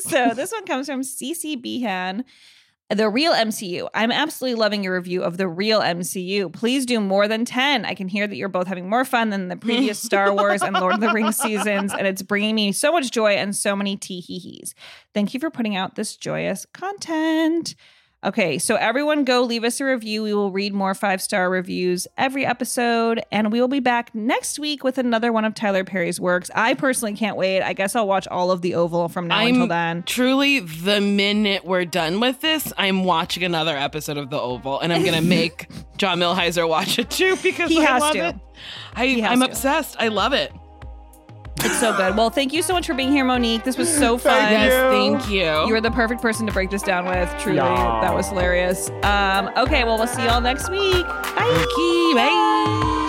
so 0.02 0.32
this 0.34 0.50
one 0.50 0.64
comes 0.64 0.86
from 0.88 1.02
CC 1.02 1.60
Behan. 1.60 2.24
The 2.94 3.08
real 3.08 3.32
MCU. 3.32 3.88
I'm 3.94 4.12
absolutely 4.12 4.60
loving 4.60 4.84
your 4.84 4.94
review 4.94 5.22
of 5.22 5.36
the 5.36 5.48
real 5.48 5.80
MCU. 5.80 6.52
Please 6.52 6.84
do 6.84 7.00
more 7.00 7.26
than 7.26 7.44
10. 7.44 7.84
I 7.84 7.94
can 7.94 8.08
hear 8.08 8.26
that 8.26 8.36
you're 8.36 8.48
both 8.48 8.66
having 8.66 8.88
more 8.88 9.04
fun 9.04 9.30
than 9.30 9.48
the 9.48 9.56
previous 9.56 9.98
Star 10.02 10.32
Wars 10.34 10.62
and 10.62 10.74
Lord 10.74 10.94
of 10.94 11.00
the 11.00 11.10
Rings 11.12 11.36
seasons, 11.36 11.92
and 11.92 12.06
it's 12.06 12.22
bringing 12.22 12.54
me 12.54 12.72
so 12.72 12.92
much 12.92 13.10
joy 13.10 13.32
and 13.32 13.56
so 13.56 13.74
many 13.74 13.96
tee 13.96 14.20
hee 14.20 14.38
hees. 14.38 14.74
Thank 15.14 15.34
you 15.34 15.40
for 15.40 15.50
putting 15.50 15.76
out 15.76 15.94
this 15.94 16.16
joyous 16.16 16.66
content. 16.72 17.74
Okay, 18.24 18.56
so 18.56 18.76
everyone 18.76 19.24
go 19.24 19.42
leave 19.42 19.64
us 19.64 19.80
a 19.80 19.84
review. 19.84 20.22
We 20.22 20.32
will 20.32 20.52
read 20.52 20.72
more 20.72 20.94
five 20.94 21.20
star 21.20 21.50
reviews 21.50 22.06
every 22.16 22.46
episode, 22.46 23.20
and 23.32 23.50
we 23.50 23.60
will 23.60 23.66
be 23.66 23.80
back 23.80 24.14
next 24.14 24.60
week 24.60 24.84
with 24.84 24.96
another 24.96 25.32
one 25.32 25.44
of 25.44 25.54
Tyler 25.54 25.82
Perry's 25.82 26.20
works. 26.20 26.48
I 26.54 26.74
personally 26.74 27.14
can't 27.14 27.36
wait. 27.36 27.62
I 27.62 27.72
guess 27.72 27.96
I'll 27.96 28.06
watch 28.06 28.28
all 28.28 28.52
of 28.52 28.62
The 28.62 28.76
Oval 28.76 29.08
from 29.08 29.26
now 29.26 29.44
until 29.44 29.62
I'm 29.64 29.68
then. 29.68 30.02
truly 30.04 30.60
the 30.60 31.00
minute 31.00 31.64
we're 31.64 31.84
done 31.84 32.20
with 32.20 32.40
this, 32.40 32.72
I'm 32.78 33.02
watching 33.02 33.42
another 33.42 33.76
episode 33.76 34.18
of 34.18 34.30
The 34.30 34.38
Oval, 34.38 34.78
and 34.78 34.92
I'm 34.92 35.04
gonna 35.04 35.20
make 35.20 35.66
John 35.96 36.20
Milhiser 36.20 36.68
watch 36.68 37.00
it 37.00 37.10
too 37.10 37.34
because 37.42 37.70
He 37.70 37.80
I 37.80 37.86
has 37.86 38.12
to. 38.12 38.18
it. 38.28 38.36
I, 38.94 39.20
I'm 39.26 39.40
to. 39.40 39.46
obsessed. 39.46 39.96
I 39.98 40.06
love 40.08 40.32
it. 40.32 40.52
It's 41.58 41.78
so 41.78 41.96
good. 41.96 42.16
Well, 42.16 42.30
thank 42.30 42.52
you 42.52 42.62
so 42.62 42.72
much 42.72 42.86
for 42.86 42.94
being 42.94 43.12
here, 43.12 43.24
Monique. 43.24 43.62
This 43.62 43.76
was 43.78 43.92
so 43.92 44.18
fun. 44.18 44.32
Thank 44.32 44.50
Yes, 44.50 44.72
you. 44.72 44.90
thank 45.20 45.30
you. 45.30 45.66
You 45.68 45.72
were 45.74 45.80
the 45.80 45.90
perfect 45.92 46.20
person 46.20 46.44
to 46.46 46.52
break 46.52 46.70
this 46.70 46.82
down 46.82 47.04
with. 47.06 47.32
Truly, 47.38 47.58
Yeah. 47.58 48.00
that 48.02 48.12
was 48.14 48.28
hilarious. 48.28 48.90
Um, 49.04 49.48
okay, 49.56 49.84
well, 49.84 49.96
we'll 49.98 50.06
see 50.08 50.24
y'all 50.24 50.40
next 50.40 50.70
week. 50.70 51.06
Bye. 51.06 51.66
Key, 51.76 52.14
bye. 52.14 53.08